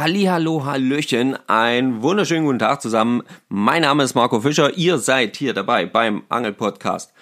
Hallo, 0.00 0.64
Hallöchen, 0.64 1.36
einen 1.48 2.02
wunderschönen 2.02 2.44
guten 2.44 2.60
Tag 2.60 2.80
zusammen. 2.80 3.24
Mein 3.48 3.82
Name 3.82 4.04
ist 4.04 4.14
Marco 4.14 4.40
Fischer. 4.40 4.76
Ihr 4.76 4.98
seid 4.98 5.36
hier 5.36 5.54
dabei 5.54 5.86
beim 5.86 6.22
Angelpodcast 6.28 7.12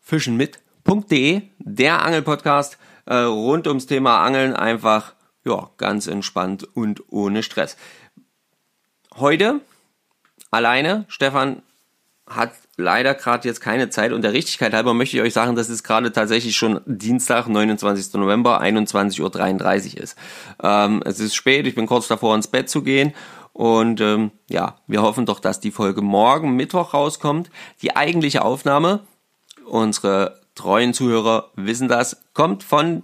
fischenmit.de, 0.00 1.42
der 1.60 2.02
Angelpodcast 2.02 2.78
äh, 3.06 3.14
rund 3.14 3.68
ums 3.68 3.86
Thema 3.86 4.24
Angeln 4.24 4.56
einfach 4.56 5.14
ja, 5.44 5.70
ganz 5.76 6.08
entspannt 6.08 6.64
und 6.64 7.12
ohne 7.12 7.44
Stress. 7.44 7.76
Heute 9.14 9.60
alleine, 10.50 11.04
Stefan 11.06 11.62
hat 12.30 12.52
leider 12.76 13.14
gerade 13.14 13.48
jetzt 13.48 13.60
keine 13.60 13.90
Zeit 13.90 14.12
und 14.12 14.22
der 14.22 14.32
Richtigkeit 14.32 14.72
halber 14.72 14.94
möchte 14.94 15.16
ich 15.16 15.22
euch 15.22 15.32
sagen, 15.32 15.56
dass 15.56 15.68
es 15.68 15.82
gerade 15.82 16.12
tatsächlich 16.12 16.56
schon 16.56 16.80
Dienstag, 16.86 17.48
29. 17.48 18.14
November, 18.14 18.62
21.33 18.62 19.96
Uhr 19.96 20.02
ist. 20.02 20.16
Ähm, 20.62 21.02
es 21.04 21.20
ist 21.20 21.34
spät, 21.34 21.66
ich 21.66 21.74
bin 21.74 21.86
kurz 21.86 22.08
davor 22.08 22.34
ins 22.34 22.46
Bett 22.46 22.70
zu 22.70 22.82
gehen 22.82 23.14
und 23.52 24.00
ähm, 24.00 24.30
ja, 24.48 24.76
wir 24.86 25.02
hoffen 25.02 25.26
doch, 25.26 25.40
dass 25.40 25.58
die 25.58 25.72
Folge 25.72 26.00
morgen 26.00 26.54
Mittwoch 26.54 26.94
rauskommt. 26.94 27.50
Die 27.82 27.96
eigentliche 27.96 28.42
Aufnahme, 28.42 29.00
unsere 29.66 30.40
treuen 30.54 30.94
Zuhörer 30.94 31.50
wissen 31.56 31.88
das, 31.88 32.22
kommt 32.34 32.62
von 32.62 33.02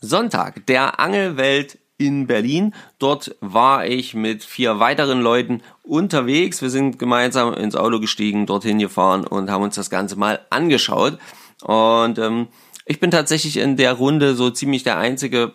Sonntag, 0.00 0.66
der 0.66 0.98
Angelwelt 0.98 1.78
in 1.98 2.26
Berlin. 2.26 2.74
Dort 2.98 3.36
war 3.40 3.86
ich 3.86 4.14
mit 4.14 4.44
vier 4.44 4.78
weiteren 4.78 5.20
Leuten 5.20 5.62
unterwegs. 5.82 6.62
Wir 6.62 6.70
sind 6.70 6.98
gemeinsam 6.98 7.54
ins 7.54 7.76
Auto 7.76 8.00
gestiegen, 8.00 8.46
dorthin 8.46 8.78
gefahren 8.78 9.26
und 9.26 9.50
haben 9.50 9.62
uns 9.62 9.76
das 9.76 9.90
Ganze 9.90 10.16
mal 10.16 10.40
angeschaut. 10.50 11.18
Und 11.62 12.18
ähm, 12.18 12.48
ich 12.86 12.98
bin 13.00 13.10
tatsächlich 13.10 13.58
in 13.58 13.76
der 13.76 13.92
Runde 13.92 14.34
so 14.34 14.50
ziemlich 14.50 14.82
der 14.82 14.98
einzige 14.98 15.52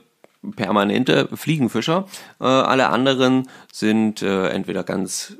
permanente 0.55 1.27
Fliegenfischer. 1.35 2.07
Äh, 2.39 2.45
alle 2.45 2.89
anderen 2.89 3.49
sind 3.71 4.21
äh, 4.21 4.49
entweder 4.49 4.83
ganz 4.83 5.37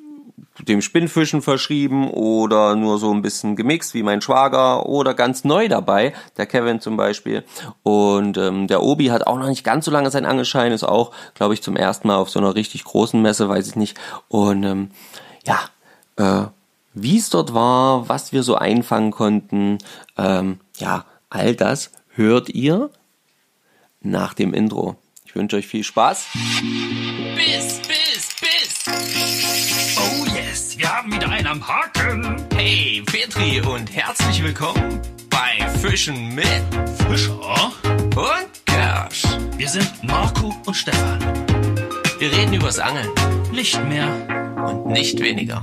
dem 0.60 0.82
Spinnfischen 0.82 1.42
verschrieben 1.42 2.10
oder 2.10 2.76
nur 2.76 2.98
so 2.98 3.14
ein 3.14 3.22
bisschen 3.22 3.56
gemixt, 3.56 3.94
wie 3.94 4.04
mein 4.04 4.22
Schwager 4.22 4.86
oder 4.86 5.14
ganz 5.14 5.44
neu 5.44 5.68
dabei, 5.68 6.14
der 6.38 6.46
Kevin 6.46 6.82
zum 6.82 6.98
Beispiel. 6.98 7.44
Und 7.84 8.38
ähm, 8.38 8.68
der 8.68 8.84
Obi 8.84 9.08
hat 9.08 9.28
auch 9.28 9.38
noch 9.38 9.48
nicht 9.48 9.64
ganz 9.64 9.86
so 9.86 9.92
lange 9.92 10.10
sein 10.10 10.26
Angelschein, 10.26 10.72
ist 10.72 10.84
auch, 10.84 11.12
glaube 11.34 11.54
ich, 11.54 11.62
zum 11.62 11.76
ersten 11.76 12.08
Mal 12.08 12.18
auf 12.18 12.30
so 12.30 12.40
einer 12.40 12.56
richtig 12.56 12.84
großen 12.84 13.22
Messe, 13.22 13.50
weiß 13.50 13.68
ich 13.68 13.76
nicht. 13.76 13.98
Und 14.28 14.64
ähm, 14.64 14.92
ja, 15.46 15.60
äh, 16.18 16.48
wie 16.94 17.18
es 17.18 17.30
dort 17.30 17.54
war, 17.54 18.10
was 18.10 18.32
wir 18.32 18.44
so 18.44 18.56
einfangen 18.56 19.12
konnten, 19.12 19.78
ähm, 20.18 20.60
ja, 20.78 21.06
all 21.30 21.56
das 21.56 21.92
hört 22.16 22.50
ihr 22.50 22.90
nach 24.02 24.34
dem 24.34 24.54
Intro. 24.54 24.96
Ich 25.26 25.36
wünsche 25.36 25.58
euch 25.58 25.68
viel 25.68 25.84
Spaß. 25.84 26.28
Bis, 27.36 27.80
bis, 27.88 28.36
bis. 28.40 29.47
Einen 31.48 31.62
am 31.62 31.68
Haken. 31.68 32.36
Hey, 32.56 33.02
Petri 33.06 33.62
und 33.62 33.96
herzlich 33.96 34.44
willkommen 34.44 35.00
bei 35.30 35.68
Fischen 35.80 36.36
mit 36.36 36.46
Fischer 37.08 37.72
und 38.16 38.66
Kersch. 38.66 39.24
Wir 39.56 39.70
sind 39.70 39.90
Marco 40.04 40.54
und 40.66 40.74
Stefan. 40.74 41.20
Wir 42.20 42.32
reden 42.32 42.54
übers 42.54 42.80
Angeln 42.80 43.10
Nicht 43.54 43.82
mehr. 43.88 44.08
und 44.66 44.88
nicht 44.88 45.20
weniger. 45.22 45.62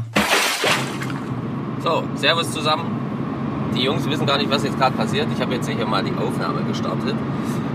So, 1.83 2.05
Servus 2.15 2.51
zusammen. 2.53 3.73
Die 3.77 3.83
Jungs 3.83 4.09
wissen 4.09 4.27
gar 4.27 4.39
nicht, 4.39 4.51
was 4.51 4.65
jetzt 4.65 4.79
gerade 4.79 4.97
passiert. 4.97 5.29
Ich 5.35 5.41
habe 5.41 5.55
jetzt 5.55 5.69
hier 5.69 5.87
mal 5.87 6.03
die 6.03 6.15
Aufnahme 6.15 6.63
gestartet. 6.63 7.15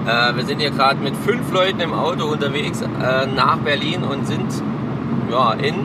Äh, 0.08 0.36
wir 0.36 0.46
sind 0.46 0.60
hier 0.60 0.72
gerade 0.72 1.00
mit 1.00 1.16
fünf 1.16 1.52
Leuten 1.52 1.80
im 1.82 1.94
Auto 1.94 2.26
unterwegs 2.26 2.82
äh, 2.82 3.28
nach 3.28 3.58
Berlin 3.58 4.04
und 4.04 4.26
sind 4.26 4.52
ja, 5.30 5.54
in 5.54 5.76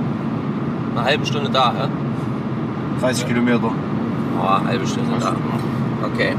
einer 0.92 1.04
halben 1.04 1.26
Stunde 1.26 1.50
da. 1.50 1.74
Ja? 1.76 1.88
30 3.00 3.26
Kilometer. 3.26 3.70
Oh, 4.38 4.46
eine 4.46 4.68
halbe 4.68 4.86
Stunde 4.86 5.18
da. 5.20 5.34
Okay. 6.04 6.34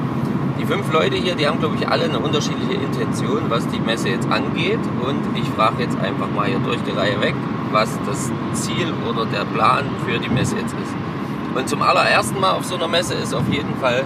Die 0.60 0.66
fünf 0.66 0.92
Leute 0.92 1.18
hier, 1.18 1.36
die 1.36 1.48
haben, 1.48 1.60
glaube 1.60 1.76
ich, 1.76 1.88
alle 1.88 2.06
eine 2.06 2.20
unterschiedliche 2.20 2.74
Intention, 2.74 3.44
was 3.50 3.68
die 3.68 3.80
Messe 3.80 4.10
jetzt 4.10 4.30
angeht. 4.32 4.80
Und 5.06 5.22
ich 5.36 5.48
frage 5.50 5.84
jetzt 5.84 5.98
einfach 6.00 6.30
mal 6.34 6.48
hier 6.48 6.60
durch 6.60 6.82
die 6.84 6.92
Reihe 6.92 7.20
weg, 7.22 7.36
was 7.72 7.90
das 8.06 8.32
Ziel 8.54 8.94
oder 9.10 9.26
der 9.26 9.44
Plan 9.46 9.84
für 10.08 10.18
die 10.18 10.30
Messe 10.30 10.56
jetzt 10.56 10.74
ist. 10.74 10.96
Und 11.56 11.70
zum 11.70 11.82
allerersten 11.82 12.40
Mal 12.40 12.52
auf 12.52 12.66
so 12.66 12.76
einer 12.76 12.88
Messe 12.88 13.14
ist 13.16 13.34
auf 13.34 13.48
jeden 13.50 13.76
Fall 13.76 14.04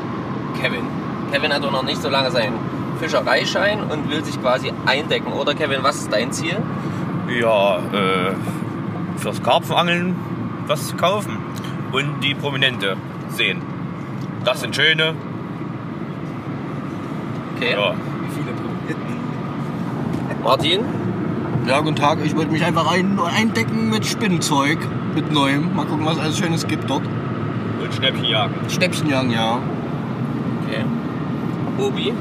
Kevin. 0.59 0.85
Kevin 1.31 1.53
hat 1.53 1.63
doch 1.63 1.71
noch 1.71 1.83
nicht 1.83 2.01
so 2.01 2.09
lange 2.09 2.31
seinen 2.31 2.53
Fischereischein 2.99 3.81
und 3.83 4.09
will 4.09 4.23
sich 4.23 4.41
quasi 4.41 4.73
eindecken. 4.85 5.31
Oder 5.33 5.53
Kevin, 5.53 5.79
was 5.81 5.97
ist 5.97 6.11
dein 6.11 6.31
Ziel? 6.31 6.57
Ja, 7.39 7.77
äh, 7.77 8.33
fürs 9.17 9.41
Karpfenangeln 9.43 10.15
was 10.67 10.95
kaufen 10.97 11.38
und 11.91 12.21
die 12.23 12.33
Prominente 12.33 12.97
sehen. 13.29 13.61
Das 14.43 14.61
sind 14.61 14.75
schöne. 14.75 15.13
Okay. 17.55 17.73
Ja. 17.73 17.93
Martin? 20.43 20.81
Ja, 21.67 21.81
guten 21.81 21.95
Tag. 21.95 22.19
Ich 22.23 22.35
wollte 22.35 22.51
mich 22.51 22.63
einfach 22.63 22.91
ein, 22.91 23.19
eindecken 23.19 23.89
mit 23.89 24.05
Spinnenzeug, 24.05 24.79
mit 25.13 25.31
Neuem. 25.31 25.75
Mal 25.75 25.85
gucken, 25.85 26.05
was 26.05 26.17
alles 26.17 26.37
Schönes 26.37 26.65
gibt 26.65 26.89
dort. 26.89 27.03
Und 27.03 27.93
Schnäppchenjagen. 27.93 28.69
Schnäppchenjagen, 28.69 29.31
ja. 29.31 29.59
Okay. 30.65 30.85
Obi? 31.77 32.13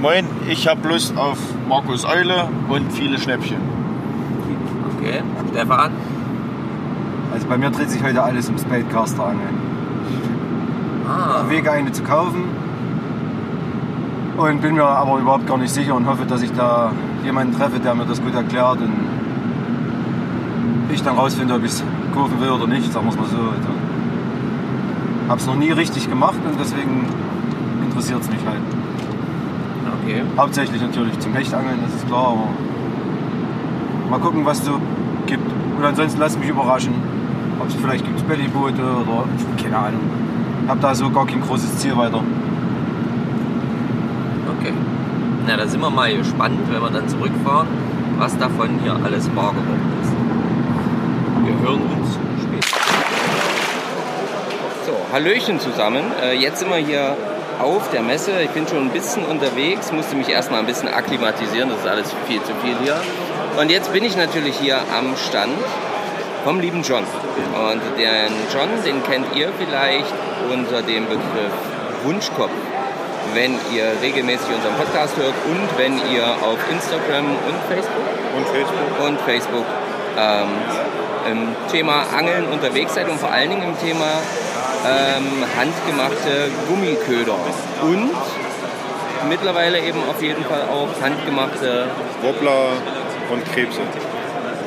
Moin, 0.00 0.26
ich 0.48 0.68
habe 0.68 0.88
Lust 0.88 1.16
auf 1.16 1.38
Markus 1.68 2.04
Eule 2.04 2.48
und 2.68 2.92
viele 2.92 3.18
Schnäppchen. 3.18 3.58
Okay. 4.96 5.22
Stefan? 5.52 5.92
Also 7.40 7.48
bei 7.48 7.56
mir 7.56 7.70
dreht 7.70 7.88
sich 7.88 8.02
heute 8.02 8.22
alles 8.22 8.48
ums 8.48 8.64
Baitcaster 8.64 9.24
angeln. 9.24 9.58
Ah. 11.08 11.48
Wege 11.48 11.72
eine 11.72 11.90
zu 11.90 12.02
kaufen. 12.02 12.44
Und 14.36 14.60
bin 14.60 14.74
mir 14.74 14.84
aber 14.84 15.18
überhaupt 15.18 15.46
gar 15.46 15.56
nicht 15.56 15.72
sicher 15.72 15.94
und 15.94 16.06
hoffe, 16.06 16.26
dass 16.26 16.42
ich 16.42 16.52
da 16.52 16.92
jemanden 17.24 17.56
treffe, 17.56 17.80
der 17.80 17.94
mir 17.94 18.04
das 18.04 18.20
gut 18.20 18.34
erklärt 18.34 18.82
und 18.82 18.92
ich 20.92 21.02
dann 21.02 21.16
rausfinde, 21.16 21.54
ob 21.54 21.64
ich 21.64 21.70
es 21.70 21.82
kaufen 22.14 22.38
will 22.42 22.50
oder 22.50 22.66
nicht, 22.66 22.92
sagen 22.92 23.06
wir 23.06 23.12
es 23.12 23.16
mal 23.16 23.24
so. 23.24 23.36
Also, 23.38 23.68
hab's 25.30 25.46
noch 25.46 25.56
nie 25.56 25.70
richtig 25.70 26.10
gemacht 26.10 26.40
und 26.46 26.60
deswegen 26.60 27.06
interessiert 27.86 28.20
es 28.20 28.28
mich 28.28 28.44
halt. 28.44 28.60
Okay. 30.02 30.24
Hauptsächlich 30.36 30.82
natürlich 30.82 31.18
zum 31.20 31.32
Hechtangeln, 31.32 31.78
das 31.86 31.94
ist 31.94 32.06
klar, 32.06 32.34
aber 32.34 32.48
mal 34.10 34.20
gucken, 34.20 34.44
was 34.44 34.58
es 34.58 34.66
so 34.66 34.78
gibt. 35.24 35.50
Und 35.78 35.86
ansonsten 35.86 36.20
lass 36.20 36.36
mich 36.36 36.50
überraschen, 36.50 36.92
ob 37.60 37.68
es 37.68 37.74
vielleicht 37.74 38.04
gibt 38.04 38.26
Bellyboote 38.28 38.82
oder 38.82 39.24
keine 39.62 39.76
Ahnung. 39.76 40.00
Hab 40.68 40.80
da 40.80 40.94
so 40.94 41.10
gar 41.10 41.26
kein 41.26 41.40
großes 41.40 41.78
Ziel 41.78 41.96
weiter. 41.96 42.22
Okay. 44.58 44.72
Na, 45.46 45.56
da 45.56 45.66
sind 45.66 45.80
wir 45.80 45.90
mal 45.90 46.16
gespannt, 46.16 46.58
wenn 46.70 46.80
wir 46.80 46.90
dann 46.90 47.08
zurückfahren, 47.08 47.66
was 48.18 48.36
davon 48.38 48.68
hier 48.82 48.96
alles 49.04 49.28
wahr 49.34 49.52
geworden 49.52 49.92
ist. 50.02 50.12
Wir 51.44 51.68
hören 51.68 51.80
uns 51.82 52.18
später. 52.42 52.80
So, 54.86 54.92
Hallöchen 55.12 55.58
zusammen. 55.58 56.04
Äh, 56.22 56.36
Jetzt 56.36 56.60
sind 56.60 56.70
wir 56.70 56.76
hier 56.76 57.16
auf 57.60 57.90
der 57.90 58.02
Messe. 58.02 58.32
Ich 58.42 58.50
bin 58.50 58.68
schon 58.68 58.86
ein 58.86 58.90
bisschen 58.90 59.24
unterwegs, 59.24 59.92
musste 59.92 60.14
mich 60.14 60.28
erstmal 60.28 60.60
ein 60.60 60.66
bisschen 60.66 60.88
akklimatisieren. 60.88 61.68
Das 61.68 61.80
ist 61.80 61.86
alles 61.86 62.14
viel 62.28 62.42
zu 62.42 62.52
viel 62.62 62.76
hier. 62.82 63.00
Und 63.60 63.70
jetzt 63.70 63.92
bin 63.92 64.04
ich 64.04 64.16
natürlich 64.16 64.56
hier 64.56 64.78
am 64.96 65.16
Stand 65.16 65.52
vom 66.44 66.60
lieben 66.60 66.82
John. 66.82 67.04
Und 67.04 67.82
den 67.98 68.32
John, 68.52 68.68
den 68.84 69.02
kennt 69.02 69.34
ihr 69.36 69.50
vielleicht 69.58 70.14
unter 70.50 70.82
dem 70.82 71.06
Begriff 71.06 71.52
Wunschkopf 72.04 72.50
wenn 73.34 73.52
ihr 73.72 73.92
regelmäßig 74.02 74.48
unseren 74.54 74.74
Podcast 74.74 75.16
hört 75.16 75.34
und 75.46 75.78
wenn 75.78 75.94
ihr 76.12 76.24
auf 76.24 76.58
Instagram 76.70 77.26
und 77.26 77.56
Facebook 77.68 78.04
Und 78.36 78.46
Facebook? 78.48 79.06
und 79.06 79.20
Facebook 79.20 79.66
ähm, 80.18 80.48
im 81.30 81.70
Thema 81.70 82.04
Angeln 82.16 82.46
unterwegs 82.46 82.94
seid 82.94 83.08
und 83.08 83.18
vor 83.18 83.30
allen 83.30 83.50
Dingen 83.50 83.62
im 83.62 83.78
Thema 83.78 84.20
ähm, 84.86 85.44
handgemachte 85.56 86.50
Gummiköder 86.68 87.36
und 87.82 88.10
mittlerweile 89.28 89.78
eben 89.80 89.98
auf 90.08 90.20
jeden 90.22 90.44
Fall 90.44 90.62
auch 90.62 90.88
handgemachte 91.02 91.86
Wobbler 92.22 92.72
und 93.30 93.44
Krebse. 93.52 93.80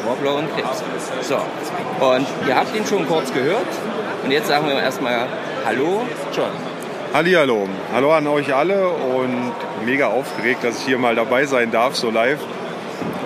Wobbler 0.06 0.36
und 0.36 0.54
Krebs. 0.56 0.84
So, 1.22 1.36
und 1.36 2.28
ihr 2.48 2.56
habt 2.56 2.76
ihn 2.76 2.86
schon 2.86 3.08
kurz 3.08 3.34
gehört 3.34 3.66
und 4.24 4.32
jetzt 4.32 4.48
sagen 4.48 4.68
wir 4.68 4.80
erstmal 4.82 5.28
Hallo, 5.66 6.02
John. 6.36 6.52
Hallihallo. 7.14 7.70
Hallo 7.94 8.12
an 8.14 8.28
euch 8.28 8.54
alle 8.54 8.90
und 8.90 9.54
mega 9.86 10.08
aufgeregt, 10.08 10.64
dass 10.64 10.80
ich 10.80 10.86
hier 10.86 10.98
mal 10.98 11.16
dabei 11.16 11.46
sein 11.46 11.72
darf, 11.72 11.96
so 11.96 12.10
live. 12.10 12.40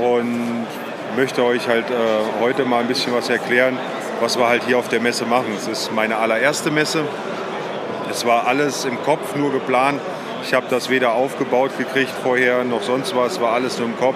Und 0.02 0.68
möchte 1.16 1.44
euch 1.44 1.68
halt 1.68 1.90
äh, 1.90 1.94
heute 2.42 2.66
mal 2.66 2.82
ein 2.82 2.88
bisschen 2.88 3.14
was 3.14 3.30
erklären, 3.30 3.78
was 4.20 4.38
wir 4.38 4.48
halt 4.48 4.64
hier 4.66 4.78
auf 4.78 4.88
der 4.88 5.00
Messe 5.00 5.26
machen. 5.26 5.54
Es 5.56 5.68
ist 5.68 5.92
meine 5.94 6.18
allererste 6.18 6.70
Messe. 6.70 7.06
Es 8.12 8.26
war 8.26 8.46
alles 8.46 8.86
im 8.86 9.02
Kopf 9.04 9.36
nur 9.36 9.52
geplant. 9.52 10.00
Ich 10.44 10.54
habe 10.54 10.68
das 10.70 10.90
weder 10.90 11.14
aufgebaut 11.14 11.72
gekriegt 11.78 12.12
vorher 12.24 12.64
noch 12.64 12.84
sonst 12.84 13.16
was, 13.16 13.42
war 13.42 13.54
alles 13.54 13.80
nur 13.80 13.88
im 13.88 13.98
Kopf. 13.98 14.16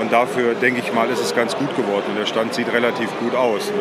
Und 0.00 0.12
dafür, 0.12 0.54
denke 0.54 0.80
ich 0.80 0.92
mal, 0.92 1.08
ist 1.10 1.20
es 1.20 1.34
ganz 1.34 1.56
gut 1.56 1.76
geworden. 1.76 2.16
Der 2.18 2.26
Stand 2.26 2.54
sieht 2.54 2.72
relativ 2.72 3.08
gut 3.20 3.34
aus. 3.34 3.70
Ne? 3.70 3.76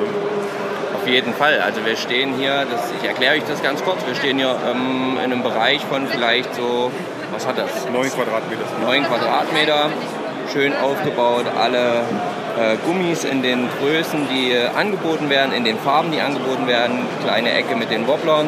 Auf 0.95 1.07
jeden 1.07 1.33
Fall. 1.33 1.59
Also 1.59 1.85
wir 1.85 1.97
stehen 1.97 2.35
hier, 2.37 2.65
das, 2.69 2.91
ich 3.01 3.07
erkläre 3.07 3.35
euch 3.35 3.43
das 3.47 3.61
ganz 3.61 3.83
kurz, 3.83 4.05
wir 4.05 4.15
stehen 4.15 4.37
hier 4.37 4.55
ähm, 4.69 5.17
in 5.17 5.31
einem 5.31 5.43
Bereich 5.43 5.81
von 5.85 6.07
vielleicht 6.07 6.53
so, 6.55 6.91
was 7.31 7.47
hat 7.47 7.57
das? 7.57 7.69
9 7.91 8.09
Quadratmeter. 8.11 8.61
9 8.85 9.03
Quadratmeter, 9.03 9.89
schön 10.53 10.73
aufgebaut, 10.75 11.45
alle 11.59 12.03
äh, 12.57 12.77
Gummis 12.85 13.23
in 13.23 13.41
den 13.41 13.67
Größen, 13.79 14.27
die 14.29 14.51
äh, 14.51 14.67
angeboten 14.67 15.29
werden, 15.29 15.51
in 15.51 15.63
den 15.63 15.77
Farben, 15.79 16.11
die 16.11 16.21
angeboten 16.21 16.67
werden, 16.67 16.99
kleine 17.23 17.51
Ecke 17.51 17.75
mit 17.75 17.91
den 17.91 18.07
Wobblern 18.07 18.47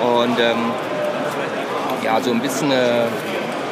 und 0.00 0.38
ähm, 0.38 0.72
ja, 2.02 2.20
so 2.20 2.30
ein 2.30 2.40
bisschen, 2.40 2.70
äh, 2.70 3.06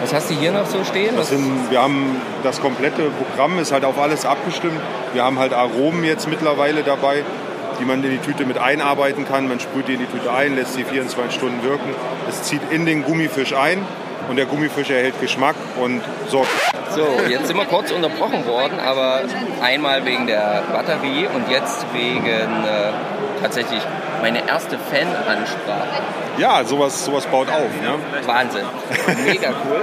was 0.02 0.12
hast 0.12 0.30
du 0.30 0.34
hier 0.34 0.50
noch 0.50 0.66
so 0.66 0.82
stehen? 0.84 1.16
Das 1.16 1.28
sind, 1.28 1.70
wir 1.70 1.80
haben 1.80 2.20
das 2.42 2.60
komplette 2.60 3.10
Programm 3.10 3.58
ist 3.60 3.72
halt 3.72 3.84
auf 3.84 3.98
alles 3.98 4.26
abgestimmt. 4.26 4.80
Wir 5.12 5.22
haben 5.22 5.38
halt 5.38 5.52
Aromen 5.52 6.02
jetzt 6.04 6.28
mittlerweile 6.28 6.82
dabei, 6.82 7.22
die 7.80 7.84
man 7.84 8.02
in 8.02 8.10
die 8.10 8.18
Tüte 8.18 8.44
mit 8.44 8.58
einarbeiten 8.58 9.26
kann. 9.26 9.48
Man 9.48 9.60
sprüht 9.60 9.86
die 9.86 9.94
in 9.94 10.00
die 10.00 10.06
Tüte 10.06 10.32
ein, 10.32 10.56
lässt 10.56 10.74
sie 10.74 10.84
24 10.84 11.34
Stunden 11.34 11.62
wirken. 11.62 11.94
Es 12.28 12.42
zieht 12.42 12.62
in 12.70 12.84
den 12.84 13.04
Gummifisch 13.04 13.54
ein 13.54 13.86
und 14.28 14.36
der 14.36 14.46
Gummifisch 14.46 14.90
erhält 14.90 15.20
Geschmack 15.20 15.54
und 15.80 16.00
sorgt. 16.28 16.50
So, 16.90 17.06
jetzt 17.28 17.46
sind 17.46 17.56
wir 17.56 17.64
kurz 17.64 17.92
unterbrochen 17.92 18.44
worden, 18.46 18.78
aber 18.80 19.20
einmal 19.62 20.04
wegen 20.04 20.26
der 20.26 20.64
Batterie 20.72 21.26
und 21.32 21.48
jetzt 21.48 21.86
wegen 21.94 22.24
äh, 22.26 22.92
tatsächlich 23.40 23.80
meine 24.22 24.48
erste 24.48 24.78
Fan-Ansprache. 24.78 26.02
Ja, 26.38 26.64
sowas, 26.64 27.04
sowas 27.04 27.26
baut 27.26 27.48
auf. 27.50 27.58
Ne? 27.82 28.26
Wahnsinn. 28.26 28.64
Mega 29.26 29.50
cool. 29.68 29.82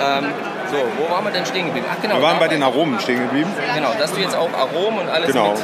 ähm, 0.00 0.24
so, 0.70 0.78
wo 0.98 1.12
waren 1.12 1.24
wir 1.24 1.30
denn 1.30 1.46
stehen 1.46 1.66
geblieben? 1.66 1.86
Ach, 1.88 2.00
genau, 2.02 2.16
Wir 2.16 2.22
waren 2.22 2.38
bei 2.40 2.48
den 2.48 2.62
Aromen 2.62 2.98
stehen 2.98 3.20
geblieben. 3.20 3.50
Genau, 3.76 3.92
dass 3.98 4.12
du 4.12 4.20
jetzt 4.20 4.34
auch 4.36 4.48
Aromen 4.52 5.00
und 5.00 5.08
alles 5.08 5.28
Genau. 5.28 5.50
mit 5.52 5.60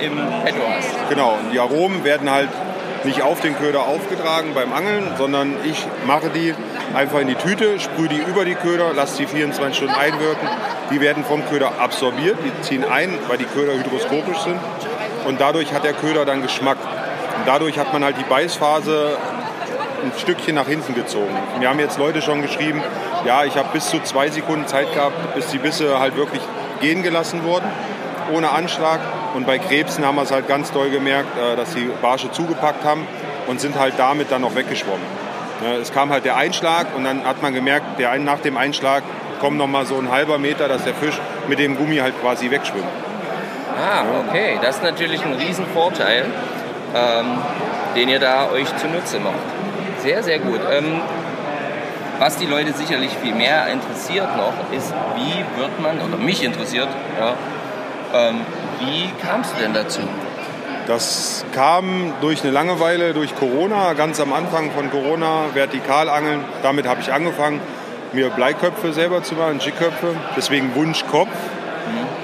äh, 0.00 0.04
im 0.06 0.16
Petto 0.44 0.60
hast. 0.76 1.08
Genau, 1.08 1.30
und 1.42 1.50
die 1.52 1.58
Aromen 1.58 2.04
werden 2.04 2.30
halt 2.30 2.50
nicht 3.04 3.22
auf 3.22 3.40
den 3.40 3.58
Köder 3.58 3.80
aufgetragen 3.80 4.52
beim 4.54 4.72
Angeln, 4.72 5.10
sondern 5.18 5.56
ich 5.64 5.84
mache 6.06 6.28
die 6.28 6.54
einfach 6.94 7.18
in 7.18 7.26
die 7.26 7.34
Tüte, 7.34 7.80
sprühe 7.80 8.08
die 8.08 8.18
über 8.18 8.44
die 8.44 8.54
Köder, 8.54 8.92
lasse 8.94 9.16
die 9.16 9.26
24 9.26 9.76
Stunden 9.76 9.94
einwirken. 9.94 10.46
Die 10.92 11.00
werden 11.00 11.24
vom 11.24 11.44
Köder 11.48 11.72
absorbiert, 11.80 12.36
die 12.44 12.62
ziehen 12.62 12.84
ein, 12.88 13.18
weil 13.26 13.38
die 13.38 13.46
Köder 13.46 13.72
hydroskopisch 13.72 14.38
sind. 14.44 14.60
Und 15.24 15.40
dadurch 15.40 15.72
hat 15.72 15.82
der 15.84 15.94
Köder 15.94 16.24
dann 16.24 16.42
Geschmack. 16.42 16.76
Dadurch 17.46 17.78
hat 17.78 17.92
man 17.92 18.04
halt 18.04 18.16
die 18.18 18.24
Beißphase 18.24 19.16
ein 20.02 20.12
Stückchen 20.18 20.54
nach 20.54 20.66
hinten 20.66 20.94
gezogen. 20.94 21.36
Mir 21.58 21.68
haben 21.68 21.78
jetzt 21.78 21.98
Leute 21.98 22.22
schon 22.22 22.42
geschrieben, 22.42 22.82
ja, 23.24 23.44
ich 23.44 23.56
habe 23.56 23.68
bis 23.72 23.88
zu 23.88 24.00
zwei 24.00 24.28
Sekunden 24.28 24.66
Zeit 24.66 24.92
gehabt, 24.94 25.34
bis 25.34 25.48
die 25.48 25.58
Bisse 25.58 26.00
halt 26.00 26.16
wirklich 26.16 26.42
gehen 26.80 27.02
gelassen 27.02 27.44
wurden, 27.44 27.66
ohne 28.32 28.50
Anschlag. 28.50 29.00
Und 29.34 29.46
bei 29.46 29.58
Krebsen 29.58 30.04
haben 30.04 30.16
wir 30.16 30.22
es 30.22 30.32
halt 30.32 30.48
ganz 30.48 30.72
doll 30.72 30.90
gemerkt, 30.90 31.38
äh, 31.38 31.56
dass 31.56 31.74
die 31.74 31.88
Barsche 32.02 32.30
zugepackt 32.32 32.84
haben 32.84 33.06
und 33.46 33.60
sind 33.60 33.78
halt 33.78 33.94
damit 33.96 34.30
dann 34.30 34.42
noch 34.42 34.54
weggeschwommen. 34.54 35.22
Es 35.80 35.92
kam 35.92 36.10
halt 36.10 36.24
der 36.24 36.36
Einschlag 36.36 36.88
und 36.96 37.04
dann 37.04 37.24
hat 37.24 37.40
man 37.40 37.54
gemerkt, 37.54 37.98
der, 38.00 38.18
nach 38.18 38.40
dem 38.40 38.56
Einschlag 38.56 39.04
kommt 39.40 39.58
noch 39.58 39.68
mal 39.68 39.86
so 39.86 39.96
ein 39.96 40.10
halber 40.10 40.38
Meter, 40.38 40.66
dass 40.66 40.82
der 40.82 40.94
Fisch 40.94 41.20
mit 41.46 41.60
dem 41.60 41.76
Gummi 41.76 41.98
halt 41.98 42.20
quasi 42.20 42.50
wegschwimmt. 42.50 42.84
Ah, 43.76 44.02
okay. 44.26 44.58
Das 44.60 44.76
ist 44.76 44.82
natürlich 44.82 45.24
ein 45.24 45.34
Riesenvorteil, 45.34 46.24
ähm, 46.94 47.38
den 47.96 48.08
ihr 48.08 48.18
da 48.18 48.50
euch 48.50 48.68
zunutze 48.76 49.18
macht. 49.18 49.34
Sehr, 50.02 50.22
sehr 50.22 50.38
gut. 50.38 50.60
Ähm, 50.70 51.00
was 52.18 52.36
die 52.36 52.46
Leute 52.46 52.72
sicherlich 52.72 53.10
viel 53.22 53.34
mehr 53.34 53.66
interessiert 53.66 54.36
noch, 54.36 54.52
ist, 54.76 54.94
wie 55.16 55.60
wird 55.60 55.80
man, 55.80 56.00
oder 56.00 56.16
mich 56.16 56.44
interessiert, 56.44 56.88
ja, 57.18 57.34
ähm, 58.14 58.40
wie 58.78 59.10
kamst 59.26 59.54
du 59.56 59.62
denn 59.62 59.74
dazu? 59.74 60.00
Das 60.86 61.44
kam 61.52 62.12
durch 62.20 62.42
eine 62.42 62.50
Langeweile, 62.50 63.14
durch 63.14 63.34
Corona, 63.36 63.92
ganz 63.94 64.20
am 64.20 64.32
Anfang 64.32 64.72
von 64.72 64.90
Corona, 64.90 65.46
Vertikalangeln. 65.54 66.44
Damit 66.62 66.88
habe 66.88 67.00
ich 67.00 67.12
angefangen, 67.12 67.60
mir 68.12 68.30
Bleiköpfe 68.30 68.92
selber 68.92 69.22
zu 69.22 69.34
machen, 69.34 69.60
Jigköpfe, 69.60 70.14
deswegen 70.36 70.74
Wunschkopf. 70.74 71.28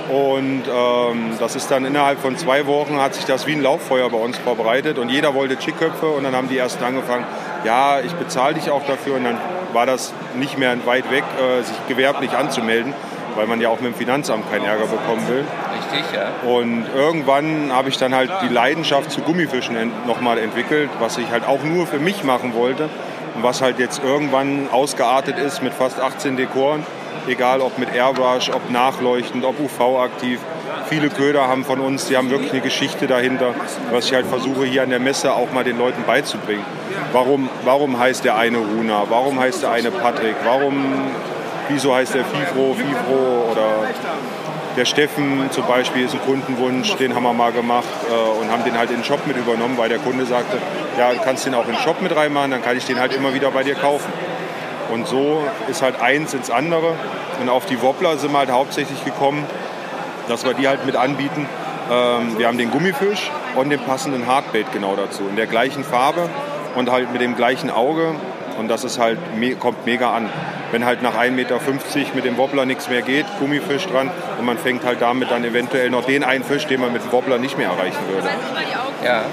Und 0.09 0.63
ähm, 0.67 1.33
das 1.39 1.55
ist 1.55 1.71
dann 1.71 1.85
innerhalb 1.85 2.19
von 2.21 2.37
zwei 2.37 2.67
Wochen 2.67 2.99
hat 2.99 3.15
sich 3.15 3.27
das 3.27 3.47
wie 3.47 3.53
ein 3.53 3.63
Lauffeuer 3.63 4.09
bei 4.09 4.17
uns 4.17 4.39
verbreitet 4.39 4.99
und 4.99 5.11
jeder 5.11 5.35
wollte 5.35 5.59
Chickköpfe 5.59 6.07
und 6.07 6.25
dann 6.25 6.35
haben 6.35 6.49
die 6.49 6.57
ersten 6.57 6.83
angefangen, 6.83 7.27
ja, 7.65 8.01
ich 8.01 8.13
bezahle 8.15 8.55
dich 8.55 8.71
auch 8.71 8.87
dafür 8.87 9.17
und 9.17 9.25
dann 9.25 9.39
war 9.75 9.85
das 9.85 10.15
nicht 10.35 10.57
mehr 10.57 10.75
weit 10.87 11.11
weg, 11.11 11.25
äh, 11.39 11.63
sich 11.63 11.77
gewerblich 11.89 12.33
anzumelden, 12.33 12.95
weil 13.35 13.47
man 13.47 13.61
ja 13.61 13.69
auch 13.69 13.81
mit 13.81 13.93
dem 13.93 13.95
Finanzamt 13.95 14.51
keinen 14.51 14.65
Ärger 14.65 14.87
bekommen 14.87 15.29
will. 15.29 15.45
Richtig, 15.77 16.05
ja. 16.15 16.49
Und 16.49 16.87
irgendwann 16.95 17.71
habe 17.73 17.91
ich 17.91 17.99
dann 17.99 18.15
halt 18.15 18.31
die 18.43 18.49
Leidenschaft 18.49 19.11
zu 19.11 19.21
Gummifischen 19.21 19.77
ent 19.77 20.07
nochmal 20.07 20.39
entwickelt, 20.39 20.89
was 21.01 21.19
ich 21.19 21.31
halt 21.31 21.47
auch 21.47 21.63
nur 21.63 21.87
für 21.87 21.99
mich 21.99 22.25
machen 22.25 22.55
wollte 22.55 22.89
und 23.35 23.43
was 23.43 23.61
halt 23.61 23.79
jetzt 23.79 24.03
irgendwann 24.03 24.69
ausgeartet 24.73 25.39
ist 25.39 25.63
mit 25.63 25.75
fast 25.75 26.01
18 26.01 26.37
Dekoren, 26.37 26.85
egal 27.29 27.61
ob 27.61 27.79
mit 27.79 27.95
Airbrush, 27.95 28.51
ob 28.51 28.71
nachleuchtend, 28.71 29.45
ob 29.45 29.61
UV-aktiv. 29.61 30.41
Viele 30.89 31.11
Köder 31.11 31.49
haben 31.49 31.65
von 31.65 31.81
uns, 31.81 32.07
die 32.07 32.17
haben 32.17 32.31
wirklich 32.31 32.53
eine 32.53 32.61
Geschichte 32.61 33.07
dahinter, 33.07 33.55
was 33.91 34.07
ich 34.07 34.15
halt 34.15 34.27
versuche 34.27 34.65
hier 34.65 34.83
an 34.83 34.91
der 34.91 35.01
Messe 35.01 35.33
auch 35.33 35.53
mal 35.53 35.65
den 35.65 35.79
Leuten 35.79 36.05
beizubringen. 36.07 36.65
Warum, 37.13 37.49
warum 37.65 37.99
heißt 37.99 38.25
der 38.25 38.37
eine 38.37 38.59
Runa? 38.59 39.05
Warum 39.09 39.39
heißt 39.39 39.63
der 39.63 39.73
eine 39.73 39.91
Patrick? 39.91 40.37
Warum, 40.45 40.85
wieso 41.69 41.95
heißt 41.95 42.15
der 42.15 42.25
Fifro, 42.25 42.75
Fifro 42.75 43.53
oder 43.53 43.89
der 44.79 44.85
Steffen 44.85 45.51
zum 45.51 45.67
Beispiel 45.67 46.05
ist 46.05 46.15
ein 46.15 46.21
Kundenwunsch, 46.21 46.95
den 46.97 47.15
haben 47.15 47.25
wir 47.25 47.33
mal 47.33 47.51
gemacht 47.51 47.89
äh, 48.09 48.41
und 48.41 48.51
haben 48.51 48.63
den 48.65 48.79
halt 48.79 48.91
in 48.91 48.97
den 48.97 49.05
Shop 49.05 49.27
mit 49.27 49.37
übernommen, 49.37 49.77
weil 49.77 49.89
der 49.89 49.99
Kunde 49.99 50.25
sagte, 50.25 50.59
ja, 50.97 51.13
du 51.13 51.21
kannst 51.21 51.45
den 51.47 51.55
auch 51.55 51.67
in 51.67 51.73
den 51.73 51.81
Shop 51.81 52.01
mit 52.01 52.15
reinmachen, 52.15 52.53
dann 52.53 52.63
kann 52.63 52.77
ich 52.77 52.85
den 52.85 53.01
halt 53.01 53.13
immer 53.13 53.35
wieder 53.35 53.51
bei 53.51 53.65
dir 53.65 53.75
kaufen. 53.75 54.13
Und 54.93 55.07
so 55.07 55.43
ist 55.69 55.83
halt 55.83 56.01
eins 56.01 56.35
ins 56.35 56.51
andere. 56.51 56.95
Und 57.41 57.49
auf 57.49 57.67
die 57.67 57.81
Wobbler 57.83 58.17
sind 58.17 58.33
wir 58.33 58.39
halt 58.39 58.51
hauptsächlich 58.51 59.05
gekommen, 59.05 59.45
dass 60.29 60.45
wir 60.45 60.55
die 60.55 60.69
halt 60.69 60.87
mit 60.87 60.97
anbieten. 60.97 61.47
Ähm, 61.91 62.39
wir 62.39 62.47
haben 62.47 62.59
den 62.59 62.71
Gummifisch 62.71 63.31
und 63.57 63.71
den 63.71 63.81
passenden 63.81 64.27
Hardbait 64.27 64.73
genau 64.73 64.97
dazu. 64.97 65.23
In 65.29 65.37
der 65.37 65.47
gleichen 65.47 65.85
Farbe 65.85 66.29
und 66.75 66.91
halt 66.91 67.13
mit 67.13 67.21
dem 67.21 67.37
gleichen 67.37 67.71
Auge. 67.71 68.15
Und 68.59 68.69
das 68.69 68.85
ist 68.85 68.99
halt, 68.99 69.19
me 69.39 69.55
kommt 69.55 69.87
mega 69.87 70.13
an. 70.13 70.29
Wenn 70.71 70.85
halt 70.85 71.03
nach 71.03 71.15
1,50 71.17 71.31
Meter 71.31 71.59
mit 72.15 72.25
dem 72.25 72.37
Wobbler 72.37 72.67
nichts 72.67 72.91
mehr 72.91 73.03
geht, 73.03 73.25
Gummifisch 73.39 73.87
dran 73.87 74.11
und 74.39 74.45
man 74.45 74.59
fängt 74.59 74.85
halt 74.85 75.01
damit 75.01 75.31
dann 75.31 75.45
eventuell 75.45 75.89
noch 75.89 76.05
den 76.05 76.25
einen 76.25 76.45
Fisch, 76.45 76.67
den 76.67 76.81
man 76.81 76.93
mit 76.93 77.05
dem 77.05 77.13
Wobbler 77.13 77.39
nicht 77.39 77.57
mehr 77.57 77.69
erreichen 77.69 78.01
würde. 78.09 78.29
Ja. 79.05 79.25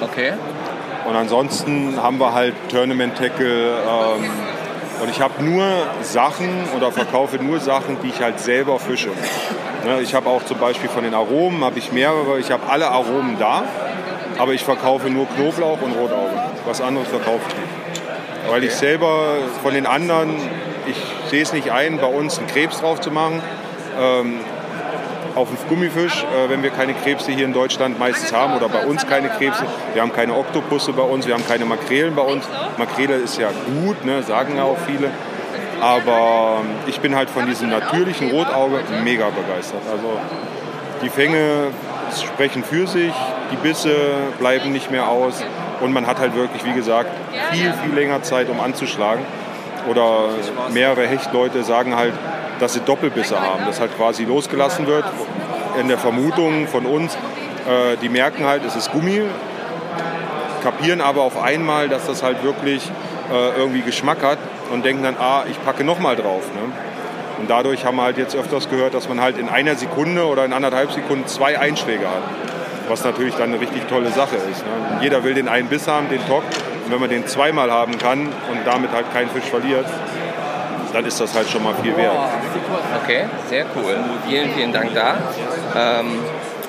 Okay. 0.00 0.34
Und 1.08 1.16
ansonsten 1.16 1.94
haben 2.02 2.20
wir 2.20 2.34
halt 2.34 2.54
Tournament 2.70 3.16
Tackle. 3.16 3.70
Ähm, 3.70 4.30
und 5.00 5.10
ich 5.10 5.20
habe 5.22 5.42
nur 5.42 5.64
Sachen 6.02 6.50
oder 6.76 6.92
verkaufe 6.92 7.36
nur 7.36 7.60
Sachen, 7.60 7.96
die 8.02 8.08
ich 8.08 8.20
halt 8.20 8.40
selber 8.40 8.78
fische. 8.78 9.10
Ne, 9.86 10.00
ich 10.02 10.14
habe 10.14 10.28
auch 10.28 10.44
zum 10.44 10.58
Beispiel 10.58 10.90
von 10.90 11.04
den 11.04 11.14
Aromen 11.14 11.64
habe 11.64 11.78
ich 11.78 11.92
mehrere. 11.92 12.38
Ich 12.38 12.50
habe 12.50 12.68
alle 12.68 12.88
Aromen 12.88 13.38
da, 13.38 13.62
aber 14.38 14.52
ich 14.52 14.64
verkaufe 14.64 15.08
nur 15.08 15.26
Knoblauch 15.28 15.80
und 15.80 15.92
Rotauge. 15.92 16.34
Was 16.66 16.82
anderes 16.82 17.08
verkaufe 17.08 17.40
ich 17.48 17.54
nicht. 17.54 18.50
Weil 18.50 18.64
ich 18.64 18.74
selber 18.74 19.36
von 19.62 19.72
den 19.72 19.86
anderen, 19.86 20.36
ich 20.86 20.96
sehe 21.30 21.42
es 21.42 21.54
nicht 21.54 21.70
ein, 21.70 21.98
bei 21.98 22.06
uns 22.06 22.38
einen 22.38 22.48
Krebs 22.48 22.80
drauf 22.80 23.00
zu 23.00 23.10
machen. 23.10 23.40
Ähm, 23.98 24.40
auf 25.34 25.48
einen 25.48 25.58
Gummifisch, 25.68 26.24
äh, 26.24 26.48
wenn 26.48 26.62
wir 26.62 26.70
keine 26.70 26.94
Krebse 26.94 27.32
hier 27.32 27.44
in 27.44 27.52
Deutschland 27.52 27.98
meistens 27.98 28.32
haben 28.32 28.54
oder 28.54 28.68
bei 28.68 28.84
uns 28.86 29.06
keine 29.06 29.28
Krebse. 29.28 29.64
Wir 29.94 30.02
haben 30.02 30.12
keine 30.12 30.34
Oktopusse 30.34 30.92
bei 30.92 31.02
uns, 31.02 31.26
wir 31.26 31.34
haben 31.34 31.46
keine 31.46 31.64
Makrelen 31.64 32.14
bei 32.14 32.22
uns. 32.22 32.44
Makrele 32.76 33.14
ist 33.14 33.38
ja 33.38 33.48
gut, 33.82 34.04
ne, 34.04 34.22
sagen 34.22 34.56
ja 34.56 34.64
auch 34.64 34.78
viele. 34.86 35.10
Aber 35.80 36.58
ähm, 36.60 36.70
ich 36.86 37.00
bin 37.00 37.14
halt 37.14 37.30
von 37.30 37.46
diesem 37.46 37.70
natürlichen 37.70 38.30
Rotauge 38.30 38.80
mega 39.04 39.26
begeistert. 39.30 39.82
Also 39.90 40.18
die 41.02 41.08
Fänge 41.08 41.68
sprechen 42.16 42.64
für 42.64 42.86
sich, 42.86 43.12
die 43.52 43.56
Bisse 43.56 43.94
bleiben 44.38 44.72
nicht 44.72 44.90
mehr 44.90 45.08
aus 45.08 45.42
und 45.80 45.92
man 45.92 46.06
hat 46.06 46.18
halt 46.18 46.34
wirklich, 46.34 46.64
wie 46.64 46.72
gesagt, 46.72 47.10
viel, 47.52 47.72
viel 47.72 47.94
länger 47.94 48.22
Zeit, 48.22 48.48
um 48.48 48.60
anzuschlagen. 48.60 49.24
Oder 49.88 50.30
mehrere 50.72 51.06
Hechtleute 51.06 51.62
sagen 51.62 51.96
halt, 51.96 52.12
dass 52.60 52.74
sie 52.74 52.80
Doppelbisse 52.80 53.40
haben, 53.40 53.64
dass 53.66 53.80
halt 53.80 53.96
quasi 53.96 54.24
losgelassen 54.24 54.86
wird. 54.86 55.04
In 55.80 55.88
der 55.88 55.98
Vermutung 55.98 56.66
von 56.66 56.86
uns, 56.86 57.14
äh, 57.14 57.96
die 58.02 58.08
merken 58.08 58.44
halt, 58.44 58.64
es 58.64 58.74
ist 58.74 58.90
Gummi, 58.90 59.22
kapieren 60.62 61.00
aber 61.00 61.22
auf 61.22 61.40
einmal, 61.40 61.88
dass 61.88 62.06
das 62.06 62.22
halt 62.22 62.42
wirklich 62.42 62.90
äh, 63.32 63.58
irgendwie 63.58 63.82
Geschmack 63.82 64.22
hat 64.22 64.38
und 64.72 64.84
denken 64.84 65.02
dann, 65.02 65.16
ah, 65.18 65.44
ich 65.48 65.62
packe 65.64 65.84
nochmal 65.84 66.16
drauf. 66.16 66.42
Ne? 66.54 66.72
Und 67.38 67.48
dadurch 67.48 67.84
haben 67.84 67.96
wir 67.96 68.02
halt 68.02 68.18
jetzt 68.18 68.34
öfters 68.34 68.68
gehört, 68.68 68.94
dass 68.94 69.08
man 69.08 69.20
halt 69.20 69.38
in 69.38 69.48
einer 69.48 69.76
Sekunde 69.76 70.26
oder 70.26 70.44
in 70.44 70.52
anderthalb 70.52 70.90
Sekunden 70.92 71.26
zwei 71.26 71.58
Einschläge 71.58 72.06
hat. 72.06 72.22
Was 72.88 73.04
natürlich 73.04 73.34
dann 73.34 73.50
eine 73.50 73.60
richtig 73.60 73.86
tolle 73.86 74.10
Sache 74.10 74.36
ist. 74.36 74.64
Ne? 74.64 74.98
Jeder 75.02 75.22
will 75.22 75.34
den 75.34 75.48
einen 75.48 75.68
Biss 75.68 75.86
haben, 75.86 76.08
den 76.08 76.26
Tock. 76.26 76.42
Und 76.84 76.92
wenn 76.92 77.00
man 77.00 77.10
den 77.10 77.26
zweimal 77.26 77.70
haben 77.70 77.98
kann 77.98 78.20
und 78.20 78.58
damit 78.64 78.92
halt 78.92 79.12
keinen 79.12 79.28
Fisch 79.28 79.44
verliert, 79.44 79.86
dann 80.92 81.04
ist 81.04 81.20
das 81.20 81.34
halt 81.34 81.48
schon 81.48 81.62
mal 81.62 81.74
viel 81.82 81.96
wert. 81.96 82.12
Okay, 83.02 83.24
sehr 83.48 83.66
cool. 83.76 83.96
Vielen, 84.26 84.50
vielen 84.54 84.72
Dank 84.72 84.94
da. 84.94 85.16
Ähm, 85.76 86.18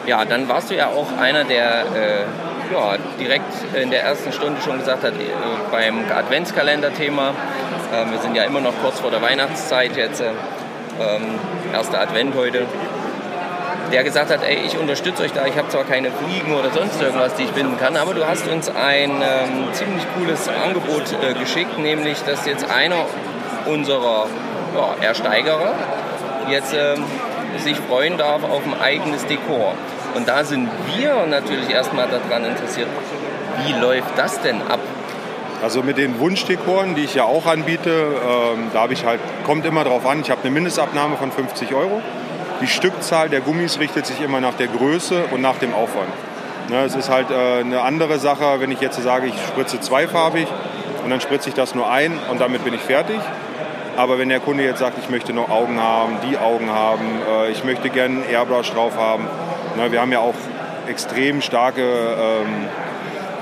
ja, 0.06 0.26
dann 0.26 0.48
warst 0.48 0.72
du 0.72 0.76
ja 0.76 0.88
auch 0.88 1.18
einer, 1.20 1.44
der 1.44 1.82
äh, 1.82 2.74
ja, 2.74 2.96
direkt 3.20 3.54
in 3.74 3.92
der 3.92 4.04
ersten 4.04 4.32
Stunde 4.32 4.62
schon 4.62 4.80
gesagt 4.80 5.04
hat, 5.04 5.14
äh, 5.14 5.26
beim 5.72 6.06
Adventskalender-Thema, 6.16 7.30
äh, 7.30 8.12
wir 8.12 8.20
sind 8.20 8.36
ja 8.36 8.44
immer 8.44 8.62
noch 8.62 8.74
kurz 8.82 9.00
vor 9.00 9.12
der 9.12 9.22
Weihnachtszeit 9.22 9.96
jetzt, 9.96 10.22
äh, 10.22 10.26
ähm, 11.00 11.40
erster 11.74 12.02
Advent 12.02 12.36
heute, 12.36 12.66
der 13.92 14.04
gesagt 14.04 14.32
hat, 14.32 14.44
ey, 14.44 14.60
ich 14.66 14.78
unterstütze 14.78 15.24
euch 15.24 15.32
da, 15.32 15.46
ich 15.46 15.58
habe 15.58 15.68
zwar 15.70 15.84
keine 15.84 16.12
Fliegen 16.12 16.54
oder 16.54 16.70
sonst 16.72 17.02
irgendwas, 17.02 17.34
die 17.36 17.44
ich 17.44 17.52
binden 17.52 17.78
kann, 17.80 17.98
aber 17.98 18.14
du 18.14 18.28
hast 18.28 18.48
uns 18.48 18.70
ein 18.70 19.10
ähm, 19.10 19.74
ziemlich 19.74 20.04
cooles 20.16 20.48
Angebot 20.48 21.04
äh, 21.24 21.34
geschickt, 21.34 21.80
nämlich 21.80 22.22
dass 22.24 22.46
jetzt 22.46 22.70
einer 22.70 23.06
unserer 23.66 24.28
ja, 24.76 25.08
Ersteigerer 25.08 25.74
jetzt 26.50 26.74
ähm, 26.74 27.04
sich 27.58 27.78
freuen 27.78 28.18
darf 28.18 28.44
auf 28.44 28.62
ein 28.66 28.80
eigenes 28.82 29.26
Dekor. 29.26 29.74
Und 30.16 30.28
da 30.28 30.44
sind 30.44 30.70
wir 30.96 31.26
natürlich 31.28 31.70
erstmal 31.70 32.08
daran 32.08 32.46
interessiert, 32.46 32.88
wie 33.66 33.74
läuft 33.74 34.18
das 34.18 34.42
denn 34.42 34.62
ab? 34.62 34.80
Also 35.62 35.84
mit 35.84 35.98
den 35.98 36.20
Wunschdekoren, 36.20 36.96
die 36.96 37.04
ich 37.04 37.16
ja 37.16 37.24
auch 37.24 37.46
anbiete, 37.46 37.90
ähm, 37.90 38.70
da 38.74 38.82
habe 38.82 38.94
ich 38.94 39.06
halt, 39.06 39.20
kommt 39.44 39.66
immer 39.66 39.84
drauf 39.84 40.06
an, 40.08 40.22
ich 40.22 40.32
habe 40.32 40.42
eine 40.42 40.52
Mindestabnahme 40.52 41.18
von 41.18 41.32
50 41.32 41.74
Euro. 41.74 42.02
Die 42.62 42.68
Stückzahl 42.68 43.30
der 43.30 43.42
Gummis 43.42 43.80
richtet 43.80 44.06
sich 44.06 44.22
immer 44.22 44.40
nach 44.42 44.54
der 44.54 44.68
Größe 44.68 45.26
und 45.32 45.42
nach 45.42 45.58
dem 45.58 45.74
Aufwand. 45.74 46.10
Ne, 46.70 46.84
es 46.86 46.96
ist 46.96 47.10
halt 47.10 47.32
äh, 47.32 47.60
eine 47.60 47.82
andere 47.82 48.20
Sache, 48.20 48.60
wenn 48.60 48.72
ich 48.72 48.80
jetzt 48.80 49.02
sage, 49.02 49.28
ich 49.28 49.34
spritze 49.48 49.80
zweifarbig 49.80 50.48
und 51.04 51.10
dann 51.10 51.20
spritze 51.20 51.50
ich 51.50 51.56
das 51.56 51.74
nur 51.74 51.90
ein 51.90 52.18
und 52.30 52.40
damit 52.40 52.64
bin 52.64 52.74
ich 52.74 52.82
fertig. 52.82 53.20
Aber 54.00 54.18
wenn 54.18 54.30
der 54.30 54.40
Kunde 54.40 54.64
jetzt 54.64 54.80
sagt, 54.80 54.98
ich 54.98 55.10
möchte 55.10 55.34
noch 55.34 55.50
Augen 55.50 55.78
haben, 55.78 56.20
die 56.26 56.38
Augen 56.38 56.72
haben, 56.72 57.04
äh, 57.30 57.52
ich 57.52 57.66
möchte 57.66 57.90
gerne 57.90 58.22
einen 58.22 58.30
Airbrush 58.30 58.72
drauf 58.72 58.96
haben. 58.96 59.28
Ne, 59.76 59.92
wir 59.92 60.00
haben 60.00 60.14
ja 60.14 60.20
auch 60.20 60.36
extrem 60.88 61.42
starke, 61.42 61.82
ähm, 61.82 62.70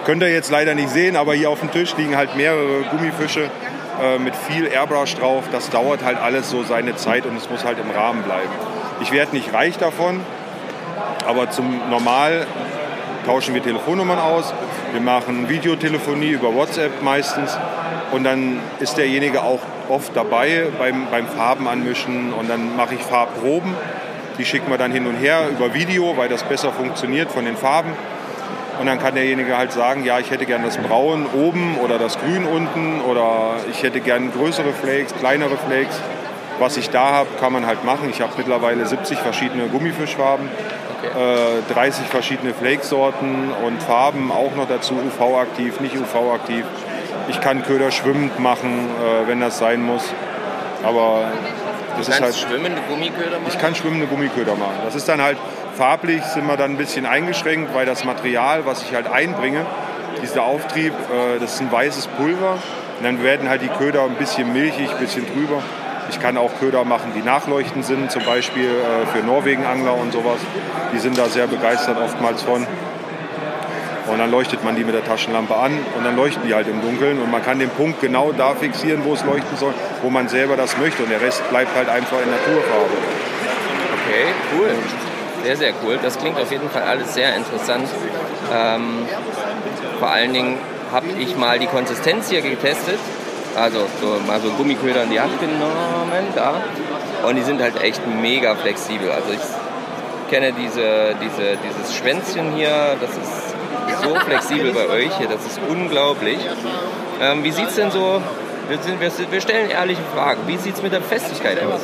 könnt 0.03 0.23
ihr 0.23 0.31
jetzt 0.31 0.49
leider 0.49 0.73
nicht 0.73 0.89
sehen, 0.89 1.15
aber 1.15 1.35
hier 1.35 1.51
auf 1.51 1.59
dem 1.59 1.69
Tisch 1.69 1.95
liegen 1.95 2.17
halt 2.17 2.35
mehrere 2.35 2.81
Gummifische 2.89 3.51
äh, 4.01 4.17
mit 4.17 4.35
viel 4.35 4.65
Airbrush 4.65 5.13
drauf. 5.13 5.43
Das 5.51 5.69
dauert 5.69 6.03
halt 6.03 6.17
alles 6.19 6.49
so 6.49 6.63
seine 6.63 6.95
Zeit 6.95 7.27
und 7.27 7.37
es 7.37 7.47
muss 7.51 7.63
halt 7.63 7.77
im 7.77 7.91
Rahmen 7.91 8.23
bleiben. 8.23 8.49
Ich 8.99 9.11
werde 9.11 9.35
nicht 9.35 9.53
reich 9.53 9.77
davon, 9.77 10.21
aber 11.27 11.51
zum 11.51 11.87
Normal 11.91 12.47
tauschen 13.27 13.53
wir 13.53 13.61
Telefonnummern 13.61 14.17
aus. 14.17 14.55
Wir 14.91 15.01
machen 15.01 15.49
Videotelefonie 15.49 16.31
über 16.31 16.55
WhatsApp 16.55 17.03
meistens. 17.03 17.55
Und 18.11 18.23
dann 18.23 18.59
ist 18.79 18.97
derjenige 18.97 19.41
auch 19.41 19.59
oft 19.89 20.15
dabei 20.15 20.67
beim, 20.79 21.07
beim 21.11 21.27
Farben 21.27 21.67
anmischen. 21.67 22.33
Und 22.33 22.49
dann 22.49 22.75
mache 22.75 22.95
ich 22.95 23.01
Farbproben. 23.01 23.73
Die 24.37 24.45
schicken 24.45 24.69
wir 24.69 24.77
dann 24.77 24.91
hin 24.91 25.07
und 25.07 25.15
her 25.15 25.49
über 25.49 25.73
Video, 25.73 26.15
weil 26.15 26.29
das 26.29 26.43
besser 26.43 26.71
funktioniert 26.71 27.31
von 27.31 27.45
den 27.45 27.57
Farben. 27.57 27.91
Und 28.79 28.85
dann 28.85 28.99
kann 28.99 29.15
derjenige 29.15 29.57
halt 29.57 29.71
sagen, 29.71 30.05
ja, 30.05 30.19
ich 30.19 30.29
hätte 30.29 30.45
gern 30.45 30.63
das 30.63 30.77
Braun 30.77 31.25
oben 31.33 31.77
oder 31.83 31.97
das 31.97 32.19
Grün 32.19 32.45
unten 32.45 33.01
oder 33.01 33.55
ich 33.71 33.81
hätte 33.81 33.99
gern 34.01 34.31
größere 34.31 34.71
Flakes, 34.71 35.15
kleinere 35.15 35.57
Flakes. 35.57 35.99
Was 36.59 36.77
ich 36.77 36.89
da 36.91 37.09
habe, 37.09 37.29
kann 37.39 37.53
man 37.53 37.65
halt 37.65 37.83
machen. 37.83 38.09
Ich 38.09 38.21
habe 38.21 38.33
mittlerweile 38.37 38.85
70 38.85 39.17
verschiedene 39.17 39.67
Gummifischfarben, 39.67 40.47
Okay. 40.97 41.59
äh, 41.69 41.73
30 41.73 42.07
verschiedene 42.07 42.55
Flake-Sorten 42.55 43.51
und 43.63 43.83
Farben 43.83 44.31
auch 44.31 44.55
noch 44.55 44.67
dazu, 44.67 44.95
UV-aktiv, 44.95 45.79
nicht 45.79 45.95
UV-aktiv. 45.95 46.65
Ich 47.29 47.41
kann 47.41 47.63
Köder 47.63 47.91
schwimmend 47.91 48.39
machen, 48.39 48.89
äh, 48.89 49.27
wenn 49.27 49.39
das 49.39 49.57
sein 49.57 49.81
muss. 49.81 50.03
Aber 50.83 51.25
das 51.97 52.05
Du 52.05 52.11
ist 52.11 52.21
halt, 52.21 52.35
schwimmende 52.35 52.81
Gummiköder 52.87 53.31
machen? 53.31 53.45
ich 53.47 53.57
kann 53.59 53.75
schwimmende 53.75 54.07
Gummiköder 54.07 54.55
machen. 54.55 54.77
Das 54.85 54.95
ist 54.95 55.07
dann 55.09 55.21
halt 55.21 55.37
farblich, 55.75 56.23
sind 56.23 56.47
wir 56.47 56.57
dann 56.57 56.71
ein 56.71 56.77
bisschen 56.77 57.05
eingeschränkt, 57.05 57.73
weil 57.73 57.85
das 57.85 58.03
Material, 58.03 58.65
was 58.65 58.83
ich 58.83 58.93
halt 58.93 59.11
einbringe, 59.11 59.65
dieser 60.21 60.43
Auftrieb, 60.43 60.93
äh, 60.93 61.39
das 61.39 61.55
ist 61.55 61.61
ein 61.61 61.71
weißes 61.71 62.07
Pulver. 62.07 62.53
Und 62.99 63.03
dann 63.03 63.23
werden 63.23 63.49
halt 63.49 63.61
die 63.61 63.67
Köder 63.67 64.03
ein 64.03 64.15
bisschen 64.15 64.51
milchig, 64.53 64.89
ein 64.89 64.97
bisschen 64.97 65.25
drüber. 65.25 65.61
Ich 66.09 66.19
kann 66.21 66.37
auch 66.37 66.51
Köder 66.59 66.85
machen, 66.85 67.11
die 67.15 67.21
nachleuchtend 67.21 67.85
sind, 67.85 68.09
zum 68.11 68.23
Beispiel 68.23 68.69
äh, 68.69 69.05
für 69.07 69.23
Norwegenangler 69.25 69.93
und 69.93 70.13
sowas. 70.13 70.39
Die 70.93 70.99
sind 70.99 71.17
da 71.17 71.25
sehr 71.25 71.47
begeistert 71.47 71.97
oftmals 72.01 72.43
von. 72.43 72.65
Und 74.07 74.19
dann 74.19 74.31
leuchtet 74.31 74.63
man 74.63 74.75
die 74.75 74.83
mit 74.83 74.95
der 74.95 75.03
Taschenlampe 75.03 75.55
an 75.55 75.77
und 75.95 76.05
dann 76.05 76.15
leuchten 76.15 76.43
die 76.47 76.53
halt 76.53 76.67
im 76.67 76.81
Dunkeln. 76.81 77.19
Und 77.21 77.29
man 77.29 77.43
kann 77.43 77.59
den 77.59 77.69
Punkt 77.69 77.99
genau 78.01 78.31
da 78.31 78.55
fixieren, 78.55 79.03
wo 79.03 79.13
es 79.13 79.23
leuchten 79.25 79.57
soll, 79.57 79.73
wo 80.01 80.09
man 80.09 80.29
selber 80.29 80.55
das 80.55 80.77
möchte. 80.77 81.03
Und 81.03 81.09
der 81.09 81.21
Rest 81.21 81.47
bleibt 81.49 81.75
halt 81.75 81.89
einfach 81.89 82.17
in 82.21 82.29
Naturfarbe. 82.29 82.97
Okay, 83.93 84.25
cool. 84.57 84.69
Sehr, 85.43 85.57
sehr 85.57 85.73
cool. 85.83 85.99
Das 86.01 86.17
klingt 86.17 86.39
auf 86.39 86.51
jeden 86.51 86.69
Fall 86.69 86.83
alles 86.83 87.13
sehr 87.13 87.35
interessant. 87.35 87.87
Ähm, 88.53 89.05
vor 89.99 90.09
allen 90.09 90.33
Dingen 90.33 90.57
habe 90.91 91.07
ich 91.19 91.35
mal 91.35 91.59
die 91.59 91.67
Konsistenz 91.67 92.29
hier 92.29 92.41
getestet. 92.41 92.99
Also 93.55 93.87
so, 94.01 94.19
mal 94.27 94.39
so 94.39 94.49
Gummiköder 94.51 95.03
in 95.03 95.09
die 95.09 95.19
Hand 95.19 95.39
genommen, 95.39 96.27
da. 96.35 96.61
Und 97.27 97.35
die 97.35 97.41
sind 97.41 97.61
halt 97.61 97.81
echt 97.81 98.05
mega 98.07 98.55
flexibel. 98.55 99.11
Also 99.11 99.31
ich 99.31 100.29
kenne 100.29 100.53
diese, 100.53 101.15
diese, 101.21 101.57
dieses 101.57 101.95
Schwänzchen 101.95 102.53
hier, 102.55 102.95
das 103.01 103.11
ist 103.11 103.46
so 103.95 104.15
flexibel 104.15 104.73
bei 104.73 104.87
euch 104.87 105.17
hier, 105.17 105.27
das 105.27 105.45
ist 105.45 105.59
unglaublich. 105.67 106.39
Ähm, 107.21 107.43
wie 107.43 107.51
sieht 107.51 107.69
es 107.69 107.75
denn 107.75 107.91
so, 107.91 108.21
wir, 108.69 108.77
sind, 108.79 109.31
wir, 109.31 109.41
stellen 109.41 109.69
ehrliche 109.69 110.01
Fragen, 110.13 110.41
wie 110.47 110.57
sieht 110.57 110.75
es 110.75 110.83
mit 110.83 110.93
der 110.93 111.01
Festigkeit 111.01 111.57
aus? 111.63 111.81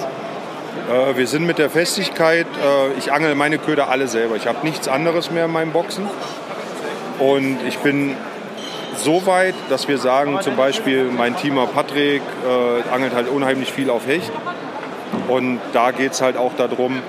Äh, 0.92 1.18
wir 1.18 1.28
sind 1.28 1.46
mit 1.46 1.58
der 1.58 1.70
Festigkeit, 1.70 2.46
äh, 2.46 2.98
ich 2.98 3.12
angel 3.12 3.36
meine 3.36 3.58
Köder 3.58 3.90
alle 3.90 4.08
selber. 4.08 4.36
Ich 4.36 4.48
habe 4.48 4.60
nichts 4.64 4.88
anderes 4.88 5.32
mehr 5.32 5.46
in 5.46 5.52
meinen 5.52 5.72
Boxen. 5.72 6.08
Und 7.20 7.60
ich 7.68 7.78
bin 7.80 8.16
so 8.98 9.26
weit, 9.26 9.56
dass 9.70 9.88
wir 9.88 9.98
sagen, 9.98 10.40
zum 10.42 10.56
Beispiel 10.56 11.06
mein 11.06 11.36
Teamer 11.36 11.68
Patrick 11.68 12.22
äh, 12.22 12.94
angelt 12.94 13.16
halt 13.16 13.28
unheimlich 13.30 13.72
viel 13.72 13.90
auf 13.90 14.08
Hecht. 14.08 14.32
Und 15.28 15.60
da 15.74 15.92
geht 15.92 16.14
es 16.14 16.22
halt 16.22 16.38
auch 16.38 16.54
darum, 16.58 17.02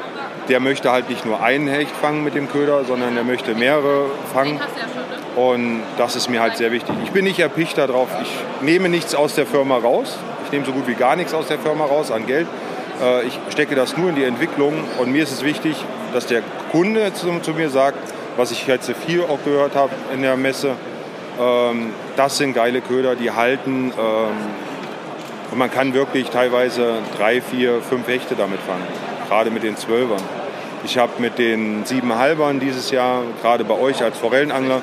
der 0.48 0.60
möchte 0.60 0.90
halt 0.90 1.08
nicht 1.08 1.24
nur 1.24 1.42
einen 1.42 1.68
Hecht 1.68 1.94
fangen 1.96 2.22
mit 2.24 2.34
dem 2.34 2.48
Köder, 2.48 2.84
sondern 2.84 3.16
er 3.16 3.24
möchte 3.24 3.54
mehrere 3.54 4.06
fangen. 4.32 4.60
Und 5.36 5.82
das 5.98 6.16
ist 6.16 6.28
mir 6.28 6.40
halt 6.40 6.56
sehr 6.56 6.70
wichtig. 6.70 6.94
Ich 7.04 7.10
bin 7.10 7.24
nicht 7.24 7.38
erpicht 7.38 7.78
darauf. 7.78 8.08
Ich 8.22 8.30
nehme 8.62 8.88
nichts 8.88 9.14
aus 9.14 9.34
der 9.34 9.46
Firma 9.46 9.76
raus. 9.76 10.16
Ich 10.44 10.52
nehme 10.52 10.64
so 10.64 10.72
gut 10.72 10.86
wie 10.86 10.94
gar 10.94 11.16
nichts 11.16 11.34
aus 11.34 11.48
der 11.48 11.58
Firma 11.58 11.84
raus 11.86 12.10
an 12.10 12.26
Geld. 12.26 12.46
Äh, 13.02 13.26
Ich 13.26 13.38
stecke 13.50 13.74
das 13.74 13.96
nur 13.96 14.10
in 14.10 14.14
die 14.14 14.24
Entwicklung. 14.24 14.74
Und 15.00 15.10
mir 15.10 15.22
ist 15.22 15.32
es 15.32 15.42
wichtig, 15.42 15.76
dass 16.12 16.26
der 16.26 16.42
Kunde 16.70 17.12
zu, 17.14 17.40
zu 17.40 17.52
mir 17.52 17.70
sagt, 17.70 17.98
was 18.36 18.50
ich 18.50 18.66
jetzt 18.66 18.90
viel 19.06 19.22
auch 19.22 19.38
gehört 19.44 19.74
habe 19.74 19.92
in 20.12 20.22
der 20.22 20.36
Messe, 20.36 20.72
ähm, 21.40 21.90
das 22.16 22.36
sind 22.38 22.54
geile 22.54 22.80
Köder, 22.80 23.16
die 23.16 23.30
halten. 23.30 23.92
Ähm, 23.98 24.36
und 25.50 25.58
man 25.58 25.70
kann 25.70 25.94
wirklich 25.94 26.30
teilweise 26.30 26.94
drei, 27.18 27.40
vier, 27.40 27.80
fünf 27.80 28.08
Hechte 28.08 28.34
damit 28.34 28.60
fangen. 28.60 29.13
Gerade 29.28 29.50
mit 29.50 29.62
den 29.62 29.76
Zwölfern. 29.76 30.22
Ich 30.84 30.98
habe 30.98 31.12
mit 31.18 31.38
den 31.38 31.84
Siebenhalbern 31.86 32.60
dieses 32.60 32.90
Jahr, 32.90 33.22
gerade 33.40 33.64
bei 33.64 33.74
euch 33.74 34.02
als 34.02 34.18
Forellenangler, 34.18 34.82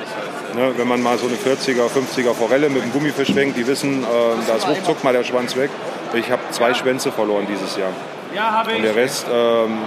ne, 0.56 0.72
wenn 0.76 0.88
man 0.88 1.02
mal 1.02 1.18
so 1.18 1.28
eine 1.28 1.36
40er, 1.36 1.88
50er 1.88 2.34
Forelle 2.34 2.70
mit 2.70 2.84
dem 2.84 2.92
Gummifisch 2.92 3.32
fängt, 3.32 3.56
die 3.56 3.68
wissen, 3.68 4.04
äh, 4.04 4.08
da 4.48 4.56
ist 4.56 4.68
ruckzuck 4.68 5.04
mal 5.04 5.14
der 5.14 5.24
Schwanz 5.24 5.56
weg. 5.56 5.70
Ich 6.14 6.32
habe 6.32 6.42
zwei 6.52 6.74
Schwänze 6.74 7.12
verloren 7.12 7.46
dieses 7.48 7.78
Jahr. 7.78 7.92
Und 8.76 8.84
der 8.84 8.96
Rest 8.96 9.28
ähm, 9.32 9.78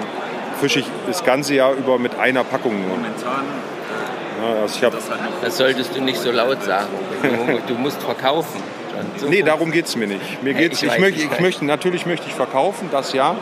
fische 0.60 0.80
ich 0.80 0.86
das 1.06 1.24
ganze 1.24 1.54
Jahr 1.54 1.72
über 1.74 1.98
mit 1.98 2.18
einer 2.18 2.44
Packung 2.44 2.80
nur. 2.86 2.96
Ja, 4.42 4.62
also 4.62 4.76
ich 4.76 4.84
hab, 4.84 4.92
Das 5.42 5.56
solltest 5.56 5.94
du 5.96 6.00
nicht 6.00 6.18
so 6.18 6.30
laut 6.30 6.62
sagen. 6.62 6.88
Du, 7.66 7.74
musst 7.74 8.02
verkaufen. 8.02 8.62
So 9.16 9.28
nee, 9.28 9.42
darum 9.42 9.70
geht 9.70 9.86
es 9.86 9.96
mir 9.96 10.06
nicht. 10.06 10.42
Mir 10.42 10.54
geht's, 10.54 10.82
ich 10.82 10.92
ich, 10.92 10.98
möchte, 10.98 11.22
ich 11.22 11.40
möchte, 11.40 11.64
natürlich 11.64 12.06
möchte 12.06 12.26
ich 12.28 12.34
verkaufen, 12.34 12.88
das 12.90 13.12
ja. 13.12 13.36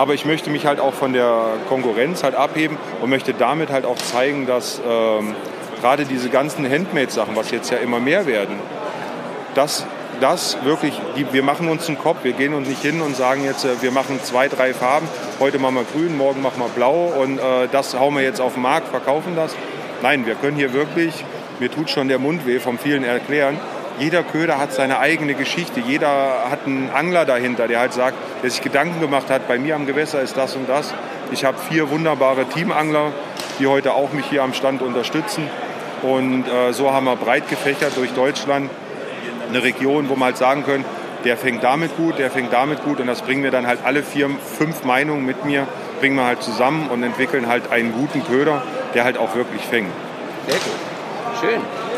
Aber 0.00 0.14
ich 0.14 0.24
möchte 0.24 0.48
mich 0.48 0.64
halt 0.64 0.80
auch 0.80 0.94
von 0.94 1.12
der 1.12 1.58
Konkurrenz 1.68 2.22
halt 2.22 2.34
abheben 2.34 2.78
und 3.02 3.10
möchte 3.10 3.34
damit 3.34 3.68
halt 3.68 3.84
auch 3.84 3.98
zeigen, 3.98 4.46
dass 4.46 4.80
ähm, 4.88 5.34
gerade 5.78 6.06
diese 6.06 6.30
ganzen 6.30 6.66
Handmade-Sachen, 6.66 7.36
was 7.36 7.50
jetzt 7.50 7.70
ja 7.70 7.76
immer 7.76 8.00
mehr 8.00 8.24
werden, 8.24 8.54
dass 9.54 9.84
das 10.18 10.56
wirklich, 10.64 10.98
die, 11.18 11.30
wir 11.34 11.42
machen 11.42 11.68
uns 11.68 11.86
einen 11.86 11.98
Kopf, 11.98 12.20
wir 12.22 12.32
gehen 12.32 12.54
uns 12.54 12.66
nicht 12.66 12.80
hin 12.80 13.02
und 13.02 13.14
sagen 13.14 13.44
jetzt, 13.44 13.66
äh, 13.66 13.82
wir 13.82 13.90
machen 13.90 14.18
zwei, 14.22 14.48
drei 14.48 14.72
Farben, 14.72 15.06
heute 15.38 15.58
machen 15.58 15.74
wir 15.74 15.84
grün, 15.84 16.16
morgen 16.16 16.40
machen 16.40 16.60
wir 16.62 16.68
blau 16.68 17.12
und 17.20 17.36
äh, 17.36 17.68
das 17.70 17.94
hauen 17.98 18.14
wir 18.14 18.22
jetzt 18.22 18.40
auf 18.40 18.54
den 18.54 18.62
Markt, 18.62 18.88
verkaufen 18.88 19.36
das. 19.36 19.54
Nein, 20.00 20.24
wir 20.24 20.34
können 20.34 20.56
hier 20.56 20.72
wirklich, 20.72 21.26
mir 21.58 21.70
tut 21.70 21.90
schon 21.90 22.08
der 22.08 22.18
Mund 22.18 22.46
weh 22.46 22.58
vom 22.58 22.78
vielen 22.78 23.04
Erklären, 23.04 23.60
jeder 24.00 24.22
Köder 24.22 24.58
hat 24.58 24.72
seine 24.72 24.98
eigene 24.98 25.34
Geschichte, 25.34 25.78
jeder 25.78 26.50
hat 26.50 26.60
einen 26.66 26.90
Angler 26.90 27.26
dahinter, 27.26 27.68
der 27.68 27.80
halt 27.80 27.92
sagt, 27.92 28.16
der 28.42 28.50
sich 28.50 28.62
Gedanken 28.62 28.98
gemacht 29.00 29.28
hat, 29.28 29.46
bei 29.46 29.58
mir 29.58 29.74
am 29.76 29.86
Gewässer 29.86 30.22
ist 30.22 30.38
das 30.38 30.56
und 30.56 30.68
das. 30.68 30.94
Ich 31.32 31.44
habe 31.44 31.58
vier 31.68 31.90
wunderbare 31.90 32.46
Teamangler, 32.46 33.12
die 33.58 33.66
heute 33.66 33.92
auch 33.92 34.12
mich 34.12 34.24
hier 34.26 34.42
am 34.42 34.54
Stand 34.54 34.80
unterstützen. 34.80 35.48
Und 36.02 36.48
äh, 36.48 36.72
so 36.72 36.92
haben 36.92 37.04
wir 37.04 37.16
breit 37.16 37.48
gefächert 37.48 37.92
durch 37.96 38.10
Deutschland 38.12 38.70
eine 39.50 39.62
Region, 39.62 40.08
wo 40.08 40.16
wir 40.16 40.24
halt 40.24 40.38
sagen 40.38 40.64
können, 40.64 40.86
der 41.24 41.36
fängt 41.36 41.62
damit 41.62 41.94
gut, 41.98 42.18
der 42.18 42.30
fängt 42.30 42.54
damit 42.54 42.82
gut 42.82 43.00
und 43.00 43.06
das 43.06 43.20
bringen 43.20 43.42
wir 43.42 43.50
dann 43.50 43.66
halt 43.66 43.80
alle 43.84 44.02
vier, 44.02 44.30
fünf 44.30 44.84
Meinungen 44.84 45.26
mit 45.26 45.44
mir, 45.44 45.66
bringen 45.98 46.16
wir 46.16 46.24
halt 46.24 46.42
zusammen 46.42 46.88
und 46.88 47.02
entwickeln 47.02 47.48
halt 47.48 47.70
einen 47.70 47.92
guten 47.92 48.24
Köder, 48.24 48.62
der 48.94 49.04
halt 49.04 49.18
auch 49.18 49.34
wirklich 49.34 49.60
fängt. 49.60 49.90
Sehr 50.46 50.54
gut. 50.54 51.40
Schön. 51.40 51.89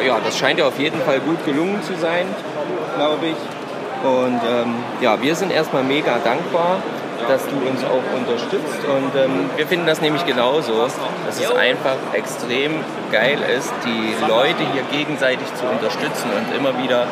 Äh, 0.00 0.06
ja, 0.06 0.18
das 0.24 0.36
scheint 0.38 0.58
ja 0.58 0.66
auf 0.66 0.78
jeden 0.78 1.00
Fall 1.02 1.20
gut 1.20 1.44
gelungen 1.44 1.82
zu 1.82 1.94
sein, 1.94 2.26
glaube 2.96 3.26
ich. 3.26 3.36
Und 4.04 4.40
ähm, 4.48 4.74
ja, 5.00 5.20
wir 5.20 5.34
sind 5.34 5.50
erstmal 5.50 5.82
mega 5.82 6.18
dankbar, 6.22 6.76
dass 7.28 7.42
du 7.46 7.56
uns 7.56 7.82
auch 7.84 8.18
unterstützt. 8.18 8.84
Und 8.84 9.18
ähm, 9.18 9.50
wir 9.56 9.66
finden 9.66 9.86
das 9.86 10.00
nämlich 10.00 10.26
genauso, 10.26 10.82
dass 11.26 11.40
es 11.40 11.50
einfach 11.50 11.96
extrem 12.12 12.72
geil 13.10 13.38
ist, 13.56 13.72
die 13.84 14.14
Leute 14.28 14.62
hier 14.72 14.82
gegenseitig 14.92 15.46
zu 15.54 15.64
unterstützen 15.66 16.30
und 16.36 16.54
immer 16.56 16.82
wieder 16.82 17.06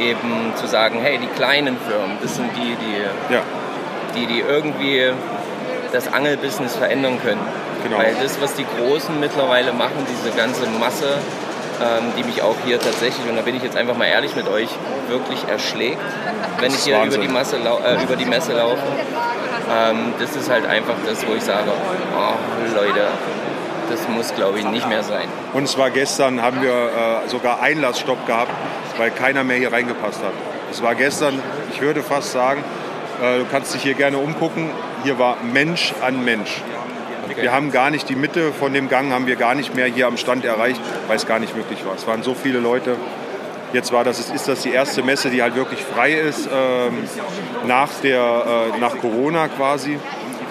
eben 0.00 0.52
zu 0.56 0.66
sagen, 0.66 0.98
hey, 1.00 1.18
die 1.18 1.28
kleinen 1.28 1.76
Firmen, 1.86 2.16
das 2.20 2.36
sind 2.36 2.50
die, 2.56 2.76
die, 2.76 3.32
Ja, 3.32 3.42
die, 4.16 4.26
die 4.26 4.40
irgendwie 4.40 5.12
das 5.92 6.12
Angelbusiness 6.12 6.76
verändern 6.76 7.20
können. 7.22 7.40
Genau. 7.84 7.98
Weil 7.98 8.14
das, 8.22 8.40
was 8.40 8.54
die 8.54 8.66
Großen 8.78 9.18
mittlerweile 9.20 9.72
machen, 9.72 10.06
diese 10.08 10.34
ganze 10.36 10.66
Masse, 10.80 11.18
ähm, 11.82 12.12
die 12.16 12.24
mich 12.24 12.42
auch 12.42 12.56
hier 12.64 12.78
tatsächlich, 12.78 13.28
und 13.28 13.36
da 13.36 13.42
bin 13.42 13.56
ich 13.56 13.62
jetzt 13.62 13.76
einfach 13.76 13.96
mal 13.96 14.06
ehrlich 14.06 14.36
mit 14.36 14.48
euch, 14.48 14.68
wirklich 15.08 15.44
erschlägt, 15.48 15.98
wenn 16.60 16.72
ich 16.72 16.84
hier 16.84 17.02
über 17.02 17.18
die, 17.18 17.28
Masse 17.28 17.56
äh, 17.56 18.02
über 18.02 18.16
die 18.16 18.24
Messe 18.24 18.52
laufe. 18.52 18.82
Ähm, 19.70 20.14
das 20.18 20.36
ist 20.36 20.50
halt 20.50 20.66
einfach 20.66 20.94
das, 21.06 21.26
wo 21.26 21.34
ich 21.34 21.42
sage, 21.42 21.70
oh 22.16 22.74
Leute, 22.74 23.08
das 23.90 24.08
muss 24.08 24.34
glaube 24.34 24.58
ich 24.58 24.64
nicht 24.66 24.88
mehr 24.88 25.02
sein. 25.02 25.28
und 25.52 25.68
zwar 25.68 25.90
gestern 25.90 26.40
haben 26.40 26.62
wir 26.62 26.72
äh, 26.72 27.28
sogar 27.28 27.60
Einlassstopp 27.60 28.26
gehabt, 28.26 28.52
weil 28.96 29.10
keiner 29.10 29.44
mehr 29.44 29.56
hier 29.56 29.72
reingepasst 29.72 30.22
hat. 30.22 30.32
Es 30.70 30.82
war 30.82 30.94
gestern, 30.94 31.42
ich 31.72 31.80
würde 31.80 32.02
fast 32.02 32.32
sagen, 32.32 32.64
äh, 33.22 33.38
du 33.38 33.46
kannst 33.50 33.74
dich 33.74 33.82
hier 33.82 33.94
gerne 33.94 34.18
umgucken, 34.18 34.70
hier 35.02 35.18
war 35.18 35.36
Mensch 35.42 35.92
an 36.00 36.24
Mensch. 36.24 36.62
Wir 37.36 37.52
haben 37.52 37.70
gar 37.70 37.90
nicht 37.90 38.08
die 38.08 38.16
Mitte 38.16 38.52
von 38.52 38.72
dem 38.72 38.88
Gang, 38.88 39.12
haben 39.12 39.26
wir 39.26 39.36
gar 39.36 39.54
nicht 39.54 39.74
mehr 39.74 39.86
hier 39.86 40.06
am 40.06 40.16
Stand 40.16 40.44
erreicht, 40.44 40.80
weil 41.06 41.16
es 41.16 41.26
gar 41.26 41.38
nicht 41.38 41.56
möglich 41.56 41.84
war. 41.84 41.94
Es 41.94 42.06
waren 42.06 42.22
so 42.22 42.34
viele 42.34 42.58
Leute. 42.58 42.96
Jetzt 43.72 43.92
war 43.92 44.04
das, 44.04 44.18
ist 44.18 44.48
das 44.48 44.62
die 44.62 44.72
erste 44.72 45.02
Messe, 45.02 45.30
die 45.30 45.40
halt 45.40 45.56
wirklich 45.56 45.82
frei 45.82 46.12
ist 46.12 46.48
ähm, 46.52 47.04
nach, 47.66 47.88
der, 48.02 48.72
äh, 48.74 48.78
nach 48.78 48.98
Corona 48.98 49.48
quasi. 49.48 49.98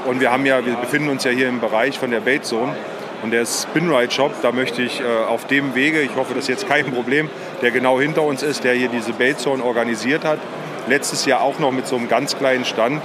Und 0.05 0.19
wir 0.19 0.31
haben 0.31 0.45
ja, 0.45 0.65
wir 0.65 0.75
befinden 0.75 1.09
uns 1.09 1.23
ja 1.23 1.31
hier 1.31 1.47
im 1.47 1.59
Bereich 1.59 1.99
von 1.99 2.09
der 2.09 2.21
Bait 2.21 2.45
Zone. 2.45 2.75
Und 3.21 3.31
der 3.31 3.45
Spinride 3.45 4.11
Shop, 4.11 4.33
da 4.41 4.51
möchte 4.51 4.81
ich 4.81 4.99
äh, 4.99 5.03
auf 5.27 5.45
dem 5.45 5.75
Wege, 5.75 6.01
ich 6.01 6.15
hoffe, 6.15 6.33
das 6.33 6.45
ist 6.45 6.49
jetzt 6.49 6.67
kein 6.67 6.91
Problem, 6.91 7.29
der 7.61 7.69
genau 7.69 7.99
hinter 7.99 8.23
uns 8.23 8.41
ist, 8.41 8.63
der 8.63 8.73
hier 8.73 8.89
diese 8.89 9.13
Bait 9.13 9.39
Zone 9.39 9.63
organisiert 9.63 10.23
hat. 10.23 10.39
Letztes 10.87 11.25
Jahr 11.25 11.41
auch 11.41 11.59
noch 11.59 11.71
mit 11.71 11.85
so 11.85 11.97
einem 11.97 12.07
ganz 12.07 12.35
kleinen 12.35 12.65
Stand. 12.65 13.01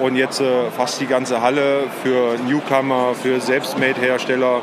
Und 0.00 0.16
jetzt 0.16 0.40
äh, 0.40 0.70
fast 0.74 0.98
die 1.00 1.06
ganze 1.06 1.42
Halle 1.42 1.84
für 2.02 2.36
Newcomer, 2.48 3.14
für 3.14 3.38
Selbstmade-Hersteller 3.38 4.62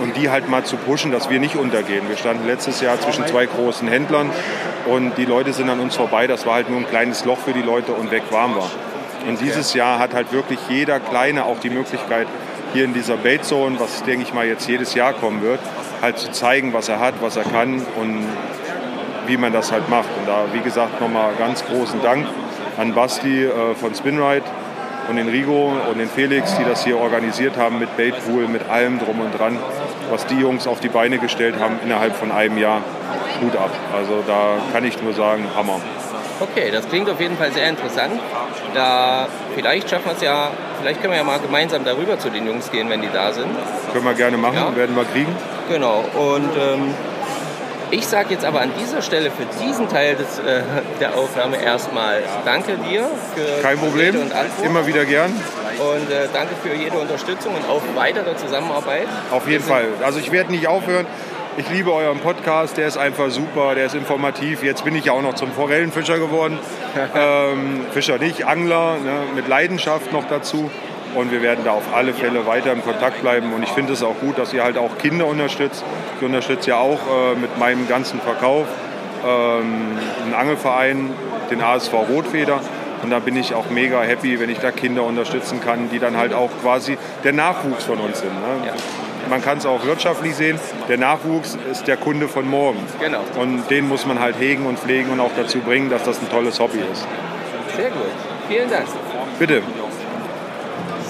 und 0.00 0.16
die 0.16 0.30
halt 0.30 0.48
mal 0.48 0.64
zu 0.64 0.76
pushen, 0.76 1.12
dass 1.12 1.28
wir 1.28 1.40
nicht 1.40 1.56
untergehen. 1.56 2.08
Wir 2.08 2.16
standen 2.16 2.46
letztes 2.46 2.80
Jahr 2.80 2.98
zwischen 2.98 3.26
zwei 3.26 3.44
großen 3.46 3.86
Händlern 3.86 4.30
und 4.86 5.18
die 5.18 5.26
Leute 5.26 5.52
sind 5.52 5.68
an 5.68 5.80
uns 5.80 5.94
vorbei. 5.94 6.26
Das 6.26 6.46
war 6.46 6.54
halt 6.54 6.70
nur 6.70 6.78
ein 6.78 6.88
kleines 6.88 7.24
Loch 7.26 7.38
für 7.38 7.52
die 7.52 7.62
Leute 7.62 7.92
und 7.92 8.10
weg 8.10 8.22
waren 8.30 8.54
wir. 8.54 8.70
Und 9.28 9.40
dieses 9.42 9.74
Jahr 9.74 9.98
hat 9.98 10.14
halt 10.14 10.32
wirklich 10.32 10.58
jeder 10.70 11.00
Kleine 11.00 11.44
auch 11.44 11.58
die 11.60 11.70
Möglichkeit, 11.70 12.26
hier 12.72 12.84
in 12.84 12.94
dieser 12.94 13.16
Bait 13.16 13.44
Zone, 13.44 13.78
was 13.78 14.02
denke 14.04 14.22
ich 14.22 14.32
mal 14.32 14.46
jetzt 14.46 14.68
jedes 14.68 14.94
Jahr 14.94 15.12
kommen 15.12 15.42
wird, 15.42 15.60
halt 16.00 16.18
zu 16.18 16.30
zeigen, 16.30 16.72
was 16.72 16.88
er 16.88 17.00
hat, 17.00 17.14
was 17.20 17.36
er 17.36 17.44
kann 17.44 17.84
und 18.00 18.26
wie 19.26 19.36
man 19.36 19.52
das 19.52 19.70
halt 19.70 19.88
macht. 19.90 20.08
Und 20.18 20.26
da, 20.26 20.44
wie 20.52 20.60
gesagt, 20.60 21.00
nochmal 21.00 21.32
ganz 21.38 21.64
großen 21.64 22.00
Dank 22.02 22.26
an 22.78 22.94
Basti 22.94 23.44
äh, 23.44 23.74
von 23.74 23.94
Spinride 23.94 24.44
und 25.08 25.16
den 25.16 25.28
Rigo 25.28 25.72
und 25.90 25.98
den 25.98 26.08
Felix, 26.08 26.54
die 26.56 26.64
das 26.64 26.84
hier 26.84 26.98
organisiert 26.98 27.56
haben 27.56 27.78
mit 27.78 27.96
Baitpool, 27.96 28.46
mit 28.48 28.68
allem 28.68 28.98
drum 28.98 29.20
und 29.20 29.38
dran. 29.38 29.58
Was 30.10 30.26
die 30.26 30.38
Jungs 30.38 30.66
auf 30.66 30.80
die 30.80 30.88
Beine 30.88 31.18
gestellt 31.18 31.56
haben 31.60 31.78
innerhalb 31.84 32.14
von 32.16 32.30
einem 32.32 32.58
Jahr, 32.58 32.80
Hut 33.42 33.56
ab. 33.56 33.70
Also 33.94 34.22
da 34.26 34.56
kann 34.72 34.84
ich 34.84 35.00
nur 35.02 35.12
sagen, 35.14 35.44
Hammer. 35.56 35.80
Okay, 36.40 36.70
das 36.70 36.88
klingt 36.88 37.10
auf 37.10 37.20
jeden 37.20 37.36
Fall 37.36 37.50
sehr 37.52 37.68
interessant. 37.68 38.12
Da 38.74 39.26
vielleicht 39.54 39.90
schaffen 39.90 40.06
wir 40.06 40.12
es 40.12 40.22
ja, 40.22 40.50
vielleicht 40.80 41.00
können 41.00 41.12
wir 41.12 41.18
ja 41.18 41.24
mal 41.24 41.38
gemeinsam 41.40 41.84
darüber 41.84 42.18
zu 42.18 42.30
den 42.30 42.46
Jungs 42.46 42.70
gehen, 42.70 42.88
wenn 42.90 43.00
die 43.02 43.10
da 43.12 43.32
sind. 43.32 43.48
Können 43.92 44.04
wir 44.04 44.14
gerne 44.14 44.36
machen, 44.36 44.54
Ja. 44.56 44.76
werden 44.76 44.94
wir 44.94 45.04
kriegen. 45.04 45.34
Genau. 45.68 46.04
Und 46.14 46.50
ähm, 46.56 46.94
ich 47.90 48.06
sage 48.06 48.30
jetzt 48.30 48.44
aber 48.44 48.60
an 48.60 48.70
dieser 48.78 49.02
Stelle 49.02 49.30
für 49.30 49.46
diesen 49.64 49.88
Teil 49.88 50.16
des, 50.16 50.38
äh, 50.38 50.62
der 51.00 51.16
Aufnahme 51.16 51.62
erstmal 51.62 52.22
Danke 52.44 52.76
dir 52.76 53.08
für 53.34 53.62
Kein 53.62 53.78
Problem, 53.78 54.16
immer 54.64 54.86
wieder 54.86 55.04
gern. 55.04 55.30
Und 55.30 56.10
äh, 56.10 56.28
danke 56.32 56.54
für 56.62 56.74
jede 56.74 56.98
Unterstützung 56.98 57.54
und 57.54 57.68
auch 57.68 57.82
weitere 57.94 58.36
Zusammenarbeit. 58.36 59.06
Auf 59.30 59.48
jeden 59.48 59.64
Fall. 59.64 59.86
Also 60.02 60.18
ich 60.18 60.32
werde 60.32 60.50
nicht 60.50 60.66
aufhören. 60.66 61.06
Ich 61.56 61.68
liebe 61.70 61.92
euren 61.92 62.20
Podcast, 62.20 62.76
der 62.76 62.86
ist 62.86 62.96
einfach 62.96 63.30
super, 63.30 63.74
der 63.74 63.86
ist 63.86 63.94
informativ. 63.96 64.62
Jetzt 64.62 64.84
bin 64.84 64.94
ich 64.94 65.06
ja 65.06 65.12
auch 65.12 65.22
noch 65.22 65.34
zum 65.34 65.50
Forellenfischer 65.50 66.18
geworden. 66.18 66.56
ähm, 67.16 67.84
Fischer 67.92 68.18
nicht, 68.18 68.46
Angler, 68.46 68.96
ne, 68.98 69.22
mit 69.34 69.48
Leidenschaft 69.48 70.12
noch 70.12 70.28
dazu. 70.28 70.70
Und 71.14 71.32
wir 71.32 71.42
werden 71.42 71.64
da 71.64 71.72
auf 71.72 71.94
alle 71.94 72.12
Fälle 72.12 72.46
weiter 72.46 72.72
im 72.72 72.82
Kontakt 72.82 73.22
bleiben. 73.22 73.52
Und 73.52 73.62
ich 73.62 73.70
finde 73.70 73.92
es 73.92 74.02
auch 74.02 74.18
gut, 74.20 74.38
dass 74.38 74.52
ihr 74.52 74.62
halt 74.62 74.78
auch 74.78 74.98
Kinder 74.98 75.26
unterstützt. 75.26 75.84
Ich 76.18 76.26
unterstütze 76.26 76.70
ja 76.70 76.76
auch 76.76 76.98
äh, 76.98 77.34
mit 77.40 77.58
meinem 77.58 77.88
ganzen 77.88 78.20
Verkauf 78.20 78.66
ähm, 79.26 79.98
einen 80.24 80.34
Angelverein, 80.34 81.10
den 81.50 81.62
ASV 81.62 81.92
Rotfeder. 81.92 82.60
Und 83.02 83.10
da 83.10 83.20
bin 83.20 83.36
ich 83.36 83.54
auch 83.54 83.70
mega 83.70 84.02
happy, 84.02 84.40
wenn 84.40 84.50
ich 84.50 84.58
da 84.58 84.70
Kinder 84.70 85.04
unterstützen 85.04 85.60
kann, 85.60 85.88
die 85.90 85.98
dann 85.98 86.16
halt 86.16 86.34
auch 86.34 86.50
quasi 86.62 86.98
der 87.24 87.32
Nachwuchs 87.32 87.84
von 87.84 87.98
uns 87.98 88.20
sind. 88.20 88.32
Ne? 88.32 88.72
Man 89.30 89.42
kann 89.42 89.58
es 89.58 89.66
auch 89.66 89.84
wirtschaftlich 89.84 90.34
sehen. 90.34 90.58
Der 90.88 90.98
Nachwuchs 90.98 91.58
ist 91.70 91.86
der 91.86 91.96
Kunde 91.96 92.28
von 92.28 92.48
morgen. 92.48 92.78
Genau. 92.98 93.20
Und 93.38 93.68
den 93.70 93.88
muss 93.88 94.06
man 94.06 94.20
halt 94.20 94.36
hegen 94.38 94.66
und 94.66 94.78
pflegen 94.78 95.10
und 95.10 95.20
auch 95.20 95.30
dazu 95.36 95.58
bringen, 95.58 95.90
dass 95.90 96.02
das 96.04 96.20
ein 96.20 96.30
tolles 96.30 96.58
Hobby 96.58 96.78
ist. 96.90 97.06
Sehr 97.76 97.90
gut. 97.90 98.10
Vielen 98.48 98.70
Dank. 98.70 98.86
Bitte. 99.38 99.62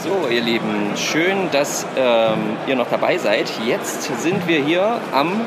So, 0.03 0.29
ihr 0.31 0.43
Lieben, 0.43 0.97
schön, 0.97 1.51
dass 1.51 1.85
ähm, 1.97 2.57
ihr 2.69 2.77
noch 2.77 2.89
dabei 2.89 3.19
seid. 3.19 3.51
Jetzt 3.67 4.05
sind 4.23 4.47
wir 4.47 4.61
hier 4.61 5.01
am 5.13 5.41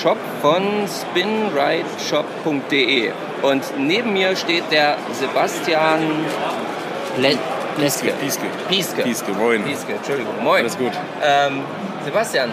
Shop 0.00 0.18
von 0.40 0.62
spinrideshop.de 0.86 3.10
und 3.42 3.64
neben 3.76 4.12
mir 4.12 4.36
steht 4.36 4.70
der 4.70 4.98
Sebastian 5.12 6.00
Le 7.18 7.36
Leske. 7.78 8.12
Pieske. 8.20 8.46
Pieske. 8.68 9.02
Pieske, 9.02 9.32
moin. 9.32 9.64
Pieske, 9.64 9.94
Entschuldigung. 9.94 10.44
Moin. 10.44 10.60
Alles 10.60 10.78
gut. 10.78 10.92
Ähm, 11.22 11.62
Sebastian, 12.04 12.50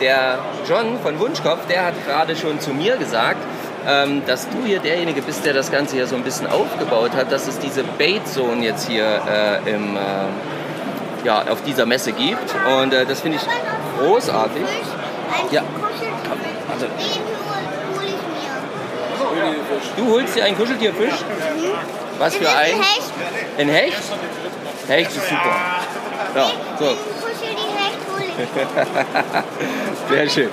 der 0.00 0.38
John 0.68 1.00
von 1.02 1.18
Wunschkopf, 1.18 1.66
der 1.68 1.86
hat 1.86 1.94
gerade 2.06 2.36
schon 2.36 2.60
zu 2.60 2.72
mir 2.72 2.96
gesagt, 2.98 3.40
ähm, 3.86 4.22
dass 4.26 4.48
du 4.48 4.64
hier 4.64 4.78
derjenige 4.78 5.22
bist, 5.22 5.44
der 5.44 5.54
das 5.54 5.70
Ganze 5.70 5.96
hier 5.96 6.06
so 6.06 6.16
ein 6.16 6.22
bisschen 6.22 6.46
aufgebaut 6.46 7.12
hat, 7.14 7.32
dass 7.32 7.48
es 7.48 7.58
diese 7.58 7.84
Bait 7.84 8.26
Zone 8.28 8.64
jetzt 8.64 8.88
hier 8.88 9.04
äh, 9.04 9.70
im, 9.70 9.96
äh, 9.96 10.00
ja, 11.24 11.44
auf 11.48 11.62
dieser 11.62 11.86
Messe 11.86 12.12
gibt. 12.12 12.54
Und 12.80 12.92
äh, 12.92 13.06
das 13.06 13.20
finde 13.20 13.38
ich 13.38 14.02
großartig. 14.02 14.64
Ja. 15.50 15.62
Also, 16.72 16.86
du 19.96 20.10
holst 20.10 20.36
dir 20.36 20.44
einen 20.44 20.56
Kuscheltierfisch? 20.56 21.14
Was 22.18 22.36
für 22.36 22.48
ein? 22.48 22.74
Hecht. 22.76 23.12
Ein 23.58 23.68
Hecht? 23.68 24.02
Hecht 24.88 25.10
ist 25.10 25.28
super. 25.28 25.56
Ja, 26.34 26.50
so. 26.78 26.84
Kuschel 26.84 26.96
die 27.50 27.72
Hecht 27.78 27.98
hol 28.10 28.22
ich. 30.08 30.16
Sehr 30.16 30.28
schön. 30.28 30.50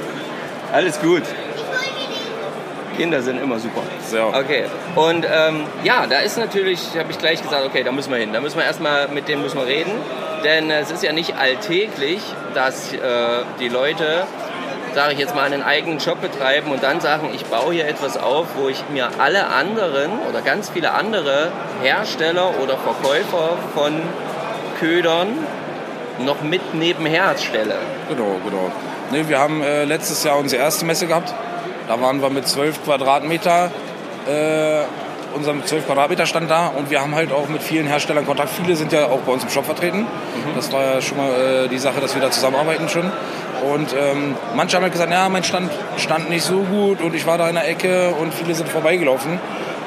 Alles 0.71 0.99
gut. 0.99 1.23
Ich 1.23 1.63
hol 1.63 1.77
dir 1.83 2.95
die. 2.95 2.97
Kinder 2.97 3.21
sind 3.21 3.41
immer 3.41 3.59
super. 3.59 3.81
So. 4.09 4.27
Okay. 4.27 4.65
Und 4.95 5.25
ähm, 5.25 5.65
ja, 5.83 6.05
da 6.07 6.19
ist 6.19 6.37
natürlich, 6.37 6.79
habe 6.97 7.11
ich 7.11 7.17
gleich 7.17 7.41
gesagt, 7.41 7.65
okay, 7.65 7.83
da 7.83 7.91
müssen 7.91 8.11
wir 8.11 8.19
hin. 8.19 8.33
Da 8.33 8.41
müssen 8.41 8.57
wir 8.57 8.65
erstmal 8.65 9.07
mit 9.07 9.27
denen 9.27 9.41
müssen 9.41 9.57
wir 9.57 9.65
reden. 9.65 9.91
Denn 10.43 10.71
es 10.71 10.91
ist 10.91 11.03
ja 11.03 11.11
nicht 11.11 11.37
alltäglich, 11.37 12.21
dass 12.53 12.93
äh, 12.93 12.97
die 13.59 13.67
Leute, 13.67 14.25
sage 14.93 15.13
ich 15.13 15.19
jetzt 15.19 15.35
mal, 15.35 15.43
einen 15.43 15.63
eigenen 15.63 15.99
Shop 15.99 16.21
betreiben 16.21 16.71
und 16.71 16.81
dann 16.83 17.01
sagen, 17.01 17.29
ich 17.33 17.45
baue 17.45 17.73
hier 17.73 17.87
etwas 17.87 18.17
auf, 18.17 18.47
wo 18.55 18.69
ich 18.69 18.83
mir 18.89 19.09
alle 19.19 19.47
anderen 19.47 20.11
oder 20.29 20.41
ganz 20.41 20.69
viele 20.69 20.91
andere 20.91 21.51
Hersteller 21.81 22.53
oder 22.61 22.77
Verkäufer 22.77 23.57
von 23.73 24.01
Ködern 24.79 25.29
noch 26.19 26.41
mit 26.41 26.73
nebenher 26.73 27.37
stelle. 27.37 27.75
Genau, 28.07 28.35
genau. 28.43 28.71
Nee, 29.11 29.27
wir 29.27 29.39
haben 29.39 29.61
äh, 29.61 29.85
letztes 29.85 30.23
Jahr 30.23 30.37
unsere 30.37 30.61
erste 30.61 30.85
Messe 30.85 31.07
gehabt. 31.07 31.33
Da 31.87 31.99
waren 31.99 32.21
wir 32.21 32.29
mit 32.29 32.47
12 32.47 32.83
Quadratmeter, 32.83 33.71
äh, 34.27 34.81
unserem 35.33 35.65
12 35.65 35.85
Quadratmeter 35.85 36.25
stand 36.25 36.49
da 36.49 36.67
und 36.67 36.89
wir 36.89 37.01
haben 37.01 37.15
halt 37.15 37.31
auch 37.31 37.47
mit 37.47 37.61
vielen 37.61 37.87
Herstellern 37.87 38.25
Kontakt. 38.25 38.49
Viele 38.49 38.75
sind 38.75 38.91
ja 38.91 39.05
auch 39.05 39.19
bei 39.19 39.31
uns 39.31 39.43
im 39.43 39.49
Shop 39.49 39.65
vertreten. 39.65 40.05
Das 40.55 40.71
war 40.71 40.83
ja 40.83 41.01
schon 41.01 41.17
mal 41.17 41.31
äh, 41.31 41.67
die 41.67 41.77
Sache, 41.77 42.01
dass 42.01 42.15
wir 42.15 42.21
da 42.21 42.31
zusammenarbeiten 42.31 42.89
schon. 42.89 43.11
Und 43.73 43.93
ähm, 43.93 44.35
manche 44.55 44.77
haben 44.77 44.83
halt 44.83 44.93
gesagt, 44.93 45.11
ja, 45.11 45.27
mein 45.29 45.43
Stand 45.43 45.71
stand 45.97 46.29
nicht 46.29 46.43
so 46.43 46.61
gut 46.61 47.01
und 47.01 47.13
ich 47.13 47.25
war 47.25 47.37
da 47.37 47.49
in 47.49 47.55
der 47.55 47.67
Ecke 47.67 48.11
und 48.11 48.33
viele 48.33 48.55
sind 48.55 48.69
vorbeigelaufen. 48.69 49.39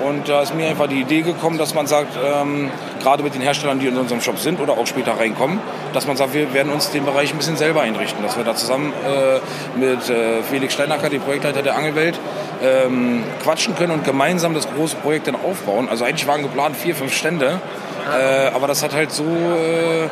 Und 0.05 0.29
da 0.29 0.43
ist 0.43 0.55
mir 0.55 0.69
einfach 0.69 0.89
die 0.89 1.01
Idee 1.01 1.23
gekommen, 1.23 1.59
dass 1.59 1.75
man 1.75 1.87
sagt, 1.87 2.17
ähm, 2.23 2.71
gerade 3.03 3.23
mit 3.23 3.35
den 3.35 3.43
Herstellern, 3.43 3.79
die 3.79 3.87
in 3.87 3.97
unserem 3.97 4.21
Shop 4.21 4.39
sind 4.39 4.61
oder 4.61 4.73
auch 4.73 4.87
später 4.87 5.19
reinkommen, 5.19 5.61
dass 5.93 6.07
man 6.07 6.17
sagt, 6.17 6.35
wir 6.35 6.53
werden 6.55 6.73
uns 6.73 6.91
den 6.91 7.05
Bereich 7.05 7.33
ein 7.33 7.39
bisschen 7.39 7.57
selber 7.57 7.83
einrichten. 7.83 8.23
Dass 8.23 8.37
wir 8.37 8.45
da 8.45 8.55
zusammen 8.55 8.93
äh, 9.05 9.79
mit 9.79 10.09
äh, 10.09 10.43
Felix 10.43 10.75
Steinacker, 10.75 11.09
dem 11.09 11.23
Projektleiter 11.23 11.63
der 11.63 11.77
Angelwelt, 11.77 12.19
ähm, 12.63 13.25
quatschen 13.43 13.75
können 13.75 13.93
und 13.93 14.05
gemeinsam 14.05 14.55
das 14.55 14.69
große 14.73 14.97
Projekt 14.97 15.27
dann 15.27 15.37
aufbauen. 15.37 15.89
Also 15.89 16.05
eigentlich 16.05 16.27
waren 16.27 16.43
geplant 16.43 16.77
vier, 16.77 16.95
fünf 16.95 17.15
Stände, 17.15 17.61
äh, 18.11 18.49
aber 18.55 18.67
das 18.67 18.83
hat 18.83 18.95
halt 18.95 19.13
so, 19.13 19.25
äh, 19.25 20.09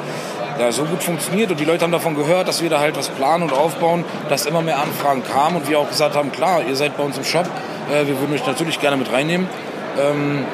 ja, 0.61 0.73
so 0.73 0.85
gut 0.85 1.03
funktioniert 1.03 1.51
und 1.51 1.61
die 1.61 1.65
Leute 1.65 1.85
haben 1.85 1.93
davon 1.93 2.15
gehört, 2.15 2.49
dass 2.49 2.63
wir 2.63 2.71
da 2.71 2.81
halt 2.81 2.97
was 2.97 3.09
planen 3.09 3.45
und 3.45 3.53
aufbauen, 3.53 4.05
dass 4.29 4.47
immer 4.47 4.63
mehr 4.63 4.79
Anfragen 4.79 5.23
kamen 5.23 5.57
und 5.57 5.69
wir 5.69 5.79
auch 5.79 5.89
gesagt 5.89 6.17
haben, 6.17 6.33
klar, 6.33 6.63
ihr 6.69 6.77
seid 6.77 6.97
bei 6.97 7.03
uns 7.03 7.17
im 7.17 7.25
Shop, 7.25 7.47
äh, 7.91 8.07
wir 8.07 8.19
würden 8.21 8.35
euch 8.35 8.47
natürlich 8.47 8.81
gerne 8.81 8.97
mit 8.97 9.13
reinnehmen. 9.13 9.49
Ähm, 10.01 10.45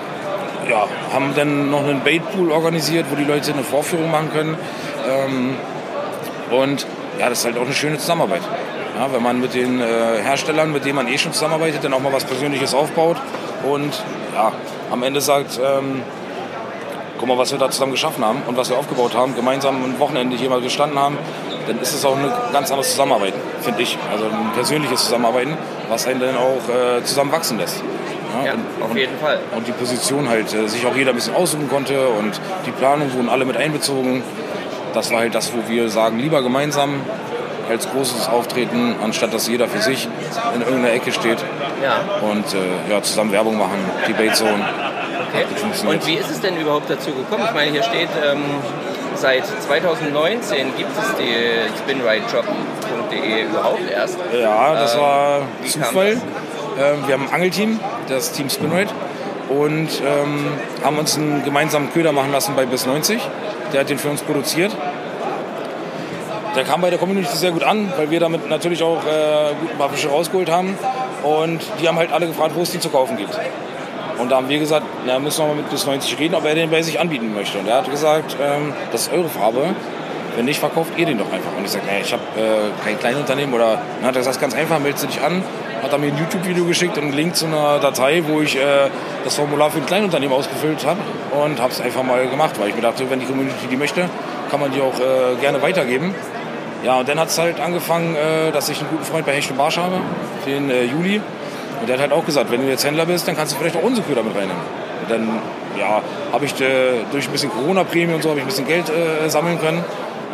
ja, 0.69 0.87
haben 1.13 1.33
dann 1.37 1.71
noch 1.71 1.85
einen 1.85 2.03
Baitpool 2.03 2.51
organisiert, 2.51 3.07
wo 3.11 3.17
die 3.17 3.25
Leute 3.25 3.53
eine 3.53 3.63
Vorführung 3.63 4.11
machen 4.11 4.31
können. 4.33 4.59
Ähm, 5.09 5.55
und 6.51 6.87
ja, 7.19 7.29
das 7.29 7.41
ist 7.41 7.45
halt 7.45 7.59
auch 7.59 7.63
eine 7.65 7.75
schöne 7.75 7.99
Zusammenarbeit. 7.99 8.43
Ja, 8.99 9.13
wenn 9.13 9.23
man 9.23 9.41
mit 9.41 9.55
den 9.55 9.81
äh, 9.81 9.85
Herstellern, 10.23 10.73
mit 10.73 10.85
denen 10.85 10.97
man 10.97 11.09
eh 11.09 11.19
schon 11.19 11.33
zusammenarbeitet, 11.33 11.85
dann 11.85 11.93
auch 11.93 12.01
mal 12.01 12.13
was 12.13 12.25
Persönliches 12.25 12.75
aufbaut 12.75 13.17
und 13.71 13.93
ja, 14.35 14.53
am 14.91 15.03
Ende 15.03 15.21
sagt, 15.21 15.61
ähm, 15.63 16.03
guck 17.19 17.29
mal, 17.29 17.37
was 17.37 17.53
wir 17.53 17.59
da 17.59 17.71
zusammen 17.71 17.93
geschaffen 17.93 18.25
haben 18.25 18.43
und 18.47 18.57
was 18.57 18.71
wir 18.71 18.79
aufgebaut 18.79 19.15
haben, 19.15 19.35
gemeinsam 19.35 19.85
ein 19.85 19.99
Wochenende 19.99 20.37
hier 20.37 20.49
mal 20.49 20.61
gestanden 20.61 20.99
haben, 20.99 21.19
dann 21.67 21.79
ist 21.81 21.95
es 21.95 22.05
auch 22.05 22.17
eine 22.17 22.33
ganz 22.53 22.71
andere 22.71 22.87
Zusammenarbeit, 22.87 23.35
finde 23.61 23.83
ich. 23.83 23.99
Also 24.11 24.25
ein 24.27 24.53
persönliches 24.55 25.05
Zusammenarbeiten, 25.05 25.57
was 25.89 26.07
einen 26.07 26.21
dann 26.21 26.37
auch 26.37 26.69
äh, 26.69 27.03
zusammen 27.05 27.33
wachsen 27.33 27.59
lässt. 28.45 28.57
Ja, 28.81 28.85
auf 28.85 28.97
jeden 28.97 29.19
Fall. 29.19 29.39
Und 29.57 29.67
die 29.67 29.73
Position 29.73 30.29
halt, 30.29 30.53
äh, 30.55 30.69
sich 30.69 30.87
auch 30.87 30.95
jeder 30.97 31.11
ein 31.11 31.17
bisschen 31.17 31.35
aussuchen 31.35 31.69
konnte 31.69 32.09
und 32.09 32.41
die 32.67 32.71
Planung 32.73 33.13
wurden 33.15 33.29
alle 33.29 33.45
mit 33.45 33.57
einbezogen. 33.57 34.23
Das 34.95 35.11
war 35.13 35.21
halt 35.21 35.35
das, 35.35 35.53
wo 35.53 35.69
wir 35.69 35.89
sagen, 35.89 36.19
lieber 36.19 36.43
gemeinsam 36.43 37.01
als 37.69 37.91
großes 37.91 38.29
Auftreten, 38.29 38.95
anstatt 39.03 39.35
dass 39.35 39.49
jeder 39.49 39.67
für 39.69 39.81
sich 39.83 40.09
in 40.55 40.61
irgendeiner 40.63 40.95
Ecke 40.95 41.11
steht 41.13 41.39
Ja. 41.83 42.01
und 42.31 42.45
äh, 42.55 42.91
ja, 42.93 43.03
zusammen 43.03 43.33
Werbung 43.33 43.59
machen, 43.59 43.79
Debate 44.07 44.35
Zone. 44.35 44.65
Okay. 45.35 45.45
Und 45.89 46.07
wie 46.07 46.15
ist 46.15 46.31
es 46.31 46.41
denn 46.41 46.57
überhaupt 46.57 46.89
dazu 46.89 47.11
gekommen? 47.11 47.43
Ich 47.47 47.53
meine, 47.55 47.73
hier 47.73 47.83
steht, 47.83 48.09
ähm, 48.25 48.39
seit 49.17 49.45
2019 49.47 50.69
gibt 50.77 50.91
es 50.97 51.15
die 51.19 51.77
spinrightshop.de 51.79 53.43
überhaupt 53.45 53.91
erst. 53.91 54.19
Ja, 54.33 54.75
das 54.75 54.95
Ähm, 54.95 55.01
war 55.01 55.41
Zufall. 55.67 56.15
das? 56.15 56.23
Ähm, 56.79 57.07
wir 57.07 57.15
haben 57.15 57.29
ein 57.29 57.35
Angelteam, 57.35 57.81
das 58.09 58.33
Team 58.33 58.51
Spinrate, 58.51 58.93
und 59.49 59.89
ähm, 60.05 60.47
haben 60.85 60.99
uns 60.99 61.17
einen 61.17 61.45
gemeinsamen 61.45 61.93
Köder 61.93 62.13
machen 62.13 62.33
lassen 62.33 62.55
bei 62.57 62.67
Bis 62.67 62.87
90. 62.87 63.21
Der 63.73 63.81
hat 63.81 63.91
den 63.91 63.99
für 63.99 64.11
uns 64.11 64.23
produziert. 64.23 64.77
Der 66.55 66.65
kam 66.65 66.81
bei 66.81 66.91
der 66.91 66.99
Community 66.99 67.37
sehr 67.37 67.53
gut 67.53 67.63
an, 67.63 67.93
weil 67.97 68.11
wir 68.11 68.19
damit 68.19 68.49
natürlich 68.49 68.83
auch 68.83 69.05
äh, 69.05 69.51
ein 69.51 69.79
paar 69.79 69.91
Fische 69.91 70.09
rausgeholt 70.09 70.51
haben. 70.51 70.77
Und 71.23 71.61
die 71.81 71.89
haben 71.89 71.97
halt 71.97 72.13
alle 72.13 72.27
gefragt, 72.27 72.53
wo 72.55 72.63
es 72.63 72.71
die 72.71 72.81
zu 72.81 72.89
kaufen 72.89 73.17
gibt. 73.17 73.39
Und 74.19 74.31
da 74.31 74.37
haben 74.37 74.49
wir 74.49 74.59
gesagt, 74.59 74.87
na, 75.05 75.19
müssen 75.19 75.45
wir 75.45 75.49
mal 75.49 75.57
mit 75.57 75.71
bis 75.71 75.85
90 75.87 76.19
reden, 76.19 76.35
ob 76.35 76.45
er 76.47 76.55
den 76.55 76.71
bei 76.71 76.81
sich 76.83 76.99
anbieten 76.99 77.35
möchte. 77.35 77.59
Und 77.59 77.69
er 77.69 77.79
hat 77.79 77.91
gesagt, 77.91 78.37
ähm, 78.41 78.73
das 78.91 79.03
ist 79.03 79.13
eure 79.13 79.29
Farbe. 79.29 79.75
Wenn 80.35 80.47
nicht, 80.47 80.59
verkauft 80.59 80.93
ihr 80.97 81.07
den 81.07 81.19
doch 81.19 81.31
einfach. 81.33 81.51
Und 81.57 81.65
ich 81.65 81.71
sage, 81.71 81.85
nee, 81.87 82.01
ich 82.03 82.13
habe 82.13 82.23
äh, 82.37 82.85
kein 82.85 82.99
Kleinunternehmen. 82.99 83.55
Oder 83.55 83.83
dann 84.01 84.09
hat 84.09 84.17
er 84.17 84.21
gesagt, 84.21 84.41
ganz 84.41 84.55
einfach, 84.55 84.79
meldest 84.79 85.05
du 85.05 85.09
dich 85.09 85.21
an. 85.21 85.43
Hat 85.87 85.93
er 85.93 85.99
mir 85.99 86.09
ein 86.09 86.19
YouTube-Video 86.19 86.65
geschickt 86.65 86.99
und 86.99 87.05
einen 87.05 87.13
Link 87.13 87.37
zu 87.37 87.47
einer 87.47 87.79
Datei, 87.79 88.21
wo 88.27 88.41
ich 88.41 88.57
äh, 88.57 88.91
das 89.23 89.37
Formular 89.37 89.71
für 89.71 89.79
ein 89.79 89.87
Kleinunternehmen 89.87 90.37
ausgefüllt 90.37 90.85
habe. 90.85 90.99
Und 91.41 91.61
habe 91.61 91.73
es 91.73 91.81
einfach 91.81 92.03
mal 92.03 92.27
gemacht, 92.27 92.59
weil 92.59 92.71
ich 92.71 92.75
mir 92.75 92.81
dachte, 92.81 93.09
wenn 93.09 93.21
die 93.21 93.27
Community 93.27 93.69
die 93.71 93.77
möchte, 93.77 94.11
kann 94.51 94.59
man 94.59 94.73
die 94.73 94.81
auch 94.81 94.99
äh, 94.99 95.41
gerne 95.41 95.63
weitergeben. 95.63 96.13
Ja, 96.83 96.99
und 96.99 97.09
dann 97.09 97.21
hat 97.21 97.29
es 97.29 97.39
halt 97.39 97.61
angefangen, 97.61 98.17
äh, 98.17 98.51
dass 98.51 98.69
ich 98.69 98.81
einen 98.81 98.91
guten 98.91 99.05
Freund 99.05 99.27
bei 99.27 99.35
Hecht 99.35 99.49
und 99.49 99.59
Barsch 99.59 99.79
habe, 99.79 100.01
den 100.45 100.71
äh, 100.71 100.83
Juli. 100.83 101.21
Und 101.81 101.89
der 101.89 101.95
hat 101.95 102.03
halt 102.03 102.13
auch 102.13 102.27
gesagt, 102.27 102.51
wenn 102.51 102.63
du 102.63 102.69
jetzt 102.69 102.85
Händler 102.85 103.07
bist, 103.07 103.29
dann 103.29 103.37
kannst 103.37 103.53
du 103.53 103.57
vielleicht 103.57 103.77
auch 103.77 103.85
unsere 103.85 104.05
Köder 104.05 104.25
mit 104.25 104.35
reinnehmen. 104.35 104.63
Und 105.03 105.09
dann 105.09 105.29
ja, 105.79 106.03
habe 106.33 106.45
ich 106.47 106.61
äh, 106.61 107.05
durch 107.13 107.27
ein 107.29 107.31
bisschen 107.31 107.53
Corona-Prämie 107.53 108.13
und 108.13 108.25
so 108.25 108.31
habe 108.31 108.41
ich 108.41 108.45
ein 108.45 108.49
bisschen 108.49 108.67
Geld 108.67 108.91
äh, 108.91 109.29
sammeln 109.31 109.61
können. 109.61 109.85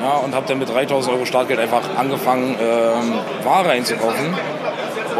Ja, 0.01 0.15
und 0.15 0.35
habe 0.35 0.49
dann 0.49 0.59
mit 0.59 0.73
3000 0.73 1.15
Euro 1.15 1.27
Startgeld 1.27 1.61
einfach 1.61 1.83
angefangen, 1.99 2.57
ähm, 2.59 3.19
Ware 3.45 3.69
einzukaufen. 3.69 4.35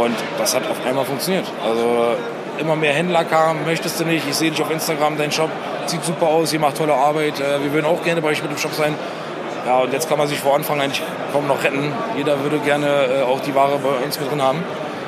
Und 0.05 0.17
das 0.39 0.55
hat 0.55 0.69
auf 0.69 0.85
einmal 0.85 1.05
funktioniert. 1.05 1.47
Also 1.65 2.17
immer 2.59 2.77
mehr 2.77 2.93
Händler 2.93 3.25
kamen, 3.25 3.65
möchtest 3.65 4.01
du 4.01 4.05
nicht, 4.05 4.27
ich 4.29 4.35
sehe 4.35 4.51
dich 4.51 4.61
auf 4.63 4.71
Instagram, 4.71 5.17
dein 5.17 5.33
Shop 5.33 5.51
sieht 5.87 6.05
super 6.05 6.27
aus, 6.27 6.53
ihr 6.53 6.61
macht 6.61 6.77
tolle 6.77 6.95
Arbeit, 6.95 7.41
äh, 7.41 7.63
wir 7.63 7.73
würden 7.73 7.87
auch 7.87 8.03
gerne 8.03 8.21
bei 8.21 8.29
euch 8.29 8.43
mit 8.43 8.51
dem 8.51 8.59
Shop 8.59 8.73
sein. 8.75 8.95
Ja, 9.67 9.79
und 9.79 9.93
jetzt 9.93 10.09
kann 10.09 10.19
man 10.19 10.27
sich 10.27 10.41
vor 10.41 10.57
Anfang 10.57 10.81
eigentlich 10.81 11.03
kaum 11.33 11.47
noch 11.47 11.63
retten. 11.63 11.93
Jeder 12.17 12.43
würde 12.43 12.59
gerne 12.59 12.87
äh, 12.87 13.23
auch 13.23 13.41
die 13.41 13.55
Ware 13.55 13.79
bei 13.79 14.05
uns 14.05 14.19
mit 14.19 14.31
drin 14.31 14.43
haben. 14.43 14.65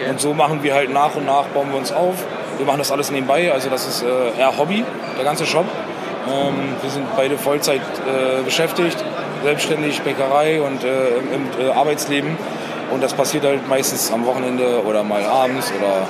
Und 0.08 0.20
so 0.20 0.32
machen 0.32 0.62
wir 0.62 0.74
halt 0.74 0.92
nach 0.92 1.14
und 1.14 1.26
nach, 1.26 1.44
bauen 1.46 1.70
wir 1.70 1.78
uns 1.78 1.92
auf. 1.92 2.14
Wir 2.58 2.66
machen 2.66 2.78
das 2.78 2.92
alles 2.92 3.10
nebenbei, 3.10 3.52
also 3.52 3.68
das 3.68 3.86
ist 3.86 4.02
äh, 4.02 4.38
eher 4.38 4.56
Hobby, 4.56 4.84
der 5.16 5.24
ganze 5.24 5.44
Shop. 5.44 5.66
Ähm, 6.28 6.54
wir 6.80 6.90
sind 6.90 7.06
beide 7.16 7.36
Vollzeit 7.36 7.82
beschäftigt, 8.44 8.96
selbstständig, 9.42 10.00
Bäckerei 10.02 10.60
und 10.62 10.82
im, 10.84 11.70
Arbeitsleben. 11.76 12.36
Und 12.94 13.02
das 13.02 13.12
passiert 13.12 13.44
halt 13.44 13.68
meistens 13.68 14.12
am 14.12 14.24
Wochenende 14.24 14.80
oder 14.84 15.02
mal 15.02 15.24
abends 15.24 15.72
oder 15.76 16.06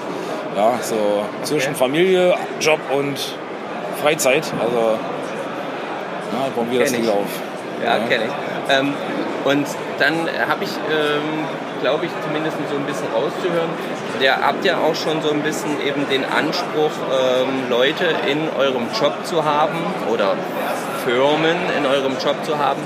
ja, 0.55 0.79
so 0.83 1.25
zwischen 1.43 1.75
Familie, 1.75 2.35
Job 2.61 2.79
und 2.95 3.19
Freizeit. 4.03 4.53
Also 4.61 4.99
ja, 6.33 6.49
bauen 6.55 6.71
wir 6.71 6.81
das. 6.81 6.93
Ding 6.93 7.09
auf. 7.09 7.25
Ja, 7.83 7.99
kenne 8.07 8.25
ich. 8.27 8.77
Ähm, 8.77 8.93
und 9.45 9.67
dann 9.99 10.29
habe 10.47 10.65
ich, 10.65 10.71
ähm, 10.91 11.47
glaube 11.81 12.05
ich, 12.05 12.11
zumindest 12.23 12.59
so 12.71 12.77
ein 12.77 12.85
bisschen 12.85 13.09
rauszuhören, 13.15 13.71
der 14.21 14.47
habt 14.47 14.63
ja 14.67 14.77
auch 14.77 14.95
schon 14.95 15.23
so 15.23 15.31
ein 15.31 15.41
bisschen 15.41 15.81
eben 15.87 16.07
den 16.11 16.25
Anspruch, 16.27 16.93
ähm, 17.11 17.71
Leute 17.71 18.05
in 18.31 18.49
eurem 18.59 18.89
Job 19.01 19.25
zu 19.25 19.43
haben 19.43 19.79
oder 20.13 20.35
Firmen 21.07 21.57
in 21.79 21.87
eurem 21.87 22.19
Job 22.23 22.37
zu 22.45 22.59
haben, 22.59 22.83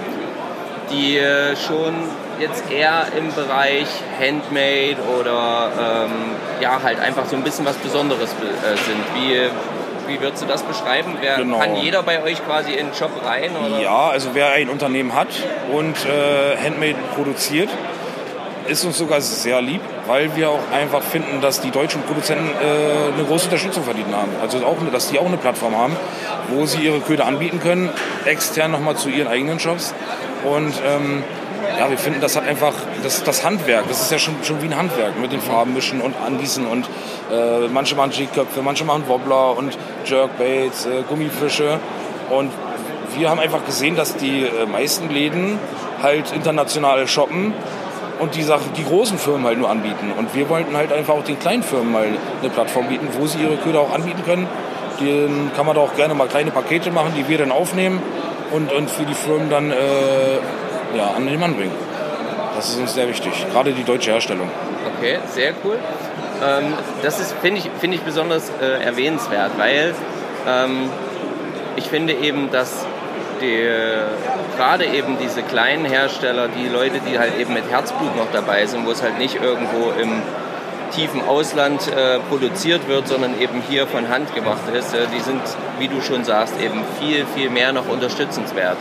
die 0.91 1.19
äh, 1.19 1.57
schon 1.57 1.95
jetzt 2.41 2.65
eher 2.71 3.07
im 3.17 3.33
Bereich 3.35 3.87
Handmade 4.21 4.97
oder 5.21 5.71
ähm, 6.07 6.11
ja 6.61 6.81
halt 6.83 7.01
einfach 7.01 7.27
so 7.27 7.37
ein 7.37 7.43
bisschen 7.43 7.65
was 7.67 7.77
Besonderes 7.77 8.31
be- 8.35 8.47
äh, 8.47 8.77
sind. 8.77 9.05
Wie, 9.15 10.13
wie 10.13 10.21
würdest 10.21 10.43
du 10.43 10.47
das 10.47 10.63
beschreiben? 10.63 11.17
Wer, 11.21 11.37
Genau. 11.37 11.59
Kann 11.59 11.77
jeder 11.77 12.03
bei 12.03 12.23
euch 12.23 12.45
quasi 12.45 12.73
in 12.73 12.87
den 12.89 12.95
Job 12.99 13.11
rein? 13.25 13.51
Oder? 13.57 13.81
Ja, 13.81 14.09
also 14.09 14.31
wer 14.33 14.53
ein 14.53 14.69
Unternehmen 14.69 15.15
hat 15.15 15.29
und 15.73 15.97
äh, 16.07 16.57
Handmade 16.65 16.97
produziert, 17.15 17.69
ist 18.67 18.85
uns 18.85 18.99
sogar 18.99 19.21
sehr 19.23 19.63
lieb, 19.63 19.81
weil 20.07 20.35
wir 20.37 20.51
auch 20.51 20.61
einfach 20.75 21.01
finden, 21.03 21.41
dass 21.41 21.61
die 21.63 21.71
deutschen 21.71 22.03
Produzenten 22.03 22.51
äh, 22.51 23.15
eine 23.15 23.25
große 23.27 23.47
Unterstützung 23.47 23.83
verdient 23.83 24.15
haben. 24.15 24.29
Also 24.43 24.59
auch, 24.59 24.77
dass 24.93 25.09
die 25.09 25.19
auch 25.19 25.25
eine 25.27 25.39
Plattform 25.39 25.75
haben, 25.77 25.97
wo 26.51 26.67
sie 26.67 26.81
ihre 26.83 27.01
Köder 27.01 27.25
anbieten 27.27 27.61
können, 27.61 27.89
extern 28.27 28.71
nochmal 28.71 28.95
zu 28.97 29.09
ihren 29.09 29.29
eigenen 29.29 29.59
Shops. 29.59 29.95
Und 30.45 30.75
ähm, 30.87 31.25
ja, 31.79 31.89
wir 31.89 31.99
finden, 31.99 32.21
das 32.21 32.37
hat 32.37 32.47
einfach 32.47 32.75
das, 33.03 33.23
das 33.23 33.45
Handwerk, 33.45 33.89
das 33.89 34.03
ist 34.03 34.11
ja 34.11 34.19
schon, 34.19 34.35
schon 34.43 34.61
wie 34.63 34.67
ein 34.67 34.77
Handwerk 34.77 35.19
mit 35.19 35.33
den 35.33 35.41
Farben 35.41 35.75
mischen 35.75 36.01
und 36.01 36.15
angießen 36.17 36.67
und 36.67 36.87
äh, 37.31 37.69
manche 37.73 37.95
machen 37.95 38.11
Jigköpfe, 38.11 38.63
manche 38.63 38.85
machen 38.85 39.05
Wobbler 39.07 39.57
und 39.57 39.77
Jerkbaits, 40.05 40.87
äh, 40.87 41.03
Gummifische 41.09 41.79
und 42.31 42.53
wir 43.17 43.31
haben 43.31 43.41
einfach 43.41 43.65
gesehen, 43.65 43.97
dass 43.97 44.17
die 44.17 44.43
äh, 44.43 44.67
meisten 44.67 45.09
Läden 45.09 45.59
halt 46.03 46.33
international 46.33 47.07
shoppen 47.07 47.55
und 48.19 48.35
die 48.35 48.43
Sachen, 48.43 48.73
die 48.77 48.85
großen 48.85 49.19
Firmen 49.19 49.47
halt 49.47 49.59
nur 49.59 49.71
anbieten. 49.71 50.13
Und 50.17 50.35
wir 50.35 50.49
wollten 50.49 50.77
halt 50.77 50.93
einfach 50.93 51.15
auch 51.15 51.25
den 51.25 51.39
kleinen 51.39 51.63
Firmen 51.63 51.93
mal 51.93 52.07
eine 52.41 52.51
Plattform 52.51 52.89
bieten, 52.89 53.09
wo 53.19 53.27
sie 53.27 53.39
ihre 53.39 53.57
Köder 53.57 53.81
auch 53.81 53.93
anbieten 53.93 54.23
können. 54.25 54.47
Dann 54.99 55.53
kann 55.55 55.67
man 55.67 55.77
da 55.77 55.83
auch 55.83 55.95
gerne 55.95 56.15
mal 56.15 56.27
kleine 56.27 56.51
Pakete 56.51 56.91
machen, 56.91 57.13
die 57.17 57.29
wir 57.29 57.39
dann 57.39 57.53
aufnehmen 57.53 58.03
und, 58.51 58.73
und 58.73 58.91
für 58.91 59.05
die 59.05 59.15
Firmen 59.15 59.49
dann 59.49 59.71
äh, 59.71 59.75
ja, 60.97 61.11
an 61.11 61.27
den 61.27 61.39
Mann 61.39 61.55
bringen. 61.55 61.73
Das 62.57 62.71
ist 62.71 62.79
uns 62.79 62.95
sehr 62.95 63.09
wichtig, 63.09 63.33
gerade 63.53 63.73
die 63.73 63.85
deutsche 63.85 64.11
Herstellung. 64.11 64.51
Okay, 64.97 65.19
sehr 65.29 65.53
cool. 65.65 65.79
Ähm, 66.45 66.75
das 67.03 67.33
finde 67.41 67.61
ich, 67.61 67.71
finde 67.79 67.97
ich 67.97 68.03
besonders 68.03 68.51
äh, 68.61 68.83
erwähnenswert, 68.83 69.53
weil 69.57 69.95
ähm, 70.47 70.91
ich 71.77 71.85
finde 71.85 72.15
eben, 72.15 72.51
dass 72.51 72.85
die, 73.41 73.69
gerade 74.57 74.85
eben 74.87 75.17
diese 75.23 75.43
kleinen 75.43 75.85
Hersteller, 75.85 76.49
die 76.49 76.69
Leute, 76.69 77.01
die 77.09 77.19
halt 77.19 77.39
eben 77.39 77.55
mit 77.55 77.71
Herzblut 77.71 78.17
noch 78.17 78.27
dabei 78.33 78.67
sind, 78.67 78.85
wo 78.85 78.91
es 78.91 79.03
halt 79.03 79.19
nicht 79.19 79.37
irgendwo 79.37 79.93
im 79.93 80.23
tiefen 80.91 81.23
Ausland 81.27 81.89
äh, 81.89 82.19
produziert 82.29 82.89
wird, 82.89 83.09
sondern 83.09 83.41
eben 83.41 83.63
hier 83.69 83.87
von 83.87 84.09
Hand 84.09 84.35
gemacht 84.35 84.63
ist, 84.77 84.95
äh, 84.95 85.07
die 85.15 85.21
sind, 85.21 85.41
wie 85.79 85.89
du 85.89 86.01
schon 86.01 86.25
sagst, 86.25 86.55
eben 86.61 86.83
viel, 87.01 87.25
viel 87.35 87.51
mehr 87.51 87.73
noch 87.73 87.89
unterstützenswert. 87.89 88.77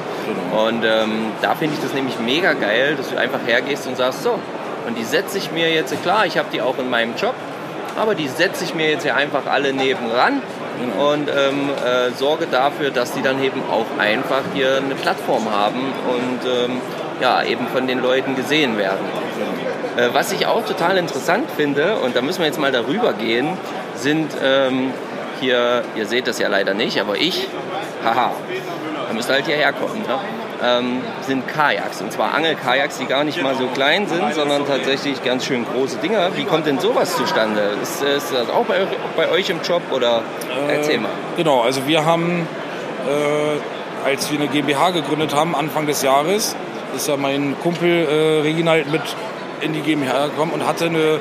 Und 0.52 0.84
ähm, 0.84 1.32
da 1.42 1.56
finde 1.56 1.76
ich 1.76 1.82
das 1.82 1.94
nämlich 1.94 2.20
mega 2.20 2.54
geil, 2.54 2.96
dass 2.96 3.10
du 3.10 3.18
einfach 3.18 3.40
hergehst 3.46 3.88
und 3.88 3.98
sagst, 3.98 4.24
so, 4.24 4.40
und 4.88 4.98
die 4.98 5.04
setze 5.04 5.38
ich 5.38 5.52
mir 5.52 5.72
jetzt, 5.72 6.02
klar, 6.04 6.26
ich 6.26 6.38
habe 6.38 6.48
die 6.52 6.62
auch 6.62 6.78
in 6.80 6.90
meinem 6.90 7.16
Job, 7.16 7.36
aber 8.00 8.16
die 8.16 8.28
setze 8.28 8.64
ich 8.64 8.74
mir 8.74 8.90
jetzt 8.90 9.04
hier 9.04 9.16
einfach 9.16 9.46
alle 9.48 9.74
nebenan 9.74 10.42
Genau. 10.80 11.14
und 11.14 11.28
ähm, 11.30 11.70
äh, 11.84 12.12
sorge 12.12 12.46
dafür, 12.46 12.92
dass 12.92 13.12
die 13.14 13.22
dann 13.22 13.44
eben 13.44 13.62
auch 13.72 14.00
einfach 14.00 14.44
hier 14.54 14.78
eine 14.78 14.96
Plattform 14.96 15.50
haben 15.52 15.80
und 16.08 16.40
ähm, 16.46 16.82
ja, 17.20 17.44
eben 17.44 17.68
von 17.68 17.88
den 17.88 18.02
Leuten 18.02 18.36
gesehen 18.36 18.78
werden. 18.78 19.00
Äh, 19.02 19.47
was 20.14 20.32
ich 20.32 20.46
auch 20.46 20.66
total 20.66 20.98
interessant 20.98 21.50
finde, 21.56 21.98
und 21.98 22.16
da 22.16 22.22
müssen 22.22 22.40
wir 22.40 22.46
jetzt 22.46 22.60
mal 22.60 22.72
darüber 22.72 23.14
gehen, 23.14 23.58
sind 23.96 24.32
ähm, 24.44 24.94
hier, 25.40 25.84
ihr 25.96 26.06
seht 26.06 26.28
das 26.28 26.40
ja 26.40 26.48
leider 26.48 26.74
nicht, 26.74 27.00
aber 27.00 27.16
ich, 27.16 27.48
haha, 28.04 28.32
da 29.08 29.14
müsst 29.14 29.30
ihr 29.30 29.34
halt 29.34 29.46
hierher 29.46 29.74
kommen, 29.74 30.02
ne? 30.02 30.20
ähm, 30.64 31.02
sind 31.22 31.48
Kajaks. 31.48 32.02
Und 32.02 32.12
zwar 32.12 32.34
Angelkajaks, 32.34 32.98
die 32.98 33.06
gar 33.06 33.24
nicht 33.24 33.42
mal 33.42 33.56
so 33.56 33.68
klein 33.68 34.08
sind, 34.08 34.34
sondern 34.34 34.66
tatsächlich 34.66 35.24
ganz 35.24 35.46
schön 35.46 35.66
große 35.66 35.98
Dinger. 35.98 36.36
Wie 36.36 36.46
kommt 36.46 36.66
denn 36.66 36.80
sowas 36.80 37.16
zustande? 37.16 37.62
Ist, 37.82 38.02
ist 38.02 38.34
das 38.34 38.50
auch 38.50 38.66
bei, 38.66 38.88
bei 39.16 39.30
euch 39.30 39.50
im 39.50 39.62
Job 39.62 39.82
oder 39.92 40.22
erzähl 40.68 41.00
mal. 41.00 41.12
Genau, 41.36 41.62
also 41.62 41.88
wir 41.88 42.06
haben, 42.06 42.48
äh, 43.08 44.08
als 44.08 44.32
wir 44.32 44.40
eine 44.40 44.48
GmbH 44.48 44.92
gegründet 44.92 45.36
haben, 45.36 45.56
Anfang 45.56 45.86
des 45.86 46.02
Jahres, 46.02 46.56
ist 46.96 47.08
ja 47.08 47.18
mein 47.18 47.56
Kumpel 47.62 48.08
äh, 48.08 48.42
Reginald 48.42 48.92
mit 48.92 49.02
in 49.62 49.74
die 49.74 49.82
GmbH 49.82 50.28
gekommen 50.28 50.52
und 50.52 50.68
hatte 50.68 50.86
eine, 50.86 51.20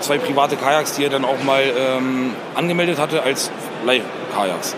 zwei 0.00 0.18
private 0.18 0.56
Kajaks, 0.56 0.94
die 0.94 1.04
er 1.04 1.10
dann 1.10 1.24
auch 1.24 1.42
mal 1.44 1.62
ähm, 1.62 2.34
angemeldet 2.54 2.98
hatte 2.98 3.22
als 3.22 3.50
Leihkajaks. 3.84 4.76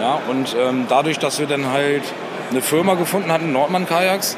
Ja, 0.00 0.18
und 0.28 0.56
ähm, 0.58 0.86
dadurch, 0.88 1.18
dass 1.18 1.38
wir 1.38 1.46
dann 1.46 1.70
halt 1.70 2.02
eine 2.50 2.62
Firma 2.62 2.94
gefunden 2.94 3.32
hatten, 3.32 3.52
Nordmann 3.52 3.86
Kajaks, 3.86 4.36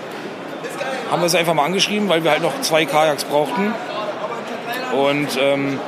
haben 1.10 1.22
wir 1.22 1.28
sie 1.28 1.38
einfach 1.38 1.54
mal 1.54 1.64
angeschrieben, 1.64 2.08
weil 2.08 2.24
wir 2.24 2.30
halt 2.30 2.42
noch 2.42 2.60
zwei 2.60 2.84
Kajaks 2.84 3.24
brauchten. 3.24 3.72
Und 4.92 5.28
ähm, 5.40 5.78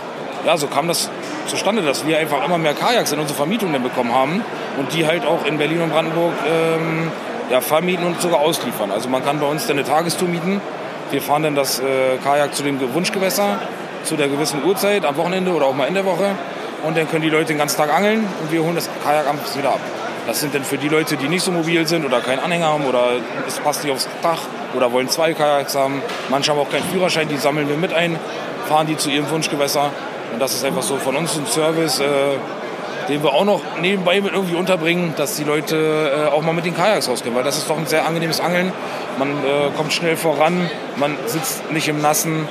ja, 0.44 0.56
so 0.56 0.66
kam 0.66 0.88
das 0.88 1.10
zustande, 1.46 1.82
dass 1.82 2.06
wir 2.06 2.18
einfach 2.18 2.44
immer 2.44 2.58
mehr 2.58 2.74
Kajaks 2.74 3.12
in 3.12 3.18
unsere 3.18 3.36
Vermietung 3.36 3.72
dann 3.72 3.82
bekommen 3.82 4.14
haben 4.14 4.44
und 4.78 4.92
die 4.94 5.06
halt 5.06 5.24
auch 5.26 5.44
in 5.44 5.58
Berlin 5.58 5.82
und 5.82 5.90
Brandenburg 5.90 6.32
ähm, 6.46 7.10
ja, 7.50 7.60
vermieten 7.60 8.06
und 8.06 8.20
sogar 8.20 8.40
ausliefern. 8.40 8.90
Also 8.90 9.08
man 9.08 9.24
kann 9.24 9.40
bei 9.40 9.46
uns 9.46 9.66
dann 9.66 9.78
eine 9.78 9.86
Tagestour 9.86 10.28
mieten. 10.28 10.60
Wir 11.11 11.23
fahren 11.23 11.42
dann 11.42 11.55
das 11.55 11.79
äh, 11.79 12.16
Kajak 12.23 12.55
zu 12.55 12.62
dem 12.62 12.81
Wunschgewässer 12.95 13.59
zu 14.05 14.16
der 14.16 14.29
gewissen 14.29 14.64
Uhrzeit 14.64 15.05
am 15.05 15.16
Wochenende 15.16 15.53
oder 15.53 15.66
auch 15.66 15.75
mal 15.75 15.87
in 15.87 15.95
der 15.95 16.05
Woche 16.05 16.31
und 16.85 16.97
dann 16.97 17.09
können 17.09 17.23
die 17.23 17.31
Leute 17.31 17.47
den 17.47 17.59
ganzen 17.59 17.77
Tag 17.77 17.92
angeln 17.92 18.27
und 18.40 18.53
wir 18.53 18.62
holen 18.62 18.75
das 18.75 18.88
Kajak 19.05 19.27
abends 19.27 19.57
wieder 19.57 19.71
ab. 19.71 19.81
Das 20.27 20.40
sind 20.40 20.55
dann 20.55 20.64
für 20.64 20.79
die 20.79 20.88
Leute, 20.88 21.16
die 21.16 21.29
nicht 21.29 21.45
so 21.45 21.53
mobil 21.53 21.87
sind 21.87 22.05
oder 22.05 22.21
keinen 22.21 22.40
Anhänger 22.40 22.66
haben 22.66 22.85
oder 22.85 23.12
es 23.47 23.59
passt 23.61 23.85
nicht 23.85 23.92
aufs 23.92 24.09
Dach 24.23 24.40
oder 24.75 24.92
wollen 24.92 25.09
zwei 25.09 25.35
Kajaks 25.35 25.77
haben. 25.77 26.03
Manche 26.29 26.51
haben 26.51 26.59
auch 26.59 26.71
keinen 26.71 26.85
Führerschein, 26.85 27.29
die 27.29 27.37
sammeln 27.37 27.69
wir 27.69 27.77
mit 27.77 27.92
ein, 27.95 28.19
fahren 28.69 28.87
die 28.88 28.97
zu 28.97 29.09
ihrem 29.11 29.31
Wunschgewässer. 29.31 29.90
Und 30.33 30.40
das 30.40 30.55
ist 30.55 30.64
einfach 30.64 30.83
so 30.83 30.97
von 30.97 31.14
uns 31.16 31.37
ein 31.37 31.47
Service, 31.47 32.01
äh, 32.01 32.05
den 33.09 33.23
wir 33.23 33.33
auch 33.33 33.45
noch 33.45 33.61
nebenbei 33.81 34.21
mit 34.21 34.33
irgendwie 34.33 34.57
unterbringen, 34.57 35.14
dass 35.16 35.37
die 35.37 35.45
Leute 35.45 36.29
äh, 36.29 36.35
auch 36.35 36.42
mal 36.42 36.53
mit 36.53 36.64
den 36.64 36.75
Kajaks 36.75 37.09
rausgehen. 37.09 37.35
Weil 37.35 37.45
das 37.45 37.59
ist 37.59 37.69
doch 37.69 37.79
ein 37.79 37.87
sehr 37.87 38.07
angenehmes 38.07 38.40
Angeln. 38.40 38.73
Man 39.19 39.31
äh, 39.31 39.71
kommt 39.77 39.92
schnell 39.92 40.16
voran, 40.16 40.71
man 40.97 41.16
sitzt 41.27 41.71
nicht 41.71 41.88
im 41.88 42.01
Nassen. 42.01 42.49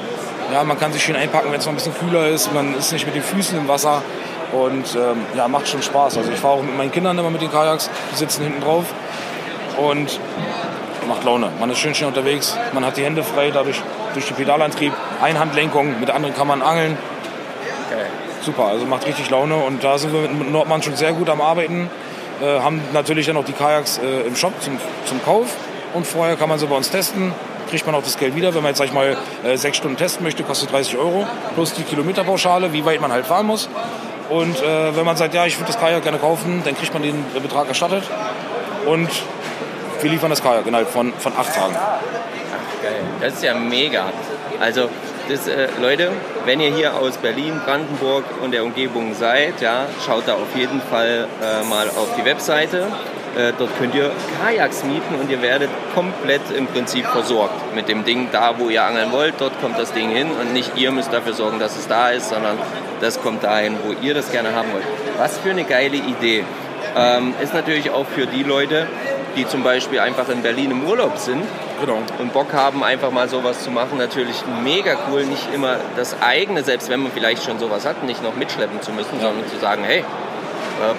Ja, 0.53 0.63
man 0.63 0.79
kann 0.79 0.93
sich 0.93 1.03
schön 1.03 1.15
einpacken, 1.15 1.51
wenn 1.51 1.59
es 1.59 1.65
mal 1.65 1.71
ein 1.71 1.75
bisschen 1.75 1.95
kühler 1.95 2.27
ist. 2.27 2.53
Man 2.53 2.75
ist 2.75 2.91
nicht 2.91 3.05
mit 3.05 3.15
den 3.15 3.23
Füßen 3.23 3.57
im 3.57 3.67
Wasser. 3.67 4.03
Und 4.51 4.95
ähm, 4.95 5.25
ja, 5.35 5.47
macht 5.47 5.67
schon 5.67 5.81
Spaß. 5.81 6.17
Also 6.17 6.31
ich 6.31 6.39
fahre 6.39 6.55
auch 6.55 6.63
mit 6.63 6.77
meinen 6.77 6.91
Kindern 6.91 7.17
immer 7.17 7.31
mit 7.31 7.41
den 7.41 7.51
Kajaks. 7.51 7.89
Die 8.13 8.17
sitzen 8.17 8.43
hinten 8.43 8.61
drauf. 8.61 8.85
Und 9.77 10.19
macht 11.07 11.23
Laune. 11.23 11.49
Man 11.59 11.69
ist 11.69 11.79
schön 11.79 11.93
schnell 11.93 12.09
unterwegs. 12.09 12.57
Man 12.73 12.85
hat 12.85 12.97
die 12.97 13.03
Hände 13.03 13.23
frei 13.23 13.51
dadurch 13.51 13.81
durch 14.13 14.27
den 14.27 14.35
Pedalantrieb. 14.35 14.93
Einhandlenkung, 15.21 15.99
mit 15.99 16.07
der 16.07 16.15
anderen 16.15 16.35
kann 16.35 16.47
man 16.47 16.61
angeln. 16.61 16.97
Super, 18.45 18.65
also 18.65 18.85
macht 18.85 19.07
richtig 19.07 19.29
Laune. 19.31 19.55
Und 19.55 19.83
da 19.83 19.97
sind 19.97 20.13
wir 20.13 20.21
mit 20.29 20.51
Nordmann 20.51 20.83
schon 20.83 20.95
sehr 20.95 21.13
gut 21.13 21.29
am 21.31 21.41
Arbeiten. 21.41 21.89
Äh, 22.41 22.59
haben 22.59 22.79
natürlich 22.93 23.25
dann 23.25 23.37
auch 23.37 23.43
die 23.43 23.53
Kajaks 23.53 23.97
äh, 23.97 24.21
im 24.21 24.35
Shop 24.35 24.53
zum, 24.61 24.77
zum 25.05 25.23
Kauf. 25.23 25.55
Und 25.95 26.05
vorher 26.05 26.35
kann 26.35 26.47
man 26.47 26.59
sie 26.59 26.67
bei 26.67 26.75
uns 26.75 26.91
testen. 26.91 27.33
Kriegt 27.71 27.87
man 27.87 27.95
auch 27.95 28.03
das 28.03 28.19
Geld 28.19 28.35
wieder. 28.35 28.53
Wenn 28.53 28.61
man 28.61 28.69
jetzt, 28.69 28.77
sag 28.77 28.85
ich 28.85 28.93
mal, 28.93 29.17
äh, 29.43 29.57
sechs 29.57 29.77
Stunden 29.77 29.97
testen 29.97 30.23
möchte, 30.23 30.43
kostet 30.43 30.71
30 30.71 30.95
Euro. 30.97 31.25
Plus 31.55 31.73
die 31.73 31.81
Kilometerpauschale, 31.81 32.71
wie 32.71 32.85
weit 32.85 33.01
man 33.01 33.11
halt 33.11 33.25
fahren 33.25 33.47
muss. 33.47 33.67
Und 34.29 34.61
äh, 34.61 34.95
wenn 34.95 35.05
man 35.05 35.17
sagt, 35.17 35.33
ja, 35.33 35.47
ich 35.47 35.57
würde 35.57 35.71
das 35.71 35.79
Kajak 35.79 36.03
gerne 36.03 36.19
kaufen, 36.19 36.61
dann 36.63 36.77
kriegt 36.77 36.93
man 36.93 37.01
den 37.01 37.25
Betrag 37.41 37.67
erstattet. 37.67 38.03
Und 38.85 39.09
wir 40.01 40.11
liefern 40.11 40.29
das 40.29 40.43
Kajak 40.43 40.67
innerhalb 40.67 40.89
von, 40.89 41.13
von 41.13 41.33
acht 41.35 41.55
Tagen. 41.55 41.73
Geil. 41.73 43.01
Das 43.21 43.33
ist 43.33 43.43
ja 43.43 43.55
mega. 43.55 44.11
Also, 44.59 44.89
das, 45.29 45.47
äh, 45.47 45.67
Leute, 45.81 46.11
wenn 46.45 46.59
ihr 46.59 46.73
hier 46.73 46.95
aus 46.95 47.17
Berlin, 47.17 47.59
Brandenburg 47.65 48.23
und 48.43 48.51
der 48.51 48.63
Umgebung 48.63 49.13
seid, 49.13 49.61
ja, 49.61 49.87
schaut 50.05 50.27
da 50.27 50.33
auf 50.33 50.55
jeden 50.55 50.81
Fall 50.81 51.27
äh, 51.41 51.63
mal 51.67 51.87
auf 51.89 52.09
die 52.17 52.25
Webseite. 52.25 52.87
Äh, 53.37 53.51
dort 53.57 53.77
könnt 53.77 53.93
ihr 53.95 54.11
Kajaks 54.41 54.83
mieten 54.83 55.15
und 55.19 55.29
ihr 55.29 55.41
werdet 55.41 55.69
komplett 55.93 56.41
im 56.55 56.67
Prinzip 56.67 57.05
versorgt 57.05 57.75
mit 57.75 57.89
dem 57.89 58.05
Ding 58.05 58.29
da, 58.31 58.55
wo 58.57 58.69
ihr 58.69 58.83
angeln 58.83 59.11
wollt. 59.11 59.35
Dort 59.39 59.59
kommt 59.61 59.77
das 59.77 59.91
Ding 59.93 60.09
hin 60.09 60.27
und 60.31 60.53
nicht 60.53 60.77
ihr 60.77 60.91
müsst 60.91 61.11
dafür 61.11 61.33
sorgen, 61.33 61.59
dass 61.59 61.75
es 61.75 61.87
da 61.87 62.09
ist, 62.09 62.29
sondern 62.29 62.57
das 63.01 63.21
kommt 63.21 63.43
dahin, 63.43 63.77
wo 63.83 63.93
ihr 64.05 64.13
das 64.13 64.31
gerne 64.31 64.55
haben 64.55 64.71
wollt. 64.71 64.85
Was 65.17 65.37
für 65.37 65.49
eine 65.49 65.65
geile 65.65 65.97
Idee. 65.97 66.45
Ähm, 66.97 67.33
ist 67.41 67.53
natürlich 67.53 67.91
auch 67.91 68.05
für 68.05 68.25
die 68.25 68.43
Leute, 68.43 68.87
die 69.35 69.45
zum 69.45 69.63
Beispiel 69.63 69.99
einfach 69.99 70.29
in 70.29 70.41
Berlin 70.41 70.71
im 70.71 70.85
Urlaub 70.85 71.17
sind 71.17 71.43
Genau. 71.81 71.99
und 72.19 72.33
Bock 72.33 72.53
haben, 72.53 72.83
einfach 72.83 73.11
mal 73.11 73.27
sowas 73.29 73.63
zu 73.63 73.71
machen, 73.71 73.97
natürlich 73.97 74.43
mega 74.63 74.97
cool, 75.09 75.25
nicht 75.25 75.53
immer 75.53 75.77
das 75.95 76.21
eigene, 76.21 76.63
selbst 76.63 76.89
wenn 76.89 77.01
man 77.01 77.11
vielleicht 77.11 77.43
schon 77.43 77.59
sowas 77.59 77.85
hat, 77.85 78.03
nicht 78.03 78.23
noch 78.23 78.35
mitschleppen 78.35 78.81
zu 78.81 78.91
müssen, 78.91 79.19
sondern 79.19 79.47
zu 79.47 79.57
sagen, 79.57 79.83
hey, 79.83 79.99
äh, 79.99 80.03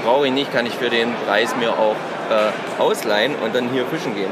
brauche 0.04 0.26
ich 0.26 0.32
nicht, 0.32 0.52
kann 0.52 0.66
ich 0.66 0.74
für 0.74 0.90
den 0.90 1.14
Preis 1.26 1.54
mir 1.56 1.72
auch 1.72 1.96
äh, 2.30 2.82
ausleihen 2.82 3.34
und 3.36 3.54
dann 3.54 3.68
hier 3.70 3.84
fischen 3.86 4.14
gehen. 4.14 4.30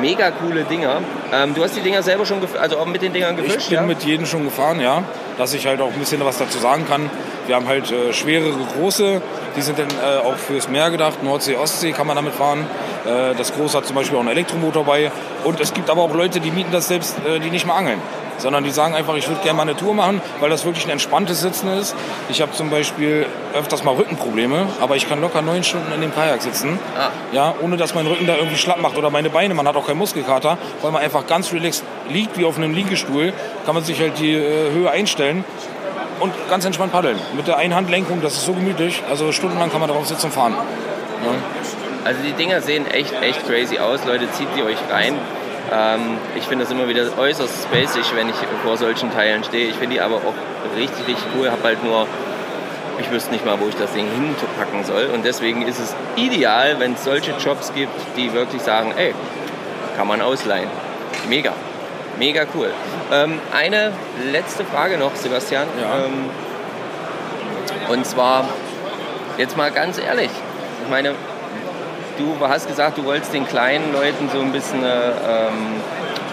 Mega 0.00 0.32
coole 0.32 0.64
Dinger. 0.64 1.02
Ähm, 1.32 1.54
du 1.54 1.62
hast 1.62 1.76
die 1.76 1.80
Dinger 1.80 2.02
selber 2.02 2.26
schon, 2.26 2.40
also 2.60 2.78
auch 2.78 2.86
mit 2.86 3.02
den 3.02 3.12
Dingern 3.12 3.36
gefischt, 3.36 3.58
Ich 3.58 3.68
bin 3.68 3.76
ja? 3.76 3.82
mit 3.82 4.02
jedem 4.02 4.26
schon 4.26 4.44
gefahren, 4.44 4.80
ja. 4.80 5.04
Dass 5.38 5.52
ich 5.52 5.66
halt 5.66 5.80
auch 5.80 5.92
ein 5.92 5.98
bisschen 5.98 6.24
was 6.24 6.38
dazu 6.38 6.58
sagen 6.58 6.86
kann. 6.86 7.10
Wir 7.46 7.56
haben 7.56 7.68
halt 7.68 7.90
äh, 7.90 8.12
schwerere 8.12 8.58
große, 8.76 9.20
die 9.56 9.62
sind 9.62 9.78
dann 9.78 9.88
äh, 9.88 10.26
auch 10.26 10.36
fürs 10.36 10.68
Meer 10.68 10.90
gedacht. 10.90 11.22
Nordsee, 11.22 11.56
Ostsee 11.56 11.92
kann 11.92 12.06
man 12.06 12.16
damit 12.16 12.34
fahren. 12.34 12.66
Äh, 13.04 13.34
das 13.34 13.52
große 13.52 13.76
hat 13.76 13.86
zum 13.86 13.96
Beispiel 13.96 14.16
auch 14.16 14.20
einen 14.20 14.30
Elektromotor 14.30 14.84
bei. 14.84 15.10
Und 15.44 15.60
es 15.60 15.74
gibt 15.74 15.90
aber 15.90 16.02
auch 16.02 16.14
Leute, 16.14 16.40
die 16.40 16.50
mieten 16.50 16.72
das 16.72 16.88
selbst, 16.88 17.16
äh, 17.26 17.38
die 17.40 17.50
nicht 17.50 17.66
mehr 17.66 17.74
angeln. 17.74 18.00
Sondern 18.36 18.64
die 18.64 18.70
sagen 18.70 18.94
einfach, 18.94 19.14
ich 19.14 19.28
würde 19.28 19.42
gerne 19.42 19.56
mal 19.58 19.62
eine 19.62 19.76
Tour 19.76 19.94
machen, 19.94 20.20
weil 20.40 20.50
das 20.50 20.64
wirklich 20.64 20.84
ein 20.86 20.90
entspanntes 20.90 21.40
Sitzen 21.40 21.68
ist. 21.78 21.94
Ich 22.28 22.42
habe 22.42 22.50
zum 22.50 22.68
Beispiel 22.68 23.26
öfters 23.54 23.84
mal 23.84 23.94
Rückenprobleme, 23.94 24.66
aber 24.80 24.96
ich 24.96 25.08
kann 25.08 25.20
locker 25.20 25.40
neun 25.40 25.62
Stunden 25.62 25.92
in 25.92 26.00
dem 26.00 26.12
Kajak 26.12 26.42
sitzen. 26.42 26.80
Ah. 26.98 27.10
Ja, 27.30 27.54
ohne 27.62 27.76
dass 27.76 27.94
mein 27.94 28.08
Rücken 28.08 28.26
da 28.26 28.34
irgendwie 28.34 28.56
schlapp 28.56 28.80
macht 28.80 28.96
oder 28.98 29.10
meine 29.10 29.30
Beine. 29.30 29.54
Man 29.54 29.68
hat 29.68 29.76
auch 29.76 29.86
keinen 29.86 29.98
Muskelkater, 29.98 30.58
weil 30.82 30.90
man 30.90 31.02
einfach 31.02 31.28
ganz 31.28 31.52
relaxed 31.52 31.84
liegt 32.08 32.38
wie 32.38 32.44
auf 32.44 32.56
einem 32.56 32.74
Liegestuhl. 32.74 33.32
Kann 33.66 33.74
man 33.74 33.84
sich 33.84 34.00
halt 34.00 34.18
die 34.18 34.34
äh, 34.34 34.72
Höhe 34.72 34.90
einstellen 34.90 35.44
und 36.20 36.32
ganz 36.48 36.64
entspannt 36.64 36.92
paddeln. 36.92 37.18
Mit 37.36 37.46
der 37.46 37.56
Einhandlenkung, 37.56 38.20
das 38.22 38.34
ist 38.34 38.46
so 38.46 38.52
gemütlich. 38.52 39.02
Also 39.08 39.32
stundenlang 39.32 39.70
kann 39.70 39.80
man 39.80 39.88
darauf 39.88 40.06
sitzen 40.06 40.26
und 40.26 40.32
fahren. 40.32 40.54
Ja. 40.54 41.30
Also 42.04 42.20
die 42.22 42.32
Dinger 42.32 42.60
sehen 42.60 42.86
echt, 42.90 43.14
echt 43.22 43.46
crazy 43.46 43.78
aus. 43.78 44.04
Leute, 44.04 44.30
zieht 44.32 44.48
die 44.56 44.62
euch 44.62 44.76
rein. 44.90 45.14
Ähm, 45.72 46.18
ich 46.36 46.44
finde 46.44 46.64
das 46.64 46.72
immer 46.72 46.86
wieder 46.88 47.06
äußerst 47.18 47.64
spacig, 47.64 48.14
wenn 48.14 48.28
ich 48.28 48.36
vor 48.62 48.76
solchen 48.76 49.10
Teilen 49.10 49.42
stehe. 49.44 49.68
Ich 49.68 49.76
finde 49.76 49.96
die 49.96 50.00
aber 50.00 50.16
auch 50.16 50.34
richtig, 50.76 51.08
richtig 51.08 51.24
cool. 51.36 51.50
Hab 51.50 51.64
halt 51.64 51.82
nur, 51.82 52.06
ich 52.98 53.10
wüsste 53.10 53.32
nicht 53.32 53.44
mal, 53.44 53.58
wo 53.58 53.68
ich 53.68 53.76
das 53.76 53.92
Ding 53.92 54.06
hinpacken 54.06 54.84
soll. 54.84 55.06
Und 55.14 55.24
deswegen 55.24 55.62
ist 55.66 55.78
es 55.78 55.96
ideal, 56.16 56.78
wenn 56.78 56.92
es 56.92 57.04
solche 57.04 57.32
Jobs 57.42 57.72
gibt, 57.74 57.92
die 58.16 58.32
wirklich 58.34 58.62
sagen, 58.62 58.92
ey, 58.96 59.14
kann 59.96 60.06
man 60.06 60.20
ausleihen. 60.20 60.68
Mega. 61.28 61.52
Mega 62.18 62.44
cool. 62.54 62.70
Ähm, 63.12 63.40
eine 63.52 63.92
letzte 64.30 64.64
Frage 64.64 64.98
noch, 64.98 65.14
Sebastian. 65.16 65.66
Ja. 65.80 66.04
Ähm, 66.04 66.30
und 67.88 68.06
zwar, 68.06 68.48
jetzt 69.36 69.56
mal 69.56 69.70
ganz 69.70 69.98
ehrlich. 69.98 70.30
Ich 70.84 70.90
meine, 70.90 71.14
du 72.18 72.48
hast 72.48 72.68
gesagt, 72.68 72.98
du 72.98 73.04
wolltest 73.04 73.32
den 73.32 73.46
kleinen 73.46 73.92
Leuten 73.92 74.28
so 74.32 74.40
ein 74.40 74.52
bisschen 74.52 74.78
eine, 74.78 75.12
ähm, 75.28 75.80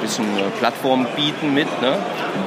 bisschen 0.02 0.26
eine 0.38 0.50
Plattform 0.60 1.08
bieten 1.15 1.54
mit. 1.54 1.82
Ne? 1.82 1.96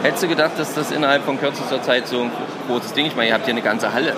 Hättest 0.02 0.22
du 0.22 0.28
gedacht, 0.28 0.52
dass 0.58 0.74
das 0.74 0.90
innerhalb 0.90 1.24
von 1.24 1.38
kürzester 1.38 1.82
Zeit 1.82 2.08
so 2.08 2.22
ein 2.22 2.30
großes 2.68 2.92
Ding 2.92 3.06
ist? 3.06 3.12
Ich 3.12 3.16
meine, 3.16 3.28
ihr 3.28 3.34
habt 3.34 3.44
hier 3.44 3.54
eine 3.54 3.62
ganze 3.62 3.92
Halle. 3.92 4.14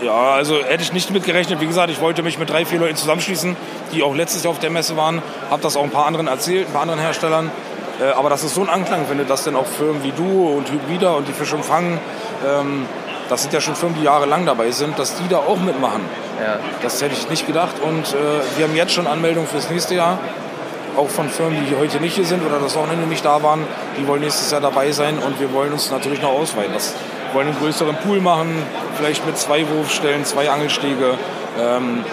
Ja, 0.00 0.34
also 0.34 0.62
hätte 0.62 0.82
ich 0.82 0.92
nicht 0.92 1.10
mitgerechnet. 1.10 1.60
Wie 1.60 1.66
gesagt, 1.66 1.90
ich 1.90 2.00
wollte 2.00 2.22
mich 2.22 2.38
mit 2.38 2.50
drei, 2.50 2.64
vier 2.64 2.78
Leuten 2.78 2.94
zusammenschließen, 2.94 3.56
die 3.92 4.02
auch 4.04 4.14
letztes 4.14 4.44
Jahr 4.44 4.52
auf 4.52 4.60
der 4.60 4.70
Messe 4.70 4.96
waren. 4.96 5.22
Habe 5.50 5.60
das 5.62 5.76
auch 5.76 5.82
ein 5.82 5.90
paar 5.90 6.06
anderen 6.06 6.28
erzählt, 6.28 6.68
ein 6.68 6.72
paar 6.72 6.82
anderen 6.82 7.00
Herstellern. 7.00 7.50
Äh, 8.00 8.10
aber 8.12 8.30
dass 8.30 8.42
es 8.42 8.54
so 8.54 8.60
einen 8.60 8.70
Anklang 8.70 9.06
findet, 9.06 9.30
dass 9.30 9.44
dann 9.44 9.56
auch 9.56 9.66
Firmen 9.66 10.02
wie 10.02 10.12
du 10.12 10.56
und 10.56 10.70
Hybrida 10.70 11.10
und 11.10 11.28
die 11.28 11.32
Fisch 11.32 11.52
umfangen, 11.52 11.98
ähm, 12.46 12.86
das 13.28 13.42
sind 13.42 13.52
ja 13.52 13.60
schon 13.60 13.74
Firmen, 13.74 13.96
die 13.98 14.04
jahrelang 14.04 14.46
dabei 14.46 14.70
sind, 14.70 14.98
dass 14.98 15.14
die 15.16 15.28
da 15.28 15.38
auch 15.38 15.58
mitmachen. 15.58 16.00
Ja. 16.40 16.58
Das 16.82 17.02
hätte 17.02 17.14
ich 17.14 17.28
nicht 17.28 17.46
gedacht. 17.46 17.74
Und 17.82 18.14
äh, 18.14 18.56
wir 18.56 18.66
haben 18.66 18.74
jetzt 18.74 18.92
schon 18.92 19.06
Anmeldungen 19.06 19.48
fürs 19.48 19.68
nächste 19.68 19.94
Jahr. 19.94 20.18
Auch 20.96 21.08
von 21.08 21.28
Firmen, 21.28 21.66
die 21.66 21.76
heute 21.76 22.00
nicht 22.00 22.14
hier 22.14 22.24
sind 22.24 22.44
oder 22.44 22.58
das 22.58 22.74
Wochenende 22.74 23.06
nicht 23.06 23.24
da 23.24 23.42
waren. 23.42 23.64
Die 23.98 24.06
wollen 24.08 24.22
nächstes 24.22 24.50
Jahr 24.50 24.60
dabei 24.60 24.90
sein 24.92 25.18
und 25.18 25.38
wir 25.38 25.52
wollen 25.52 25.72
uns 25.72 25.90
natürlich 25.90 26.22
noch 26.22 26.30
ausweiten. 26.30 26.72
Das 26.72 26.94
wollen 27.32 27.48
einen 27.48 27.58
größeren 27.58 27.96
Pool 27.96 28.20
machen, 28.20 28.50
vielleicht 28.96 29.26
mit 29.26 29.36
zwei 29.36 29.68
Wurfstellen, 29.68 30.24
zwei 30.24 30.50
Angelstege. 30.50 31.18
Ähm, 31.60 32.04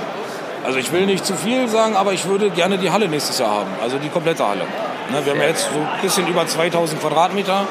also 0.66 0.78
ich 0.80 0.92
will 0.92 1.06
nicht 1.06 1.26
zu 1.26 1.36
viel 1.36 1.68
sagen, 1.68 1.96
aber 1.96 2.14
ich 2.14 2.28
würde 2.28 2.50
gerne 2.50 2.78
die 2.78 2.92
Halle 2.92 3.08
nächstes 3.08 3.40
Jahr 3.40 3.52
haben, 3.52 3.70
also 3.82 3.98
die 3.98 4.10
komplette 4.10 4.48
Halle. 4.48 4.64
Ne, 5.12 5.24
wir 5.24 5.34
haben 5.34 5.42
ja 5.42 5.48
jetzt 5.48 5.70
so 5.72 5.80
ein 5.80 6.02
bisschen 6.02 6.28
über 6.28 6.48
2000 6.48 7.00
Quadratmeter. 7.02 7.68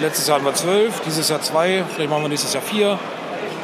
Letztes 0.00 0.26
Jahr 0.26 0.36
hatten 0.36 0.46
wir 0.46 0.54
12, 0.54 1.00
dieses 1.06 1.28
Jahr 1.28 1.40
2, 1.40 1.84
vielleicht 1.94 2.10
machen 2.10 2.22
wir 2.22 2.28
nächstes 2.28 2.52
Jahr 2.52 2.62
4. 2.62 2.98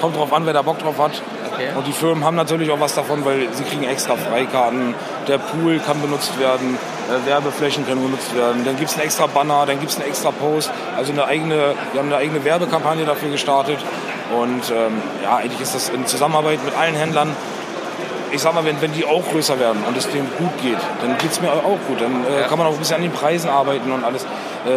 Kommt 0.00 0.16
drauf 0.16 0.32
an, 0.32 0.46
wer 0.46 0.52
da 0.52 0.62
Bock 0.62 0.78
drauf 0.78 0.98
hat. 0.98 1.20
Okay. 1.52 1.68
Und 1.76 1.86
die 1.86 1.92
Firmen 1.92 2.24
haben 2.24 2.36
natürlich 2.36 2.70
auch 2.70 2.80
was 2.80 2.94
davon, 2.94 3.24
weil 3.24 3.48
sie 3.52 3.64
kriegen 3.64 3.82
extra 3.82 4.16
Freikarten. 4.16 4.94
Der 5.26 5.38
Pool 5.38 5.78
kann 5.80 6.00
benutzt 6.00 6.38
werden, 6.38 6.78
äh, 7.08 7.28
Werbeflächen 7.28 7.84
können 7.84 8.02
benutzt 8.02 8.34
werden. 8.34 8.64
Dann 8.64 8.76
gibt 8.76 8.90
es 8.90 8.96
einen 8.96 9.04
extra 9.04 9.26
Banner, 9.26 9.66
dann 9.66 9.80
gibt 9.80 9.90
es 9.90 9.98
einen 9.98 10.08
extra 10.08 10.30
Post. 10.30 10.70
Also 10.96 11.12
eine 11.12 11.26
eigene, 11.26 11.74
wir 11.92 12.00
haben 12.00 12.08
eine 12.08 12.16
eigene 12.16 12.44
Werbekampagne 12.44 13.04
dafür 13.04 13.30
gestartet. 13.30 13.78
Und 14.38 14.70
ähm, 14.70 15.02
ja, 15.22 15.36
eigentlich 15.36 15.60
ist 15.60 15.74
das 15.74 15.88
in 15.88 16.06
Zusammenarbeit 16.06 16.64
mit 16.64 16.76
allen 16.76 16.94
Händlern. 16.94 17.34
Ich 18.32 18.40
sag 18.42 18.54
mal, 18.54 18.64
wenn, 18.64 18.80
wenn 18.80 18.92
die 18.92 19.04
auch 19.04 19.22
größer 19.30 19.58
werden 19.58 19.82
und 19.86 19.96
es 19.96 20.08
denen 20.08 20.28
gut 20.38 20.56
geht, 20.62 20.78
dann 21.02 21.16
geht 21.18 21.32
es 21.32 21.40
mir 21.40 21.50
auch 21.50 21.78
gut. 21.88 22.00
Dann 22.00 22.24
äh, 22.24 22.42
Ja. 22.42 22.46
kann 22.48 22.58
man 22.58 22.66
auch 22.66 22.72
ein 22.72 22.78
bisschen 22.78 22.96
an 22.96 23.02
den 23.02 23.12
Preisen 23.12 23.50
arbeiten 23.50 23.90
und 23.90 24.04
alles. 24.04 24.24
Äh, 24.24 24.68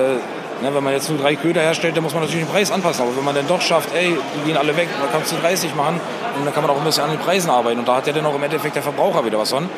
ne, 0.63 0.73
wenn 0.73 0.83
man 0.83 0.93
jetzt 0.93 1.09
nur 1.09 1.19
drei 1.19 1.35
Köder 1.35 1.61
herstellt, 1.61 1.95
dann 1.95 2.03
muss 2.03 2.13
man 2.13 2.23
natürlich 2.23 2.45
den 2.45 2.51
Preis 2.51 2.71
anpassen. 2.71 3.03
Aber 3.05 3.15
wenn 3.15 3.23
man 3.23 3.35
dann 3.35 3.47
doch 3.47 3.61
schafft, 3.61 3.89
ey, 3.95 4.17
die 4.35 4.47
gehen 4.47 4.57
alle 4.57 4.75
weg, 4.75 4.87
dann 5.01 5.11
kannst 5.11 5.31
du 5.31 5.35
30 5.37 5.75
machen 5.75 5.99
und 6.37 6.45
dann 6.45 6.53
kann 6.53 6.63
man 6.63 6.71
auch 6.71 6.77
ein 6.77 6.83
bisschen 6.83 7.03
an 7.03 7.11
den 7.11 7.19
Preisen 7.19 7.49
arbeiten. 7.49 7.79
Und 7.79 7.87
da 7.87 7.95
hat 7.97 8.07
ja 8.07 8.13
dann 8.13 8.25
auch 8.25 8.35
im 8.35 8.43
Endeffekt 8.43 8.75
der 8.75 8.83
Verbraucher 8.83 9.23
wieder 9.25 9.37
was 9.37 9.51
von. 9.51 9.69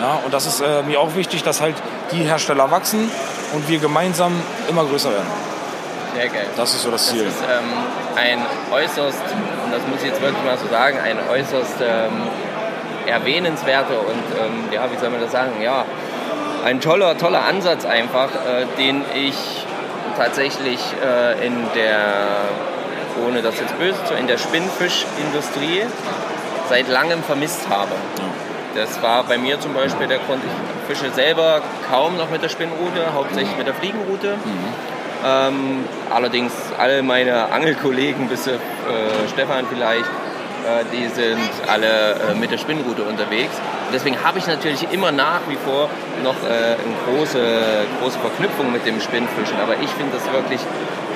Ja, 0.00 0.18
und 0.24 0.32
das 0.32 0.46
ist 0.46 0.60
äh, 0.60 0.82
mir 0.82 0.98
auch 0.98 1.14
wichtig, 1.14 1.42
dass 1.42 1.60
halt 1.60 1.74
die 2.12 2.22
Hersteller 2.24 2.70
wachsen 2.70 3.10
und 3.54 3.68
wir 3.68 3.78
gemeinsam 3.78 4.32
immer 4.68 4.84
größer 4.84 5.10
werden. 5.10 5.28
Sehr 6.16 6.28
geil. 6.28 6.46
Das 6.56 6.74
ist 6.74 6.82
so 6.82 6.90
das 6.90 7.04
Das 7.06 7.12
Ziel. 7.12 7.22
ist 7.26 7.36
ähm, 7.42 7.68
ein 8.16 8.38
äußerst, 8.72 9.18
und 9.64 9.72
das 9.72 9.80
muss 9.88 10.00
ich 10.02 10.08
jetzt 10.08 10.20
wirklich 10.20 10.42
mal 10.44 10.56
so 10.58 10.66
sagen, 10.68 10.98
ein 10.98 11.16
äußerst 11.30 11.76
ähm, 11.80 12.10
erwähnenswerter 13.06 14.00
und, 14.00 14.24
ähm, 14.38 14.72
ja, 14.72 14.90
wie 14.92 14.96
soll 14.98 15.10
man 15.10 15.20
das 15.20 15.32
sagen, 15.32 15.62
ja, 15.62 15.84
ein 16.64 16.80
toller, 16.80 17.16
toller 17.16 17.44
Ansatz 17.44 17.84
einfach, 17.84 18.28
äh, 18.28 18.66
den 18.78 19.02
ich 19.14 19.34
tatsächlich 20.16 20.80
äh, 21.02 21.46
in 21.46 21.54
der, 21.74 22.42
ohne 23.26 23.42
das 23.42 23.58
jetzt 23.58 23.78
böse 23.78 24.04
zu, 24.04 24.14
in 24.14 24.26
der 24.26 24.38
Spinnfischindustrie 24.38 25.82
seit 26.68 26.88
langem 26.88 27.22
vermisst 27.22 27.68
habe. 27.68 27.92
Das 28.74 29.02
war 29.02 29.24
bei 29.24 29.38
mir 29.38 29.58
zum 29.58 29.74
Beispiel 29.74 30.06
der 30.06 30.18
Grund, 30.18 30.42
ich 30.44 30.96
fische 30.96 31.10
selber 31.12 31.60
kaum 31.90 32.16
noch 32.16 32.30
mit 32.30 32.42
der 32.42 32.48
Spinnrute, 32.48 33.12
hauptsächlich 33.14 33.56
mit 33.56 33.66
der 33.66 33.74
Fliegenrute. 33.74 34.34
Ähm, 35.26 35.84
allerdings 36.08 36.52
alle 36.78 37.02
meine 37.02 37.52
Angelkollegen, 37.52 38.28
bis 38.28 38.46
äh, 38.46 38.58
Stefan 39.32 39.66
vielleicht, 39.70 40.08
die 40.92 41.08
sind 41.08 41.50
alle 41.66 42.14
äh, 42.14 42.34
mit 42.34 42.50
der 42.50 42.58
Spinnrute 42.58 43.02
unterwegs. 43.02 43.54
Deswegen 43.92 44.22
habe 44.22 44.38
ich 44.38 44.46
natürlich 44.46 44.86
immer 44.92 45.10
nach 45.10 45.40
wie 45.48 45.56
vor 45.56 45.88
noch 46.22 46.36
äh, 46.44 46.76
eine 46.76 46.96
große, 47.06 47.40
große 48.00 48.18
Verknüpfung 48.18 48.72
mit 48.72 48.86
dem 48.86 49.00
Spinnfischen. 49.00 49.58
Aber 49.60 49.74
ich 49.82 49.90
finde 49.90 50.12
das 50.16 50.32
wirklich 50.32 50.60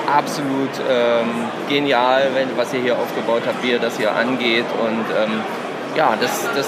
absolut 0.07 0.69
ähm, 0.89 1.29
genial, 1.69 2.29
wenn, 2.33 2.57
was 2.57 2.73
ihr 2.73 2.81
hier 2.81 2.97
aufgebaut 2.97 3.43
habt, 3.45 3.63
wie 3.63 3.71
ihr 3.71 3.79
das 3.79 3.97
hier 3.97 4.15
angeht. 4.15 4.65
Und 4.81 5.05
ähm, 5.17 5.41
ja, 5.95 6.15
das, 6.19 6.47
das 6.55 6.67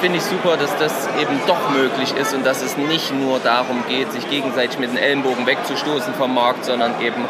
finde 0.00 0.18
ich 0.18 0.24
super, 0.24 0.56
dass 0.56 0.76
das 0.78 1.08
eben 1.20 1.40
doch 1.46 1.70
möglich 1.70 2.14
ist 2.16 2.34
und 2.34 2.44
dass 2.44 2.62
es 2.62 2.76
nicht 2.76 3.14
nur 3.14 3.38
darum 3.40 3.84
geht, 3.88 4.12
sich 4.12 4.28
gegenseitig 4.28 4.78
mit 4.78 4.90
den 4.90 4.98
Ellenbogen 4.98 5.46
wegzustoßen 5.46 6.14
vom 6.14 6.34
Markt, 6.34 6.64
sondern 6.64 7.00
eben, 7.00 7.24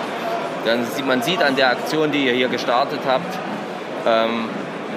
dann 0.65 0.87
man 1.07 1.23
sieht 1.23 1.43
an 1.43 1.57
der 1.57 1.71
Aktion, 1.71 2.11
die 2.11 2.27
ihr 2.27 2.33
hier 2.33 2.49
gestartet 2.49 3.01
habt, 3.07 3.39
ähm, 4.07 4.49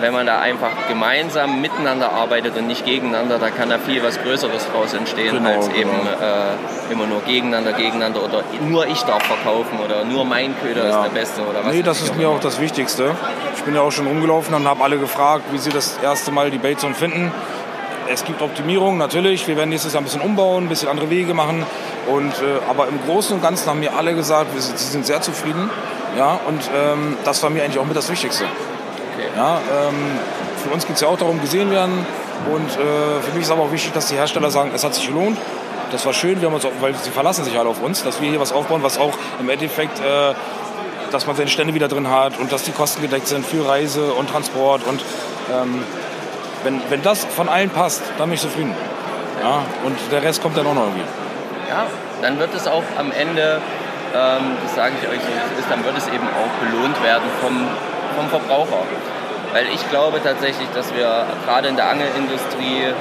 wenn 0.01 0.13
man 0.13 0.25
da 0.25 0.39
einfach 0.39 0.71
gemeinsam 0.87 1.61
miteinander 1.61 2.11
arbeitet 2.11 2.55
und 2.57 2.67
nicht 2.67 2.85
gegeneinander, 2.85 3.37
da 3.39 3.49
kann 3.49 3.69
da 3.69 3.77
viel 3.79 4.03
was 4.03 4.21
Größeres 4.21 4.67
draus 4.71 4.93
entstehen, 4.93 5.35
Genau, 5.35 5.49
als 5.49 5.67
eben 5.69 5.89
genau. 5.89 6.11
äh, 6.21 6.91
immer 6.93 7.05
nur 7.07 7.21
gegeneinander, 7.21 7.73
gegeneinander 7.73 8.23
oder 8.23 8.43
nur 8.61 8.87
ich 8.87 9.01
darf 9.03 9.23
verkaufen 9.23 9.79
oder 9.83 10.03
nur 10.05 10.25
mein 10.25 10.55
Köder 10.61 10.87
Ja. 10.87 10.97
ist 11.05 11.13
der 11.13 11.19
Beste 11.19 11.41
oder 11.41 11.63
was. 11.65 11.73
Nee, 11.73 11.81
das 11.83 12.01
ist 12.01 12.15
mir 12.15 12.29
auch 12.29 12.39
das 12.39 12.59
Wichtigste. 12.59 13.15
Ich 13.55 13.63
bin 13.63 13.75
ja 13.75 13.81
auch 13.81 13.91
schon 13.91 14.07
rumgelaufen 14.07 14.53
und 14.55 14.67
habe 14.67 14.83
alle 14.83 14.97
gefragt, 14.97 15.43
wie 15.51 15.57
sie 15.57 15.69
das 15.71 15.97
erste 16.01 16.31
Mal 16.31 16.51
die 16.51 16.57
Baitzone 16.57 16.95
finden. 16.95 17.31
Es 18.11 18.23
gibt 18.25 18.41
Optimierungen, 18.41 18.97
natürlich. 18.97 19.47
Wir 19.47 19.55
werden 19.55 19.69
nächstes 19.69 19.93
Jahr 19.93 20.01
ein 20.01 20.05
bisschen 20.05 20.21
umbauen, 20.21 20.65
ein 20.65 20.69
bisschen 20.69 20.89
andere 20.89 21.09
Wege 21.11 21.35
machen. 21.35 21.63
Und, 22.11 22.31
äh, 22.41 22.59
aber 22.67 22.87
im 22.87 22.99
Großen 23.05 23.35
und 23.35 23.41
Ganzen 23.43 23.69
haben 23.69 23.81
mir 23.81 23.95
alle 23.95 24.15
gesagt, 24.15 24.47
sie 24.59 24.75
sind 24.91 25.05
sehr 25.05 25.21
zufrieden. 25.21 25.69
Ja, 26.17 26.39
und 26.47 26.59
ähm, 26.75 27.17
das 27.23 27.43
war 27.43 27.51
mir 27.51 27.63
eigentlich 27.63 27.77
auch 27.77 27.85
mit 27.85 27.95
das 27.95 28.09
Wichtigste. 28.09 28.45
Ja, 29.35 29.59
ähm, 29.87 30.19
für 30.63 30.69
uns 30.69 30.85
geht 30.85 30.95
es 30.95 31.01
ja 31.01 31.07
auch 31.07 31.17
darum, 31.17 31.39
gesehen 31.41 31.71
werden. 31.71 32.05
Und 32.53 32.69
äh, 32.71 33.21
für 33.21 33.31
mich 33.33 33.43
ist 33.43 33.51
aber 33.51 33.63
auch 33.63 33.71
wichtig, 33.71 33.93
dass 33.93 34.07
die 34.07 34.15
Hersteller 34.15 34.49
sagen, 34.49 34.71
es 34.73 34.83
hat 34.83 34.95
sich 34.95 35.07
gelohnt. 35.07 35.37
Das 35.91 36.05
war 36.05 36.13
schön, 36.13 36.39
wir 36.39 36.47
haben 36.47 36.55
uns 36.55 36.65
auch, 36.65 36.71
weil 36.81 36.93
sie 36.95 37.09
verlassen 37.09 37.43
sich 37.43 37.57
alle 37.57 37.69
auf 37.69 37.81
uns, 37.81 38.03
dass 38.03 38.21
wir 38.21 38.29
hier 38.29 38.39
was 38.39 38.51
aufbauen, 38.51 38.83
was 38.83 38.99
auch 38.99 39.13
im 39.39 39.49
Endeffekt, 39.49 39.99
äh, 39.99 40.33
dass 41.11 41.25
man 41.25 41.35
seine 41.35 41.49
Stände 41.49 41.73
wieder 41.73 41.87
drin 41.87 42.09
hat 42.09 42.37
und 42.37 42.51
dass 42.51 42.63
die 42.63 42.71
Kosten 42.71 43.01
gedeckt 43.01 43.27
sind 43.27 43.45
für 43.45 43.67
Reise 43.67 44.13
und 44.13 44.29
Transport. 44.29 44.85
Und 44.85 45.03
ähm, 45.51 45.83
wenn, 46.63 46.81
wenn 46.89 47.01
das 47.01 47.25
von 47.25 47.49
allen 47.49 47.69
passt, 47.69 48.03
dann 48.17 48.29
bin 48.29 48.35
ich 48.35 48.41
zufrieden. 48.41 48.75
Ja, 49.41 49.63
und 49.85 49.97
der 50.11 50.21
Rest 50.21 50.41
kommt 50.41 50.57
dann 50.57 50.67
auch 50.67 50.75
noch 50.75 50.83
irgendwie. 50.83 51.05
Ja, 51.69 51.87
dann 52.21 52.39
wird 52.39 52.53
es 52.53 52.67
auch 52.67 52.83
am 52.97 53.11
Ende, 53.11 53.61
ähm, 54.13 54.57
das 54.63 54.75
sage 54.75 54.95
ich 55.01 55.07
euch 55.07 55.19
so, 55.21 55.59
ist, 55.59 55.69
dann 55.69 55.83
wird 55.83 55.97
es 55.97 56.07
eben 56.07 56.27
auch 56.27 56.65
belohnt 56.65 57.01
werden 57.03 57.29
vom, 57.41 57.67
vom 58.15 58.29
Verbraucher. 58.29 58.83
Weil 59.53 59.65
ich 59.73 59.89
glaube 59.89 60.21
tatsächlich, 60.23 60.67
dass 60.75 60.93
wir 60.93 61.25
gerade 61.45 61.69
in 61.69 61.75
der 61.75 61.89
Angelindustrie 61.89 62.93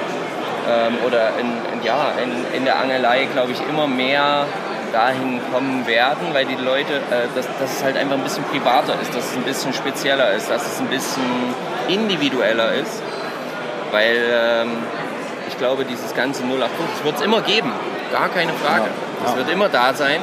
ähm, 0.67 0.97
oder 1.05 1.29
in, 1.39 1.47
in, 1.73 1.85
ja, 1.85 2.11
in, 2.23 2.57
in 2.57 2.65
der 2.65 2.79
Angelei, 2.79 3.27
glaube 3.31 3.51
ich, 3.51 3.61
immer 3.69 3.87
mehr 3.87 4.45
dahin 4.91 5.39
kommen 5.53 5.85
werden, 5.85 6.33
weil 6.33 6.45
die 6.45 6.55
Leute, 6.55 6.93
äh, 6.93 7.27
dass, 7.35 7.45
dass 7.59 7.77
es 7.77 7.83
halt 7.83 7.97
einfach 7.97 8.15
ein 8.15 8.23
bisschen 8.23 8.43
privater 8.45 8.95
ist, 9.01 9.13
dass 9.13 9.25
es 9.31 9.35
ein 9.35 9.43
bisschen 9.43 9.73
spezieller 9.73 10.31
ist, 10.33 10.49
dass 10.49 10.65
es 10.65 10.79
ein 10.79 10.87
bisschen 10.87 11.23
individueller 11.87 12.73
ist. 12.73 13.01
Weil 13.91 14.17
ähm, 14.31 14.71
ich 15.47 15.57
glaube, 15.57 15.85
dieses 15.85 16.15
ganze 16.15 16.43
0815 16.43 17.05
wird 17.05 17.15
es 17.15 17.21
immer 17.21 17.41
geben, 17.41 17.71
gar 18.11 18.29
keine 18.29 18.53
Frage. 18.53 18.85
Ja. 19.23 19.29
Es 19.29 19.35
wird 19.35 19.49
immer 19.49 19.69
da 19.69 19.93
sein. 19.93 20.21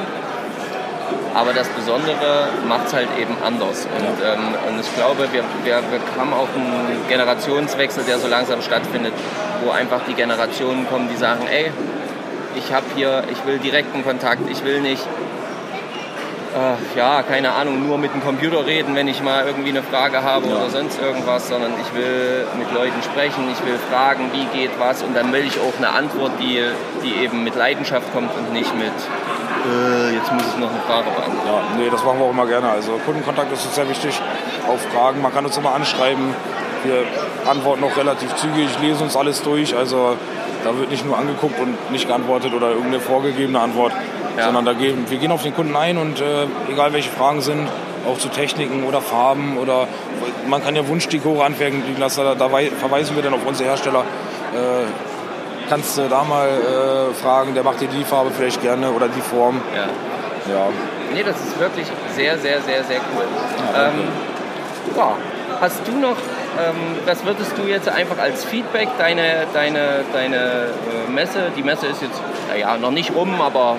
Aber 1.33 1.53
das 1.53 1.67
Besondere 1.69 2.49
macht 2.67 2.87
es 2.87 2.93
halt 2.93 3.09
eben 3.19 3.35
anders. 3.45 3.85
Und, 3.85 4.25
ähm, 4.25 4.55
und 4.67 4.79
ich 4.79 4.95
glaube, 4.95 5.27
wir, 5.31 5.43
wir, 5.63 5.81
wir 5.91 5.99
haben 6.19 6.33
auch 6.33 6.47
einen 6.55 7.07
Generationswechsel, 7.07 8.03
der 8.03 8.17
so 8.17 8.27
langsam 8.27 8.61
stattfindet, 8.61 9.13
wo 9.63 9.71
einfach 9.71 10.01
die 10.07 10.13
Generationen 10.13 10.87
kommen, 10.89 11.09
die 11.09 11.17
sagen, 11.17 11.45
ey, 11.47 11.71
ich 12.55 12.73
habe 12.73 12.85
hier, 12.95 13.23
ich 13.31 13.45
will 13.45 13.59
direkten 13.59 14.03
Kontakt, 14.03 14.49
ich 14.49 14.63
will 14.63 14.81
nicht, 14.81 15.03
äh, 16.55 16.97
ja, 16.97 17.21
keine 17.21 17.53
Ahnung, 17.53 17.85
nur 17.85 17.97
mit 17.97 18.13
dem 18.13 18.23
Computer 18.23 18.65
reden, 18.65 18.95
wenn 18.95 19.07
ich 19.07 19.21
mal 19.21 19.45
irgendwie 19.45 19.69
eine 19.69 19.83
Frage 19.83 20.23
habe 20.23 20.47
oder 20.47 20.69
sonst 20.69 20.99
irgendwas, 20.99 21.47
sondern 21.49 21.73
ich 21.79 21.95
will 21.95 22.47
mit 22.57 22.71
Leuten 22.73 23.01
sprechen, 23.03 23.47
ich 23.51 23.63
will 23.65 23.77
fragen, 23.91 24.31
wie 24.33 24.45
geht 24.57 24.71
was 24.79 25.03
und 25.03 25.15
dann 25.15 25.31
will 25.31 25.45
ich 25.45 25.59
auch 25.59 25.77
eine 25.77 25.89
Antwort, 25.89 26.31
die, 26.39 26.63
die 27.03 27.23
eben 27.23 27.43
mit 27.43 27.55
Leidenschaft 27.55 28.11
kommt 28.13 28.31
und 28.35 28.53
nicht 28.53 28.75
mit, 28.75 28.93
äh, 29.67 30.15
jetzt 30.15 30.31
muss 30.33 30.43
ich 30.47 30.57
noch 30.59 30.69
eine 30.71 30.79
Frage 30.87 31.09
beantworten. 31.11 31.41
Ja, 31.45 31.77
nee, 31.77 31.89
das 31.91 32.03
machen 32.03 32.19
wir 32.19 32.25
auch 32.25 32.31
immer 32.31 32.45
gerne. 32.47 32.69
Also 32.69 32.93
Kundenkontakt 33.05 33.51
ist 33.51 33.65
uns 33.65 33.75
sehr 33.75 33.89
wichtig. 33.89 34.19
Auf 34.67 34.81
Fragen, 34.93 35.21
man 35.21 35.33
kann 35.33 35.45
uns 35.45 35.57
immer 35.57 35.73
anschreiben. 35.75 36.33
Wir 36.83 37.03
antworten 37.49 37.83
auch 37.83 37.95
relativ 37.97 38.35
zügig, 38.35 38.67
lesen 38.81 39.03
uns 39.03 39.15
alles 39.17 39.41
durch. 39.41 39.75
Also 39.75 40.15
da 40.63 40.77
wird 40.77 40.89
nicht 40.91 41.05
nur 41.05 41.17
angeguckt 41.17 41.59
und 41.59 41.91
nicht 41.91 42.07
geantwortet 42.07 42.53
oder 42.53 42.69
irgendeine 42.69 42.99
vorgegebene 42.99 43.59
Antwort, 43.59 43.91
Ja. 44.37 44.45
sondern 44.45 44.65
da 44.65 44.73
gehen, 44.73 45.05
wir 45.09 45.17
gehen 45.17 45.31
auf 45.31 45.43
den 45.43 45.53
Kunden 45.55 45.75
ein 45.75 45.97
und 45.97 46.19
äh, 46.21 46.45
egal 46.71 46.93
welche 46.93 47.09
Fragen 47.09 47.41
sind, 47.41 47.67
auch 48.07 48.17
zu 48.17 48.29
Techniken 48.29 48.83
oder 48.85 49.01
Farben 49.01 49.57
oder 49.57 49.87
man 50.47 50.63
kann 50.63 50.75
ja 50.75 50.87
Wunschdekore 50.87 51.43
anfertigen 51.43 51.97
lassen, 51.99 52.23
da, 52.23 52.35
da 52.35 52.51
wei- 52.51 52.71
verweisen 52.71 53.15
wir 53.15 53.23
dann 53.23 53.33
auf 53.33 53.45
unsere 53.45 53.69
Hersteller. 53.69 53.99
Äh, 54.53 54.85
kannst 55.69 55.97
du 55.97 56.07
da 56.07 56.23
mal 56.23 56.47
äh, 56.47 57.13
fragen, 57.13 57.53
der 57.53 57.63
macht 57.63 57.81
dir 57.81 57.87
die 57.87 58.03
Farbe 58.03 58.31
vielleicht 58.31 58.61
gerne 58.61 58.91
oder 58.91 59.07
die 59.07 59.21
Form. 59.21 59.61
Ja. 59.75 59.87
Ja, 60.53 60.67
Nee, 61.13 61.23
das 61.23 61.37
ist 61.37 61.59
wirklich 61.59 61.87
sehr, 62.15 62.37
sehr, 62.37 62.61
sehr, 62.61 62.83
sehr 62.83 62.99
cool. 63.15 63.23
danke. 63.73 63.97
ähm, 63.97 64.07
ja, 64.95 65.11
hast 65.61 65.81
du 65.85 65.91
noch, 65.93 66.15
ähm, 66.57 66.97
was 67.05 67.25
würdest 67.25 67.51
du 67.57 67.63
jetzt 67.63 67.87
einfach 67.89 68.17
als 68.17 68.43
Feedback 68.45 68.89
deine, 68.97 69.45
deine, 69.53 70.03
deine 70.13 70.35
äh, 70.37 71.11
Messe, 71.11 71.51
die 71.55 71.63
Messe 71.63 71.87
ist 71.87 72.01
jetzt, 72.01 72.21
naja, 72.49 72.77
noch 72.77 72.91
nicht 72.91 73.13
rum, 73.15 73.41
aber 73.41 73.77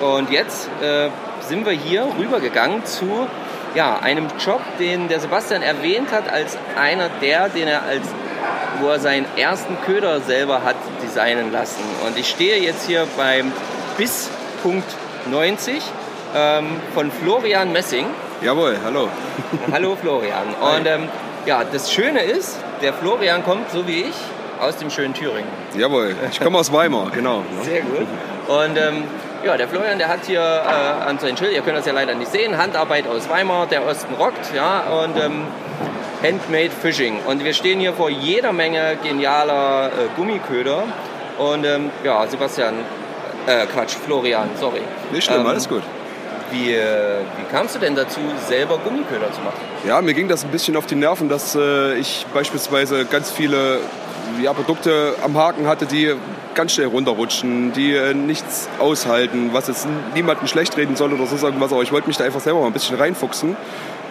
und 0.00 0.30
jetzt 0.30 0.68
äh, 0.82 1.10
sind 1.46 1.66
wir 1.66 1.72
hier 1.72 2.06
rübergegangen 2.18 2.84
zu 2.84 3.26
ja, 3.74 3.98
einem 4.00 4.26
Job, 4.44 4.60
den 4.78 5.08
der 5.08 5.20
Sebastian 5.20 5.62
erwähnt 5.62 6.10
hat, 6.12 6.28
als 6.32 6.56
einer 6.76 7.08
der, 7.20 7.48
den 7.48 7.68
er 7.68 7.82
als 7.82 8.06
wo 8.80 8.88
er 8.88 8.98
seinen 8.98 9.26
ersten 9.36 9.76
Köder 9.84 10.20
selber 10.20 10.62
hat 10.64 10.76
designen 11.02 11.52
lassen. 11.52 11.82
Und 12.06 12.18
ich 12.18 12.28
stehe 12.28 12.60
jetzt 12.60 12.86
hier 12.86 13.06
beim 13.16 13.52
Bis.90 13.96 15.82
ähm, 16.34 16.80
von 16.94 17.10
Florian 17.10 17.72
Messing. 17.72 18.06
Jawohl, 18.42 18.78
hallo. 18.84 19.08
Hallo 19.72 19.96
Florian. 20.00 20.54
Und 20.60 20.86
ähm, 20.86 21.08
ja, 21.44 21.62
das 21.70 21.92
Schöne 21.92 22.22
ist, 22.22 22.58
der 22.80 22.94
Florian 22.94 23.44
kommt, 23.44 23.70
so 23.70 23.86
wie 23.86 24.02
ich, 24.02 24.14
aus 24.60 24.76
dem 24.76 24.90
schönen 24.90 25.12
Thüringen. 25.14 25.48
Jawohl, 25.76 26.14
ich 26.30 26.40
komme 26.40 26.58
aus 26.58 26.72
Weimar, 26.72 27.10
genau. 27.10 27.42
Sehr 27.62 27.82
gut. 27.82 28.06
Und 28.48 28.78
ähm, 28.78 29.04
ja, 29.44 29.56
der 29.56 29.68
Florian, 29.68 29.98
der 29.98 30.08
hat 30.08 30.20
hier 30.26 30.40
äh, 30.40 31.08
an 31.08 31.18
seinem 31.18 31.36
Schild, 31.36 31.52
ihr 31.52 31.62
könnt 31.62 31.78
das 31.78 31.86
ja 31.86 31.92
leider 31.92 32.14
nicht 32.14 32.30
sehen, 32.30 32.56
Handarbeit 32.56 33.06
aus 33.06 33.28
Weimar, 33.28 33.66
der 33.66 33.86
Osten 33.86 34.14
rockt, 34.14 34.54
ja, 34.54 34.80
und 34.80 35.16
ähm, 35.18 35.44
Handmade 36.22 36.70
Fishing. 36.70 37.20
Und 37.26 37.44
wir 37.44 37.54
stehen 37.54 37.80
hier 37.80 37.92
vor 37.92 38.10
jeder 38.10 38.52
Menge 38.52 38.96
genialer 39.02 39.88
äh, 39.88 39.90
Gummiköder. 40.16 40.84
Und 41.38 41.64
ähm, 41.64 41.90
ja, 42.04 42.26
Sebastian, 42.26 42.74
äh, 43.46 43.66
Quatsch, 43.66 43.94
Florian, 44.04 44.50
sorry. 44.58 44.82
Nicht 45.12 45.24
schlimm, 45.24 45.40
Ähm, 45.40 45.46
alles 45.46 45.68
gut. 45.68 45.82
Wie, 46.50 46.74
äh, 46.74 47.20
wie 47.38 47.44
kamst 47.50 47.76
du 47.76 47.78
denn 47.78 47.94
dazu, 47.94 48.20
selber 48.48 48.78
Gummiköder 48.78 49.32
zu 49.32 49.40
machen? 49.40 49.60
Ja, 49.86 50.02
mir 50.02 50.14
ging 50.14 50.28
das 50.28 50.44
ein 50.44 50.50
bisschen 50.50 50.76
auf 50.76 50.86
die 50.86 50.96
Nerven, 50.96 51.28
dass 51.28 51.54
äh, 51.54 51.94
ich 51.94 52.26
beispielsweise 52.34 53.04
ganz 53.04 53.30
viele 53.30 53.78
ja, 54.42 54.52
Produkte 54.52 55.14
am 55.24 55.36
Haken 55.36 55.66
hatte, 55.66 55.86
die 55.86 56.14
ganz 56.54 56.72
schnell 56.72 56.88
runterrutschen, 56.88 57.72
die 57.72 57.94
äh, 57.94 58.14
nichts 58.14 58.68
aushalten, 58.78 59.50
was 59.52 59.68
jetzt 59.68 59.86
niemanden 60.14 60.48
schlecht 60.48 60.76
reden 60.76 60.96
soll 60.96 61.12
oder 61.12 61.26
so 61.26 61.44
irgendwas, 61.46 61.72
aber 61.72 61.82
ich 61.82 61.92
wollte 61.92 62.08
mich 62.08 62.16
da 62.16 62.24
einfach 62.24 62.40
selber 62.40 62.60
mal 62.60 62.66
ein 62.66 62.72
bisschen 62.72 62.96
reinfuchsen 62.96 63.56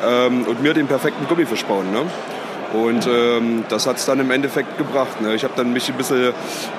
ähm, 0.06 0.45
und 0.47 0.62
mir 0.62 0.74
den 0.74 0.88
perfekten 0.88 1.28
Gummifisch 1.28 1.66
bauen. 1.66 1.91
Ne? 1.91 2.02
Und 2.74 3.08
ähm, 3.08 3.66
das 3.70 3.88
hat 3.88 3.97
es 3.97 4.06
dann 4.06 4.20
im 4.20 4.30
Endeffekt 4.30 4.78
gebracht. 4.78 5.22
Ne? 5.22 5.34
Ich 5.34 5.43
habe 5.43 5.54
dann 5.56 5.74
mich 5.74 5.89
ein 5.89 5.95
bisschen, 5.95 6.34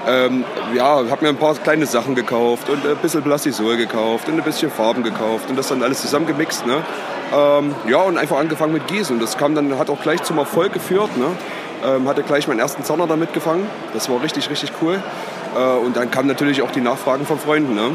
ähm, 0.07 0.45
ja, 0.75 1.03
habe 1.11 1.23
mir 1.23 1.29
ein 1.31 1.37
paar 1.37 1.55
kleine 1.55 1.87
Sachen 1.87 2.15
gekauft 2.15 2.69
und 2.69 2.87
ein 2.87 2.97
bisschen 2.99 3.23
Plastisol 3.23 3.77
gekauft 3.77 4.29
und 4.29 4.37
ein 4.37 4.45
bisschen 4.45 4.71
Farben 4.71 5.03
gekauft 5.03 5.51
und 5.51 5.57
das 5.57 5.69
dann 5.69 5.83
alles 5.83 6.01
zusammengemixt. 6.01 6.65
Ne? 6.65 6.77
Ähm, 7.35 7.75
ja, 7.89 7.99
und 7.99 8.19
einfach 8.19 8.39
angefangen 8.39 8.73
mit 8.73 8.87
Gießen. 8.87 9.19
Das 9.19 9.37
kam 9.37 9.55
dann, 9.55 9.79
hat 9.79 9.91
auch 9.91 10.01
gleich 10.01 10.23
zum 10.23 10.39
Erfolg 10.39 10.73
geführt. 10.73 11.17
Ne? 11.17 11.27
Ähm, 11.85 12.09
hatte 12.09 12.23
gleich 12.23 12.47
meinen 12.47 12.61
ersten 12.61 12.85
Zahner 12.85 13.09
damit 13.09 13.33
gefangen. 13.33 13.69
Das 13.93 14.09
war 14.09 14.23
richtig, 14.23 14.49
richtig 14.49 14.73
cool. 14.83 15.03
Äh, 15.57 15.79
und 15.85 15.97
dann 15.97 16.11
kamen 16.11 16.29
natürlich 16.29 16.63
auch 16.63 16.71
die 16.71 16.83
Nachfragen 16.83 17.27
von 17.27 17.39
Freunden. 17.39 17.75
Ne? 17.75 17.91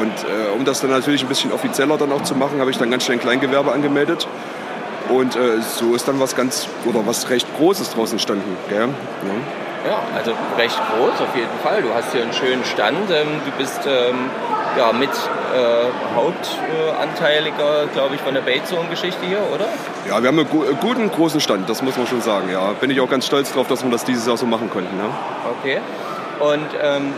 Und 0.00 0.12
äh, 0.24 0.52
um 0.56 0.64
das 0.64 0.80
dann 0.80 0.90
natürlich 0.90 1.22
ein 1.22 1.28
bisschen 1.28 1.52
offizieller 1.52 1.96
dann 1.96 2.10
auch 2.10 2.22
zu 2.22 2.34
machen, 2.34 2.60
habe 2.60 2.70
ich 2.70 2.78
dann 2.78 2.90
ganz 2.90 3.04
schnell 3.04 3.18
ein 3.18 3.20
Kleingewerbe 3.20 3.72
angemeldet. 3.72 4.26
Und 5.08 5.36
äh, 5.36 5.60
so 5.60 5.94
ist 5.94 6.08
dann 6.08 6.20
was 6.20 6.34
ganz 6.34 6.68
oder 6.84 7.06
was 7.06 7.30
recht 7.30 7.46
Großes 7.56 7.90
draus 7.90 8.12
entstanden. 8.12 8.56
Gell? 8.68 8.80
Ja. 8.80 9.66
Ja, 9.86 10.00
also 10.16 10.32
recht 10.58 10.76
groß 10.76 11.20
auf 11.20 11.36
jeden 11.36 11.58
Fall. 11.62 11.80
Du 11.80 11.94
hast 11.94 12.10
hier 12.10 12.22
einen 12.22 12.32
schönen 12.32 12.64
Stand. 12.64 13.08
Ähm, 13.08 13.40
du 13.44 13.52
bist 13.52 13.80
ähm, 13.86 14.16
ja, 14.76 14.92
mit 14.92 15.10
äh, 15.10 16.14
Hauptanteiliger, 16.16 17.86
glaube 17.92 18.16
ich, 18.16 18.20
von 18.20 18.34
der 18.34 18.40
Baitzone-Geschichte 18.40 19.24
hier, 19.24 19.38
oder? 19.54 19.66
ja, 20.08 20.20
wir 20.20 20.28
haben 20.28 20.38
einen 20.38 20.48
gu 20.48 20.64
guten 20.80 21.10
großen 21.10 21.40
Stand, 21.40 21.68
das 21.68 21.82
muss 21.82 21.96
man 21.96 22.06
schon 22.06 22.20
sagen. 22.20 22.50
Ja. 22.50 22.72
Bin 22.80 22.90
ich 22.90 23.00
auch 23.00 23.08
ganz 23.08 23.26
stolz 23.26 23.52
drauf, 23.52 23.68
dass 23.68 23.84
wir 23.84 23.90
das 23.90 24.04
dieses 24.04 24.26
Jahr 24.26 24.36
so 24.36 24.46
machen 24.46 24.70
konnten. 24.70 24.96
Ne? 24.96 25.04
Okay. 25.60 25.80
Und 26.40 26.68
ähm, 26.82 27.12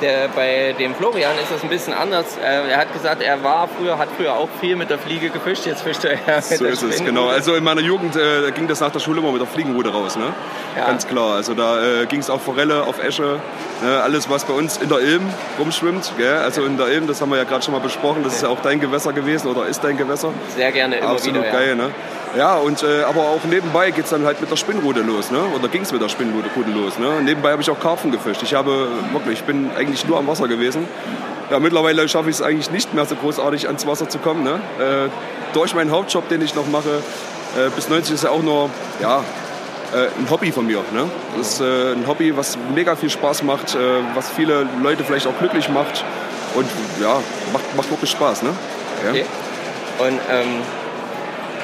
der, 0.00 0.28
bei 0.28 0.74
dem 0.78 0.94
Florian 0.94 1.32
ist 1.42 1.52
das 1.52 1.62
ein 1.62 1.68
bisschen 1.68 1.94
anders. 1.94 2.36
Äh, 2.36 2.68
er 2.70 2.78
hat 2.78 2.92
gesagt, 2.92 3.22
er 3.22 3.42
war 3.42 3.68
früher, 3.68 3.98
hat 3.98 4.08
früher 4.16 4.34
auch 4.34 4.48
viel 4.60 4.76
mit 4.76 4.90
der 4.90 4.98
Fliege 4.98 5.30
gefischt. 5.30 5.66
Jetzt 5.66 5.82
fischt 5.82 6.04
er 6.04 6.12
eher 6.12 6.36
mit 6.36 6.44
So 6.44 6.64
der 6.64 6.72
ist 6.72 6.82
es, 6.82 7.04
genau. 7.04 7.28
Also 7.28 7.54
in 7.54 7.64
meiner 7.64 7.80
Jugend 7.80 8.16
äh, 8.16 8.50
ging 8.52 8.68
das 8.68 8.80
nach 8.80 8.90
der 8.90 9.00
Schule 9.00 9.20
immer 9.20 9.32
mit 9.32 9.40
der 9.40 9.48
Fliegenrute 9.48 9.92
raus, 9.92 10.16
ne? 10.16 10.32
Ja. 10.76 10.86
Ganz 10.86 11.06
klar. 11.06 11.34
Also 11.36 11.54
da 11.54 12.02
äh, 12.02 12.06
ging 12.06 12.20
es 12.20 12.30
auf 12.30 12.42
Forelle, 12.42 12.82
auf 12.84 13.02
Esche, 13.02 13.40
ne? 13.82 14.00
alles 14.02 14.28
was 14.28 14.44
bei 14.44 14.52
uns 14.52 14.76
in 14.76 14.88
der 14.88 14.98
Ilm 14.98 15.22
rumschwimmt. 15.58 16.12
Gell? 16.18 16.36
Also 16.36 16.64
in 16.64 16.76
der 16.76 16.88
Ilm, 16.88 17.06
das 17.06 17.20
haben 17.20 17.30
wir 17.30 17.38
ja 17.38 17.44
gerade 17.44 17.62
schon 17.62 17.72
mal 17.72 17.80
besprochen, 17.80 18.22
das 18.24 18.34
ist 18.36 18.42
ja 18.42 18.48
auch 18.48 18.60
dein 18.60 18.80
Gewässer 18.80 19.12
gewesen 19.12 19.48
oder 19.48 19.66
ist 19.66 19.82
dein 19.82 19.96
Gewässer. 19.96 20.32
Sehr 20.54 20.72
gerne 20.72 20.96
immer 20.96 21.10
Absolut 21.10 21.36
wieder. 21.36 21.46
Ja. 21.46 21.52
geil, 21.52 21.76
ne? 21.76 21.90
Ja, 22.36 22.56
und, 22.56 22.82
äh, 22.82 23.02
aber 23.02 23.22
auch 23.22 23.44
nebenbei 23.44 23.90
geht 23.90 24.04
es 24.04 24.10
dann 24.10 24.24
halt 24.24 24.40
mit 24.40 24.50
der 24.50 24.56
Spinnrute 24.56 25.00
los, 25.00 25.30
ne? 25.30 25.40
Oder 25.54 25.68
ging 25.68 25.82
es 25.82 25.92
mit 25.92 26.02
der 26.02 26.08
Spinnrute 26.08 26.48
los, 26.74 26.98
ne? 26.98 27.22
Nebenbei 27.22 27.52
habe 27.52 27.62
ich 27.62 27.70
auch 27.70 27.80
Karpfen 27.80 28.12
gefischt. 28.12 28.42
Ich 28.42 28.54
habe 28.54 28.88
wirklich, 29.12 29.40
ich 29.40 29.44
bin 29.44 29.70
eigentlich 29.76 30.06
nur 30.06 30.18
am 30.18 30.26
Wasser 30.26 30.46
gewesen. 30.46 30.86
Ja, 31.50 31.60
mittlerweile 31.60 32.08
schaffe 32.08 32.28
ich 32.28 32.36
es 32.36 32.42
eigentlich 32.42 32.70
nicht 32.70 32.92
mehr 32.92 33.06
so 33.06 33.14
großartig 33.14 33.68
ans 33.68 33.86
Wasser 33.86 34.08
zu 34.08 34.18
kommen, 34.18 34.42
ne? 34.42 34.60
Äh, 34.78 35.08
durch 35.54 35.74
meinen 35.74 35.90
Hauptjob, 35.90 36.28
den 36.28 36.42
ich 36.42 36.54
noch 36.54 36.66
mache, 36.66 37.02
äh, 37.56 37.70
bis 37.74 37.88
90 37.88 38.14
ist 38.14 38.24
ja 38.24 38.30
auch 38.30 38.42
nur, 38.42 38.68
ja, 39.00 39.22
äh, 39.94 40.08
ein 40.18 40.28
Hobby 40.30 40.52
von 40.52 40.66
mir. 40.66 40.78
Ne? 40.92 41.08
Das 41.38 41.52
ist 41.52 41.60
äh, 41.60 41.92
ein 41.92 42.06
Hobby, 42.06 42.36
was 42.36 42.58
mega 42.74 42.96
viel 42.96 43.10
Spaß 43.10 43.44
macht, 43.44 43.74
äh, 43.74 43.78
was 44.14 44.30
viele 44.30 44.66
Leute 44.82 45.04
vielleicht 45.04 45.26
auch 45.26 45.38
glücklich 45.38 45.68
macht 45.68 46.04
und 46.54 46.66
ja, 47.00 47.20
macht, 47.52 47.76
macht 47.76 47.90
wirklich 47.90 48.10
Spaß. 48.10 48.42
Ne? 48.42 48.50
Ja. 49.04 49.10
Okay. 49.10 49.24
Und 49.98 50.20
ähm, 50.30 50.62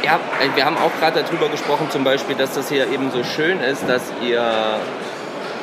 ja, 0.05 0.19
wir 0.55 0.65
haben 0.65 0.77
auch 0.77 0.91
gerade 0.99 1.23
darüber 1.23 1.49
gesprochen, 1.49 1.89
zum 1.91 2.05
Beispiel, 2.05 2.37
dass 2.37 2.55
das 2.55 2.69
hier 2.69 2.91
eben 2.91 3.11
so 3.11 3.23
schön 3.25 3.61
ist, 3.61 3.89
dass 3.89 4.03
ihr, 4.23 4.79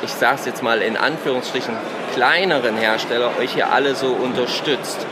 ich 0.02 0.12
sage 0.12 0.36
es 0.36 0.46
jetzt 0.46 0.62
mal 0.62 0.80
in 0.82 0.96
Anführungsstrichen, 0.96 1.74
kleineren 2.14 2.76
Hersteller 2.76 3.30
euch 3.38 3.52
hier 3.54 3.72
alle 3.72 3.94
so 3.94 4.08
unterstützt. 4.08 5.06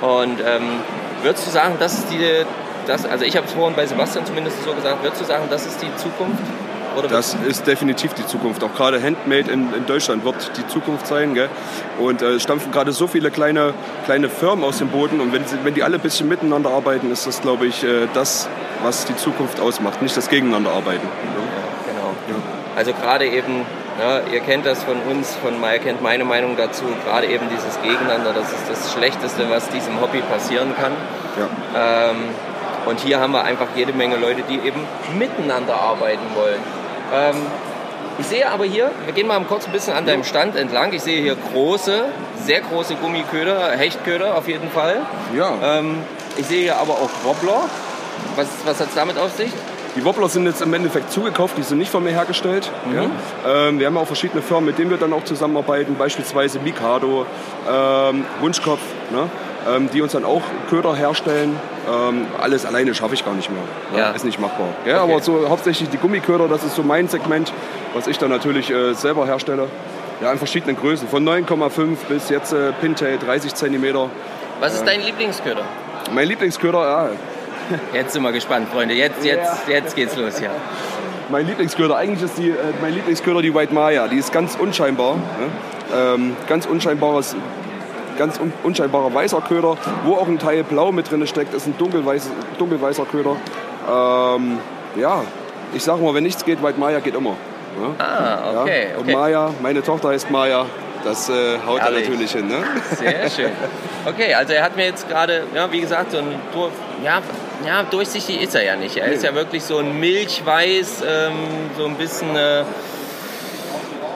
Und 0.00 0.40
ähm, 0.40 0.80
würdest 1.22 1.46
du 1.46 1.50
sagen, 1.50 1.76
das 1.78 1.94
ist 1.94 2.10
die, 2.10 2.44
das, 2.86 3.06
also 3.06 3.24
ich 3.24 3.36
habe 3.36 3.46
es 3.46 3.52
vorhin 3.52 3.74
bei 3.74 3.86
Sebastian 3.86 4.26
zumindest 4.26 4.62
so 4.62 4.72
gesagt, 4.74 5.02
würdest 5.02 5.22
du 5.22 5.26
sagen, 5.26 5.44
das 5.50 5.66
ist 5.66 5.80
die 5.82 5.94
Zukunft? 5.96 6.42
Oder 6.96 7.08
Das 7.08 7.36
ist 7.46 7.66
definitiv 7.66 8.14
die 8.14 8.26
Zukunft. 8.26 8.62
Auch 8.64 8.74
gerade 8.74 9.02
Handmade 9.02 9.50
in, 9.50 9.72
in 9.74 9.86
Deutschland 9.86 10.24
wird 10.24 10.52
die 10.56 10.66
Zukunft 10.68 11.06
sein. 11.06 11.34
Gell? 11.34 11.48
Und 11.98 12.22
äh, 12.22 12.32
es 12.32 12.42
stampfen 12.42 12.72
gerade 12.72 12.92
so 12.92 13.06
viele 13.06 13.30
kleine, 13.30 13.74
kleine 14.04 14.28
Firmen 14.28 14.64
aus 14.64 14.78
dem 14.78 14.88
Boden. 14.88 15.20
Und 15.20 15.32
wenn, 15.32 15.46
sie, 15.46 15.56
wenn 15.62 15.74
die 15.74 15.82
alle 15.82 15.96
ein 15.96 16.00
bisschen 16.00 16.28
miteinander 16.28 16.70
arbeiten, 16.70 17.10
ist 17.10 17.26
das, 17.26 17.42
glaube 17.42 17.66
ich, 17.66 17.84
äh, 17.84 18.08
das, 18.14 18.48
was 18.82 19.04
die 19.04 19.16
Zukunft 19.16 19.60
ausmacht. 19.60 20.02
Nicht 20.02 20.16
das 20.16 20.28
Gegeneinanderarbeiten. 20.28 21.06
Ja, 21.06 21.92
genau. 21.92 22.42
Also 22.76 22.92
gerade 22.92 23.26
eben 23.26 23.64
Ja, 23.98 24.20
ihr 24.30 24.40
kennt 24.40 24.66
das 24.66 24.84
von 24.84 24.96
uns, 25.10 25.34
von 25.36 25.54
ihr 25.62 25.78
kennt 25.78 26.02
meine 26.02 26.24
Meinung 26.24 26.54
dazu, 26.54 26.84
gerade 27.06 27.26
eben 27.28 27.46
dieses 27.48 27.80
Gegeneinander, 27.80 28.34
das 28.34 28.52
ist 28.52 28.68
das 28.68 28.92
Schlechteste, 28.92 29.48
was 29.48 29.70
diesem 29.70 29.98
Hobby 30.02 30.20
passieren 30.20 30.74
kann. 30.76 30.92
Ja. 31.38 32.10
Ähm, 32.10 32.16
und 32.84 33.00
hier 33.00 33.20
haben 33.20 33.32
wir 33.32 33.42
einfach 33.42 33.68
jede 33.74 33.94
Menge 33.94 34.16
Leute, 34.16 34.42
die 34.48 34.56
eben 34.56 34.80
miteinander 35.18 35.74
arbeiten 35.74 36.22
wollen. 36.34 36.60
Ähm, 37.12 37.36
ich 38.18 38.26
sehe 38.26 38.50
aber 38.50 38.64
hier, 38.64 38.90
wir 39.04 39.12
gehen 39.12 39.26
mal 39.26 39.38
kurz 39.42 39.66
ein 39.66 39.72
bisschen 39.72 39.94
an 39.94 40.06
deinem 40.06 40.24
Stand 40.24 40.56
entlang. 40.56 40.92
Ich 40.92 41.02
sehe 41.02 41.20
hier 41.20 41.36
große, 41.52 42.06
sehr 42.44 42.60
große 42.62 42.94
Gummiköder, 42.96 43.72
Hechtköder 43.72 44.36
auf 44.36 44.48
jeden 44.48 44.70
Fall. 44.70 45.02
Ja. 45.36 45.78
Ähm, 45.78 45.98
ich 46.36 46.46
sehe 46.46 46.62
hier 46.62 46.78
aber 46.78 46.94
auch 46.94 47.10
Wobbler. 47.24 47.64
Was, 48.36 48.48
was 48.64 48.80
hat 48.80 48.88
es 48.88 48.94
damit 48.94 49.18
auf 49.18 49.32
sich? 49.32 49.52
Die 49.96 50.04
Wobbler 50.04 50.28
sind 50.28 50.44
jetzt 50.44 50.60
im 50.60 50.72
Endeffekt 50.74 51.10
zugekauft, 51.10 51.56
die 51.56 51.62
sind 51.62 51.78
nicht 51.78 51.90
von 51.90 52.04
mir 52.04 52.10
hergestellt. 52.10 52.70
Ja. 52.94 53.68
Ähm, 53.68 53.78
wir 53.78 53.86
haben 53.86 53.96
auch 53.96 54.06
verschiedene 54.06 54.42
Firmen, 54.42 54.66
mit 54.66 54.78
denen 54.78 54.90
wir 54.90 54.98
dann 54.98 55.12
auch 55.14 55.24
zusammenarbeiten, 55.24 55.96
beispielsweise 55.96 56.58
Mikado, 56.58 57.24
ähm, 57.70 58.26
Wunschkopf, 58.40 58.80
ne? 59.10 59.30
Ähm, 59.68 59.88
die 59.92 60.02
uns 60.02 60.12
dann 60.12 60.24
auch 60.24 60.42
Köder 60.70 60.94
herstellen. 60.94 61.58
Ähm, 61.90 62.26
alles 62.40 62.64
alleine 62.66 62.94
schaffe 62.94 63.14
ich 63.14 63.24
gar 63.24 63.34
nicht 63.34 63.50
mehr. 63.50 63.62
Ja. 63.98 64.10
Ist 64.12 64.24
nicht 64.24 64.40
machbar. 64.40 64.68
Ja, 64.84 65.02
Aber 65.02 65.20
so 65.20 65.48
hauptsächlich 65.48 65.88
die 65.88 65.98
Gummiköder, 65.98 66.48
das 66.48 66.64
ist 66.64 66.74
so 66.74 66.82
mein 66.82 67.08
Segment, 67.08 67.52
was 67.94 68.06
ich 68.06 68.18
dann 68.18 68.30
natürlich 68.30 68.70
äh, 68.70 68.94
selber 68.94 69.26
herstelle. 69.26 69.68
Ja, 70.20 70.32
in 70.32 70.38
verschiedenen 70.38 70.76
Größen, 70.76 71.08
von 71.08 71.28
9,5 71.28 71.96
bis 72.08 72.30
jetzt 72.30 72.52
äh, 72.52 72.72
Pintail 72.80 73.18
30 73.18 73.54
cm. 73.54 74.08
Was 74.60 74.74
ist 74.74 74.84
dein 74.86 75.02
Lieblingsköder? 75.02 75.62
Mein 76.14 76.28
Lieblingsköder, 76.28 76.80
ja, 76.80 77.10
Jetzt 77.92 78.12
sind 78.12 78.22
wir 78.22 78.32
gespannt, 78.32 78.68
Freunde. 78.68 78.94
Jetzt, 78.94 79.24
jetzt, 79.24 79.68
jetzt 79.68 79.96
geht's 79.96 80.16
los 80.16 80.38
hier. 80.38 80.50
Mein 81.28 81.46
Lieblingsköder, 81.46 81.96
eigentlich 81.96 82.22
ist 82.22 82.38
die, 82.38 82.50
äh, 82.50 82.54
mein 82.80 82.94
Lieblingsköder 82.94 83.42
die 83.42 83.52
White 83.54 83.74
Maya. 83.74 84.06
Die 84.06 84.16
ist 84.16 84.32
ganz 84.32 84.54
unscheinbar. 84.54 85.16
Ne? 85.16 85.22
Ähm, 85.94 86.36
ganz 86.48 86.66
unscheinbares, 86.66 87.34
ganz 88.16 88.38
un 88.38 88.52
unscheinbarer 88.62 89.12
weißer 89.12 89.40
Köder, 89.40 89.76
wo 90.04 90.14
auch 90.14 90.26
ein 90.26 90.38
Teil 90.38 90.64
blau 90.64 90.92
mit 90.92 91.10
drin 91.10 91.26
steckt. 91.26 91.54
ist 91.54 91.66
ein 91.66 91.76
dunkelweiß, 91.78 92.30
dunkelweißer 92.58 93.04
Köder. 93.06 93.36
Ähm, 93.88 94.58
ja, 94.96 95.22
ich 95.74 95.82
sage 95.82 96.02
mal, 96.02 96.14
wenn 96.14 96.24
nichts 96.24 96.44
geht, 96.44 96.62
White 96.62 96.78
Maya 96.78 97.00
geht 97.00 97.14
immer. 97.14 97.30
Ne? 97.80 97.94
Ah, 97.98 98.62
okay. 98.62 98.88
Ja? 98.90 98.96
Und 98.96 99.02
okay. 99.02 99.12
Maya, 99.14 99.50
meine 99.62 99.82
Tochter 99.82 100.08
heißt 100.08 100.30
Maya. 100.30 100.66
Das 101.04 101.28
äh, 101.28 101.58
haut 101.64 101.78
da 101.78 101.84
Herrlich. 101.84 102.08
natürlich 102.08 102.32
hin. 102.32 102.48
Ne? 102.48 102.64
Sehr 102.96 103.30
schön. 103.30 103.50
Okay, 104.06 104.34
also 104.34 104.54
er 104.54 104.64
hat 104.64 104.76
mir 104.76 104.86
jetzt 104.86 105.08
gerade, 105.08 105.44
ja, 105.54 105.70
wie 105.70 105.80
gesagt, 105.80 106.10
so 106.10 106.18
ein 106.18 106.34
Dur 106.52 106.70
ja, 107.04 107.20
ja, 107.64 107.82
durchsichtig 107.84 108.42
ist 108.42 108.54
er 108.54 108.64
ja 108.64 108.76
nicht. 108.76 108.96
Er 108.96 109.08
ist 109.08 109.22
ja 109.22 109.34
wirklich 109.34 109.62
so 109.62 109.78
ein 109.78 110.00
Milchweiß, 110.00 111.04
ähm, 111.06 111.34
so 111.78 111.84
ein 111.84 111.94
bisschen 111.94 112.34
äh, 112.34 112.64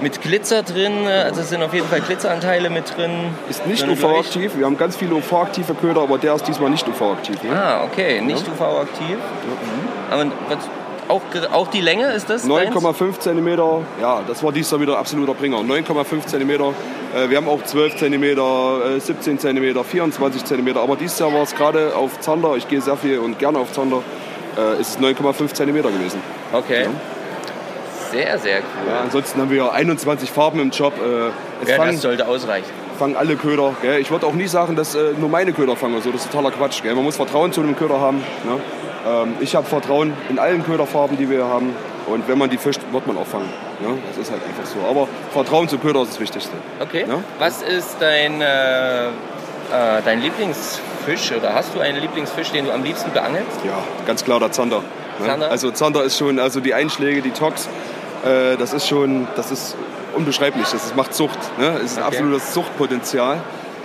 mit 0.02 0.20
Glitzer 0.22 0.62
drin. 0.62 1.06
Also 1.06 1.40
es 1.42 1.50
sind 1.50 1.62
auf 1.62 1.74
jeden 1.74 1.86
Fall 1.86 2.00
Glitzeranteile 2.00 2.70
mit 2.70 2.96
drin. 2.96 3.10
Ist 3.48 3.66
nicht 3.66 3.86
UV-aktiv. 3.86 4.52
Wir 4.56 4.66
haben 4.66 4.76
ganz 4.76 4.96
viele 4.96 5.14
UV-aktive 5.14 5.74
Köder, 5.74 6.02
aber 6.02 6.18
der 6.18 6.34
ist 6.34 6.46
diesmal 6.46 6.70
nicht 6.70 6.86
UV-aktiv. 6.88 7.42
Ne? 7.42 7.50
Ah, 7.52 7.84
okay, 7.84 8.20
nicht 8.20 8.46
UV-aktiv. 8.48 9.16
Aber 10.10 10.26
was, 10.48 10.58
auch, 11.10 11.22
auch 11.52 11.68
die 11.68 11.80
Länge 11.80 12.06
ist 12.12 12.30
das? 12.30 12.46
deins? 12.46 12.74
9,5 12.74 13.18
cm, 13.18 13.48
ja, 14.00 14.22
das 14.26 14.42
war 14.42 14.52
dieses 14.52 14.70
Jahr 14.70 14.80
wieder 14.80 14.98
absoluter 14.98 15.34
Bringer. 15.34 15.58
9,5 15.58 16.26
cm, 16.26 16.50
äh, 16.50 17.28
wir 17.28 17.36
haben 17.36 17.48
auch 17.48 17.62
12 17.62 17.96
cm, 17.96 18.22
äh, 18.22 19.00
17 19.00 19.38
cm, 19.38 19.84
24 19.84 20.44
cm, 20.44 20.76
aber 20.76 20.96
dieses 20.96 21.18
Jahr 21.18 21.32
war 21.32 21.42
es 21.42 21.54
gerade 21.54 21.94
auf 21.96 22.20
Zander, 22.20 22.56
ich 22.56 22.68
gehe 22.68 22.80
sehr 22.80 22.96
viel 22.96 23.18
und 23.18 23.38
gerne 23.38 23.58
auf 23.58 23.72
Zander, 23.72 24.02
äh, 24.56 24.80
ist 24.80 24.90
es 24.90 24.98
9,5 25.00 25.52
cm 25.52 25.82
gewesen. 25.82 26.20
Okay. 26.52 26.84
Ja. 26.84 26.90
Sehr, 28.10 28.38
sehr 28.38 28.58
cool. 28.58 28.92
Ja, 28.92 29.00
ansonsten 29.02 29.40
haben 29.40 29.50
wir 29.50 29.72
21 29.72 30.30
Farben 30.30 30.60
im 30.60 30.70
Job. 30.70 30.94
Äh, 30.98 31.28
es 31.62 31.68
Ja, 31.68 31.76
fangen, 31.76 31.92
das 31.92 32.02
sollte 32.02 32.26
ausreichen. 32.26 32.66
fangen 32.98 33.16
alle 33.16 33.36
Köder. 33.36 33.74
Gell? 33.82 34.00
Ich 34.00 34.10
würde 34.10 34.26
auch 34.26 34.32
nie 34.34 34.46
sagen, 34.48 34.76
dass 34.76 34.94
äh, 34.94 35.12
nur 35.18 35.28
meine 35.28 35.52
Köder 35.52 35.76
fangen. 35.76 36.00
So, 36.02 36.10
das 36.10 36.22
ist 36.24 36.30
totaler 36.32 36.50
Quatsch. 36.50 36.82
Gell? 36.82 36.94
Man 36.94 37.04
muss 37.04 37.16
Vertrauen 37.16 37.52
zu 37.52 37.60
einem 37.60 37.76
Köder 37.76 38.00
haben. 38.00 38.18
Ne? 38.18 38.60
Ähm, 39.06 39.34
ich 39.40 39.54
habe 39.54 39.66
Vertrauen 39.66 40.12
in 40.28 40.38
allen 40.38 40.64
Köderfarben, 40.64 41.16
die 41.16 41.30
wir 41.30 41.44
haben. 41.46 41.74
Und 42.06 42.26
wenn 42.28 42.38
man 42.38 42.50
die 42.50 42.58
fischt, 42.58 42.80
wird 42.90 43.06
man 43.06 43.16
auch 43.18 43.26
fangen. 43.26 43.48
Ne? 43.80 43.96
Das 44.08 44.18
ist 44.18 44.30
halt 44.32 44.40
einfach 44.44 44.66
so. 44.68 44.80
Aber 44.88 45.06
Vertrauen 45.32 45.68
zu 45.68 45.78
Köder 45.78 46.02
ist 46.02 46.12
das 46.12 46.20
Wichtigste. 46.20 46.52
Okay. 46.80 47.04
Ja? 47.08 47.18
Was 47.38 47.62
ist 47.62 47.96
dein, 48.00 48.40
äh, 48.40 49.06
äh, 49.06 49.10
dein 50.04 50.20
Lieblingsfisch 50.20 51.32
oder 51.32 51.54
hast 51.54 51.74
du 51.74 51.80
einen 51.80 52.00
Lieblingsfisch, 52.00 52.50
den 52.50 52.64
du 52.66 52.72
am 52.72 52.82
liebsten 52.82 53.12
beangelst? 53.12 53.60
Ja, 53.64 53.78
ganz 54.06 54.24
klar 54.24 54.40
der 54.40 54.50
Zander. 54.50 54.78
Ne? 55.20 55.26
Zander? 55.26 55.50
Also 55.50 55.70
Zander 55.70 56.02
ist 56.02 56.18
schon, 56.18 56.38
also 56.38 56.60
die 56.60 56.74
Einschläge, 56.74 57.22
die 57.22 57.30
Tox, 57.30 57.68
äh, 58.24 58.56
das 58.56 58.72
ist 58.72 58.86
schon, 58.88 59.26
das 59.36 59.50
ist 59.50 59.76
unbeschreiblich. 60.14 60.64
Das 60.70 60.84
ist, 60.86 60.96
macht 60.96 61.14
Zucht. 61.14 61.38
Ne? 61.58 61.76
Es 61.84 61.92
ist 61.92 61.98
ein 61.98 62.04
Okay. 62.04 62.16
absolutes 62.16 62.52
Zuchtpotenzial. 62.52 63.38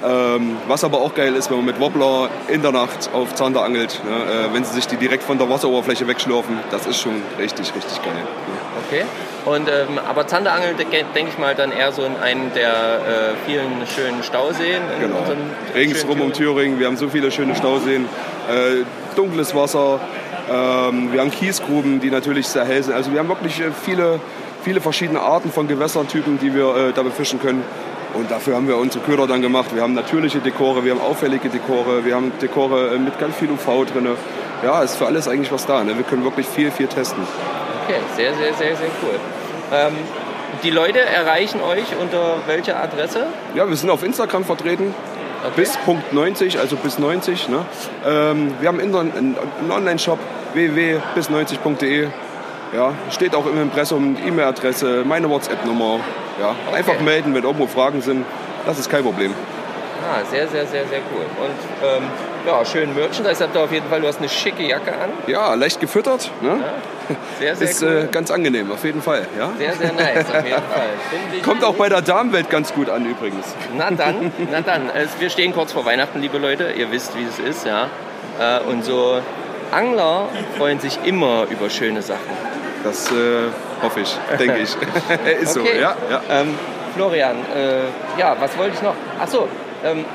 Ähm, 0.06 0.58
was 0.68 0.84
aber 0.84 0.98
auch 1.00 1.16
geil 1.16 1.34
ist, 1.36 1.50
wenn 1.50 1.58
man 1.58 1.66
mit 1.68 1.80
Wobbler 1.80 2.30
in 2.50 2.62
der 2.62 2.72
Nacht 2.72 3.10
auf 3.14 3.34
Zander 3.34 3.64
angelt, 3.64 4.02
ne? 4.04 4.12
äh, 4.50 4.54
wenn 4.54 4.64
sie 4.64 4.74
sich 4.74 4.88
die 4.88 4.98
direkt 4.98 5.24
von 5.24 5.38
der 5.40 5.50
Wasseroberfläche 5.50 6.06
wegschlürfen, 6.08 6.60
das 6.70 6.86
ist 6.86 7.00
schon 7.00 7.14
richtig, 7.40 7.74
richtig 7.74 8.04
geil. 8.04 8.14
Ne? 8.14 8.24
Okay. 8.88 9.06
Und, 9.46 9.68
ähm, 9.70 9.98
aber 10.08 10.28
Zanderangeln, 10.28 10.76
de- 10.78 10.86
denke 11.16 11.32
ich 11.32 11.40
mal, 11.40 11.56
dann 11.56 11.72
eher 11.72 11.92
so 11.92 12.04
in 12.04 12.18
einen 12.18 12.52
der 12.54 12.68
äh, 12.74 13.00
vielen 13.48 13.72
schönen 13.96 14.22
Stauseen. 14.22 14.82
In 14.96 15.02
Genau. 15.10 15.26
schönen 15.26 16.22
um 16.22 16.34
Thüringen, 16.34 16.78
wir 16.80 16.88
haben 16.88 16.98
so 16.98 17.08
viele 17.08 17.32
schöne 17.32 17.56
Stauseen, 17.56 18.06
äh, 18.50 18.84
dunkles 19.16 19.56
Wasser, 19.56 20.00
ähm, 20.52 21.12
wir 21.12 21.22
haben 21.22 21.32
Kiesgruben, 21.32 22.00
die 22.00 22.12
natürlich 22.12 22.48
sehr 22.48 22.66
hell 22.66 22.84
sind. 22.84 22.94
Also 22.94 23.12
wir 23.12 23.20
haben 23.20 23.30
wirklich 23.30 23.60
äh, 23.60 23.72
viele, 23.72 24.20
viele 24.64 24.82
verschiedene 24.82 25.20
Arten 25.20 25.52
von 25.52 25.68
Gewässertypen, 25.68 26.40
die 26.40 26.54
wir 26.54 26.76
äh, 26.76 26.94
da 26.94 27.04
befischen 27.04 27.42
können. 27.42 27.64
Und 28.14 28.32
dafür 28.32 28.56
haben 28.56 28.68
wir 28.68 28.78
unsere 28.78 29.04
Köder 29.04 29.28
dann 29.28 29.42
gemacht. 29.42 29.76
Wir 29.76 29.82
haben 29.82 29.94
natürliche 29.94 30.40
Dekore, 30.40 30.86
wir 30.86 30.94
haben 30.94 31.02
auffällige 31.02 31.50
Dekore, 31.50 32.06
wir 32.06 32.16
haben 32.16 32.32
Dekore 32.42 32.96
äh, 32.96 33.00
mit 33.00 33.20
ganz 33.20 33.36
viel 33.36 33.50
UV 33.52 33.86
drin. 33.92 34.08
Ja, 34.64 34.82
ist 34.82 34.96
für 34.96 35.06
alles 35.06 35.28
eigentlich 35.28 35.52
was 35.52 35.66
da. 35.66 35.84
Ne? 35.84 35.98
Wir 35.98 36.04
können 36.04 36.24
wirklich 36.24 36.48
viel, 36.48 36.72
viel 36.72 36.88
testen. 36.88 37.24
Okay, 37.84 38.00
sehr, 38.16 38.34
sehr, 38.36 38.54
sehr, 38.54 38.76
sehr 38.76 38.88
cool. 39.04 39.20
Ähm, 39.74 39.94
die 40.64 40.70
Leute 40.70 41.00
erreichen 41.00 41.60
euch 41.62 41.84
unter 42.00 42.38
welcher 42.48 42.82
Adresse? 42.82 43.28
Ja, 43.56 43.68
wir 43.68 43.76
sind 43.76 43.90
auf 43.90 44.04
Instagram 44.04 44.46
vertreten. 44.46 44.94
Okay. 45.46 45.62
Bis 45.62 45.78
Punkt 45.78 46.12
90, 46.12 46.60
also 46.60 46.76
bis 46.76 46.98
90. 46.98 47.50
Ne? 47.50 47.66
Ähm, 48.06 48.54
wir 48.60 48.68
haben 48.68 48.80
einen, 48.80 49.36
Online-Shop 49.70 50.18
www.bis90.de. 50.54 52.08
Ja, 52.74 52.94
steht 53.12 53.36
auch 53.36 53.46
im 53.46 53.62
Impressum, 53.62 54.18
E-Mail-Adresse, 54.26 55.04
meine 55.06 55.30
WhatsApp-Nummer. 55.30 56.00
Ja, 56.40 56.56
einfach 56.76 57.00
melden, 57.00 57.34
wenn 57.36 57.44
irgendwo 57.44 57.68
Fragen 57.68 58.02
sind. 58.02 58.26
Das 58.66 58.80
ist 58.80 58.90
kein 58.90 59.04
Problem. 59.04 59.34
Ah, 60.04 60.24
sehr, 60.30 60.48
sehr, 60.48 60.66
sehr, 60.66 60.86
sehr 60.88 61.00
cool. 61.12 61.26
Und 61.40 62.04
ähm, 62.04 62.10
ja, 62.46 62.66
schön 62.66 62.94
Merchandise 62.96 63.44
habt 63.44 63.56
ihr 63.56 63.62
auf 63.62 63.72
jeden 63.72 63.88
Fall. 63.90 64.02
Du 64.02 64.08
hast 64.08 64.20
eine 64.20 64.30
schicke 64.30 64.64
Jacke 64.64 64.92
an. 64.92 65.10
Ja, 65.28 65.54
leicht 65.56 65.80
gefüttert. 65.80 66.30
Ne? 66.42 66.60
Sehr, 67.40 67.56
sehr 67.56 67.70
Ist 67.70 67.84
cool. 67.84 68.08
äh, 68.10 68.12
ganz 68.12 68.32
angenehm, 68.32 68.72
auf 68.72 68.84
jeden 68.84 69.02
Fall. 69.02 69.28
Ja? 69.38 69.50
Sehr, 69.58 69.74
sehr 69.74 69.94
nice, 69.94 70.26
auf 70.30 70.44
jeden 70.46 70.58
Fall. 70.58 70.90
Kommt 71.44 71.64
auch 71.64 71.76
bei 71.76 71.88
der 71.90 72.02
Damenwelt 72.02 72.50
ganz 72.50 72.74
gut 72.74 72.90
an 72.90 73.06
übrigens. 73.06 73.54
Na 73.78 73.92
dann, 73.92 74.32
na 74.52 74.62
dann. 74.62 74.90
Wir 75.20 75.30
stehen 75.30 75.54
kurz 75.54 75.72
vor 75.72 75.86
Weihnachten, 75.86 76.20
liebe 76.22 76.38
Leute. 76.38 76.72
Ihr 76.78 76.92
wisst, 76.92 77.16
wie 77.18 77.24
es 77.26 77.40
ist, 77.40 77.66
ja. 77.66 77.88
Äh, 78.40 78.60
Und 78.70 78.84
so 78.84 79.20
Angler 79.72 80.30
freuen 80.58 80.80
sich 80.80 81.00
immer 81.06 81.46
über 81.50 81.70
schöne 81.70 82.02
Sachen. 82.02 82.22
Das 82.84 83.12
äh, 83.12 83.50
hoffe 83.82 84.02
ich, 84.02 84.18
denke 84.40 84.58
ich. 84.60 84.76
ist 85.42 85.54
so, 85.54 85.62
Okay. 85.62 85.80
ja. 85.82 85.96
ja. 86.10 86.22
Ähm, 86.30 86.56
Florian, 86.96 87.36
äh, 87.56 88.20
ja, 88.20 88.36
was 88.40 88.58
wollte 88.58 88.76
ich 88.76 88.82
noch? 88.82 88.96
Ach 89.20 89.28
so, 89.28 89.48
ähm, 89.84 90.06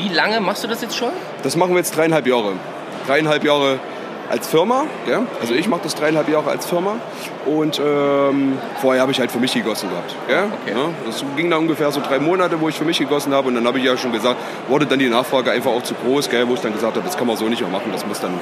wie 0.00 0.08
lange 0.08 0.40
machst 0.40 0.64
du 0.64 0.68
das 0.68 0.80
jetzt 0.82 0.96
schon? 0.96 1.10
Das 1.42 1.56
machen 1.56 1.72
wir 1.72 1.78
jetzt 1.78 1.96
dreieinhalb 1.96 2.26
Jahre. 2.26 2.52
Dreieinhalb 3.06 3.44
Jahre 3.44 3.78
als 4.30 4.46
Firma. 4.46 4.84
Gell? 5.06 5.22
Also 5.40 5.54
ich 5.54 5.68
mache 5.68 5.80
das 5.82 5.94
dreieinhalb 5.94 6.28
Jahre 6.28 6.50
als 6.50 6.64
Firma. 6.66 6.96
Und 7.46 7.80
ähm, 7.84 8.58
vorher 8.80 9.02
habe 9.02 9.12
ich 9.12 9.18
halt 9.20 9.30
für 9.30 9.40
mich 9.40 9.52
gegossen 9.52 9.90
gehabt. 9.90 10.14
Gell? 10.28 10.44
Okay. 10.62 10.78
Ja, 10.78 10.88
das 11.04 11.24
ging 11.36 11.50
dann 11.50 11.60
ungefähr 11.60 11.90
so 11.90 12.00
drei 12.00 12.18
Monate, 12.18 12.60
wo 12.60 12.68
ich 12.68 12.76
für 12.76 12.84
mich 12.84 12.98
gegossen 12.98 13.34
habe. 13.34 13.48
Und 13.48 13.56
dann 13.56 13.66
habe 13.66 13.78
ich 13.78 13.84
ja 13.84 13.96
schon 13.96 14.12
gesagt, 14.12 14.36
wurde 14.68 14.86
dann 14.86 14.98
die 15.00 15.08
Nachfrage 15.08 15.50
einfach 15.50 15.72
auch 15.72 15.82
zu 15.82 15.94
groß, 15.94 16.30
gell? 16.30 16.48
wo 16.48 16.54
ich 16.54 16.60
dann 16.60 16.72
gesagt 16.72 16.96
habe, 16.96 17.04
das 17.04 17.16
kann 17.16 17.26
man 17.26 17.36
so 17.36 17.46
nicht 17.46 17.60
mehr 17.60 17.70
machen. 17.70 17.90
Das 17.92 18.06
muss 18.06 18.20
dann 18.20 18.32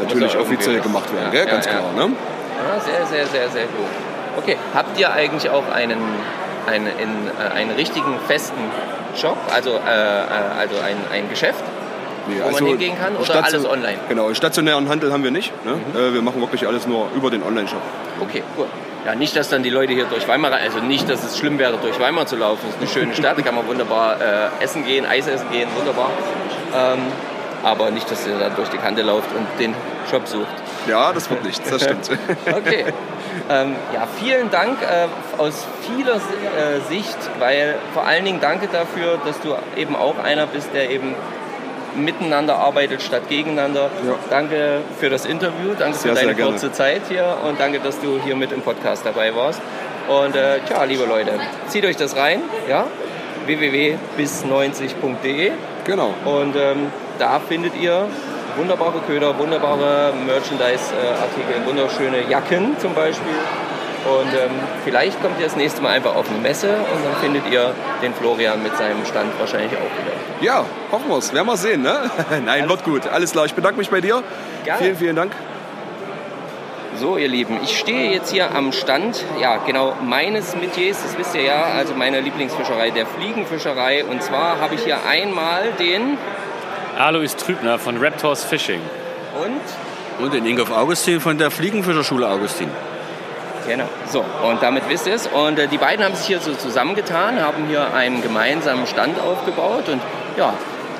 natürlich 0.00 0.32
ja 0.32 0.38
irgendwie 0.38 0.56
offiziell 0.56 0.80
gemacht 0.80 1.12
werden. 1.14 1.32
ja, 1.32 1.40
ja, 1.40 1.46
Ganz 1.46 1.66
ja. 1.66 1.72
klar. 1.72 1.92
Ne? 1.96 2.12
Ja, 2.12 2.80
sehr, 2.80 3.06
sehr, 3.06 3.26
sehr, 3.26 3.48
sehr 3.48 3.64
gut. 3.64 3.86
Okay, 4.36 4.56
habt 4.74 4.98
ihr 5.00 5.10
eigentlich 5.10 5.50
auch 5.50 5.68
einen, 5.72 5.98
einen, 6.68 6.86
in, 6.86 7.08
äh, 7.26 7.54
einen 7.54 7.72
richtigen 7.72 8.18
festen 8.26 8.60
Job, 9.20 9.36
also, 9.52 9.70
äh, 9.70 9.74
äh, 9.74 10.58
also 10.58 10.76
ein, 10.78 10.96
ein 11.12 11.28
Geschäft? 11.28 11.64
Nee, 12.28 12.42
Wo 12.44 12.50
man 12.50 12.66
hingehen 12.66 12.96
kann 12.98 13.16
oder 13.16 13.44
alles 13.44 13.64
online? 13.64 13.98
Genau, 14.08 14.32
stationären 14.34 14.88
Handel 14.88 15.12
haben 15.12 15.24
wir 15.24 15.30
nicht. 15.30 15.52
Ne? 15.64 15.72
Mhm. 15.72 15.98
Äh, 15.98 16.14
wir 16.14 16.22
machen 16.22 16.40
wirklich 16.40 16.66
alles 16.66 16.86
nur 16.86 17.08
über 17.14 17.30
den 17.30 17.42
Online-Shop. 17.42 17.80
Okay, 18.20 18.42
cool. 18.56 18.66
Ja, 19.06 19.14
nicht, 19.14 19.34
dass 19.36 19.48
dann 19.48 19.62
die 19.62 19.70
Leute 19.70 19.94
hier 19.94 20.04
durch 20.04 20.28
Weimar, 20.28 20.52
also 20.52 20.80
nicht, 20.80 21.08
dass 21.08 21.24
es 21.24 21.38
schlimm 21.38 21.58
wäre, 21.58 21.78
durch 21.78 21.98
Weimar 21.98 22.26
zu 22.26 22.36
laufen. 22.36 22.66
Es 22.68 22.74
ist 22.74 22.80
eine 22.80 22.88
schöne 22.88 23.14
Stadt, 23.14 23.38
da 23.38 23.42
kann 23.42 23.54
man 23.54 23.66
wunderbar 23.66 24.20
äh, 24.20 24.62
essen 24.62 24.84
gehen, 24.84 25.06
Eis 25.06 25.26
essen 25.26 25.50
gehen, 25.50 25.68
wunderbar. 25.76 26.10
Ähm, 26.76 26.98
aber 27.62 27.90
nicht, 27.90 28.10
dass 28.10 28.26
ihr 28.26 28.38
da 28.38 28.50
durch 28.50 28.68
die 28.68 28.76
Kante 28.76 29.02
lauft 29.02 29.30
und 29.34 29.46
den 29.58 29.74
Shop 30.10 30.26
sucht. 30.26 30.46
Ja, 30.88 31.12
das 31.12 31.28
wird 31.30 31.44
nichts, 31.44 31.68
das 31.68 31.82
stimmt. 31.82 32.10
Okay. 32.46 32.84
Ähm, 33.50 33.76
ja, 33.94 34.06
vielen 34.18 34.50
Dank 34.50 34.78
äh, 34.82 35.06
aus 35.40 35.66
vieler 35.82 36.16
äh, 36.16 36.80
Sicht, 36.88 37.16
weil 37.38 37.76
vor 37.94 38.04
allen 38.06 38.24
Dingen 38.24 38.40
danke 38.40 38.66
dafür, 38.68 39.18
dass 39.24 39.40
du 39.40 39.54
eben 39.76 39.94
auch 39.96 40.18
einer 40.18 40.46
bist, 40.46 40.70
der 40.74 40.90
eben 40.90 41.14
miteinander 41.94 42.56
arbeitet 42.56 43.00
statt 43.02 43.28
gegeneinander. 43.28 43.90
Ja. 44.06 44.14
Danke 44.30 44.80
für 44.98 45.08
das 45.10 45.24
Interview, 45.24 45.74
danke 45.78 45.96
Sehr, 45.98 46.16
für 46.16 46.26
deine 46.26 46.34
kurze 46.34 46.72
Zeit 46.72 47.02
hier 47.08 47.36
und 47.46 47.60
danke, 47.60 47.78
dass 47.80 48.00
du 48.00 48.20
hier 48.22 48.34
mit 48.36 48.52
im 48.52 48.62
Podcast 48.62 49.04
dabei 49.06 49.34
warst. 49.34 49.60
Und 50.08 50.36
äh, 50.36 50.60
tja, 50.66 50.84
liebe 50.84 51.04
Leute, 51.04 51.32
zieht 51.68 51.84
euch 51.84 51.96
das 51.96 52.16
rein, 52.16 52.40
ja? 52.68 52.86
www.bis90.de 53.46 55.52
Genau. 55.84 56.14
und 56.24 56.56
ähm, 56.56 56.90
da 57.18 57.40
findet 57.40 57.76
ihr 57.76 58.06
wunderbare 58.58 59.00
Köder, 59.06 59.38
wunderbare 59.38 60.12
Merchandise-Artikel, 60.26 61.64
wunderschöne 61.64 62.28
Jacken 62.28 62.76
zum 62.78 62.92
Beispiel. 62.94 63.34
Und 64.04 64.32
ähm, 64.32 64.50
vielleicht 64.84 65.20
kommt 65.22 65.38
ihr 65.38 65.44
das 65.44 65.56
nächste 65.56 65.82
Mal 65.82 65.90
einfach 65.90 66.14
auf 66.14 66.28
eine 66.28 66.38
Messe 66.38 66.68
und 66.68 67.04
dann 67.04 67.14
findet 67.20 67.50
ihr 67.50 67.74
den 68.02 68.14
Florian 68.14 68.62
mit 68.62 68.76
seinem 68.76 69.04
Stand 69.04 69.38
wahrscheinlich 69.38 69.72
auch 69.72 69.80
wieder. 69.80 70.12
Ja, 70.40 70.64
hoffen 70.92 71.08
wir 71.08 71.18
es. 71.18 71.32
Werden 71.32 71.46
wir 71.46 71.56
sehen, 71.56 71.82
ne? 71.82 72.10
Nein, 72.44 72.68
wird 72.68 72.84
gut. 72.84 73.06
Alles 73.08 73.32
klar. 73.32 73.46
Ich 73.46 73.54
bedanke 73.54 73.78
mich 73.78 73.90
bei 73.90 74.00
dir. 74.00 74.22
Gerne. 74.64 74.80
Vielen, 74.80 74.96
vielen 74.96 75.16
Dank. 75.16 75.32
So, 76.96 77.16
ihr 77.16 77.28
Lieben, 77.28 77.60
ich 77.62 77.78
stehe 77.78 78.10
jetzt 78.10 78.32
hier 78.32 78.52
am 78.56 78.72
Stand, 78.72 79.24
ja, 79.40 79.58
genau 79.58 79.94
meines 80.02 80.56
Metiers, 80.56 81.00
das 81.00 81.16
wisst 81.16 81.32
ihr 81.36 81.42
ja, 81.42 81.62
also 81.76 81.94
meine 81.94 82.20
Lieblingsfischerei, 82.20 82.90
der 82.90 83.06
Fliegenfischerei. 83.06 84.04
Und 84.04 84.20
zwar 84.20 84.58
habe 84.60 84.74
ich 84.74 84.82
hier 84.82 85.06
einmal 85.06 85.68
den 85.78 86.18
Alois 86.98 87.36
Trübner 87.36 87.78
von 87.78 87.96
Raptors 87.98 88.42
Fishing. 88.42 88.80
und 89.40 90.24
Und 90.24 90.34
den 90.34 90.44
Ingolf 90.44 90.72
Augustin 90.72 91.20
von 91.20 91.38
der 91.38 91.52
Fliegenfischerschule 91.52 92.28
Augustin. 92.28 92.68
Genau. 93.68 93.84
So, 94.08 94.24
und 94.42 94.60
damit 94.62 94.88
wisst 94.88 95.06
ihr 95.06 95.14
es. 95.14 95.28
Und 95.28 95.60
äh, 95.60 95.68
die 95.68 95.78
beiden 95.78 96.04
haben 96.04 96.16
sich 96.16 96.26
hier 96.26 96.40
so 96.40 96.54
zusammengetan, 96.54 97.40
haben 97.40 97.66
hier 97.68 97.94
einen 97.94 98.20
gemeinsamen 98.20 98.88
Stand 98.88 99.20
aufgebaut. 99.20 99.88
Und 99.88 100.02
ja, 100.36 100.54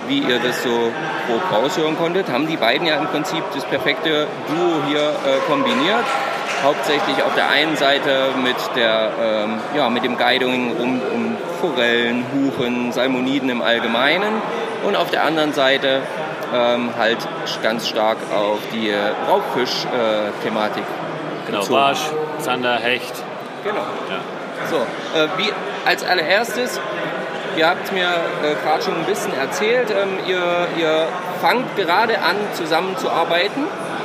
wie 0.06 0.20
ihr 0.20 0.38
das 0.38 0.62
so 0.62 0.92
grob 1.26 1.42
raushören 1.52 1.98
konntet, 1.98 2.30
haben 2.30 2.46
die 2.46 2.56
beiden 2.56 2.86
ja 2.86 2.94
im 2.94 3.08
Prinzip 3.08 3.42
das 3.52 3.64
perfekte 3.64 4.28
Duo 4.46 4.82
hier 4.86 5.00
äh, 5.00 5.40
kombiniert. 5.48 6.04
Hauptsächlich 6.62 7.24
auf 7.24 7.34
der 7.34 7.50
einen 7.50 7.76
Seite 7.76 8.28
mit, 8.40 8.56
der, 8.76 9.10
ähm, 9.20 9.58
ja, 9.74 9.90
mit 9.90 10.04
dem 10.04 10.16
Guiding 10.16 10.76
rund 10.78 11.02
um 11.12 11.36
Forellen, 11.60 12.24
Huchen, 12.32 12.92
Salmoniden 12.92 13.48
im 13.48 13.62
Allgemeinen. 13.62 14.40
Und 14.84 14.96
auf 14.96 15.10
der 15.10 15.24
anderen 15.24 15.52
Seite 15.52 16.00
ähm, 16.54 16.90
halt 16.96 17.18
ganz 17.62 17.88
stark 17.88 18.18
auf 18.34 18.58
die 18.72 18.94
Raubfisch-Thematik 19.28 20.84
Genau, 21.46 21.60
bezogen. 21.60 21.74
Barsch, 21.78 22.00
Zander, 22.40 22.76
Hecht. 22.76 23.14
Genau. 23.64 23.80
Ja. 23.80 24.20
So, 24.70 24.76
äh, 24.76 25.28
wie 25.38 25.52
als 25.86 26.04
allererstes, 26.04 26.78
ihr 27.56 27.66
habt 27.68 27.90
mir 27.92 28.06
äh, 28.06 28.54
gerade 28.62 28.82
schon 28.82 28.94
ein 28.96 29.04
bisschen 29.04 29.34
erzählt, 29.36 29.90
ähm, 29.90 30.18
ihr, 30.26 30.68
ihr 30.78 31.06
fangt 31.40 31.74
gerade 31.76 32.18
an 32.18 32.36
zusammenzuarbeiten. 32.54 33.64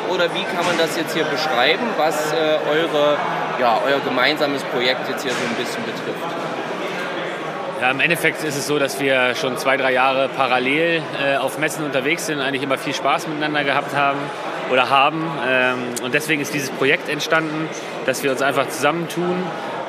Oder 0.09 0.33
wie 0.33 0.43
kann 0.43 0.65
man 0.65 0.77
das 0.77 0.95
jetzt 0.97 1.13
hier 1.13 1.23
beschreiben, 1.25 1.87
was 1.97 2.33
äh, 2.33 2.35
eure, 2.69 3.17
ja, 3.59 3.79
euer 3.85 3.99
gemeinsames 3.99 4.63
Projekt 4.63 5.09
jetzt 5.09 5.23
hier 5.23 5.31
so 5.31 5.45
ein 5.47 5.55
bisschen 5.55 5.83
betrifft? 5.83 6.35
Ja, 7.83 7.91
Im 7.91 7.99
Endeffekt 7.99 8.45
ist 8.45 8.55
es 8.55 8.65
so, 8.65 8.79
dass 8.79 9.01
wir 9.01 9.35
schon 9.35 9.57
zwei, 9.57 9.75
drei 9.75 9.91
Jahre 9.91 10.29
parallel 10.29 11.01
äh, 11.21 11.35
auf 11.35 11.57
Messen 11.57 11.83
unterwegs 11.83 12.27
sind, 12.27 12.39
eigentlich 12.39 12.63
immer 12.63 12.77
viel 12.77 12.93
Spaß 12.93 13.27
miteinander 13.27 13.65
gehabt 13.65 13.93
haben 13.93 14.19
oder 14.71 14.89
haben. 14.89 15.29
Ähm, 15.45 15.79
und 16.01 16.13
deswegen 16.13 16.41
ist 16.41 16.53
dieses 16.53 16.69
Projekt 16.69 17.09
entstanden, 17.09 17.67
dass 18.05 18.23
wir 18.23 18.31
uns 18.31 18.41
einfach 18.41 18.69
zusammentun 18.69 19.35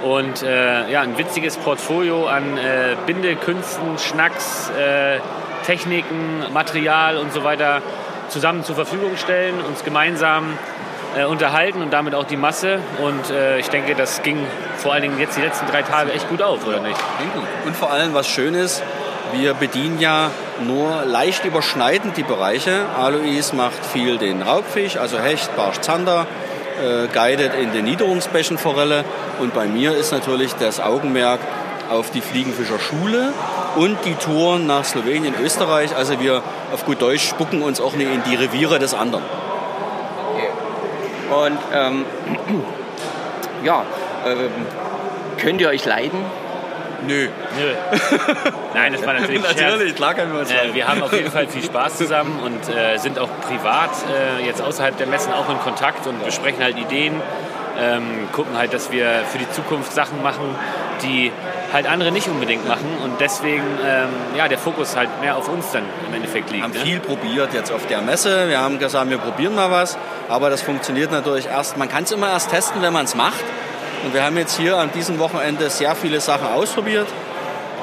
und 0.03 0.43
äh, 0.43 0.91
ja, 0.91 1.03
ein 1.03 1.17
witziges 1.19 1.57
Portfolio 1.57 2.27
an 2.27 2.59
äh, 2.59 2.97
Bindekünsten, 3.07 3.97
Schnacks, 3.99 4.73
äh, 4.77 5.21
Techniken, 5.65 6.53
Material 6.53 7.17
und 7.17 7.33
so 7.33 7.45
weiter 7.45 7.81
zusammen 8.29 8.65
zur 8.65 8.75
Verfügung 8.75 9.17
stellen, 9.17 9.61
uns 9.61 9.85
gemeinsam 9.85 10.59
äh, 11.17 11.25
unterhalten 11.25 11.83
und 11.83 11.93
damit 11.93 12.15
auch 12.15 12.25
die 12.25 12.37
Masse. 12.37 12.79
Und 13.03 13.31
äh, 13.31 13.59
ich 13.59 13.69
denke, 13.69 13.95
das 13.95 14.23
ging 14.23 14.39
vor 14.77 14.93
allen 14.93 15.03
Dingen 15.03 15.19
jetzt 15.19 15.37
die 15.37 15.43
letzten 15.43 15.67
drei 15.67 15.83
Tage 15.83 16.13
echt 16.13 16.29
gut 16.29 16.43
auf, 16.43 16.67
oder 16.67 16.81
nicht? 16.81 16.99
Und 17.67 17.77
vor 17.77 17.91
allem, 17.91 18.15
was 18.15 18.27
schön 18.29 18.55
ist, 18.55 18.83
wir 19.33 19.55
bedienen 19.55 20.01
ja 20.01 20.31
nur 20.65 21.05
leicht 21.05 21.45
überschneidend 21.45 22.17
die 22.17 22.23
Bereiche. 22.23 22.87
Alois 22.97 23.53
macht 23.53 23.85
viel 23.85 24.19
den 24.19 24.43
Raubfisch, 24.43 24.97
also 24.97 25.19
Hecht, 25.19 25.55
Barsch, 25.57 25.81
Zander, 25.81 26.27
äh, 26.81 27.09
guidet 27.13 27.55
in 27.55 27.73
den 27.73 27.85
Niederungsbächen 27.85 28.59
Forelle. 28.59 29.05
Und 29.41 29.55
bei 29.55 29.67
mir 29.67 29.97
ist 29.97 30.13
natürlich 30.13 30.55
das 30.55 30.81
Augenmerk 30.81 31.41
auf 31.91 32.11
die 32.11 32.21
Fliegenfischerschule 32.21 33.33
und 33.77 33.99
die 34.05 34.15
Touren 34.15 34.67
nach 34.67 34.85
Slowenien, 34.85 35.35
Österreich. 35.43 35.95
Also 35.97 36.21
wir 36.21 36.43
auf 36.73 36.85
gut 36.85 37.03
Deutsch 37.03 37.29
spucken 37.29 37.63
uns 37.63 37.81
auch 37.81 37.95
nicht 37.95 38.11
in 38.11 38.23
die 38.31 38.37
Reviere 38.37 38.79
des 38.79 38.95
anderen. 38.95 39.25
Und 41.31 41.59
ähm, 41.73 42.05
ja, 43.65 43.83
ähm, 44.27 44.51
könnt 45.39 45.61
ihr 45.61 45.69
euch 45.69 45.85
leiden? 45.85 46.19
Nö. 47.07 47.29
Nö. 47.59 47.99
Nein, 48.75 48.93
das 48.95 49.07
war 49.07 49.13
natürlich. 49.21 49.43
Natürlich, 49.43 49.95
klar 49.95 50.15
können 50.15 50.33
wir 50.33 50.41
uns 50.41 50.51
Äh, 50.51 50.57
leiden. 50.57 50.75
wir 50.75 50.89
haben 50.89 51.03
auf 51.03 51.13
jeden 51.13 51.31
Fall 51.31 51.47
viel 51.49 51.63
Spaß 51.63 51.97
zusammen 51.99 52.41
und 52.43 52.75
äh, 52.75 52.97
sind 52.99 53.19
auch 53.19 53.29
privat 53.47 53.91
äh, 54.41 54.47
jetzt 54.47 54.63
außerhalb 54.63 54.97
der 54.97 55.07
Messen 55.07 55.33
auch 55.33 55.49
in 55.51 55.59
Kontakt 55.61 56.07
und 56.07 56.25
besprechen 56.25 56.63
halt 56.63 56.79
Ideen, 56.79 57.21
ähm, 57.79 58.29
gucken 58.33 58.57
halt, 58.57 58.73
dass 58.73 58.91
wir 58.91 59.07
für 59.31 59.39
die 59.39 59.51
Zukunft 59.51 59.93
Sachen 59.93 60.23
machen, 60.23 60.45
die 61.03 61.31
halt 61.73 61.87
andere 61.89 62.13
nicht 62.13 62.29
unbedingt 62.29 62.67
machen 62.69 62.87
und 63.03 63.21
deswegen 63.21 63.65
ähm, 63.85 64.09
ja 64.39 64.47
der 64.49 64.59
Fokus 64.59 64.97
halt 64.97 65.09
mehr 65.21 65.37
auf 65.37 65.49
uns 65.49 65.73
dann 65.73 65.83
im 66.09 66.15
Endeffekt 66.15 66.51
liegt. 66.53 66.63
haben 66.63 66.73
ne? 66.73 66.79
viel 66.79 67.01
probiert 67.01 67.53
jetzt 67.53 67.73
auf 67.73 67.85
der 67.89 68.01
Messe. 68.01 68.49
Wir 68.49 68.61
haben 68.61 68.79
gesagt, 68.79 69.11
wir 69.11 69.19
probieren 69.19 69.57
mal 69.57 69.71
was. 69.73 69.99
Aber 70.29 70.51
das 70.51 70.63
funktioniert 70.63 71.11
natürlich 71.11 71.47
erst, 71.47 71.77
man 71.77 71.89
kann 71.89 72.05
es 72.05 72.13
immer 72.13 72.31
erst 72.31 72.51
testen, 72.51 72.83
wenn 72.83 72.93
man 72.93 73.05
es 73.05 73.15
macht. 73.15 73.45
Und 74.05 74.13
wir 74.15 74.23
haben 74.25 74.37
jetzt 74.37 74.57
hier 74.59 74.77
an 74.77 74.91
diesem 74.93 75.19
Wochenende 75.19 75.71
sehr 75.71 75.95
viele 75.95 76.21
Sachen 76.21 76.47
ausprobiert 76.47 77.07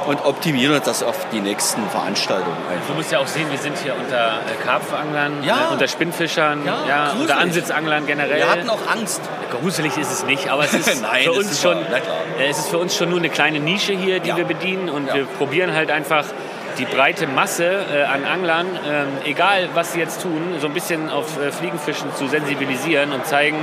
und 0.08 0.24
optimieren 0.26 0.82
das 0.84 1.04
auf 1.04 1.16
die 1.32 1.40
nächsten 1.40 1.88
Veranstaltungen 1.90 2.58
Du 2.68 2.74
einfach. 2.74 2.96
musst 2.96 3.12
ja 3.12 3.20
auch 3.20 3.28
sehen, 3.28 3.46
wir 3.52 3.58
sind 3.60 3.78
hier 3.78 3.96
unter 3.96 4.40
äh, 4.40 4.64
Karpfenanglern, 4.66 5.44
Ja. 5.44 5.68
äh, 5.70 5.74
unter 5.74 5.88
Spinnfischern, 5.88 6.66
Ja, 6.66 6.78
ja, 6.88 7.12
unter 7.20 7.38
Ansitzanglern 7.38 8.08
generell. 8.08 8.38
Wir 8.38 8.50
hatten 8.52 8.70
auch 8.70 8.80
Angst. 8.92 9.22
Gruselig 9.62 9.96
ist 9.98 10.12
es 10.12 10.26
nicht, 10.26 10.50
aber 10.50 10.64
es 10.66 10.74
ist 10.88 11.02
Nein, 11.04 11.24
für 11.24 11.34
uns 11.34 11.52
ist 11.52 11.62
schon, 11.62 11.78
äh, 11.78 12.50
es 12.50 12.58
ist 12.60 12.70
für 12.70 12.80
uns 12.80 12.96
schon 12.98 13.10
nur 13.10 13.20
eine 13.20 13.30
kleine 13.30 13.60
Nische 13.60 13.94
hier, 13.94 14.20
die 14.20 14.36
wir 14.36 14.46
bedienen 14.46 14.90
und 14.90 15.14
wir 15.14 15.26
probieren 15.26 15.74
halt 15.76 15.92
einfach 15.92 16.26
die 16.78 16.86
breite 16.86 17.28
Masse 17.28 17.66
äh, 17.66 18.04
an 18.04 18.26
Anglern, 18.26 18.68
ähm, 18.88 19.08
egal 19.26 19.70
was 19.74 19.94
sie 19.94 20.00
jetzt 20.00 20.22
tun, 20.22 20.56
so 20.60 20.68
ein 20.68 20.74
bisschen 20.74 21.10
auf 21.10 21.40
äh, 21.40 21.52
Fliegenfischen 21.52 22.14
zu 22.16 22.28
sensibilisieren 22.28 23.12
und 23.12 23.26
zeigen 23.26 23.58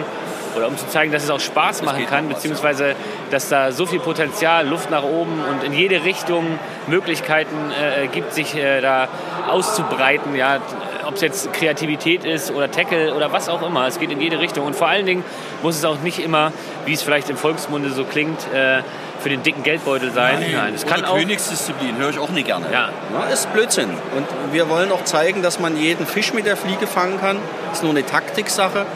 oder 0.56 0.68
um 0.68 0.76
zu 0.76 0.88
zeigen, 0.88 1.12
dass 1.12 1.24
es 1.24 1.30
auch 1.30 1.40
Spaß 1.40 1.82
machen 1.82 2.06
kann, 2.06 2.28
beziehungsweise 2.28 2.94
dass 3.30 3.48
da 3.48 3.70
so 3.70 3.86
viel 3.86 4.00
Potenzial, 4.00 4.66
Luft 4.66 4.90
nach 4.90 5.04
oben 5.04 5.40
und 5.50 5.62
in 5.62 5.72
jede 5.72 6.04
Richtung 6.04 6.58
Möglichkeiten 6.86 7.56
äh, 7.70 8.06
gibt, 8.08 8.32
sich 8.32 8.54
äh, 8.56 8.80
da 8.80 9.08
auszubreiten. 9.48 10.34
Ja, 10.34 10.58
ob 11.06 11.14
es 11.14 11.20
jetzt 11.22 11.52
Kreativität 11.54 12.24
ist 12.24 12.50
oder 12.50 12.70
Tackle 12.70 13.14
oder 13.14 13.32
was 13.32 13.48
auch 13.48 13.62
immer. 13.62 13.86
Es 13.86 13.98
geht 13.98 14.10
in 14.10 14.20
jede 14.20 14.40
Richtung. 14.40 14.66
Und 14.66 14.76
vor 14.76 14.88
allen 14.88 15.06
Dingen 15.06 15.24
muss 15.62 15.76
es 15.76 15.84
auch 15.84 16.00
nicht 16.00 16.18
immer, 16.18 16.52
wie 16.84 16.92
es 16.92 17.02
vielleicht 17.02 17.30
im 17.30 17.36
Volksmunde 17.36 17.90
so 17.90 18.04
klingt, 18.04 18.40
äh, 18.52 18.82
für 19.20 19.28
den 19.28 19.42
dicken 19.42 19.62
Geldbeutel 19.62 20.12
sein. 20.12 20.44
Nein, 20.52 20.74
es 20.74 20.86
kann 20.86 21.04
auch. 21.04 21.16
Königsdisziplin 21.16 21.96
höre 21.96 22.10
ich 22.10 22.18
auch 22.18 22.30
nicht 22.30 22.46
gerne. 22.46 22.66
Ja. 22.72 22.90
Ja, 23.12 23.24
ist 23.32 23.52
Blödsinn. 23.52 23.90
Und 24.16 24.26
wir 24.52 24.68
wollen 24.68 24.92
auch 24.92 25.04
zeigen, 25.04 25.42
dass 25.42 25.58
man 25.58 25.76
jeden 25.76 26.06
Fisch 26.06 26.32
mit 26.32 26.46
der 26.46 26.56
Fliege 26.56 26.86
fangen 26.86 27.20
kann. 27.20 27.38
Ist 27.72 27.82
nur 27.82 27.92
eine 27.92 28.04
Taktiksache. 28.04 28.86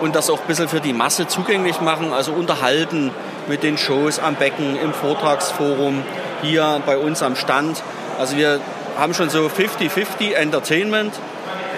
Und 0.00 0.14
das 0.14 0.28
auch 0.28 0.40
ein 0.40 0.46
bisschen 0.46 0.68
für 0.68 0.80
die 0.80 0.92
Masse 0.92 1.26
zugänglich 1.28 1.80
machen. 1.80 2.12
Also 2.12 2.32
unterhalten 2.32 3.10
mit 3.46 3.62
den 3.62 3.78
Shows 3.78 4.18
am 4.18 4.34
Becken, 4.36 4.76
im 4.76 4.92
Vortragsforum, 4.92 6.02
hier 6.42 6.80
bei 6.84 6.96
uns 6.96 7.22
am 7.22 7.36
Stand. 7.36 7.82
Also 8.18 8.36
wir 8.36 8.60
haben 8.98 9.14
schon 9.14 9.30
so 9.30 9.46
50-50 9.46 10.34
Entertainment. 10.34 11.14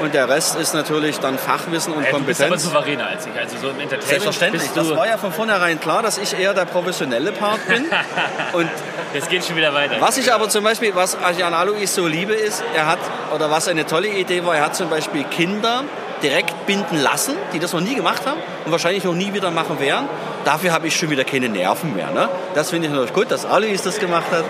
Und 0.01 0.15
der 0.15 0.29
Rest 0.29 0.57
ist 0.57 0.75
natürlich 0.75 1.19
dann 1.21 1.39
Fachwissen 1.39 1.93
und 1.95 2.05
Äh, 2.05 2.13
du 2.13 2.21
bist 2.21 2.41
aber 2.41 2.51
Kompetenz. 2.51 2.65
souveräner 2.65 3.07
als 3.07 3.27
ich. 3.27 3.39
Also 3.39 3.57
so 3.57 3.69
im 3.69 3.81
Entertainment 3.81 4.05
Selbstverständlich. 4.09 4.71
Das 4.75 4.91
war 4.95 5.07
ja 5.09 5.17
von 5.17 5.33
vornherein 5.33 5.81
klar, 5.81 6.03
dass 6.03 6.19
ich 6.19 6.39
eher 6.39 6.55
der 6.55 6.65
professionelle 6.67 7.33
Part 7.33 7.67
bin. 7.69 7.87
Und 8.53 8.69
Jetzt 9.15 9.31
geht 9.31 9.45
schon 9.45 9.57
wieder 9.57 9.73
weiter. 9.73 9.97
was 10.01 10.19
ich 10.19 10.33
aber 10.33 10.49
zum 10.49 10.65
Beispiel, 10.65 10.95
was 10.95 11.17
Jan 11.39 11.55
Alois 11.55 11.87
so 11.87 12.07
liebe, 12.07 12.35
ist, 12.35 12.63
er 12.75 12.87
hat, 12.87 12.99
oder 13.35 13.51
was 13.51 13.69
eine 13.69 13.87
tolle 13.87 14.09
Idee 14.09 14.45
war, 14.45 14.55
er 14.57 14.65
hat 14.67 14.77
zum 14.77 14.91
Beispiel 14.91 15.25
Kinder 15.25 15.85
direkt 16.23 16.67
binden 16.67 16.99
lassen, 16.99 17.35
die 17.53 17.59
das 17.59 17.73
noch 17.73 17.81
nie 17.81 17.95
gemacht 17.95 18.23
haben 18.27 18.41
und 18.65 18.73
wahrscheinlich 18.73 19.05
noch 19.05 19.15
nie 19.15 19.33
wieder 19.35 19.51
machen 19.51 19.79
werden. 19.81 20.09
Dafür 20.45 20.73
habe 20.73 20.87
ich 20.89 20.97
schon 20.97 21.11
wieder 21.11 21.25
keine 21.25 21.49
Nerven 21.49 21.95
mehr. 21.95 22.11
Ne? 22.11 22.29
Das 22.55 22.71
finde 22.71 22.87
ich 22.89 22.93
natürlich 22.93 23.15
gut, 23.15 23.31
dass 23.31 23.45
Alois 23.47 23.79
das 23.83 23.99
gemacht 23.99 24.27
hat. 24.31 24.45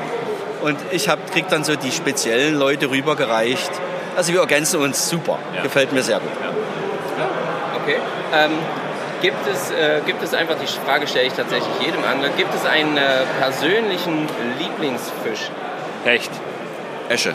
Und 0.62 0.78
ich 0.90 1.09
hab, 1.09 1.30
krieg 1.32 1.49
dann 1.49 1.64
so 1.64 1.76
die 1.76 1.92
speziellen 1.92 2.55
Leute 2.59 2.90
rübergereicht. 2.90 3.70
Also 4.17 4.33
wir 4.33 4.41
ergänzen 4.41 4.81
uns 4.81 5.09
super. 5.09 5.39
Ja. 5.55 5.62
Gefällt 5.62 5.93
mir 5.93 6.03
sehr 6.03 6.19
gut. 6.21 6.31
Okay. 7.83 7.97
Ähm, 8.35 8.53
Gibt 9.23 9.47
es, 9.47 9.71
äh, 9.71 10.01
gibt 10.05 10.23
es 10.23 10.35
einfach, 10.35 10.57
die 10.61 10.67
Frage 10.67 11.07
stelle 11.07 11.27
ich 11.27 11.33
tatsächlich 11.33 11.73
jedem 11.81 12.05
Angler, 12.05 12.29
gibt 12.37 12.55
es 12.55 12.67
einen 12.67 12.97
äh, 12.99 13.03
persönlichen 13.41 14.29
Lieblingsfisch? 14.59 15.51
Echt. 16.05 16.31
Esche. 17.09 17.35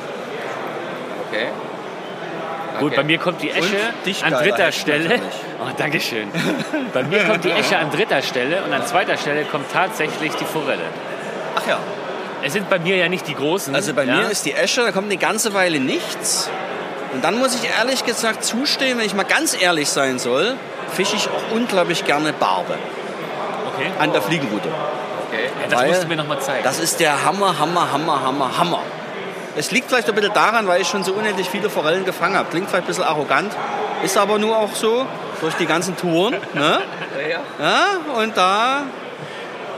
Okay. 1.27 1.47
Gut, 2.79 2.87
Okay. 2.87 2.95
bei 2.95 3.03
mir 3.03 3.17
kommt 3.17 3.41
die 3.41 3.49
Esche 3.49 3.77
an 4.23 4.33
dritter 4.33 4.65
Hecht 4.65 4.79
Stelle. 4.79 5.19
Oh, 5.63 5.69
Dankeschön. 5.77 6.29
bei 6.93 7.03
mir 7.03 7.23
kommt 7.25 7.43
die 7.43 7.51
Esche 7.51 7.77
an 7.77 7.91
dritter 7.91 8.21
Stelle 8.23 8.63
und 8.63 8.73
an 8.73 8.83
zweiter 8.87 9.15
Stelle 9.17 9.43
kommt 9.45 9.71
tatsächlich 9.71 10.33
die 10.35 10.45
Forelle. 10.45 10.81
Ach 11.55 11.67
ja. 11.67 11.77
Es 12.41 12.53
sind 12.53 12.67
bei 12.67 12.79
mir 12.79 12.95
ja 12.95 13.09
nicht 13.09 13.27
die 13.27 13.35
großen. 13.35 13.75
Also 13.75 13.93
bei 13.93 14.05
ja? 14.05 14.15
mir 14.15 14.31
ist 14.31 14.45
die 14.45 14.53
Esche, 14.53 14.81
da 14.81 14.91
kommt 14.91 15.05
eine 15.05 15.17
ganze 15.17 15.53
Weile 15.53 15.79
nichts. 15.79 16.49
Und 17.13 17.23
dann 17.23 17.37
muss 17.39 17.55
ich 17.55 17.69
ehrlich 17.77 18.05
gesagt 18.05 18.43
zustehen, 18.43 18.97
wenn 18.97 19.05
ich 19.05 19.13
mal 19.13 19.23
ganz 19.23 19.59
ehrlich 19.59 19.89
sein 19.89 20.19
soll, 20.19 20.55
fische 20.93 21.15
ich 21.15 21.27
auch 21.27 21.55
unglaublich 21.55 22.05
gerne 22.05 22.33
Barbe 22.33 22.75
Okay. 23.73 23.89
an 23.99 24.11
der 24.11 24.21
Fliegenroute. 24.21 24.67
Okay. 25.27 25.45
Ja, 25.61 25.67
das 25.69 25.79
Weil 25.79 25.87
musst 25.89 26.03
du 26.03 26.07
mir 26.07 26.15
noch 26.17 26.27
mal 26.27 26.39
zeigen. 26.39 26.63
Das 26.63 26.79
ist 26.79 26.99
der 26.99 27.23
Hammer, 27.23 27.57
Hammer, 27.57 27.91
Hammer, 27.91 28.21
Hammer, 28.21 28.57
Hammer. 28.57 28.79
Es 29.55 29.71
liegt 29.71 29.89
vielleicht 29.89 30.07
ein 30.09 30.15
bisschen 30.15 30.33
daran, 30.33 30.67
weil 30.67 30.81
ich 30.81 30.87
schon 30.87 31.03
so 31.03 31.13
unendlich 31.13 31.49
viele 31.49 31.69
Forellen 31.69 32.05
gefangen 32.05 32.37
habe. 32.37 32.49
Klingt 32.49 32.69
vielleicht 32.69 32.85
ein 32.85 32.87
bisschen 32.87 33.03
arrogant, 33.03 33.53
ist 34.03 34.17
aber 34.17 34.37
nur 34.39 34.57
auch 34.57 34.73
so 34.75 35.05
durch 35.41 35.55
die 35.55 35.65
ganzen 35.65 35.95
Touren. 35.97 36.35
Ne? 36.53 36.81
Ja, 37.29 37.99
und 38.17 38.35
da, 38.35 38.83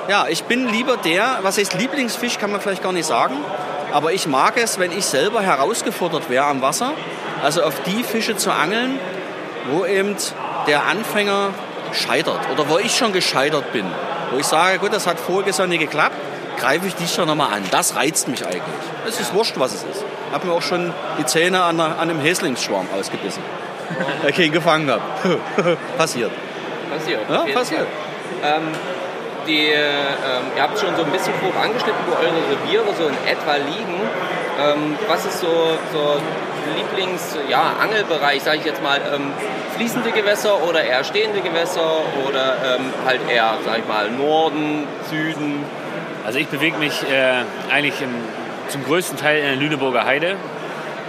ja, 0.08 0.26
ich 0.30 0.44
bin 0.46 0.70
lieber 0.70 0.98
der, 0.98 1.40
was 1.42 1.58
heißt 1.58 1.74
Lieblingsfisch, 1.74 2.38
kann 2.38 2.52
man 2.52 2.62
vielleicht 2.62 2.82
gar 2.82 2.94
nicht 2.94 3.06
sagen, 3.06 3.36
aber 3.94 4.12
ich 4.12 4.28
mag 4.28 4.58
es, 4.58 4.80
wenn 4.80 4.92
ich 4.92 5.06
selber 5.06 5.42
herausgefordert 5.42 6.30
wäre 6.30 6.46
am 6.46 6.62
Wasser, 6.62 6.94
also 7.44 7.64
auf 7.64 7.76
die 7.84 8.04
Fische 8.04 8.36
zu 8.36 8.52
angeln, 8.52 9.00
wo 9.72 9.86
eben 9.86 10.16
der 10.68 10.86
Anfänger 10.86 11.50
scheitert 11.94 12.40
oder 12.52 12.68
wo 12.70 12.80
ich 12.80 12.96
schon 12.96 13.14
gescheitert 13.14 13.72
bin. 13.72 13.86
Wo 14.32 14.40
ich 14.40 14.48
sage, 14.48 14.80
gut, 14.80 14.94
das 14.94 15.06
hat 15.06 15.20
voriges 15.20 15.60
Jahr 15.60 15.68
nicht 15.68 15.80
geklappt, 15.80 16.16
greife 16.58 16.88
ich 16.88 16.96
dich 16.96 17.16
doch 17.16 17.26
nochmal 17.26 17.54
an. 17.54 17.64
Das 17.70 17.96
reizt 17.96 18.28
mich 18.28 18.44
eigentlich. 18.44 18.64
Es 19.08 19.20
ist 19.20 19.34
wurscht, 19.34 19.60
was 19.60 19.74
es 19.74 19.84
ist. 19.84 20.04
Ich 20.28 20.34
habe 20.34 20.48
mir 20.48 20.54
auch 20.54 20.62
schon 20.62 20.92
die 21.20 21.26
Zähne 21.26 21.62
an, 21.62 21.80
einer, 21.80 22.00
an 22.00 22.10
einem 22.10 22.20
Häslingsschwarm 22.20 22.88
ausgebissen, 22.98 23.44
weil 24.22 24.32
ich 24.32 24.40
ihn 24.40 24.52
gefangen 24.52 24.90
habe. 24.90 25.04
Passiert. 25.98 26.32
passiert. 26.92 27.22
Ja, 27.30 27.46
passiert. 27.54 27.88
Ähm, 28.44 28.70
die, 29.48 29.68
ähm, 29.68 30.46
ihr 30.56 30.62
habt 30.64 30.80
schon 30.80 30.96
so 30.96 31.04
ein 31.04 31.12
bisschen 31.12 31.34
grob 31.40 31.56
angeschnitten, 31.62 32.02
wo 32.08 32.16
eure 32.16 32.42
Reviere 32.52 32.94
so 32.98 33.08
in 33.08 33.18
etwa 33.28 33.56
liegen. 33.56 34.00
Ähm, 34.60 34.96
was 35.08 35.26
ist 35.26 35.40
so, 35.40 35.78
so 35.92 36.20
Lieblings-, 36.76 37.38
ja, 37.50 37.74
sage 38.40 38.58
ich 38.58 38.66
jetzt 38.66 38.82
mal, 38.82 39.02
ähm, 39.14 39.32
fließende 39.76 40.12
Gewässer 40.12 40.64
oder 40.64 40.84
eher 40.84 41.04
stehende 41.04 41.42
Gewässer 41.42 42.02
oder 42.28 42.56
ähm, 42.76 42.94
halt 43.06 43.22
eher, 43.30 43.58
sag 43.66 43.80
ich 43.80 43.88
mal, 43.88 44.10
Norden, 44.12 44.88
Süden? 45.10 45.64
Also 46.26 46.40
ich 46.40 46.48
bewege 46.48 46.78
mich 46.78 47.04
äh, 47.04 47.44
eigentlich 47.72 48.02
im, 48.02 48.14
zum 48.70 48.84
größten 48.86 49.18
Teil 49.18 49.40
in 49.40 49.46
der 49.46 49.56
Lüneburger 49.56 50.06
Heide. 50.06 50.36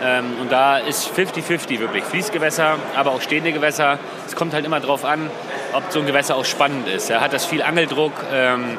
Ähm, 0.02 0.36
und 0.40 0.50
da 0.50 0.78
ist 0.78 1.08
50-50 1.16 1.78
wirklich. 1.78 2.04
Fließgewässer, 2.04 2.76
aber 2.96 3.12
auch 3.12 3.20
stehende 3.20 3.52
Gewässer. 3.52 3.98
Es 4.26 4.34
kommt 4.34 4.52
halt 4.52 4.66
immer 4.66 4.80
drauf 4.80 5.04
an, 5.04 5.30
ob 5.74 5.84
so 5.90 6.00
ein 6.00 6.06
Gewässer 6.06 6.36
auch 6.36 6.44
spannend 6.44 6.88
ist. 6.88 7.08
Ja, 7.10 7.20
hat 7.20 7.32
das 7.32 7.44
viel 7.44 7.62
Angeldruck? 7.62 8.12
Ähm, 8.32 8.78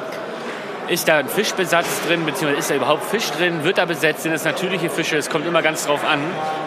ist 0.88 1.08
da 1.08 1.16
ein 1.18 1.28
Fischbesatz 1.28 2.02
drin, 2.06 2.24
beziehungsweise 2.24 2.60
ist 2.60 2.70
da 2.70 2.74
überhaupt 2.76 3.04
Fisch 3.04 3.30
drin? 3.32 3.64
Wird 3.64 3.78
da 3.78 3.86
besetzt? 3.86 4.22
Sind 4.22 4.32
es 4.32 4.44
natürliche 4.44 4.88
Fische? 4.88 5.16
Es 5.16 5.28
kommt 5.30 5.44
immer 5.46 5.60
ganz 5.62 5.84
drauf 5.86 6.04
an. 6.04 6.20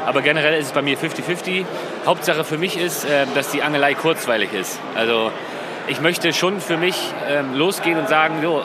Aber 0.05 0.21
generell 0.21 0.59
ist 0.59 0.67
es 0.67 0.71
bei 0.73 0.81
mir 0.81 0.97
50-50. 0.97 1.63
Hauptsache 2.05 2.43
für 2.43 2.57
mich 2.57 2.77
ist, 2.77 3.05
äh, 3.05 3.25
dass 3.33 3.49
die 3.51 3.63
Angelei 3.63 3.93
kurzweilig 3.93 4.51
ist. 4.53 4.77
Also 4.95 5.31
ich 5.87 6.01
möchte 6.01 6.33
schon 6.33 6.59
für 6.59 6.75
mich 6.77 6.95
ähm, 7.29 7.55
losgehen 7.55 7.97
und 7.97 8.09
sagen, 8.09 8.35
so, 8.43 8.61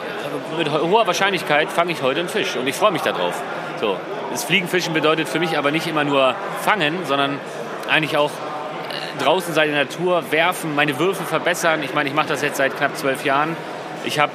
mit 0.57 0.69
ho- 0.71 0.89
hoher 0.89 1.07
Wahrscheinlichkeit 1.07 1.71
fange 1.71 1.91
ich 1.93 2.01
heute 2.01 2.19
einen 2.19 2.29
Fisch 2.29 2.55
und 2.57 2.67
ich 2.67 2.75
freue 2.75 2.91
mich 2.91 3.01
darauf. 3.01 3.33
So, 3.79 3.95
das 4.31 4.43
Fliegenfischen 4.43 4.93
bedeutet 4.93 5.27
für 5.29 5.39
mich 5.39 5.57
aber 5.57 5.71
nicht 5.71 5.87
immer 5.87 6.03
nur 6.03 6.35
fangen, 6.63 6.99
sondern 7.05 7.39
eigentlich 7.89 8.17
auch 8.17 8.29
draußen 9.19 9.53
sein 9.53 9.69
in 9.69 9.75
der 9.75 9.85
Natur, 9.85 10.31
werfen, 10.31 10.75
meine 10.75 10.99
Würfe 10.99 11.23
verbessern. 11.23 11.83
Ich 11.83 11.93
meine, 11.93 12.09
ich 12.09 12.15
mache 12.15 12.27
das 12.27 12.41
jetzt 12.41 12.57
seit 12.57 12.75
knapp 12.77 12.95
zwölf 12.97 13.25
Jahren. 13.25 13.55
Ich 14.03 14.19
habe 14.19 14.31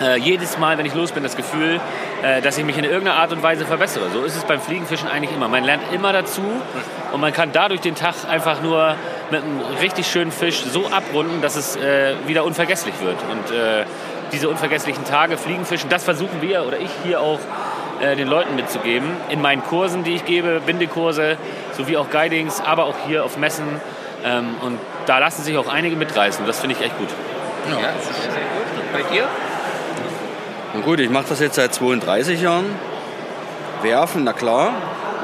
äh, 0.00 0.18
jedes 0.18 0.58
Mal, 0.58 0.78
wenn 0.78 0.86
ich 0.86 0.94
los 0.94 1.12
bin, 1.12 1.22
das 1.22 1.36
Gefühl, 1.36 1.80
äh, 2.22 2.40
dass 2.42 2.58
ich 2.58 2.64
mich 2.64 2.76
in 2.76 2.84
irgendeiner 2.84 3.16
Art 3.16 3.32
und 3.32 3.42
Weise 3.42 3.64
verbessere. 3.64 4.10
So 4.12 4.22
ist 4.22 4.36
es 4.36 4.44
beim 4.44 4.60
Fliegenfischen 4.60 5.08
eigentlich 5.08 5.34
immer. 5.34 5.48
Man 5.48 5.64
lernt 5.64 5.82
immer 5.92 6.12
dazu 6.12 6.42
und 7.12 7.20
man 7.20 7.32
kann 7.32 7.50
dadurch 7.52 7.80
den 7.80 7.94
Tag 7.94 8.14
einfach 8.28 8.62
nur 8.62 8.94
mit 9.30 9.42
einem 9.42 9.60
richtig 9.80 10.06
schönen 10.06 10.32
Fisch 10.32 10.62
so 10.62 10.86
abrunden, 10.86 11.40
dass 11.42 11.56
es 11.56 11.76
äh, 11.76 12.14
wieder 12.26 12.44
unvergesslich 12.44 12.94
wird. 13.00 13.16
Und 13.30 13.54
äh, 13.54 13.84
diese 14.32 14.48
unvergesslichen 14.48 15.04
Tage 15.04 15.36
Fliegenfischen, 15.36 15.88
das 15.88 16.04
versuchen 16.04 16.42
wir 16.42 16.66
oder 16.66 16.78
ich 16.78 16.90
hier 17.04 17.20
auch 17.20 17.38
äh, 18.00 18.16
den 18.16 18.28
Leuten 18.28 18.54
mitzugeben. 18.56 19.08
In 19.28 19.40
meinen 19.40 19.62
Kursen, 19.62 20.04
die 20.04 20.14
ich 20.14 20.24
gebe, 20.24 20.60
Bindekurse, 20.64 21.36
sowie 21.76 21.96
auch 21.96 22.10
Guidings, 22.10 22.60
aber 22.60 22.84
auch 22.84 22.96
hier 23.06 23.24
auf 23.24 23.36
Messen. 23.36 23.80
Ähm, 24.24 24.56
und 24.62 24.78
da 25.06 25.18
lassen 25.18 25.42
sich 25.42 25.56
auch 25.56 25.68
einige 25.68 25.96
mitreißen. 25.96 26.46
Das 26.46 26.60
finde 26.60 26.76
ich 26.76 26.84
echt 26.84 26.98
gut. 26.98 27.08
Ja, 27.70 27.78
sehr, 27.78 28.32
sehr 28.32 28.42
gut. 28.42 28.92
Bei 28.92 29.14
dir? 29.14 29.26
Und 30.74 30.84
gut, 30.84 31.00
ich 31.00 31.10
mache 31.10 31.26
das 31.28 31.40
jetzt 31.40 31.56
seit 31.56 31.74
32 31.74 32.42
Jahren. 32.42 32.66
Werfen, 33.82 34.24
na 34.24 34.32
klar. 34.32 34.72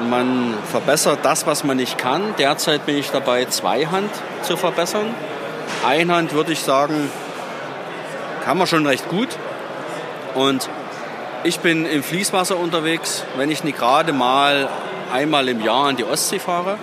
Man 0.09 0.55
verbessert 0.71 1.21
das, 1.23 1.47
was 1.47 1.65
man 1.65 1.77
nicht 1.77 1.99
kann. 1.99 2.35
Derzeit 2.39 2.87
bin 2.87 2.97
ich 2.97 3.11
dabei, 3.11 3.45
Zweihand 3.45 4.11
zu 4.43 4.57
verbessern. 4.57 5.15
Einhand 5.87 6.33
würde 6.33 6.53
ich 6.53 6.61
sagen, 6.61 7.11
kann 8.45 8.59
man 8.59 8.67
schon 8.67 8.87
recht 8.87 9.09
gut. 9.09 9.29
Und 10.35 10.69
ich 11.45 11.61
bin 11.61 11.87
im 11.87 12.03
Fließwasser 12.03 12.57
unterwegs, 12.57 13.25
wenn 13.37 13.51
ich 13.51 13.65
nicht 13.65 13.79
gerade 13.79 14.13
mal 14.13 14.69
einmal 15.13 15.49
im 15.49 15.61
Jahr 15.61 15.89
an 15.89 15.97
die 15.97 16.05
Ostsee 16.05 16.39
fahre. 16.39 16.77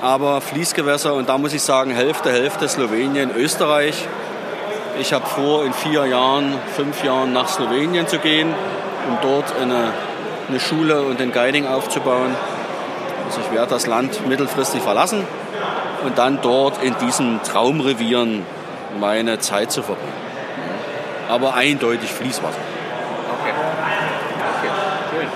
Aber 0.00 0.40
Fließgewässer, 0.40 1.14
und 1.14 1.28
da 1.28 1.38
muss 1.38 1.52
ich 1.52 1.62
sagen, 1.62 1.90
Hälfte, 1.90 2.30
Hälfte 2.30 2.68
Slowenien, 2.68 3.30
Österreich. 3.36 4.06
Ich 5.00 5.12
habe 5.12 5.26
vor, 5.26 5.64
in 5.64 5.72
vier 5.72 6.06
Jahren, 6.06 6.54
fünf 6.74 7.02
Jahren 7.04 7.32
nach 7.32 7.48
Slowenien 7.48 8.06
zu 8.06 8.18
gehen, 8.18 8.52
um 9.08 9.18
dort 9.22 9.52
eine, 9.60 9.92
eine 10.48 10.60
Schule 10.60 11.02
und 11.02 11.20
ein 11.20 11.32
Guiding 11.32 11.66
aufzubauen. 11.66 12.34
Also 13.26 13.40
ich 13.40 13.54
werde 13.54 13.70
das 13.70 13.86
Land 13.86 14.26
mittelfristig 14.28 14.82
verlassen 14.82 15.24
und 16.04 16.18
dann 16.18 16.40
dort 16.42 16.82
in 16.82 16.94
diesen 16.98 17.42
Traumrevieren 17.42 18.44
meine 19.00 19.38
Zeit 19.38 19.72
zu 19.72 19.82
verbringen. 19.82 20.12
Aber 21.28 21.54
eindeutig 21.54 22.10
Fließwasser. 22.10 22.71
Okay. 23.42 23.54
Okay, 24.58 24.70
schön. 25.10 25.28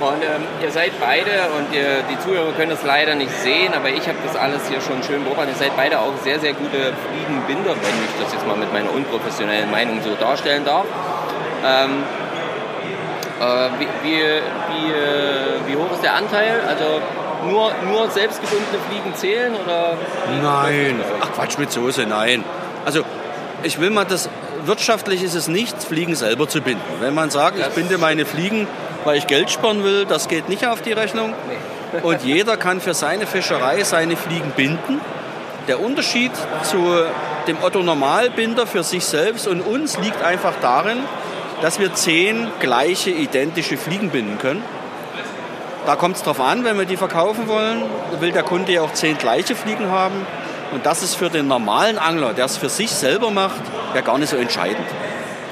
Und 0.00 0.22
ähm, 0.24 0.44
ihr 0.62 0.70
seid 0.70 0.92
beide, 0.98 1.30
und 1.58 1.74
ihr, 1.74 2.02
die 2.10 2.18
Zuhörer 2.18 2.52
können 2.52 2.70
das 2.70 2.82
leider 2.82 3.14
nicht 3.14 3.32
sehen, 3.32 3.74
aber 3.74 3.90
ich 3.90 4.08
habe 4.08 4.16
das 4.26 4.34
alles 4.34 4.66
hier 4.68 4.80
schon 4.80 5.02
schön 5.02 5.22
beobachtet. 5.24 5.50
Ihr 5.54 5.66
seid 5.66 5.76
beide 5.76 6.00
auch 6.00 6.16
sehr, 6.24 6.40
sehr 6.40 6.54
gute 6.54 6.94
Fliegenbinder, 7.06 7.70
wenn 7.70 7.96
ich 8.04 8.22
das 8.22 8.32
jetzt 8.32 8.46
mal 8.46 8.56
mit 8.56 8.72
meiner 8.72 8.90
unprofessionellen 8.92 9.70
Meinung 9.70 10.00
so 10.02 10.14
darstellen 10.14 10.64
darf. 10.64 10.86
Ähm, 11.64 12.02
äh, 13.40 13.68
wie, 13.78 13.88
wie, 14.02 14.16
wie, 14.16 14.90
äh, 14.90 15.60
wie 15.66 15.76
hoch 15.76 15.92
ist 15.92 16.02
der 16.02 16.14
Anteil? 16.14 16.60
Also 16.66 17.02
nur, 17.46 17.70
nur 17.84 18.08
selbstgebundene 18.08 18.78
Fliegen 18.88 19.14
zählen 19.14 19.54
oder? 19.54 19.96
Nein. 20.42 21.00
Ach 21.20 21.32
Quatsch 21.34 21.58
mit 21.58 21.70
Soße, 21.70 22.06
nein. 22.06 22.42
Also 22.86 23.02
ich 23.62 23.78
will 23.78 23.90
mal 23.90 24.06
das, 24.06 24.30
wirtschaftlich 24.66 25.22
ist 25.22 25.34
es 25.34 25.48
nicht, 25.48 25.82
Fliegen 25.82 26.14
selber 26.14 26.48
zu 26.48 26.60
binden. 26.60 26.82
Wenn 27.00 27.14
man 27.14 27.30
sagt, 27.30 27.58
ich 27.58 27.66
binde 27.68 27.98
meine 27.98 28.26
Fliegen, 28.26 28.66
weil 29.04 29.16
ich 29.16 29.26
Geld 29.26 29.50
sparen 29.50 29.84
will, 29.84 30.04
das 30.04 30.28
geht 30.28 30.48
nicht 30.48 30.66
auf 30.66 30.82
die 30.82 30.92
Rechnung. 30.92 31.34
Und 32.02 32.22
jeder 32.22 32.56
kann 32.56 32.80
für 32.80 32.94
seine 32.94 33.26
Fischerei 33.26 33.82
seine 33.82 34.16
Fliegen 34.16 34.52
binden. 34.52 35.00
Der 35.68 35.80
Unterschied 35.80 36.32
zu 36.62 36.78
dem 37.46 37.56
Otto 37.62 37.82
Normalbinder 37.82 38.66
für 38.66 38.82
sich 38.82 39.04
selbst 39.04 39.46
und 39.48 39.60
uns 39.60 39.98
liegt 39.98 40.22
einfach 40.22 40.54
darin, 40.60 40.98
dass 41.62 41.78
wir 41.78 41.94
zehn 41.94 42.48
gleiche, 42.60 43.10
identische 43.10 43.76
Fliegen 43.76 44.10
binden 44.10 44.38
können. 44.38 44.62
Da 45.86 45.96
kommt 45.96 46.16
es 46.16 46.22
darauf 46.22 46.40
an, 46.40 46.64
wenn 46.64 46.78
wir 46.78 46.84
die 46.84 46.96
verkaufen 46.96 47.48
wollen, 47.48 47.82
will 48.20 48.32
der 48.32 48.42
Kunde 48.42 48.72
ja 48.72 48.82
auch 48.82 48.92
zehn 48.92 49.16
gleiche 49.18 49.54
Fliegen 49.54 49.90
haben. 49.90 50.26
Und 50.72 50.86
das 50.86 51.02
ist 51.02 51.16
für 51.16 51.30
den 51.30 51.48
normalen 51.48 51.98
Angler, 51.98 52.32
der 52.32 52.44
es 52.44 52.56
für 52.56 52.68
sich 52.68 52.90
selber 52.90 53.30
macht, 53.30 53.60
ja 53.94 54.00
gar 54.02 54.18
nicht 54.18 54.28
so 54.30 54.36
entscheidend. 54.36 54.86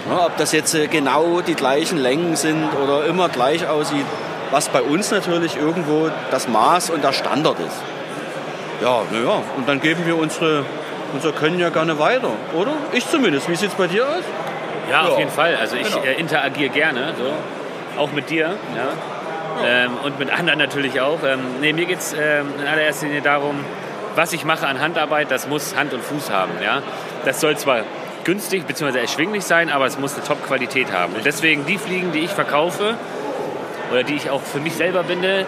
Ja, 0.09 0.27
ob 0.27 0.37
das 0.37 0.53
jetzt 0.53 0.75
äh, 0.75 0.87
genau 0.87 1.41
die 1.41 1.55
gleichen 1.55 1.99
Längen 1.99 2.37
sind 2.37 2.69
oder 2.83 3.05
immer 3.07 3.29
gleich 3.29 3.66
aussieht, 3.69 4.07
was 4.51 4.69
bei 4.69 4.81
uns 4.81 5.11
natürlich 5.11 5.57
irgendwo 5.57 6.09
das 6.31 6.49
Maß 6.49 6.91
und 6.91 7.03
der 7.05 7.12
Standard 7.12 7.59
ist. 7.61 7.77
Ja, 8.81 9.03
naja, 9.11 9.43
und 9.57 9.69
dann 9.69 9.81
geben 9.81 10.07
wir 10.07 10.16
unsere, 10.16 10.64
unser 11.12 11.33
Können 11.33 11.59
ja 11.59 11.69
gerne 11.71 11.99
weiter, 11.99 12.31
oder? 12.55 12.73
Ich 12.93 13.07
zumindest. 13.09 13.49
Wie 13.51 13.57
sieht 13.57 13.71
es 13.71 13.75
bei 13.75 13.89
dir 13.89 14.05
aus? 14.07 14.23
Ja, 14.91 15.03
auf 15.03 15.12
Ja. 15.14 15.19
jeden 15.19 15.31
Fall. 15.31 15.57
Also 15.61 15.77
ich 15.77 15.91
Genau. 15.93 16.05
äh, 16.05 16.14
interagiere 16.14 16.71
gerne, 16.71 17.12
so. 17.19 18.01
auch 18.01 18.12
mit 18.12 18.31
dir. 18.31 18.55
Ja. 18.77 19.66
Ähm, 19.66 19.91
und 20.05 20.19
mit 20.21 20.31
anderen 20.39 20.61
natürlich 20.61 21.01
auch. 21.01 21.19
Ähm, 21.27 21.41
nee, 21.61 21.73
mir 21.73 21.85
geht 21.87 21.99
es 21.99 22.12
ähm, 22.14 22.47
in 22.59 22.66
allererster 22.66 23.07
Linie 23.07 23.21
darum, 23.23 23.57
was 24.19 24.33
ich 24.33 24.45
mache 24.45 24.66
an 24.66 24.81
Handarbeit, 24.81 25.31
das 25.31 25.47
muss 25.47 25.77
Hand 25.77 25.95
und 25.95 26.03
Fuß 26.03 26.31
haben. 26.31 26.53
Ja? 26.62 26.83
das 27.25 27.41
soll 27.41 27.57
zwar 27.57 27.83
günstig 28.25 28.66
bzw. 28.66 28.99
erschwinglich 28.99 29.45
sein, 29.45 29.71
aber 29.71 29.87
es 29.87 29.99
muss 29.99 30.14
eine 30.14 30.25
Top-Qualität 30.25 30.93
haben. 30.93 31.14
Und 31.14 31.25
deswegen 31.25 31.66
die 31.66 31.79
Fliegen, 31.79 32.11
die 32.12 32.21
ich 32.21 32.31
verkaufe 32.31 32.97
oder 33.93 34.03
die 34.03 34.14
ich 34.14 34.31
auch 34.31 34.43
für 34.43 34.61
mich 34.61 34.75
selber 34.75 35.03
binde, 35.03 35.47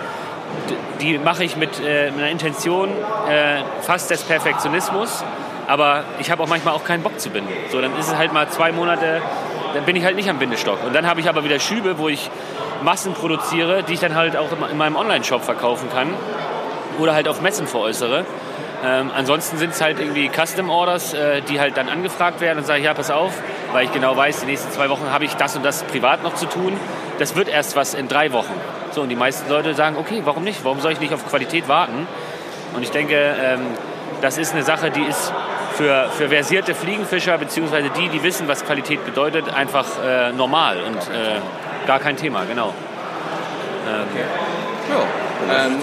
die 1.01 1.18
mache 1.18 1.45
ich 1.45 1.57
mit, 1.57 1.81
äh, 1.81 2.11
mit 2.11 2.21
einer 2.21 2.31
Intention 2.31 2.91
äh, 3.29 3.62
fast 3.83 4.11
des 4.11 4.23
Perfektionismus. 4.23 5.25
Aber 5.66 6.05
ich 6.18 6.31
habe 6.31 6.43
auch 6.43 6.49
manchmal 6.49 6.75
auch 6.75 6.85
keinen 6.85 7.03
Bock 7.03 7.18
zu 7.21 7.31
binden. 7.31 7.53
So, 7.71 7.81
dann 7.81 7.97
ist 7.99 8.09
es 8.09 8.16
halt 8.16 8.33
mal 8.33 8.49
zwei 8.49 8.73
Monate, 8.73 9.23
dann 9.75 9.85
bin 9.85 9.97
ich 9.97 10.05
halt 10.05 10.16
nicht 10.16 10.29
am 10.29 10.39
Bindestock. 10.39 10.85
Und 10.85 10.95
dann 10.95 11.07
habe 11.07 11.21
ich 11.21 11.29
aber 11.29 11.45
wieder 11.45 11.59
Schübe, 11.61 11.99
wo 11.99 12.09
ich 12.09 12.31
Massen 12.83 13.14
produziere, 13.14 13.83
die 13.83 13.95
ich 13.95 14.01
dann 14.01 14.14
halt 14.14 14.37
auch 14.37 14.49
in 14.71 14.77
meinem 14.77 14.97
Online-Shop 14.97 15.45
verkaufen 15.45 15.89
kann 15.93 16.09
oder 16.99 17.14
halt 17.14 17.29
auf 17.29 17.41
Messen 17.41 17.66
veräußere. 17.66 18.25
Ähm, 18.83 19.11
ansonsten 19.14 19.59
sind 19.59 19.72
es 19.72 19.81
halt 19.81 20.01
irgendwie 20.01 20.31
Custom 20.31 20.70
Orders, 20.70 21.12
äh, 21.12 21.43
die 21.43 21.61
halt 21.61 21.76
dann 21.76 21.89
angefragt 21.89 22.41
werden 22.41 22.59
und 22.59 22.64
sage 22.64 22.78
ich, 22.78 22.87
ja, 22.87 22.95
pass 22.95 23.11
auf, 23.11 23.33
weil 23.72 23.85
ich 23.85 23.93
genau 23.93 24.16
weiß, 24.16 24.41
die 24.41 24.47
nächsten 24.47 24.70
zwei 24.72 24.89
Wochen 24.89 25.11
habe 25.12 25.24
ich 25.24 25.35
das 25.35 25.55
und 25.57 25.64
das 25.64 25.83
privat 25.85 26.22
noch 26.22 26.35
zu 26.35 26.47
tun. 26.47 26.78
Das 27.18 27.37
wird 27.37 27.49
erst 27.49 27.76
was 27.76 27.93
in 27.95 28.09
drei 28.09 28.33
Wochen. 28.33 28.55
So, 28.93 29.03
und 29.03 29.11
die 29.11 29.16
meisten 29.16 29.49
Leute 29.51 29.74
sagen, 29.74 29.97
okay, 29.99 30.22
warum 30.24 30.45
nicht? 30.45 30.64
Warum 30.64 30.81
soll 30.81 30.93
ich 30.93 31.01
nicht 31.01 31.12
auf 31.12 31.28
Qualität 31.28 31.68
warten? 31.68 32.07
Und 32.74 32.83
ich 32.83 32.91
denke, 32.91 33.14
ähm, 33.14 33.66
das 34.22 34.39
ist 34.39 34.55
eine 34.55 34.62
Sache, 34.62 34.91
die 34.91 35.03
ist 35.03 35.33
für, 35.74 36.09
für 36.11 36.28
versierte 36.28 36.74
Fliegenfischer, 36.74 37.37
beziehungsweise 37.39 37.91
die, 37.91 38.09
die 38.09 38.22
wissen, 38.22 38.49
was 38.49 38.64
Qualität 38.64 39.05
bedeutet, 39.05 39.53
einfach 39.53 39.87
äh, 40.05 40.33
normal 40.33 40.78
und 40.87 40.97
äh, 40.97 41.41
gar 41.87 41.99
kein 41.99 42.16
Thema, 42.16 42.45
genau. 42.45 42.74
Ähm, 43.89 44.07
Ja, 45.49 45.66
ähm, 45.66 45.78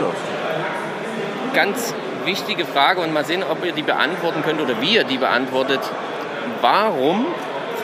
ganz 1.53 1.93
wichtige 2.27 2.65
Frage 2.65 3.01
und 3.01 3.11
mal 3.11 3.25
sehen, 3.25 3.43
ob 3.49 3.65
ihr 3.65 3.71
die 3.71 3.81
beantworten 3.81 4.43
könnt 4.43 4.61
oder 4.61 4.79
wie 4.79 4.93
ihr 4.93 5.03
die 5.03 5.17
beantwortet. 5.17 5.79
Warum 6.61 7.25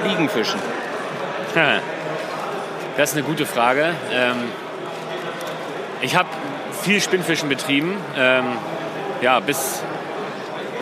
Fliegenfischen? 0.01 0.59
Das 2.95 3.09
ist 3.09 3.17
eine 3.17 3.25
gute 3.25 3.47
Frage. 3.47 3.95
Ähm, 4.11 4.35
ich 6.01 6.15
habe 6.15 6.29
viel 6.83 7.01
Spinnfischen 7.01 7.49
betrieben, 7.49 7.95
ähm, 8.15 8.45
ja, 9.21 9.39
bis 9.39 9.81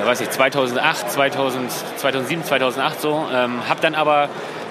weiß 0.04 0.22
ich, 0.22 0.30
2008, 0.30 1.12
2000, 1.12 1.72
2007, 1.98 2.44
2008 2.44 3.02
so. 3.02 3.28
Ähm, 3.32 3.62
habe 3.70 3.82
dann 3.82 3.96
aber 3.96 4.30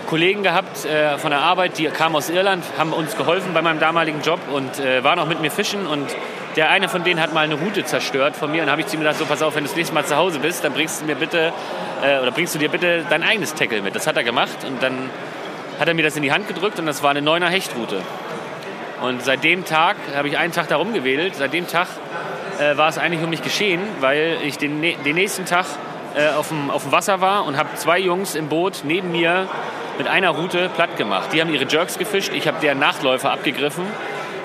Kollegen 0.08 0.42
gehabt 0.42 0.84
äh, 0.84 1.18
von 1.18 1.30
der 1.30 1.40
Arbeit, 1.40 1.78
die 1.78 1.84
kamen 1.86 2.16
aus 2.16 2.30
Irland, 2.30 2.64
haben 2.76 2.92
uns 2.92 3.16
geholfen 3.16 3.54
bei 3.54 3.62
meinem 3.62 3.78
damaligen 3.78 4.22
Job 4.22 4.40
und 4.52 4.80
äh, 4.80 5.04
waren 5.04 5.18
auch 5.20 5.28
mit 5.28 5.40
mir 5.40 5.50
fischen. 5.50 5.86
Und 5.86 6.08
der 6.56 6.70
eine 6.70 6.88
von 6.88 7.04
denen 7.04 7.20
hat 7.20 7.32
mal 7.32 7.44
eine 7.44 7.54
Route 7.54 7.84
zerstört 7.84 8.36
von 8.36 8.50
mir. 8.50 8.62
Und 8.62 8.70
habe 8.70 8.80
ich 8.80 8.86
zu 8.86 8.96
ihm 8.96 9.00
gesagt, 9.00 9.18
so 9.18 9.26
pass 9.26 9.42
auf, 9.42 9.54
wenn 9.54 9.64
du 9.64 9.68
das 9.68 9.76
nächste 9.76 9.94
Mal 9.94 10.04
zu 10.04 10.16
Hause 10.16 10.40
bist, 10.40 10.64
dann 10.64 10.72
bringst 10.72 11.00
du 11.00 11.06
mir 11.06 11.14
bitte 11.14 11.52
äh, 12.02 12.18
oder 12.18 12.32
bringst 12.32 12.54
du 12.54 12.58
dir 12.58 12.68
bitte 12.68 13.04
dein 13.08 13.22
eigenes 13.22 13.54
Tackle 13.54 13.82
mit. 13.82 13.94
Das 13.94 14.06
hat 14.06 14.16
er 14.16 14.24
gemacht 14.24 14.64
und 14.66 14.82
dann 14.82 15.10
hat 15.78 15.88
er 15.88 15.94
mir 15.94 16.02
das 16.02 16.16
in 16.16 16.22
die 16.22 16.32
Hand 16.32 16.48
gedrückt 16.48 16.78
und 16.78 16.86
das 16.86 17.02
war 17.02 17.10
eine 17.10 17.22
neuner 17.22 17.48
Hechtroute. 17.48 18.02
Und 19.02 19.22
seit 19.22 19.44
dem 19.44 19.64
Tag 19.64 19.96
habe 20.14 20.28
ich 20.28 20.36
einen 20.36 20.52
Tag 20.52 20.68
da 20.68 20.76
rumgewedelt. 20.76 21.34
Seit 21.34 21.52
dem 21.52 21.66
Tag 21.66 21.88
äh, 22.58 22.76
war 22.76 22.88
es 22.88 22.98
eigentlich 22.98 23.22
um 23.22 23.30
mich 23.30 23.42
geschehen, 23.42 23.80
weil 24.00 24.36
ich 24.44 24.58
den, 24.58 24.82
den 24.82 25.14
nächsten 25.14 25.46
Tag 25.46 25.66
äh, 26.14 26.28
auf, 26.30 26.48
dem, 26.48 26.70
auf 26.70 26.82
dem 26.82 26.92
Wasser 26.92 27.20
war 27.20 27.46
und 27.46 27.56
habe 27.56 27.70
zwei 27.76 27.98
Jungs 27.98 28.34
im 28.34 28.48
Boot 28.48 28.82
neben 28.84 29.12
mir 29.12 29.48
mit 29.96 30.08
einer 30.08 30.30
Route 30.30 30.68
platt 30.74 30.96
gemacht. 30.96 31.32
Die 31.32 31.40
haben 31.40 31.52
ihre 31.52 31.64
Jerks 31.66 31.98
gefischt, 31.98 32.32
ich 32.34 32.48
habe 32.48 32.58
deren 32.60 32.78
Nachläufer 32.78 33.30
abgegriffen 33.32 33.84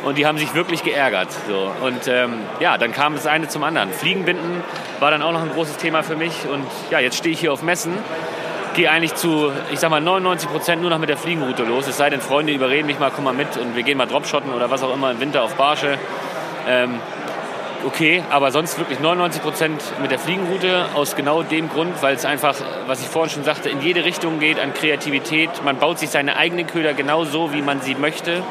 und 0.03 0.17
die 0.17 0.25
haben 0.25 0.37
sich 0.37 0.53
wirklich 0.53 0.83
geärgert. 0.83 1.29
So. 1.47 1.71
Und 1.85 2.07
ähm, 2.07 2.33
ja, 2.59 2.77
dann 2.77 2.91
kam 2.91 3.15
das 3.15 3.27
eine 3.27 3.47
zum 3.47 3.63
anderen. 3.63 3.91
Fliegenbinden 3.91 4.63
war 4.99 5.11
dann 5.11 5.21
auch 5.21 5.31
noch 5.31 5.41
ein 5.41 5.51
großes 5.51 5.77
Thema 5.77 6.03
für 6.03 6.15
mich 6.15 6.33
und 6.51 6.65
ja, 6.91 6.99
jetzt 6.99 7.17
stehe 7.17 7.33
ich 7.33 7.39
hier 7.39 7.53
auf 7.53 7.63
Messen 7.63 7.93
gehe 8.75 8.91
eigentlich 8.91 9.15
zu, 9.15 9.51
ich 9.71 9.79
sag 9.79 9.89
mal, 9.89 10.01
99 10.01 10.49
Prozent 10.49 10.81
nur 10.81 10.89
noch 10.91 10.99
mit 10.99 11.09
der 11.09 11.17
Fliegenroute 11.17 11.63
los. 11.63 11.87
Es 11.87 11.97
sei 11.97 12.09
denn, 12.09 12.21
Freunde 12.21 12.53
überreden 12.53 12.85
mich 12.87 12.99
mal, 12.99 13.11
komm 13.13 13.23
mal 13.23 13.33
mit 13.33 13.57
und 13.57 13.75
wir 13.75 13.83
gehen 13.83 13.97
mal 13.97 14.05
Dropshotten 14.05 14.53
oder 14.53 14.69
was 14.69 14.83
auch 14.83 14.93
immer 14.93 15.11
im 15.11 15.19
Winter 15.19 15.43
auf 15.43 15.55
Barsche. 15.55 15.97
Ähm, 16.67 16.99
okay, 17.85 18.23
aber 18.29 18.51
sonst 18.51 18.77
wirklich 18.77 18.99
99 18.99 19.41
Prozent 19.41 19.81
mit 20.01 20.11
der 20.11 20.19
Fliegenroute 20.19 20.87
aus 20.93 21.15
genau 21.15 21.41
dem 21.43 21.69
Grund, 21.69 22.01
weil 22.01 22.15
es 22.15 22.25
einfach, 22.25 22.55
was 22.87 23.01
ich 23.01 23.07
vorhin 23.07 23.31
schon 23.31 23.43
sagte, 23.43 23.69
in 23.69 23.81
jede 23.81 24.03
Richtung 24.03 24.39
geht 24.39 24.59
an 24.59 24.73
Kreativität. 24.73 25.49
Man 25.63 25.77
baut 25.77 25.99
sich 25.99 26.09
seine 26.09 26.35
eigenen 26.35 26.67
Köder 26.67 26.93
genau 26.93 27.23
so, 27.23 27.53
wie 27.53 27.61
man 27.61 27.81
sie 27.81 27.95
möchte. 27.95 28.43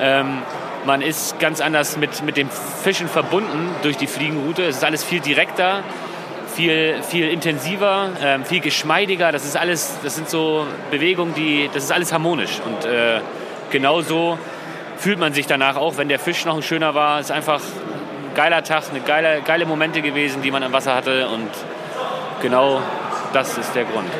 Ähm, 0.00 0.42
man 0.84 1.02
ist 1.02 1.38
ganz 1.38 1.60
anders 1.60 1.96
mit, 1.96 2.22
mit 2.22 2.36
dem 2.36 2.48
Fischen 2.50 3.08
verbunden 3.08 3.74
durch 3.82 3.96
die 3.96 4.06
Fliegenroute. 4.06 4.64
Es 4.64 4.76
ist 4.76 4.84
alles 4.84 5.04
viel 5.04 5.20
direkter, 5.20 5.82
viel, 6.54 7.02
viel 7.02 7.28
intensiver, 7.28 8.10
ähm, 8.22 8.44
viel 8.44 8.60
geschmeidiger. 8.60 9.32
Das 9.32 9.44
ist 9.44 9.56
alles, 9.56 9.98
das 10.02 10.16
sind 10.16 10.28
so 10.28 10.66
Bewegungen, 10.90 11.34
die, 11.34 11.70
das 11.72 11.84
ist 11.84 11.92
alles 11.92 12.12
harmonisch. 12.12 12.60
Und 12.64 12.84
äh, 12.84 13.20
genauso 13.70 14.38
fühlt 14.96 15.18
man 15.18 15.32
sich 15.32 15.46
danach 15.46 15.76
auch, 15.76 15.96
wenn 15.96 16.08
der 16.08 16.18
Fisch 16.18 16.44
noch 16.44 16.56
ein 16.56 16.62
schöner 16.62 16.94
war. 16.94 17.20
Es 17.20 17.26
ist 17.26 17.32
einfach 17.32 17.60
ein 17.60 18.34
geiler 18.34 18.62
Tag, 18.64 18.84
eine 18.90 19.00
geile, 19.00 19.42
geile 19.42 19.66
Momente 19.66 20.02
gewesen, 20.02 20.42
die 20.42 20.50
man 20.50 20.62
am 20.62 20.72
Wasser 20.72 20.94
hatte. 20.94 21.28
Und 21.28 21.50
genau 22.40 22.82
das 23.32 23.56
ist 23.56 23.74
der 23.74 23.84
Grund. 23.84 24.10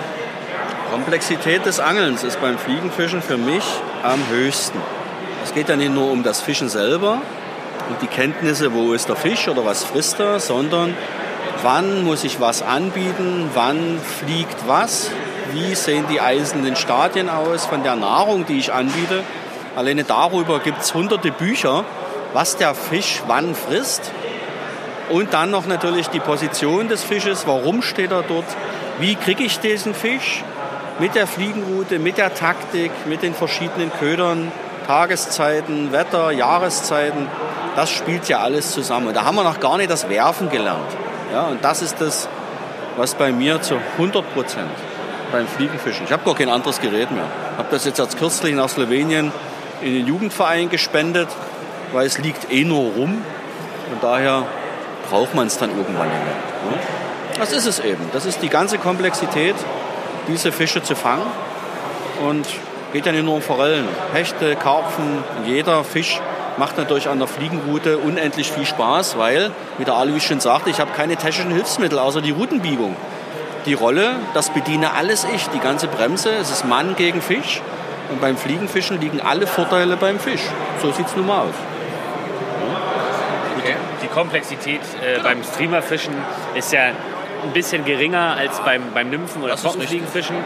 Komplexität 0.91 1.65
des 1.65 1.81
Angelns 1.81 2.23
ist 2.23 2.41
beim 2.41 2.59
Fliegenfischen 2.59 3.23
für 3.23 3.39
mich 3.39 3.65
am 4.03 4.21
höchsten. 4.29 4.79
Es 5.45 5.55
geht 5.55 5.69
ja 5.69 5.77
nicht 5.77 5.93
nur 5.93 6.11
um 6.11 6.23
das 6.23 6.41
Fischen 6.41 6.69
selber 6.69 7.21
und 7.89 8.01
die 8.01 8.07
Kenntnisse, 8.07 8.73
wo 8.73 8.93
ist 8.93 9.09
der 9.09 9.17
Fisch 9.17 9.49
oder 9.49 9.65
was 9.65 9.85
frisst 9.85 10.21
er, 10.21 10.41
sondern 10.41 10.95
wann 11.63 12.05
muss 12.05 12.25
ich 12.25 12.41
was 12.41 12.63
anbieten, 12.63 13.51
wann 13.55 13.99
fliegt 14.01 14.57
was, 14.67 15.11
wie 15.53 15.75
sehen 15.75 16.05
die 16.11 16.21
einzelnen 16.21 16.77
Stadien 16.77 17.29
aus 17.29 17.67
von 17.67 17.83
der 17.83 17.97
Nahrung, 17.97 18.47
die 18.47 18.59
ich 18.59 18.73
anbiete. 18.73 19.25
Alleine 19.77 20.05
darüber 20.05 20.61
gibt 20.61 20.83
es 20.83 20.95
hunderte 20.95 21.33
Bücher, 21.33 21.85
was 22.33 22.57
der 22.57 22.75
Fisch 22.75 23.23
wann 23.27 23.55
frisst. 23.55 24.11
Und 25.11 25.35
dann 25.35 25.51
noch 25.51 25.67
natürlich 25.67 26.09
die 26.09 26.21
Position 26.21 26.89
des 26.89 27.03
Fisches, 27.03 27.47
warum 27.47 27.83
steht 27.83 28.13
er 28.13 28.23
dort, 28.23 28.47
wie 28.99 29.15
kriege 29.17 29.45
ich 29.45 29.59
diesen 29.59 29.95
Fisch 29.95 30.43
mit 30.99 31.15
der 31.15 31.27
Fliegenroute, 31.27 31.99
mit 31.99 32.17
der 32.17 32.33
Taktik, 32.33 32.93
mit 33.07 33.23
den 33.23 33.35
verschiedenen 33.35 33.91
Ködern, 33.99 34.53
Tageszeiten, 34.87 35.93
Wetter, 35.93 36.31
Jahreszeiten, 36.31 37.29
das 37.77 37.91
spielt 37.91 38.29
ja 38.29 38.41
alles 38.41 38.73
zusammen. 38.73 39.09
Und 39.09 39.17
da 39.17 39.25
haben 39.25 39.37
wir 39.37 39.45
noch 39.45 39.61
gar 39.61 39.77
nicht 39.77 39.91
das 39.91 40.09
Werfen 40.09 40.51
gelernt. 40.51 40.91
Ja, 41.33 41.45
und 41.45 41.65
das 41.65 41.83
ist 41.83 42.01
das, 42.01 42.29
was 42.97 43.15
bei 43.15 43.33
mir 43.33 43.63
zu 43.63 43.77
100 43.97 44.35
Prozent 44.35 44.71
beim 45.31 45.47
Fliegenfischen. 45.47 46.05
Ich 46.05 46.13
habe 46.13 46.25
gar 46.25 46.35
kein 46.35 46.51
anderes 46.51 46.81
Gerät 46.81 47.11
mehr. 47.11 47.25
Ich 47.53 47.59
habe 47.59 47.69
das 47.71 47.85
jetzt 47.85 48.01
als 48.01 48.17
kürzlich 48.17 48.55
nach 48.55 48.69
Slowenien 48.69 49.33
in 49.81 49.95
den 49.95 50.07
Jugendverein 50.07 50.69
gespendet, 50.69 51.29
weil 51.93 52.07
es 52.07 52.19
liegt 52.19 52.53
eh 52.53 52.65
nur 52.65 52.93
rum. 52.93 53.23
Von 53.89 54.01
daher 54.01 54.45
braucht 55.11 55.35
man 55.35 55.47
es 55.47 55.59
dann 55.59 55.71
irgendwann 55.71 56.09
nicht 56.09 56.25
mehr. 56.25 56.79
Das 57.39 57.53
ist 57.53 57.67
es 57.67 57.81
eben. 57.81 58.11
Das 58.13 58.27
ist 58.27 58.43
die 58.43 58.49
ganze 58.49 58.79
Komplexität, 58.79 59.57
diese 60.29 60.53
Fische 60.53 60.83
zu 60.83 60.95
fangen. 60.95 61.27
Und 62.23 62.47
geht 62.93 63.07
ja 63.07 63.13
nicht 63.13 63.25
nur 63.25 63.35
um 63.35 63.43
Forellen. 63.43 63.89
Hechte, 64.13 64.57
Karpfen, 64.57 65.25
jeder 65.47 65.85
Fisch 65.85 66.21
macht 66.59 66.77
natürlich 66.77 67.09
an 67.09 67.19
der 67.19 67.29
Fliegenroute 67.29 67.99
unendlich 67.99 68.51
viel 68.53 68.67
Spaß, 68.67 69.17
weil, 69.19 69.51
wie 69.79 69.85
der 69.85 69.95
Alois 69.95 70.21
schon 70.21 70.41
sagte, 70.41 70.71
ich 70.71 70.81
habe 70.81 70.91
keine 70.93 71.17
technischen 71.17 71.53
Hilfsmittel 71.53 71.99
außer 71.99 72.21
die 72.21 72.31
Routenbiegung. 72.31 72.97
Die 73.67 73.75
Rolle, 73.75 74.17
das 74.35 74.51
bediene 74.51 74.93
alles 74.93 75.27
ich, 75.35 75.49
die 75.49 75.61
ganze 75.61 75.87
Bremse, 75.87 76.31
es 76.31 76.51
ist 76.51 76.65
Mann 76.65 76.97
gegen 76.97 77.23
Fisch. 77.23 77.63
Und 78.11 78.21
beim 78.21 78.37
Fliegenfischen 78.37 79.01
liegen 79.01 79.21
alle 79.21 79.47
Vorteile 79.47 79.97
beim 79.97 80.19
Fisch. 80.19 80.43
So 80.83 80.93
sieht 80.93 81.07
es 81.07 81.17
nun 81.17 81.27
mal 81.27 81.43
aus. 81.43 81.55
Okay. 83.59 83.77
Die 84.03 84.09
Komplexität 84.09 84.81
äh, 85.01 85.21
beim 85.23 85.43
Streamerfischen 85.45 86.13
ist 86.55 86.73
ja 86.73 86.89
ein 87.45 87.53
bisschen 87.55 87.85
geringer 87.85 88.37
als 88.37 88.61
beim, 88.61 88.83
beim 88.93 89.09
Nymphen- 89.09 89.43
oder 89.43 89.57
Trockenfliegenfischen. 89.57 90.37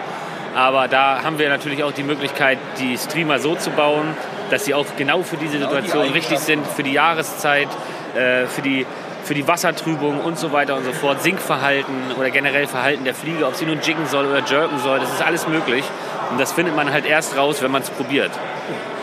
Aber 0.57 0.88
da 0.88 1.22
haben 1.22 1.38
wir 1.38 1.50
natürlich 1.50 1.84
auch 1.84 1.92
die 1.92 2.02
Möglichkeit, 2.02 2.59
die 2.80 2.96
Streamer 2.96 3.38
so 3.38 3.57
zu 3.57 3.70
bauen, 3.70 4.16
dass 4.50 4.64
sie 4.64 4.72
auch 4.72 4.86
genau 4.96 5.22
für 5.22 5.36
diese 5.36 5.59
Situation 5.59 6.09
richtig 6.12 6.38
sind, 6.38 6.66
für 6.66 6.82
die 6.82 6.94
Jahreszeit, 6.94 7.68
äh, 8.16 8.46
für 8.46 8.62
die 8.62 8.86
für 9.22 9.34
die 9.34 9.46
Wassertrübung 9.46 10.20
und 10.20 10.38
so 10.38 10.52
weiter 10.52 10.76
und 10.76 10.84
so 10.84 10.92
fort, 10.92 11.20
Sinkverhalten 11.20 12.12
oder 12.16 12.30
generell 12.30 12.68
Verhalten 12.68 13.04
der 13.04 13.14
Fliege, 13.14 13.44
ob 13.44 13.57
sie 13.57 13.66
nun 13.66 13.80
jiggen 13.80 14.07
soll 14.07 14.24
oder 14.24 14.40
jerken 14.46 14.78
soll, 14.78 15.00
das 15.00 15.12
ist 15.12 15.20
alles 15.20 15.48
möglich. 15.48 15.84
Und 16.30 16.40
das 16.40 16.52
findet 16.52 16.76
man 16.76 16.92
halt 16.92 17.04
erst 17.07 17.36
raus, 17.36 17.61
wenn 17.61 17.72
man 17.72 17.82
es 17.82 17.90
probiert. 17.90 18.30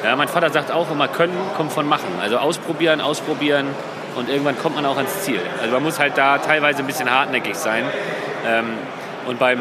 Ja, 0.02 0.16
mein 0.16 0.30
Vater 0.30 0.50
sagt 0.50 0.72
auch 0.72 0.90
immer, 0.90 1.10
können 1.10 1.38
kommt 1.58 1.74
von 1.74 1.86
machen. 1.88 2.08
Also 2.22 2.38
ausprobieren, 2.38 3.02
ausprobieren 3.02 3.68
und 4.16 4.30
irgendwann 4.30 4.58
kommt 4.58 4.76
man 4.76 4.86
auch 4.86 4.96
ans 4.96 5.24
Ziel. 5.24 5.42
Also 5.62 5.74
man 5.74 5.84
muss 5.84 6.00
halt 6.00 6.18
da 6.18 6.38
teilweise 6.38 6.80
ein 6.80 6.88
bisschen 6.88 7.12
hartnäckig 7.12 7.56
sein. 7.56 7.84
Ähm, 8.48 8.78
und 9.28 9.40
beim 9.40 9.60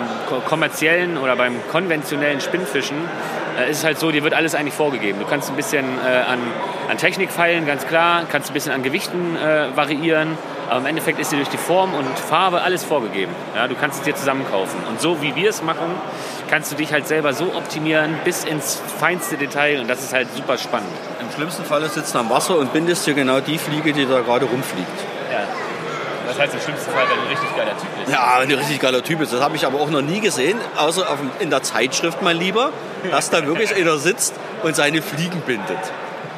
kommerziellen 0.49 1.19
oder 1.19 1.37
beim 1.37 1.55
konventionellen 1.71 2.41
Spinnfischen 2.41 2.97
äh, 3.59 3.71
ist 3.71 3.79
es 3.79 3.85
halt 3.85 3.99
so, 3.99 4.11
dir 4.11 4.25
wird 4.25 4.35
alles 4.35 4.55
eigentlich 4.55 4.75
vorgegeben. 4.75 5.19
Du 5.19 5.27
kannst 5.27 5.51
ein 5.51 5.57
bisschen 5.57 5.85
äh, 5.85 6.31
an, 6.31 6.39
an 6.91 6.97
Technik 6.99 7.31
feilen, 7.31 7.67
ganz 7.67 7.87
klar, 7.87 8.25
kannst 8.31 8.51
ein 8.51 8.55
bisschen 8.55 8.73
an 8.73 8.83
Gewichten 8.83 9.37
äh, 9.37 9.77
variieren, 9.77 10.37
Aber 10.69 10.81
im 10.81 10.87
Endeffekt 10.87 11.19
ist 11.19 11.31
dir 11.33 11.37
durch 11.37 11.51
die 11.51 11.59
Form 11.59 11.93
und 11.93 12.19
Farbe 12.19 12.63
alles 12.63 12.83
vorgegeben. 12.83 13.33
Ja, 13.55 13.69
du 13.69 13.75
kannst 13.75 13.99
es 13.99 14.05
dir 14.05 14.15
zusammen 14.15 14.47
kaufen. 14.51 14.79
Und 14.89 15.01
so 15.01 15.21
wie 15.21 15.37
wir 15.37 15.51
es 15.51 15.63
machen, 15.63 15.91
kannst 16.49 16.73
du 16.73 16.77
dich 16.77 16.93
halt 16.93 17.07
selber 17.07 17.35
so 17.35 17.45
optimieren 17.55 18.15
bis 18.25 18.45
ins 18.45 18.81
feinste 18.99 19.37
Detail 19.37 19.81
und 19.81 19.89
das 19.89 20.03
ist 20.03 20.15
halt 20.15 20.29
super 20.35 20.57
spannend. 20.57 20.89
Im 21.21 21.31
schlimmsten 21.31 21.65
Fall 21.65 21.87
sitzt 21.91 22.15
du 22.15 22.19
am 22.19 22.31
Wasser 22.31 22.57
und 22.59 22.73
bindest 22.73 23.07
dir 23.07 23.15
genau 23.15 23.41
die 23.41 23.59
Fliege, 23.59 23.93
die 23.93 24.07
da 24.07 24.21
gerade 24.21 24.47
rumfliegt. 24.47 24.99
Ja. 25.31 25.41
Das 26.33 26.41
heißt 26.41 26.55
im 26.55 26.61
schlimmsten 26.61 26.91
Fall, 26.93 27.05
wenn 27.09 27.17
du 27.17 27.23
ein 27.23 27.29
richtig 27.29 27.57
geiler 27.57 27.77
Typ 27.79 27.89
bist. 27.99 28.13
Ja, 28.13 28.37
wenn 28.41 28.49
du 28.49 28.55
ein 28.55 28.59
richtig 28.61 28.81
geiler 28.81 29.03
Typ 29.03 29.19
bist. 29.19 29.33
Das 29.33 29.41
habe 29.43 29.57
ich 29.57 29.67
aber 29.67 29.81
auch 29.81 29.91
noch 29.91 30.03
nie 30.03 30.21
gesehen, 30.21 30.59
außer 30.77 31.09
auf, 31.11 31.19
in 31.41 31.51
der 31.51 31.63
Zeitschrift 31.63 32.23
mal 32.23 32.35
lieber, 32.35 32.71
dass 33.11 33.31
da 33.31 33.45
wirklich 33.47 33.75
einer 33.77 33.99
sitzt 33.99 34.35
und 34.63 34.75
seine 34.77 35.03
Fliegen 35.03 35.41
bindet. 35.43 35.79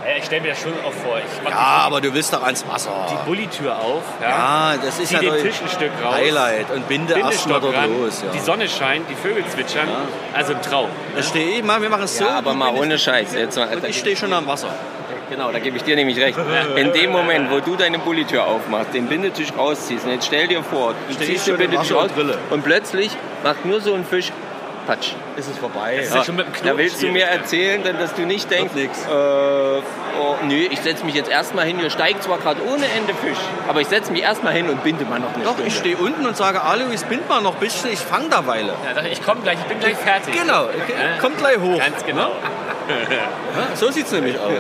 Ja, 0.07 0.19
ich 0.19 0.25
stelle 0.27 0.43
mir 0.43 0.49
das 0.49 0.61
schon 0.61 0.73
auch 0.85 0.93
vor. 0.93 1.17
Ja, 1.49 1.57
aber 1.57 2.03
du 2.03 2.13
willst 2.13 2.35
doch 2.35 2.43
ans 2.43 2.67
Wasser. 2.69 2.91
die, 3.09 3.15
die 3.17 3.25
Bullitür 3.25 3.79
auf. 3.79 4.03
Ja, 4.21 4.75
Ja, 4.75 4.77
das 4.77 4.99
ist 4.99 5.11
ja 5.11 5.21
den 5.21 5.33
Tisch 5.41 5.63
ein 5.63 5.69
Stück 5.69 5.93
raus. 6.05 6.15
Highlight 6.17 6.71
und 6.73 6.87
binde 6.89 7.15
erstmal 7.19 7.59
dort 7.61 7.75
ran, 7.75 7.99
los. 7.99 8.23
Ja. 8.23 8.31
Die 8.33 8.41
Sonne 8.41 8.69
scheint, 8.69 9.09
die 9.09 9.15
Vögel 9.15 9.47
zwitschern. 9.47 9.89
Also 10.35 10.53
ein 10.55 10.61
Traum. 10.61 10.91
Da 11.17 11.23
stehe 11.23 11.57
ich 11.59 11.65
mal, 11.65 11.81
wir 11.81 11.89
machen 11.89 12.05
es 12.05 12.19
so. 12.19 12.25
Ja, 12.25 12.37
aber 12.37 12.53
mal 12.53 12.75
ohne 12.75 12.99
Scheiß. 12.99 13.33
Jetzt 13.35 13.57
mal, 13.57 13.75
Und 13.75 13.85
ich 13.87 13.99
stehe 13.99 14.15
schon 14.15 14.33
am 14.35 14.47
Wasser. 14.47 14.69
Genau, 15.31 15.51
da 15.51 15.59
gebe 15.59 15.77
ich 15.77 15.85
dir 15.85 15.97
nämlich 15.97 16.19
recht. 16.19 16.39
In 16.77 16.93
dem 16.93 17.11
Moment, 17.11 17.51
wo 17.51 17.61
du 17.61 17.77
deine 17.77 17.99
Bullitür 17.99 18.47
aufmachst, 18.47 18.95
den 18.95 19.07
Bindetisch 19.07 19.53
rausziehst, 19.57 20.05
und 20.05 20.13
jetzt 20.13 20.27
stell 20.27 20.49
dir 20.49 20.63
vor, 20.63 20.95
du 21.09 21.15
Steh 21.15 21.27
ziehst 21.27 21.47
den 21.47 21.57
Bindetisch 21.57 21.93
raus 21.93 22.11
und 22.17 22.35
und 22.51 22.63
plötzlich 22.65 23.11
macht 23.43 23.65
nur 23.65 23.81
so 23.81 23.95
ein 23.95 24.05
Fisch 24.05 24.33
Patsch, 24.87 25.13
ist 25.37 25.49
es 25.49 25.59
vorbei. 25.59 25.97
Ist 25.97 26.15
ja 26.15 26.25
schon 26.25 26.37
mit 26.37 26.47
dem 26.47 26.53
Knoten 26.53 26.69
da 26.69 26.77
willst 26.77 27.03
du 27.03 27.09
mir 27.09 27.25
erzählen, 27.25 27.83
dann, 27.83 27.99
dass 27.99 28.15
du 28.15 28.27
nicht 28.27 28.51
denkst, 28.51 28.75
äh, 28.75 29.13
oh, 29.13 29.81
nö, 30.47 30.55
ich 30.71 30.81
setze 30.81 31.05
mich 31.05 31.15
jetzt 31.15 31.31
erstmal 31.31 31.65
hin, 31.65 31.79
hier 31.79 31.91
steigt 31.91 32.23
zwar 32.23 32.39
gerade 32.39 32.61
ohne 32.63 32.85
Ende 32.85 33.15
Fisch, 33.15 33.39
aber 33.67 33.81
ich 33.81 33.89
setze 33.89 34.13
mich 34.13 34.23
erstmal 34.23 34.53
hin 34.53 34.69
und 34.69 34.85
binde 34.85 35.05
mal 35.05 35.19
noch 35.19 35.35
eine 35.35 35.45
Doch, 35.45 35.53
Stunde. 35.53 35.69
ich 35.69 35.77
stehe 35.77 35.97
unten 35.97 36.27
und 36.27 36.37
sage, 36.37 36.63
Alois, 36.63 37.05
bind 37.09 37.29
mal 37.29 37.41
noch 37.41 37.55
ein 37.55 37.61
bisschen, 37.61 37.93
ich 37.93 37.99
fange 37.99 38.29
da 38.29 38.47
Weile. 38.47 38.75
Ja, 38.85 39.03
ich, 39.11 39.23
komme 39.23 39.41
gleich, 39.41 39.59
ich 39.59 39.67
bin 39.67 39.81
gleich 39.81 39.97
fertig. 39.97 40.35
Genau, 40.39 40.69
kommt 41.21 41.39
gleich 41.39 41.59
hoch. 41.59 41.79
Ganz 41.79 42.05
genau. 42.05 42.33
Ja, 42.89 43.77
so 43.77 43.91
sieht 43.91 44.07
es 44.07 44.13
nämlich 44.13 44.39
aus. 44.39 44.51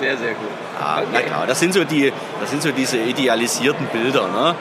Sehr, 0.00 0.16
sehr 0.16 0.34
gut. 0.34 0.48
Ja, 0.80 1.02
na 1.12 1.20
klar, 1.20 1.46
das 1.46 1.60
sind, 1.60 1.72
so 1.72 1.84
die, 1.84 2.12
das 2.40 2.50
sind 2.50 2.62
so 2.62 2.72
diese 2.72 2.98
idealisierten 2.98 3.86
Bilder. 3.86 4.28
Ne? 4.28 4.54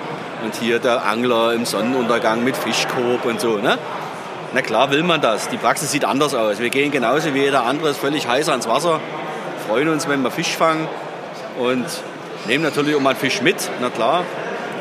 Und 0.43 0.55
hier 0.55 0.79
der 0.79 1.05
Angler 1.05 1.53
im 1.53 1.65
Sonnenuntergang 1.65 2.43
mit 2.43 2.55
Fischkorb 2.55 3.25
und 3.25 3.41
so. 3.41 3.57
Ne? 3.57 3.77
Na 4.53 4.61
klar 4.61 4.89
will 4.91 5.03
man 5.03 5.21
das. 5.21 5.49
Die 5.49 5.57
Praxis 5.57 5.91
sieht 5.91 6.05
anders 6.05 6.33
aus. 6.33 6.59
Wir 6.59 6.69
gehen 6.69 6.91
genauso 6.91 7.33
wie 7.33 7.39
jeder 7.39 7.65
andere 7.65 7.93
völlig 7.93 8.27
heiß 8.27 8.49
ans 8.49 8.67
Wasser, 8.67 8.99
freuen 9.67 9.89
uns, 9.89 10.07
wenn 10.07 10.23
wir 10.23 10.31
Fisch 10.31 10.55
fangen 10.55 10.87
und 11.59 11.85
nehmen 12.47 12.63
natürlich 12.63 12.95
auch 12.95 13.01
mal 13.01 13.11
einen 13.11 13.19
Fisch 13.19 13.41
mit, 13.41 13.69
na 13.81 13.89
klar. 13.89 14.23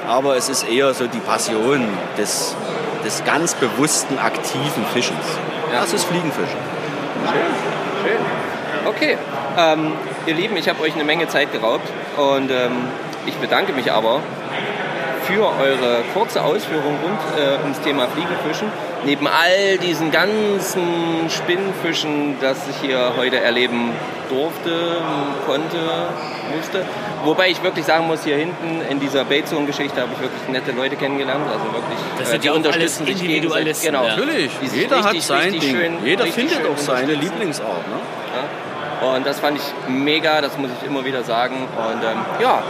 Aber 0.08 0.36
es 0.36 0.48
ist 0.48 0.66
eher 0.66 0.94
so 0.94 1.06
die 1.06 1.18
Passion 1.18 1.86
des, 2.16 2.56
des 3.04 3.24
ganz 3.24 3.54
bewussten, 3.54 4.18
aktiven 4.18 4.86
Fischens. 4.94 5.26
Das 5.70 5.92
ist 5.92 6.04
Fliegenfischen. 6.04 6.56
Schön. 7.26 7.77
Okay. 8.86 9.16
Ähm, 9.58 9.92
ihr 10.26 10.34
Lieben, 10.34 10.56
ich 10.56 10.68
habe 10.68 10.80
euch 10.82 10.94
eine 10.94 11.04
Menge 11.04 11.28
Zeit 11.28 11.52
geraubt 11.52 11.88
und 12.16 12.50
ähm, 12.50 12.88
ich 13.26 13.34
bedanke 13.36 13.72
mich 13.72 13.92
aber 13.92 14.20
für 15.24 15.42
eure 15.42 16.02
kurze 16.14 16.42
Ausführung 16.42 16.96
rund 17.02 17.18
äh, 17.38 17.62
ums 17.62 17.80
Thema 17.80 18.06
Fliegenfischen. 18.08 18.68
Neben 19.04 19.26
all 19.28 19.78
diesen 19.78 20.10
ganzen 20.10 21.28
Spinnfischen, 21.30 22.36
das 22.40 22.58
ich 22.68 22.76
hier 22.88 23.12
heute 23.16 23.38
erleben 23.40 23.92
durfte, 24.28 24.96
konnte, 25.46 25.78
musste. 26.54 26.84
Wobei 27.24 27.48
ich 27.48 27.62
wirklich 27.62 27.84
sagen 27.86 28.06
muss, 28.06 28.24
hier 28.24 28.36
hinten 28.36 28.82
in 28.90 29.00
dieser 29.00 29.24
Baitzone-Geschichte 29.24 30.00
habe 30.00 30.10
ich 30.14 30.20
wirklich 30.20 30.48
nette 30.48 30.72
Leute 30.72 30.96
kennengelernt. 30.96 31.46
Also 31.46 31.64
wirklich, 31.72 31.98
Das 32.18 32.28
äh, 32.28 32.32
sind 32.32 32.42
die 32.44 32.48
ja 32.48 32.52
unterstützen 32.54 33.04
alles 33.06 33.18
sich 33.20 33.28
gegenseitig. 33.28 33.36
Individualisten, 33.36 33.86
Genau. 33.92 34.04
ja. 34.04 34.16
Natürlich, 34.16 34.50
jeder 34.74 34.96
hat 34.98 35.04
richtig, 35.06 35.24
sein 35.26 35.40
richtig 35.50 35.60
Ding. 35.60 35.70
schön- 35.76 36.04
jeder 36.04 36.26
findet 36.26 36.66
auch 36.66 36.76
seine. 36.76 37.12
Lieblingsart. 37.14 37.88
Ne? 37.88 37.94
Ja. 39.00 39.08
Und 39.14 39.26
das 39.26 39.38
fand 39.40 39.58
ich 39.58 39.64
mega, 39.88 40.40
das 40.40 40.58
muss 40.58 40.70
ich 40.80 40.86
immer 40.88 41.04
wieder 41.04 41.22
sagen. 41.22 41.54
Und 41.76 42.02
ähm, 42.02 42.18
ja, 42.42 42.62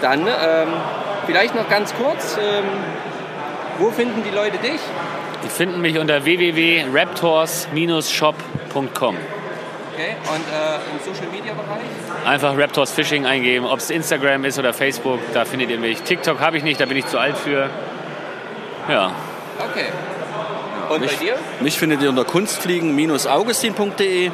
dann 0.00 0.20
ähm, 0.26 0.68
vielleicht 1.26 1.54
noch 1.54 1.68
ganz 1.68 1.94
kurz, 1.94 2.36
ähm, 2.38 2.64
wo 3.78 3.90
finden 3.90 4.22
die 4.24 4.34
Leute 4.34 4.58
dich? 4.58 4.80
Die 5.44 5.48
finden 5.48 5.80
mich 5.80 5.98
unter 5.98 6.24
www.raptors-shop.com. 6.24 9.16
Okay, 9.94 10.16
und 10.32 10.44
äh, 10.52 10.76
im 10.92 10.98
Social 11.04 11.28
Media 11.32 11.54
Bereich? 11.54 11.80
Einfach 12.24 12.56
Raptors 12.56 12.92
Fishing 12.92 13.26
eingeben, 13.26 13.66
ob 13.66 13.80
es 13.80 13.90
Instagram 13.90 14.44
ist 14.44 14.56
oder 14.58 14.72
Facebook, 14.72 15.18
da 15.34 15.44
findet 15.44 15.70
ihr 15.70 15.78
mich. 15.78 16.02
TikTok 16.02 16.38
habe 16.38 16.56
ich 16.56 16.62
nicht, 16.62 16.80
da 16.80 16.86
bin 16.86 16.96
ich 16.96 17.06
zu 17.06 17.18
alt 17.18 17.36
für. 17.36 17.68
Ja. 18.88 19.10
Okay. 19.58 19.86
Und 20.88 21.00
bei 21.00 21.06
mich, 21.06 21.18
dir? 21.18 21.34
mich 21.60 21.76
findet 21.78 22.00
ihr 22.02 22.10
unter 22.10 22.24
kunstfliegen-augustin.de. 22.24 24.30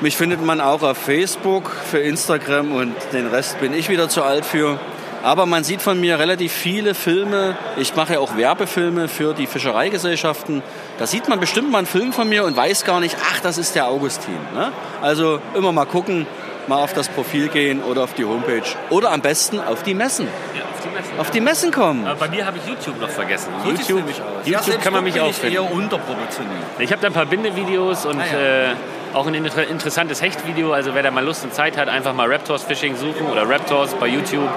Mich 0.00 0.16
findet 0.16 0.44
man 0.44 0.60
auch 0.60 0.82
auf 0.82 0.98
Facebook, 0.98 1.70
für 1.70 2.00
Instagram 2.00 2.72
und 2.72 2.96
den 3.12 3.28
Rest 3.28 3.60
bin 3.60 3.72
ich 3.72 3.88
wieder 3.88 4.08
zu 4.08 4.24
alt 4.24 4.44
für. 4.44 4.80
Aber 5.24 5.46
man 5.46 5.64
sieht 5.64 5.80
von 5.80 5.98
mir 5.98 6.18
relativ 6.18 6.52
viele 6.52 6.94
Filme. 6.94 7.56
Ich 7.78 7.96
mache 7.96 8.12
ja 8.12 8.18
auch 8.20 8.36
Werbefilme 8.36 9.08
für 9.08 9.32
die 9.32 9.46
Fischereigesellschaften. 9.46 10.62
Da 10.98 11.06
sieht 11.06 11.28
man 11.28 11.40
bestimmt 11.40 11.70
mal 11.70 11.78
einen 11.78 11.86
Film 11.86 12.12
von 12.12 12.28
mir 12.28 12.44
und 12.44 12.56
weiß 12.56 12.84
gar 12.84 13.00
nicht, 13.00 13.16
ach, 13.32 13.40
das 13.40 13.56
ist 13.56 13.74
der 13.74 13.88
Augustin. 13.88 14.34
Ne? 14.54 14.70
Also 15.00 15.40
immer 15.54 15.72
mal 15.72 15.86
gucken, 15.86 16.26
mal 16.66 16.76
auf 16.76 16.92
das 16.92 17.08
Profil 17.08 17.48
gehen 17.48 17.82
oder 17.82 18.04
auf 18.04 18.12
die 18.12 18.26
Homepage. 18.26 18.62
Oder 18.90 19.12
am 19.12 19.22
besten 19.22 19.60
auf 19.60 19.82
die 19.82 19.94
Messen. 19.94 20.28
ja 20.54 20.62
auf 20.64 20.80
die 20.84 20.88
Messen. 20.94 21.18
Auf 21.18 21.30
die 21.30 21.40
Messen 21.40 21.70
kommen. 21.72 22.06
Aber 22.06 22.16
bei 22.20 22.28
mir 22.28 22.44
habe 22.44 22.58
ich 22.58 22.68
YouTube 22.68 23.00
noch 23.00 23.08
vergessen. 23.08 23.48
YouTube, 23.64 24.02
aus. 24.04 24.46
YouTube 24.46 24.82
kann 24.82 24.92
man 24.92 25.04
mich 25.04 25.18
auch 25.20 25.30
Ich 25.30 25.36
finden. 25.36 25.54
eher 25.56 25.72
unterproportioniert. 25.72 26.62
Ich 26.78 26.92
habe 26.92 27.00
da 27.00 27.06
ein 27.08 27.14
paar 27.14 27.26
Bindevideos 27.26 28.04
und 28.04 28.20
Ah, 28.20 28.24
ja. 28.30 28.72
äh, 28.72 28.74
auch 29.14 29.26
ein 29.26 29.34
inter 29.34 29.66
interessantes 29.66 30.20
Hechtvideo. 30.22 30.72
Also 30.72 30.94
wer 30.94 31.02
da 31.02 31.10
mal 31.10 31.24
Lust 31.24 31.44
und 31.44 31.54
Zeit 31.54 31.76
hat, 31.76 31.88
einfach 31.88 32.12
mal 32.14 32.30
Raptors 32.30 32.64
Fishing 32.64 32.96
suchen 32.96 33.26
oder 33.30 33.48
Raptors 33.48 33.94
bei 33.94 34.06
YouTube. 34.06 34.48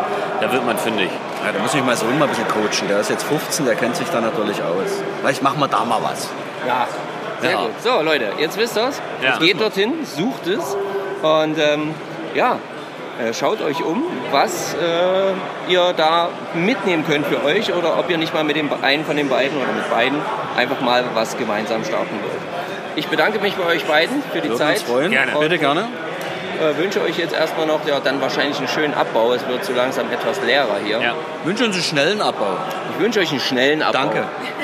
Da 0.41 0.51
wird 0.51 0.65
man 0.65 0.77
fündig. 0.77 1.09
Ja, 1.45 1.51
da 1.51 1.59
muss 1.59 1.73
ich 1.73 1.83
meinen 1.83 1.95
Sohn 1.97 2.17
mal 2.19 2.25
ein 2.25 2.29
bisschen 2.29 2.47
coachen. 2.47 2.87
Der 2.89 2.99
ist 2.99 3.09
jetzt 3.09 3.23
15, 3.23 3.65
der 3.65 3.75
kennt 3.75 3.95
sich 3.95 4.07
da 4.09 4.21
natürlich 4.21 4.61
aus. 4.61 5.01
Vielleicht 5.21 5.41
machen 5.43 5.59
wir 5.59 5.67
da 5.67 5.83
mal 5.85 5.99
was. 6.03 6.29
Ja. 6.67 6.87
Sehr 7.41 7.51
Ja. 7.51 7.57
gut. 7.57 7.69
So, 7.83 8.01
Leute, 8.01 8.31
jetzt 8.39 8.57
wisst 8.57 8.77
ihr 8.77 8.87
es. 8.87 9.01
Ja. 9.23 9.37
Geht 9.37 9.61
dorthin, 9.61 9.93
sucht 10.05 10.47
es 10.47 10.75
und 11.21 11.57
ähm, 11.59 11.93
ja, 12.33 12.57
äh, 13.23 13.31
schaut 13.33 13.61
euch 13.61 13.83
um, 13.83 14.03
was 14.31 14.73
äh, 14.75 15.71
ihr 15.71 15.93
da 15.95 16.29
mitnehmen 16.55 17.05
könnt 17.07 17.27
für 17.27 17.43
euch 17.43 17.71
oder 17.73 17.97
ob 17.99 18.09
ihr 18.09 18.17
nicht 18.17 18.33
mal 18.33 18.43
mit 18.43 18.55
dem 18.55 18.69
einen 18.81 19.05
von 19.05 19.15
den 19.17 19.29
beiden 19.29 19.55
oder 19.57 19.71
mit 19.71 19.89
beiden 19.89 20.19
einfach 20.55 20.81
mal 20.81 21.03
was 21.13 21.37
gemeinsam 21.37 21.83
starten 21.83 22.15
wollt. 22.21 22.56
Ich 22.97 23.07
bedanke 23.07 23.39
mich 23.39 23.53
bei 23.53 23.63
euch 23.63 23.85
beiden 23.85 24.23
für 24.33 24.41
die 24.41 24.49
Würden 24.49 24.57
Zeit. 24.57 24.79
uns 24.79 24.89
freuen. 24.89 25.11
Gerne. 25.11 25.35
Und, 25.35 25.41
Bitte 25.41 25.59
gerne. 25.59 25.87
Äh, 26.59 26.75
wünsche 26.81 26.99
euch 27.03 27.15
jetzt 27.19 27.35
erstmal 27.35 27.67
noch 27.67 27.87
ja, 27.87 27.99
dann 27.99 28.19
wahrscheinlich 28.19 28.57
einen 28.57 28.67
schönen 28.67 28.95
Abbau. 28.95 29.33
Es 29.33 29.47
wird 29.47 29.63
so 29.63 29.73
langsam 29.73 30.11
etwas 30.11 30.41
leerer 30.41 30.77
hier. 30.83 30.99
Ja. 30.99 31.13
Wünsche 31.43 31.65
uns 31.65 31.75
einen 31.75 31.83
schnellen 31.83 32.21
Abbau. 32.21 32.57
Ich 32.91 32.99
wünsche 32.99 33.19
euch 33.19 33.29
einen 33.29 33.39
schnellen 33.39 33.83
Abbau. 33.83 33.99
Danke. 33.99 34.23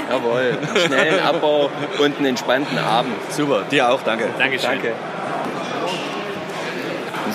Jawohl, 0.09 0.57
einen 0.59 0.77
schnellen 0.87 1.19
Abbau 1.23 1.69
und 1.99 2.17
einen 2.17 2.25
entspannten 2.25 2.79
Abend. 2.79 3.13
Super, 3.29 3.65
dir 3.69 3.91
auch, 3.91 4.01
danke. 4.01 4.25
Dankeschön. 4.39 4.71
Danke. 4.71 4.93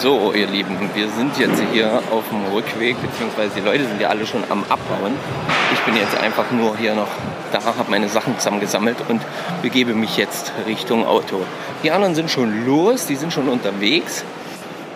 So, 0.00 0.32
ihr 0.32 0.46
Lieben, 0.46 0.78
wir 0.94 1.08
sind 1.08 1.36
jetzt 1.38 1.60
hier 1.72 2.00
auf 2.12 2.22
dem 2.30 2.54
Rückweg, 2.54 2.96
beziehungsweise 3.02 3.56
die 3.56 3.66
Leute 3.66 3.84
sind 3.84 4.00
ja 4.00 4.10
alle 4.10 4.24
schon 4.26 4.44
am 4.48 4.62
Abbauen. 4.68 5.12
Ich 5.72 5.80
bin 5.80 5.96
jetzt 5.96 6.16
einfach 6.16 6.52
nur 6.52 6.76
hier 6.76 6.94
noch 6.94 7.08
da, 7.50 7.64
habe 7.64 7.90
meine 7.90 8.08
Sachen 8.08 8.38
zusammengesammelt 8.38 8.98
und 9.08 9.20
begebe 9.60 9.94
mich 9.94 10.16
jetzt 10.16 10.52
Richtung 10.68 11.04
Auto. 11.04 11.40
Die 11.82 11.90
anderen 11.90 12.14
sind 12.14 12.30
schon 12.30 12.64
los, 12.64 13.06
die 13.06 13.16
sind 13.16 13.32
schon 13.32 13.48
unterwegs, 13.48 14.22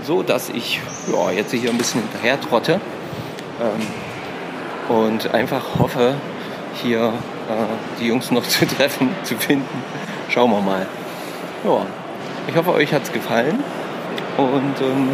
so 0.07 0.22
dass 0.22 0.50
ich 0.50 0.80
ja, 1.12 1.32
jetzt 1.32 1.50
hier 1.50 1.70
ein 1.70 1.78
bisschen 1.78 2.03
hinterher 2.03 2.40
trotte 2.40 2.80
ähm, 3.61 4.96
und 4.96 5.34
einfach 5.34 5.80
hoffe, 5.80 6.14
hier 6.80 7.07
äh, 7.09 8.00
die 8.00 8.07
Jungs 8.07 8.30
noch 8.30 8.46
zu 8.46 8.68
treffen, 8.68 9.09
zu 9.24 9.34
finden. 9.36 9.82
Schauen 10.28 10.53
wir 10.53 10.61
mal. 10.61 10.86
Ja, 11.64 11.86
ich 12.46 12.55
hoffe, 12.55 12.72
euch 12.72 12.94
hat 12.94 13.03
es 13.03 13.12
gefallen 13.12 13.64
und 14.37 14.80
ähm, 14.80 15.09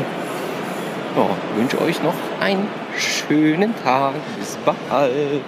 ja, 1.17 1.29
wünsche 1.57 1.81
euch 1.81 2.03
noch 2.03 2.15
einen 2.41 2.69
schönen 2.97 3.75
Tag. 3.83 4.15
Bis 4.39 4.57
bald. 4.65 5.43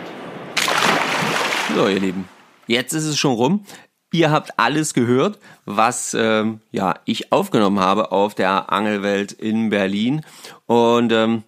So, 1.74 1.88
ihr 1.88 2.00
Lieben, 2.00 2.28
jetzt 2.66 2.92
ist 2.92 3.04
es 3.04 3.18
schon 3.18 3.34
rum. 3.34 3.64
Ihr 4.12 4.32
habt 4.32 4.58
alles 4.58 4.92
gehört, 4.92 5.38
was 5.66 6.14
ähm, 6.14 6.60
ja, 6.72 6.96
ich 7.04 7.30
aufgenommen 7.30 7.78
habe 7.78 8.10
auf 8.10 8.34
der 8.34 8.72
Angelwelt 8.72 9.30
in 9.30 9.70
Berlin. 9.70 10.22
Und 10.66 11.12
ähm, 11.12 11.44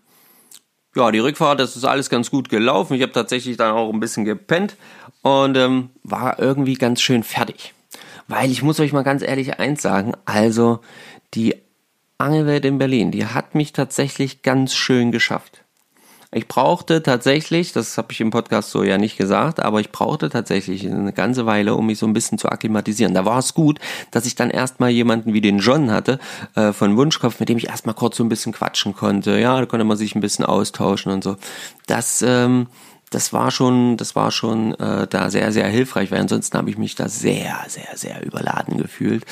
ja, 0.95 1.11
die 1.11 1.18
Rückfahrt, 1.18 1.59
das 1.59 1.75
ist 1.75 1.85
alles 1.85 2.09
ganz 2.09 2.31
gut 2.31 2.49
gelaufen. 2.49 2.95
Ich 2.95 3.03
habe 3.03 3.12
tatsächlich 3.12 3.57
dann 3.57 3.73
auch 3.73 3.93
ein 3.93 3.99
bisschen 3.99 4.25
gepennt 4.25 4.77
und 5.23 5.57
ähm, 5.57 5.91
war 6.05 6.39
irgendwie 6.39 6.75
ganz 6.75 7.01
schön 7.01 7.25
fertig. 7.25 7.75
Weil 8.29 8.51
ich 8.51 8.62
muss 8.62 8.79
euch 8.79 8.93
mal 8.93 9.03
ganz 9.03 9.23
ehrlich 9.23 9.59
eins 9.59 9.83
sagen, 9.83 10.12
also 10.25 10.81
die 11.35 11.57
Angelwelt 12.23 12.64
in 12.64 12.79
Berlin, 12.79 13.11
die 13.11 13.27
hat 13.27 13.55
mich 13.55 13.73
tatsächlich 13.73 14.43
ganz 14.43 14.75
schön 14.75 15.12
geschafft. 15.12 15.62
Ich 16.35 16.49
brauchte 16.49 17.03
tatsächlich, 17.03 17.75
das 17.75 17.99
habe 17.99 18.11
ich 18.12 18.20
im 18.23 18.31
Podcast 18.31 18.70
so 18.70 18.83
ja 18.83 18.97
nicht 18.97 19.18
gesagt, 19.18 19.61
aber 19.61 19.81
ich 19.81 19.93
brauchte 19.93 20.31
tatsächlich 20.31 20.87
eine 20.87 21.12
ganze 21.12 21.45
Weile, 21.45 21.75
um 21.75 21.87
mich 21.87 21.99
so 21.99 22.07
ein 22.07 22.14
bisschen 22.14 22.39
zu 22.39 22.49
akklimatisieren. 22.49 23.12
Da 23.12 23.27
war 23.27 23.39
es 23.39 23.53
gut, 23.53 23.79
dass 24.12 24.25
ich 24.25 24.35
dann 24.35 24.49
erstmal 24.49 24.89
jemanden 24.89 25.35
wie 25.35 25.43
den 25.43 25.59
John 25.59 25.91
hatte 25.91 26.18
äh, 26.55 26.73
von 26.73 26.97
Wunschkopf, 26.97 27.39
mit 27.39 27.51
dem 27.51 27.59
ich 27.59 27.68
erstmal 27.68 27.95
kurz 27.95 28.16
so 28.16 28.25
ein 28.25 28.31
bisschen 28.31 28.53
quatschen 28.53 28.95
konnte. 28.95 29.39
Ja, 29.39 29.61
da 29.61 29.66
konnte 29.66 29.85
man 29.85 29.99
sich 29.99 30.14
ein 30.14 30.23
bisschen 30.23 30.47
austauschen 30.47 31.12
und 31.12 31.23
so. 31.23 31.37
Das 31.87 32.25
ähm, 32.27 32.68
das 33.13 33.33
war 33.33 33.51
schon, 33.51 33.97
das 33.97 34.17
war 34.17 34.31
schon 34.31 34.75
äh, 34.75 35.07
da 35.07 35.31
sehr, 35.31 35.53
sehr 35.53 35.69
hilfreich, 35.69 36.11
weil 36.11 36.21
ansonsten 36.21 36.57
habe 36.57 36.71
ich 36.71 36.79
mich 36.79 36.95
da 36.95 37.09
sehr, 37.09 37.65
sehr, 37.69 37.95
sehr 37.95 38.25
überladen 38.25 38.79
gefühlt. 38.79 39.25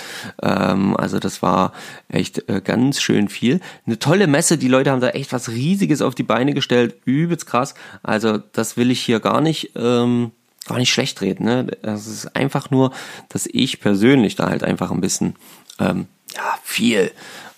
Ähm, 0.43 0.97
also 0.97 1.19
das 1.19 1.43
war 1.43 1.73
echt 2.09 2.49
äh, 2.49 2.61
ganz 2.63 3.01
schön 3.01 3.29
viel. 3.29 3.61
Eine 3.87 3.99
tolle 3.99 4.27
Messe, 4.27 4.59
die 4.59 4.69
Leute 4.69 4.91
haben 4.91 5.01
da 5.01 5.09
echt 5.11 5.33
was 5.33 5.49
Riesiges 5.49 6.03
auf 6.03 6.15
die 6.15 6.23
Beine 6.23 6.53
gestellt, 6.53 6.95
übelst 7.07 7.47
krass. 7.47 7.75
Also 8.03 8.39
das 8.53 8.77
will 8.77 8.91
ich 8.91 9.01
hier 9.01 9.19
gar 9.19 9.41
nicht. 9.41 9.73
Ähm, 9.77 10.33
gar 10.67 10.79
nicht 10.79 10.93
schlecht 10.93 11.21
reden. 11.21 11.47
Ne? 11.47 11.67
Es 11.83 12.07
ist 12.07 12.37
einfach 12.37 12.71
nur, 12.71 12.93
dass 13.31 13.49
ich 13.51 13.81
persönlich 13.81 14.37
da 14.37 14.51
halt 14.51 14.63
einfach 14.63 14.93
ein 14.93 15.01
bisschen 15.01 15.35
ähm, 15.81 16.07
ja, 16.37 16.59
viel 16.63 17.11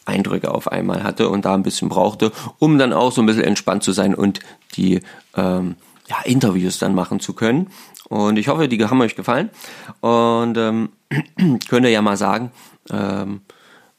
Eindrücke 0.06 0.50
auf 0.50 0.70
einmal 0.70 1.02
hatte 1.02 1.28
und 1.28 1.44
da 1.44 1.52
ein 1.52 1.64
bisschen 1.64 1.88
brauchte, 1.88 2.32
um 2.58 2.78
dann 2.78 2.92
auch 2.92 3.12
so 3.12 3.20
ein 3.20 3.26
bisschen 3.26 3.44
entspannt 3.44 3.82
zu 3.82 3.92
sein 3.92 4.14
und 4.14 4.40
die 4.76 5.00
ähm, 5.36 5.76
ja, 6.12 6.22
Interviews 6.24 6.78
dann 6.78 6.94
machen 6.94 7.20
zu 7.20 7.32
können. 7.32 7.70
Und 8.08 8.36
ich 8.36 8.48
hoffe, 8.48 8.68
die 8.68 8.84
haben 8.84 9.00
euch 9.00 9.16
gefallen. 9.16 9.50
Und 10.00 10.56
ähm, 10.58 10.90
könnt 11.68 11.86
ihr 11.86 11.90
ja 11.90 12.02
mal 12.02 12.16
sagen, 12.16 12.50
ähm, 12.90 13.40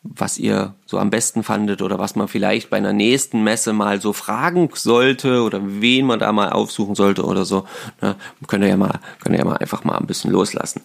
was 0.04 0.38
ihr 0.38 0.76
so 0.86 1.00
am 1.00 1.10
besten 1.10 1.44
fandet 1.44 1.82
oder 1.82 1.98
was 1.98 2.16
man 2.16 2.28
vielleicht 2.28 2.70
bei 2.70 2.78
einer 2.78 2.94
nächsten 2.94 3.42
Messe 3.44 3.74
mal 3.74 4.02
so 4.02 4.14
fragen 4.14 4.70
sollte 4.74 5.42
oder 5.44 5.62
wen 5.64 6.06
man 6.06 6.20
da 6.20 6.32
mal 6.32 6.52
aufsuchen 6.52 6.94
sollte 6.94 7.24
oder 7.24 7.46
so. 7.46 7.66
Ne? 8.02 8.16
Könnt 8.48 8.64
ihr 8.64 8.70
ja 8.70 8.78
mal, 8.78 9.00
könnt 9.22 9.34
ihr 9.34 9.40
ja 9.40 9.46
mal 9.46 9.58
einfach 9.58 9.84
mal 9.84 9.98
ein 9.98 10.06
bisschen 10.06 10.32
loslassen. 10.32 10.82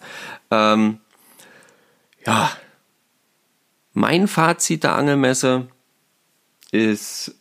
Ähm, 0.49 0.99
ja, 2.25 2.49
mein 3.93 4.27
Fazit 4.27 4.83
der 4.83 4.95
Angelmesse 4.95 5.67
ist 6.71 7.35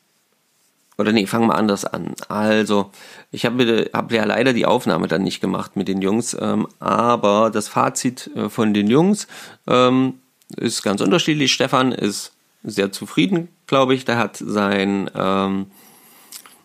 oder 0.99 1.13
nee, 1.13 1.27
fangen 1.27 1.47
wir 1.47 1.55
anders 1.55 1.85
an. 1.85 2.15
Also, 2.29 2.91
ich 3.31 3.45
habe 3.45 3.91
hab 3.93 4.11
ja 4.13 4.25
leider 4.25 4.53
die 4.53 4.67
Aufnahme 4.67 5.07
dann 5.07 5.23
nicht 5.23 5.41
gemacht 5.41 5.77
mit 5.77 5.89
den 5.89 6.01
Jungs, 6.01 6.37
ähm, 6.41 6.67
aber 6.79 7.51
das 7.51 7.69
Fazit 7.69 8.31
äh, 8.35 8.49
von 8.49 8.73
den 8.73 8.87
Jungs 8.87 9.27
ähm, 9.67 10.15
ist 10.57 10.83
ganz 10.83 11.01
unterschiedlich. 11.01 11.53
Stefan 11.53 11.93
ist 11.93 12.33
sehr 12.63 12.91
zufrieden, 12.91 13.49
glaube 13.67 13.95
ich. 13.95 14.05
Der 14.05 14.17
hat 14.17 14.37
sein, 14.39 15.11
ähm, 15.15 15.67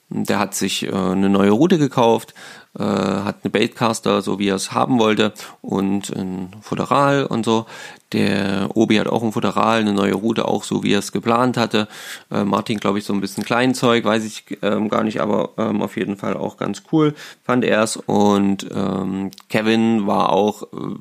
der 0.10 0.40
hat 0.40 0.56
sich 0.56 0.84
äh, 0.84 0.92
eine 0.92 1.30
neue 1.30 1.52
Route 1.52 1.78
gekauft, 1.78 2.34
äh, 2.78 2.84
hat 2.84 3.38
eine 3.44 3.52
Baitcaster, 3.52 4.22
so 4.22 4.40
wie 4.40 4.50
er 4.50 4.56
es 4.56 4.72
haben 4.72 5.00
wollte, 5.00 5.34
und 5.62 6.10
ein 6.10 6.56
Futteral 6.62 7.26
und 7.26 7.46
so. 7.46 7.66
Der 8.12 8.70
Obi 8.76 8.98
hat 8.98 9.08
auch 9.08 9.24
ein 9.24 9.32
Futteral, 9.32 9.80
eine 9.80 9.94
neue 9.94 10.14
Route, 10.14 10.48
auch 10.48 10.64
so 10.64 10.84
wie 10.84 10.94
er 10.94 11.00
es 11.00 11.12
geplant 11.12 11.58
hatte. 11.58 11.88
Äh, 12.32 12.44
Martin, 12.44 12.80
glaube 12.80 13.00
ich, 13.00 13.06
so 13.06 13.14
ein 13.14 13.22
bisschen 13.22 13.44
Kleinzeug, 13.44 14.06
weiß 14.06 14.24
ich 14.24 14.58
ähm, 14.62 14.90
gar 14.90 15.04
nicht, 15.04 15.22
aber 15.22 15.52
ähm, 15.58 15.82
auf 15.82 15.98
jeden 15.98 16.18
Fall 16.18 16.36
auch 16.36 16.58
ganz 16.58 16.84
cool, 16.92 17.16
fand 17.44 17.64
er 17.66 17.84
es. 17.84 17.98
Und 17.98 18.68
ähm, 18.74 19.32
Kevin 19.50 20.06
war 20.06 20.30
auch 20.30 20.64
äh, 20.64 20.96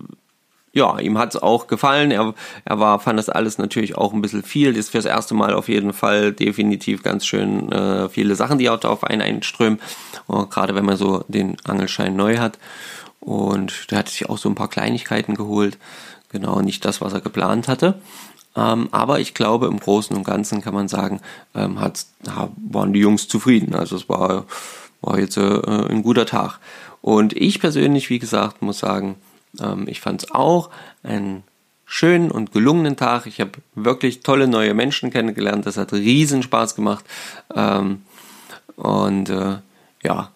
ja, 0.72 0.98
ihm 0.98 1.18
hat's 1.18 1.36
auch 1.36 1.66
gefallen. 1.66 2.10
Er, 2.10 2.34
er 2.64 2.80
war, 2.80 2.98
fand 2.98 3.18
das 3.18 3.28
alles 3.28 3.58
natürlich 3.58 3.96
auch 3.96 4.12
ein 4.12 4.22
bisschen 4.22 4.42
viel. 4.42 4.72
Das 4.72 4.86
ist 4.86 4.90
fürs 4.90 5.04
erste 5.04 5.34
Mal 5.34 5.52
auf 5.54 5.68
jeden 5.68 5.92
Fall 5.92 6.32
definitiv 6.32 7.02
ganz 7.02 7.26
schön 7.26 7.70
äh, 7.70 8.08
viele 8.08 8.34
Sachen, 8.34 8.58
die 8.58 8.70
auch 8.70 8.82
auf 8.84 9.04
einen 9.04 9.20
einströmen. 9.20 9.80
Und 10.26 10.50
gerade 10.50 10.74
wenn 10.74 10.86
man 10.86 10.96
so 10.96 11.24
den 11.28 11.56
Angelschein 11.64 12.16
neu 12.16 12.38
hat. 12.38 12.58
Und 13.20 13.90
der 13.90 13.98
hat 13.98 14.08
sich 14.08 14.28
auch 14.28 14.38
so 14.38 14.48
ein 14.48 14.54
paar 14.54 14.68
Kleinigkeiten 14.68 15.34
geholt. 15.34 15.78
Genau, 16.30 16.60
nicht 16.62 16.84
das, 16.84 17.02
was 17.02 17.12
er 17.12 17.20
geplant 17.20 17.68
hatte. 17.68 18.00
Ähm, 18.56 18.88
aber 18.92 19.20
ich 19.20 19.34
glaube, 19.34 19.66
im 19.66 19.78
Großen 19.78 20.16
und 20.16 20.24
Ganzen 20.24 20.62
kann 20.62 20.74
man 20.74 20.88
sagen, 20.88 21.20
ähm, 21.54 21.80
hat, 21.80 22.06
waren 22.24 22.92
die 22.94 23.00
Jungs 23.00 23.28
zufrieden. 23.28 23.74
Also 23.74 23.96
es 23.96 24.08
war, 24.08 24.46
war 25.02 25.18
jetzt 25.18 25.36
äh, 25.36 25.60
ein 25.90 26.02
guter 26.02 26.24
Tag. 26.24 26.58
Und 27.02 27.34
ich 27.34 27.60
persönlich, 27.60 28.08
wie 28.08 28.18
gesagt, 28.18 28.62
muss 28.62 28.78
sagen, 28.78 29.16
ähm, 29.61 29.86
ich 29.88 30.00
fand 30.00 30.22
es 30.22 30.30
auch 30.30 30.70
einen 31.03 31.42
schönen 31.84 32.30
und 32.30 32.53
gelungenen 32.53 32.96
Tag. 32.96 33.26
Ich 33.26 33.40
habe 33.40 33.53
wirklich 33.74 34.20
tolle 34.20 34.48
neue 34.48 34.74
Menschen 34.74 35.11
kennengelernt. 35.11 35.66
Das 35.66 35.76
hat 35.76 35.92
riesen 35.92 36.42
Spaß 36.42 36.74
gemacht. 36.74 37.05
Ähm, 37.55 38.03
und 38.76 39.28
äh, 39.28 39.59
ja, 40.03 40.30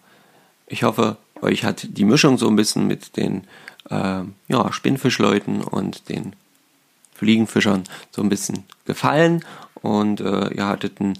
ich 0.67 0.83
hoffe, 0.83 1.17
euch 1.41 1.63
hat 1.63 1.87
die 1.89 2.05
Mischung 2.05 2.37
so 2.37 2.47
ein 2.47 2.55
bisschen 2.55 2.87
mit 2.87 3.17
den 3.17 3.45
äh, 3.89 4.21
ja, 4.47 4.71
Spinnfischleuten 4.71 5.61
und 5.61 6.09
den 6.09 6.35
Fliegenfischern 7.15 7.85
so 8.11 8.21
ein 8.21 8.29
bisschen 8.29 8.63
gefallen 8.85 9.43
und 9.81 10.21
äh, 10.21 10.53
ihr 10.53 10.67
hattet 10.67 10.99
einen 11.01 11.17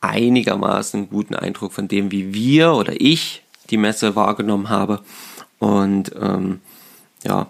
einigermaßen 0.00 1.10
guten 1.10 1.34
Eindruck 1.34 1.72
von 1.72 1.88
dem, 1.88 2.10
wie 2.10 2.32
wir 2.32 2.72
oder 2.72 2.98
ich 2.98 3.42
die 3.70 3.76
Messe 3.76 4.14
wahrgenommen 4.14 4.68
habe. 4.68 5.02
Und 5.58 6.12
ähm, 6.20 6.60
ja, 7.26 7.48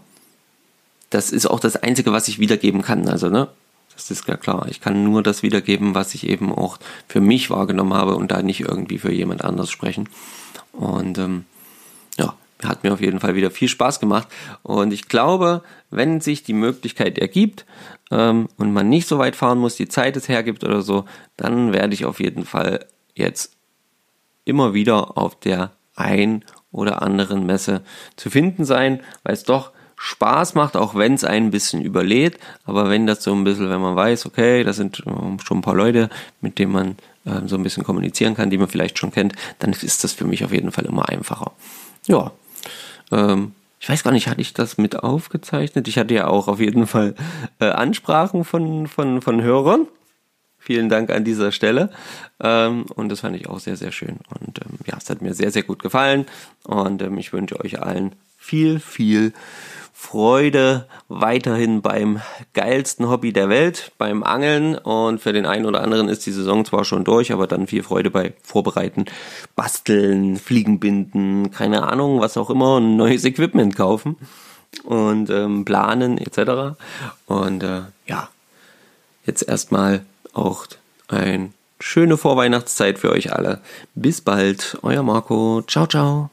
das 1.10 1.30
ist 1.30 1.46
auch 1.46 1.60
das 1.60 1.76
Einzige, 1.76 2.12
was 2.12 2.28
ich 2.28 2.38
wiedergeben 2.38 2.82
kann. 2.82 3.08
Also, 3.08 3.28
ne, 3.28 3.48
das 3.94 4.10
ist 4.10 4.26
ja 4.28 4.36
klar. 4.36 4.66
Ich 4.68 4.80
kann 4.80 5.04
nur 5.04 5.22
das 5.22 5.42
wiedergeben, 5.42 5.94
was 5.94 6.14
ich 6.14 6.26
eben 6.26 6.52
auch 6.52 6.78
für 7.08 7.20
mich 7.20 7.50
wahrgenommen 7.50 7.94
habe 7.94 8.16
und 8.16 8.30
da 8.30 8.42
nicht 8.42 8.60
irgendwie 8.60 8.98
für 8.98 9.12
jemand 9.12 9.44
anders 9.44 9.70
sprechen. 9.70 10.08
Und 10.72 11.18
ähm, 11.18 11.44
ja, 12.18 12.34
hat 12.62 12.84
mir 12.84 12.92
auf 12.92 13.00
jeden 13.00 13.20
Fall 13.20 13.34
wieder 13.34 13.50
viel 13.50 13.68
Spaß 13.68 14.00
gemacht. 14.00 14.28
Und 14.62 14.92
ich 14.92 15.08
glaube, 15.08 15.62
wenn 15.90 16.20
sich 16.20 16.42
die 16.42 16.52
Möglichkeit 16.52 17.18
ergibt 17.18 17.64
ähm, 18.10 18.48
und 18.56 18.72
man 18.72 18.88
nicht 18.88 19.08
so 19.08 19.18
weit 19.18 19.36
fahren 19.36 19.58
muss, 19.58 19.76
die 19.76 19.88
Zeit 19.88 20.16
es 20.16 20.28
hergibt 20.28 20.64
oder 20.64 20.82
so, 20.82 21.04
dann 21.36 21.72
werde 21.72 21.94
ich 21.94 22.04
auf 22.04 22.20
jeden 22.20 22.44
Fall 22.44 22.84
jetzt 23.14 23.52
immer 24.44 24.74
wieder 24.74 25.16
auf 25.16 25.38
der 25.38 25.72
ein 25.94 26.44
oder 26.72 27.02
anderen 27.02 27.46
Messe 27.46 27.82
zu 28.16 28.30
finden 28.30 28.64
sein, 28.64 29.00
weil 29.22 29.34
es 29.34 29.44
doch 29.44 29.72
Spaß 29.96 30.54
macht, 30.54 30.76
auch 30.76 30.94
wenn 30.94 31.14
es 31.14 31.24
ein 31.24 31.50
bisschen 31.50 31.82
überlädt. 31.82 32.38
Aber 32.64 32.90
wenn 32.90 33.06
das 33.06 33.22
so 33.22 33.32
ein 33.32 33.44
bisschen, 33.44 33.70
wenn 33.70 33.80
man 33.80 33.96
weiß, 33.96 34.26
okay, 34.26 34.62
das 34.62 34.76
sind 34.76 35.02
ähm, 35.06 35.38
schon 35.40 35.58
ein 35.58 35.62
paar 35.62 35.74
Leute, 35.74 36.10
mit 36.40 36.58
denen 36.58 36.72
man 36.72 36.96
äh, 37.24 37.46
so 37.46 37.56
ein 37.56 37.62
bisschen 37.62 37.82
kommunizieren 37.82 38.34
kann, 38.34 38.50
die 38.50 38.58
man 38.58 38.68
vielleicht 38.68 38.98
schon 38.98 39.10
kennt, 39.10 39.34
dann 39.58 39.72
ist 39.72 40.04
das 40.04 40.12
für 40.12 40.26
mich 40.26 40.44
auf 40.44 40.52
jeden 40.52 40.70
Fall 40.70 40.84
immer 40.84 41.08
einfacher. 41.08 41.52
Ja, 42.06 42.32
ähm, 43.10 43.52
ich 43.80 43.88
weiß 43.88 44.04
gar 44.04 44.12
nicht, 44.12 44.28
hatte 44.28 44.40
ich 44.40 44.52
das 44.52 44.78
mit 44.78 45.02
aufgezeichnet? 45.02 45.88
Ich 45.88 45.98
hatte 45.98 46.14
ja 46.14 46.26
auch 46.26 46.48
auf 46.48 46.60
jeden 46.60 46.86
Fall 46.86 47.14
äh, 47.60 47.66
Ansprachen 47.66 48.44
von, 48.44 48.86
von, 48.86 49.22
von 49.22 49.42
Hörern. 49.42 49.86
Vielen 50.66 50.88
Dank 50.88 51.10
an 51.10 51.22
dieser 51.22 51.52
Stelle. 51.52 51.90
Ähm, 52.40 52.86
und 52.96 53.08
das 53.08 53.20
fand 53.20 53.36
ich 53.36 53.48
auch 53.48 53.60
sehr, 53.60 53.76
sehr 53.76 53.92
schön. 53.92 54.18
Und 54.40 54.58
ähm, 54.58 54.80
ja, 54.84 54.96
es 55.00 55.08
hat 55.08 55.22
mir 55.22 55.32
sehr, 55.32 55.52
sehr 55.52 55.62
gut 55.62 55.80
gefallen. 55.80 56.26
Und 56.64 57.02
ähm, 57.02 57.16
ich 57.18 57.32
wünsche 57.32 57.60
euch 57.60 57.80
allen 57.80 58.16
viel, 58.36 58.80
viel 58.80 59.32
Freude 59.92 60.88
weiterhin 61.06 61.82
beim 61.82 62.20
geilsten 62.52 63.08
Hobby 63.08 63.32
der 63.32 63.48
Welt, 63.48 63.92
beim 63.96 64.24
Angeln. 64.24 64.76
Und 64.76 65.20
für 65.20 65.32
den 65.32 65.46
einen 65.46 65.66
oder 65.66 65.84
anderen 65.84 66.08
ist 66.08 66.26
die 66.26 66.32
Saison 66.32 66.64
zwar 66.64 66.84
schon 66.84 67.04
durch, 67.04 67.32
aber 67.32 67.46
dann 67.46 67.68
viel 67.68 67.84
Freude 67.84 68.10
bei 68.10 68.34
Vorbereiten, 68.42 69.04
Basteln, 69.54 70.36
Fliegenbinden, 70.36 71.52
keine 71.52 71.84
Ahnung, 71.84 72.18
was 72.18 72.36
auch 72.36 72.50
immer, 72.50 72.80
neues 72.80 73.24
Equipment 73.24 73.76
kaufen 73.76 74.16
und 74.82 75.30
ähm, 75.30 75.64
planen 75.64 76.18
etc. 76.18 76.76
Und 77.26 77.62
äh, 77.62 77.82
ja, 78.08 78.30
jetzt 79.24 79.42
erstmal 79.48 80.04
auch 80.36 80.66
eine 81.08 81.50
schöne 81.80 82.16
Vorweihnachtszeit 82.16 82.98
für 82.98 83.10
euch 83.10 83.32
alle. 83.32 83.60
Bis 83.94 84.20
bald, 84.20 84.78
euer 84.82 85.02
Marco. 85.02 85.62
Ciao, 85.66 85.86
ciao. 85.86 86.30